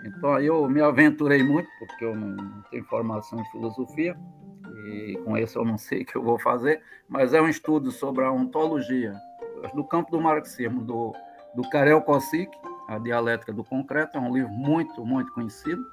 Então 0.05 0.33
aí 0.33 0.45
eu 0.45 0.67
me 0.69 0.81
aventurei 0.81 1.43
muito, 1.43 1.69
porque 1.79 2.05
eu 2.05 2.15
não 2.15 2.61
tenho 2.69 2.83
formação 2.85 3.39
em 3.39 3.45
filosofia, 3.45 4.15
e 4.87 5.19
com 5.23 5.37
isso 5.37 5.57
eu 5.57 5.65
não 5.65 5.77
sei 5.77 6.01
o 6.01 6.05
que 6.05 6.15
eu 6.15 6.23
vou 6.23 6.39
fazer, 6.39 6.81
mas 7.07 7.33
é 7.33 7.41
um 7.41 7.49
estudo 7.49 7.91
sobre 7.91 8.23
a 8.23 8.31
ontologia 8.31 9.13
do 9.73 9.83
campo 9.83 10.11
do 10.11 10.21
marxismo, 10.21 10.83
do, 10.83 11.13
do 11.55 11.67
Karel 11.69 12.01
Kossik, 12.01 12.51
A 12.87 12.99
Dialética 12.99 13.51
do 13.51 13.63
Concreto, 13.63 14.17
é 14.17 14.21
um 14.21 14.33
livro 14.33 14.51
muito, 14.51 15.05
muito 15.05 15.31
conhecido. 15.33 15.83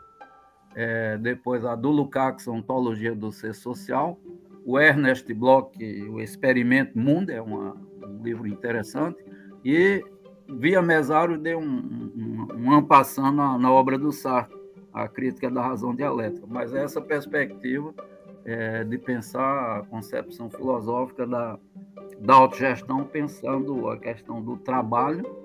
É, 0.74 1.18
depois 1.18 1.64
a 1.64 1.74
do 1.74 1.90
Lukács, 1.90 2.48
Ontologia 2.48 3.14
do 3.14 3.30
Ser 3.30 3.54
Social. 3.54 4.18
O 4.64 4.78
Ernest 4.78 5.32
Bloch, 5.34 5.72
O 6.10 6.20
Experimento 6.20 6.98
Mundo, 6.98 7.30
é 7.30 7.40
uma, 7.40 7.76
um 8.02 8.22
livro 8.22 8.46
interessante. 8.46 9.22
E 9.64 10.04
via 10.48 10.82
Mesário 10.82 11.38
deu 11.38 11.58
um, 11.58 11.64
um, 11.64 12.48
um 12.56 12.72
ampassando 12.72 13.32
na, 13.32 13.58
na, 13.58 13.72
obra 13.72 13.98
do 13.98 14.12
Sartre, 14.12 14.56
a 14.92 15.08
crítica 15.08 15.50
da 15.50 15.62
razão 15.62 15.94
dialética. 15.94 16.46
Mas 16.48 16.74
essa 16.74 17.00
perspectiva 17.00 17.94
é, 18.44 18.84
de 18.84 18.98
pensar 18.98 19.78
a 19.78 19.82
concepção 19.82 20.50
filosófica 20.50 21.26
da, 21.26 21.58
da 22.20 22.34
autogestão, 22.34 23.04
pensando 23.04 23.88
a 23.88 23.98
questão 23.98 24.42
do 24.42 24.56
trabalho 24.56 25.41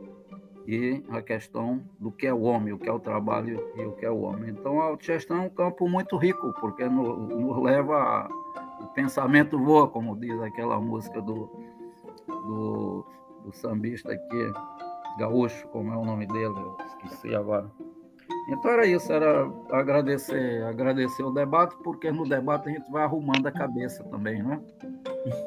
e 0.68 1.02
a 1.10 1.22
questão 1.22 1.82
do 1.98 2.12
que 2.12 2.28
é 2.28 2.34
o 2.34 2.42
homem, 2.42 2.74
o 2.74 2.78
que 2.78 2.90
é 2.90 2.92
o 2.92 3.00
trabalho 3.00 3.72
e 3.78 3.86
o 3.86 3.94
que 3.94 4.06
é 4.06 4.12
o 4.12 4.20
homem. 4.20 4.50
Então, 4.50 4.82
a 4.82 4.84
autogestão 4.84 5.38
é 5.38 5.42
um 5.46 5.50
campo 5.50 5.88
muito 5.88 6.18
rico, 6.18 6.54
porque 6.60 6.84
nos, 6.90 7.18
nos 7.30 7.64
leva 7.64 7.96
a, 7.96 8.30
o 8.84 8.88
pensamento 8.88 9.58
voa, 9.58 9.88
como 9.88 10.20
diz 10.20 10.38
aquela 10.42 10.78
música 10.82 11.22
do, 11.22 11.50
do, 12.28 13.06
do 13.46 13.54
sambista 13.54 14.12
aqui, 14.12 14.54
Gaúcho, 15.18 15.66
como 15.70 15.94
é 15.94 15.98
o 15.98 16.04
nome 16.04 16.28
dele, 16.28 16.54
eu 16.58 16.78
esqueci 16.86 17.34
agora. 17.34 17.72
Então 18.50 18.72
era 18.72 18.86
isso, 18.86 19.12
era 19.12 19.50
agradecer, 19.72 20.64
agradecer 20.64 21.24
o 21.24 21.32
debate, 21.32 21.78
porque 21.82 22.12
no 22.12 22.28
debate 22.28 22.68
a 22.68 22.72
gente 22.74 22.92
vai 22.92 23.04
arrumando 23.04 23.48
a 23.48 23.52
cabeça 23.52 24.04
também, 24.06 24.44
né? 24.44 24.62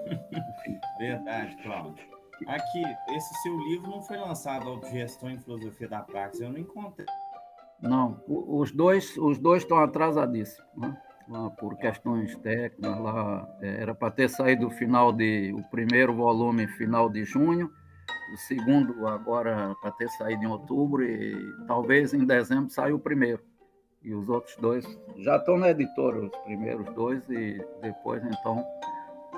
Verdade, 0.99 1.57
Cláudio. 1.63 2.20
Aqui, 2.47 2.83
esse 3.11 3.35
seu 3.43 3.57
livro 3.59 3.91
não 3.91 4.03
foi 4.03 4.17
lançado 4.17 4.69
Autogestão 4.69 5.31
e 5.31 5.39
Filosofia 5.39 5.89
da 5.89 6.01
Praxis, 6.01 6.41
eu 6.41 6.51
não 6.51 6.59
encontrei. 6.59 7.07
Não, 7.81 8.23
os 8.29 8.73
dois, 8.73 9.17
os 9.17 9.39
dois 9.39 9.63
estão 9.63 9.79
atrasadíssimos, 9.79 10.69
né? 10.77 10.97
por 11.59 11.77
questões 11.77 12.37
técnicas, 12.37 13.01
lá 13.01 13.49
é, 13.61 13.83
era 13.83 13.95
para 13.95 14.11
ter 14.11 14.29
saído 14.29 14.67
o 14.67 14.71
final 14.71 15.13
de 15.13 15.55
o 15.57 15.63
primeiro 15.71 16.15
volume 16.15 16.67
final 16.67 17.09
de 17.09 17.25
junho 17.25 17.71
o 18.33 18.37
segundo 18.37 19.07
agora 19.07 19.75
para 19.81 19.91
ter 19.93 20.09
saído 20.11 20.45
em 20.45 20.47
outubro 20.47 21.03
e 21.05 21.35
talvez 21.67 22.15
em 22.15 22.25
dezembro 22.25 22.71
saia 22.71 22.95
o 22.95 22.99
primeiro. 22.99 23.43
E 24.03 24.15
os 24.15 24.29
outros 24.29 24.57
dois 24.57 24.85
já 25.19 25.37
estão 25.37 25.59
na 25.59 25.71
editora, 25.71 26.25
os 26.25 26.37
primeiros 26.39 26.87
dois, 26.95 27.23
e 27.29 27.63
depois, 27.83 28.25
então, 28.25 28.65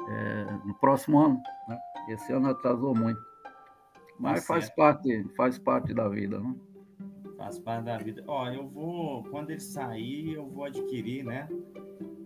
é, 0.09 0.45
no 0.65 0.74
próximo 0.74 1.19
ano. 1.19 1.43
Né? 1.69 1.79
Esse 2.09 2.33
ano 2.33 2.51
atrasou 2.51 2.95
muito. 2.95 3.20
Mas 4.19 4.41
tá 4.41 4.55
faz 4.55 4.70
parte, 4.74 5.24
faz 5.37 5.59
parte 5.59 5.95
da 5.95 6.09
vida, 6.09 6.39
né? 6.39 6.55
Faz 7.37 7.59
parte 7.59 7.85
da 7.85 7.99
vida. 7.99 8.23
Ó, 8.27 8.49
eu 8.49 8.69
vou, 8.69 9.24
quando 9.24 9.51
ele 9.51 9.61
sair, 9.61 10.35
eu 10.35 10.47
vou 10.47 10.65
adquirir, 10.65 11.24
né? 11.24 11.49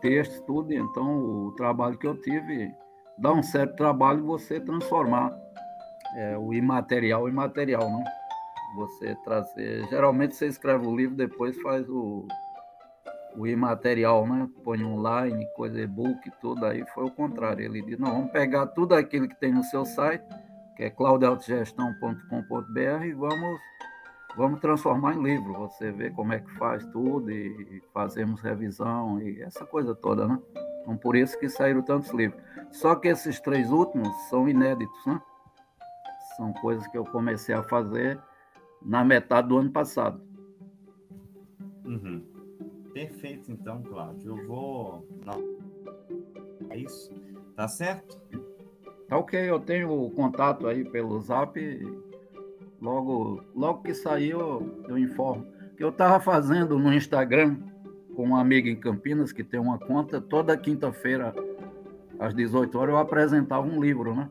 textos, 0.00 0.40
tudo, 0.40 0.72
então 0.72 1.46
o 1.46 1.52
trabalho 1.52 1.96
que 1.96 2.06
eu 2.06 2.20
tive 2.20 2.70
dá 3.16 3.32
um 3.32 3.42
certo 3.42 3.76
trabalho 3.76 4.24
você 4.24 4.60
transformar 4.60 5.32
é, 6.16 6.38
o 6.38 6.52
imaterial 6.52 7.28
em 7.28 7.32
material, 7.32 7.88
né? 7.90 8.04
Você 8.76 9.14
trazer. 9.24 9.86
Geralmente 9.88 10.36
você 10.36 10.46
escreve 10.46 10.86
o 10.86 10.94
livro, 10.94 11.16
depois 11.16 11.60
faz 11.62 11.88
o, 11.88 12.26
o 13.36 13.46
imaterial, 13.46 14.26
né? 14.26 14.48
Põe 14.62 14.84
online, 14.84 15.46
coisa 15.56 15.80
e-book, 15.80 16.30
tudo 16.40 16.66
aí. 16.66 16.84
Foi 16.94 17.04
o 17.04 17.10
contrário. 17.10 17.64
Ele 17.64 17.82
disse: 17.82 18.00
não, 18.00 18.12
vamos 18.12 18.30
pegar 18.30 18.66
tudo 18.68 18.94
aquilo 18.94 19.28
que 19.28 19.36
tem 19.36 19.52
no 19.52 19.64
seu 19.64 19.84
site 19.84 20.24
que 20.78 20.84
é 20.84 20.90
claudiautogestão.com.br 20.90 23.04
e 23.04 23.12
vamos, 23.12 23.60
vamos 24.36 24.60
transformar 24.60 25.14
em 25.14 25.22
livro. 25.24 25.54
Você 25.54 25.90
vê 25.90 26.08
como 26.08 26.32
é 26.32 26.38
que 26.38 26.52
faz 26.52 26.86
tudo 26.86 27.32
e 27.32 27.82
fazemos 27.92 28.40
revisão 28.40 29.20
e 29.20 29.42
essa 29.42 29.66
coisa 29.66 29.92
toda, 29.92 30.28
né? 30.28 30.38
Então, 30.82 30.96
por 30.96 31.16
isso 31.16 31.36
que 31.36 31.48
saíram 31.48 31.82
tantos 31.82 32.10
livros. 32.10 32.40
Só 32.70 32.94
que 32.94 33.08
esses 33.08 33.40
três 33.40 33.72
últimos 33.72 34.08
são 34.28 34.48
inéditos, 34.48 35.04
né? 35.04 35.20
São 36.36 36.52
coisas 36.52 36.86
que 36.86 36.96
eu 36.96 37.04
comecei 37.04 37.56
a 37.56 37.64
fazer 37.64 38.16
na 38.82 39.04
metade 39.04 39.48
do 39.48 39.58
ano 39.58 39.70
passado. 39.70 40.20
Uhum. 41.84 42.22
Perfeito, 42.92 43.50
então, 43.50 43.82
Cláudio. 43.82 44.36
Eu 44.36 44.46
vou. 44.46 45.06
Não. 45.24 45.58
É 46.70 46.78
isso? 46.78 47.12
Tá 47.54 47.68
certo? 47.68 48.20
Tá 49.08 49.16
ok, 49.16 49.38
eu 49.38 49.58
tenho 49.60 49.90
o 49.90 50.10
contato 50.10 50.66
aí 50.66 50.84
pelo 50.84 51.20
zap. 51.20 51.58
Logo, 52.80 53.42
logo 53.54 53.82
que 53.82 53.94
sair 53.94 54.30
eu, 54.30 54.82
eu 54.88 54.98
informo. 54.98 55.46
Eu 55.78 55.88
estava 55.88 56.20
fazendo 56.20 56.78
no 56.78 56.92
Instagram 56.92 57.56
com 58.14 58.24
uma 58.24 58.40
amiga 58.40 58.68
em 58.68 58.76
Campinas 58.76 59.32
que 59.32 59.44
tem 59.44 59.60
uma 59.60 59.78
conta, 59.78 60.20
toda 60.20 60.56
quinta-feira, 60.56 61.32
às 62.18 62.34
18 62.34 62.76
horas, 62.76 62.94
eu 62.94 62.98
apresentava 62.98 63.64
um 63.64 63.80
livro, 63.80 64.14
né? 64.14 64.28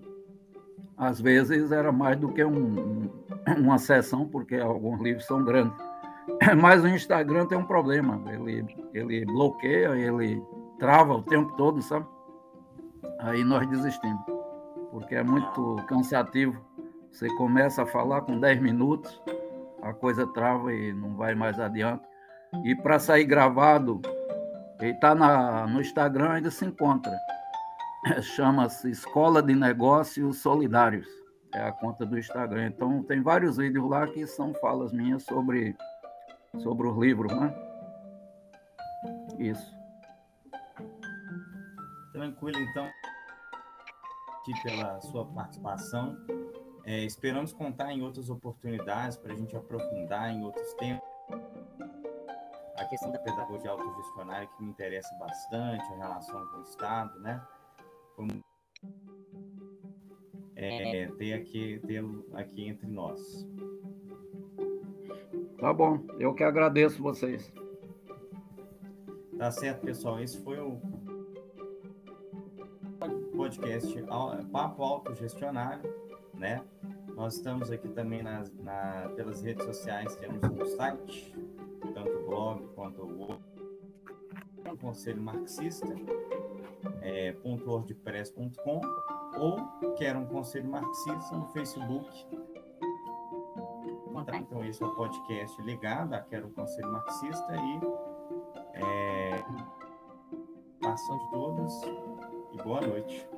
Às 0.97 1.21
vezes 1.21 1.71
era 1.71 1.91
mais 1.91 2.17
do 2.17 2.29
que 2.29 2.43
um, 2.43 2.51
um, 2.57 3.11
uma 3.57 3.77
sessão, 3.77 4.27
porque 4.27 4.55
alguns 4.55 4.99
livros 4.99 5.25
são 5.25 5.43
grandes. 5.43 5.77
Mas 6.59 6.83
o 6.83 6.87
Instagram 6.87 7.45
tem 7.45 7.57
um 7.57 7.65
problema, 7.65 8.21
ele, 8.31 8.65
ele 8.93 9.25
bloqueia, 9.25 9.95
ele 9.95 10.41
trava 10.79 11.13
o 11.13 11.23
tempo 11.23 11.55
todo, 11.55 11.81
sabe? 11.81 12.05
Aí 13.19 13.43
nós 13.43 13.67
desistimos 13.67 14.37
porque 14.91 15.15
é 15.15 15.23
muito 15.23 15.75
cansativo. 15.87 16.59
Você 17.11 17.27
começa 17.35 17.83
a 17.83 17.85
falar 17.85 18.21
com 18.21 18.39
10 18.39 18.61
minutos, 18.61 19.21
a 19.81 19.93
coisa 19.93 20.25
trava 20.27 20.73
e 20.73 20.93
não 20.93 21.15
vai 21.15 21.35
mais 21.35 21.59
adiante. 21.59 22.03
E 22.63 22.75
para 22.75 22.99
sair 22.99 23.25
gravado, 23.25 24.01
ele 24.79 24.91
está 24.91 25.13
no 25.13 25.81
Instagram, 25.81 26.31
ainda 26.31 26.51
se 26.51 26.65
encontra. 26.65 27.15
Chama-se 28.21 28.89
Escola 28.89 29.41
de 29.41 29.55
Negócios 29.55 30.37
Solidários. 30.37 31.07
É 31.53 31.61
a 31.61 31.71
conta 31.71 32.05
do 32.05 32.17
Instagram. 32.17 32.67
Então, 32.67 33.03
tem 33.03 33.21
vários 33.21 33.57
vídeos 33.57 33.89
lá 33.89 34.07
que 34.07 34.25
são 34.27 34.53
falas 34.55 34.91
minhas 34.91 35.23
sobre, 35.23 35.75
sobre 36.59 36.87
os 36.87 36.97
livros, 36.97 37.31
né? 37.31 37.53
Isso. 39.39 39.75
Tranquilo, 42.11 42.59
então 42.59 42.89
aqui 44.47 44.63
pela 44.63 44.99
sua 45.01 45.25
participação. 45.25 46.17
É, 46.85 47.03
esperamos 47.03 47.51
contar 47.51 47.91
em 47.91 48.01
outras 48.01 48.29
oportunidades 48.29 49.17
para 49.17 49.33
a 49.33 49.35
gente 49.35 49.55
aprofundar 49.55 50.31
em 50.31 50.43
outros 50.43 50.73
temas. 50.75 51.01
questão 52.89 53.11
da 53.11 53.19
pedagogia 53.19 53.71
autogestionária 53.71 54.47
que 54.47 54.63
me 54.63 54.69
interessa 54.69 55.13
bastante, 55.15 55.83
a 55.93 55.97
relação 55.97 56.47
com 56.47 56.57
o 56.59 56.61
Estado, 56.61 57.19
né? 57.19 57.41
É, 60.55 61.07
ter 61.17 61.33
aqui, 61.33 61.79
ter 61.85 62.03
aqui 62.33 62.67
entre 62.67 62.87
nós. 62.87 63.47
Tá 65.59 65.71
bom, 65.73 65.99
eu 66.19 66.33
que 66.33 66.43
agradeço 66.43 67.01
vocês. 67.01 67.51
Tá 69.37 69.51
certo, 69.51 69.81
pessoal. 69.81 70.19
Esse 70.19 70.41
foi 70.41 70.59
o 70.59 70.79
podcast 73.35 74.03
Papo 74.51 74.83
Autogestionário, 74.83 75.93
né? 76.33 76.63
Nós 77.15 77.35
estamos 77.35 77.71
aqui 77.71 77.87
também 77.89 78.23
nas, 78.23 78.51
na, 78.55 79.11
pelas 79.15 79.41
redes 79.41 79.63
sociais, 79.63 80.15
temos 80.15 80.43
um 80.43 80.65
site, 80.75 81.35
tanto 81.93 82.09
o 82.09 82.25
blog 82.25 82.67
quanto 82.75 83.01
o 83.01 83.19
outro, 83.19 83.43
um 84.71 84.77
Conselho 84.77 85.21
Marxista, 85.21 85.87
é, 87.01 87.35
.wordpress.com 87.43 88.81
ou 89.37 89.93
quer 89.95 90.15
um 90.15 90.25
Conselho 90.25 90.69
Marxista 90.69 91.35
no 91.35 91.47
Facebook. 91.47 92.09
Então, 94.33 94.65
esse 94.65 94.81
é 94.81 94.85
o 94.85 94.95
podcast 94.95 95.61
ligado 95.61 96.13
a 96.13 96.19
Quero 96.19 96.47
um 96.47 96.51
Conselho 96.51 96.91
Marxista 96.91 97.55
e 97.55 97.79
é, 98.73 99.43
participação 100.81 101.17
de 101.17 101.31
todos 101.31 101.81
e 102.53 102.63
boa 102.63 102.81
noite. 102.81 103.36